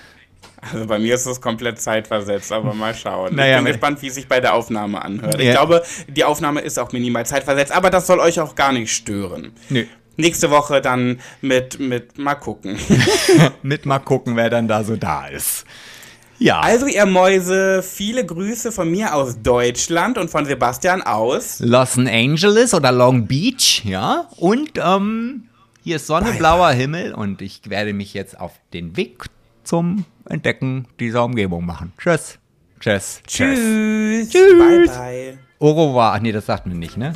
Also 0.72 0.86
bei 0.86 0.98
mir 0.98 1.14
ist 1.14 1.26
es 1.26 1.40
komplett 1.40 1.80
zeitversetzt, 1.80 2.52
aber 2.52 2.74
mal 2.74 2.94
schauen. 2.94 3.34
Naja, 3.34 3.58
ich 3.58 3.64
bin 3.64 3.72
gespannt, 3.72 4.02
wie 4.02 4.10
sich 4.10 4.28
bei 4.28 4.40
der 4.40 4.54
Aufnahme 4.54 5.02
anhört. 5.02 5.40
Ja. 5.40 5.40
Ich 5.40 5.50
glaube, 5.50 5.82
die 6.08 6.24
Aufnahme 6.24 6.60
ist 6.60 6.78
auch 6.78 6.92
minimal 6.92 7.26
zeitversetzt, 7.26 7.72
aber 7.72 7.90
das 7.90 8.06
soll 8.06 8.20
euch 8.20 8.40
auch 8.40 8.54
gar 8.54 8.72
nicht 8.72 8.92
stören. 8.92 9.52
Nö. 9.68 9.84
Nächste 10.18 10.50
Woche 10.50 10.80
dann 10.80 11.20
mit, 11.42 11.78
mit 11.78 12.18
mal 12.18 12.36
gucken. 12.36 12.78
mit 13.62 13.84
mal 13.84 13.98
gucken, 13.98 14.36
wer 14.36 14.48
dann 14.48 14.66
da 14.66 14.82
so 14.82 14.96
da 14.96 15.26
ist. 15.26 15.66
Ja. 16.38 16.60
Also 16.60 16.86
ihr 16.86 17.06
Mäuse, 17.06 17.82
viele 17.82 18.24
Grüße 18.24 18.72
von 18.72 18.90
mir 18.90 19.14
aus 19.14 19.40
Deutschland 19.42 20.18
und 20.18 20.30
von 20.30 20.44
Sebastian 20.44 21.02
aus 21.02 21.60
Los 21.60 21.96
Angeles 21.98 22.74
oder 22.74 22.92
Long 22.92 23.26
Beach, 23.26 23.82
ja. 23.84 24.28
Und 24.36 24.72
ähm, 24.76 25.48
hier 25.82 25.96
ist 25.96 26.06
Sonne, 26.06 26.32
blauer 26.32 26.70
Himmel 26.70 27.14
und 27.14 27.40
ich 27.40 27.70
werde 27.70 27.94
mich 27.94 28.12
jetzt 28.12 28.38
auf 28.38 28.52
den 28.72 28.96
Weg 28.96 29.26
zum 29.64 30.04
Entdecken 30.28 30.86
dieser 30.98 31.24
Umgebung 31.24 31.64
machen. 31.64 31.92
Tschüss. 31.98 32.38
Tschüss. 32.80 33.22
Tschüss. 33.26 34.28
Tschüss. 34.30 34.58
Bye, 34.58 34.86
bye. 34.86 35.38
Au 35.58 35.70
revoir. 35.70 36.14
Ach 36.14 36.20
nee, 36.20 36.32
das 36.32 36.46
sagt 36.46 36.66
man 36.66 36.78
nicht, 36.78 36.96
ne? 36.96 37.12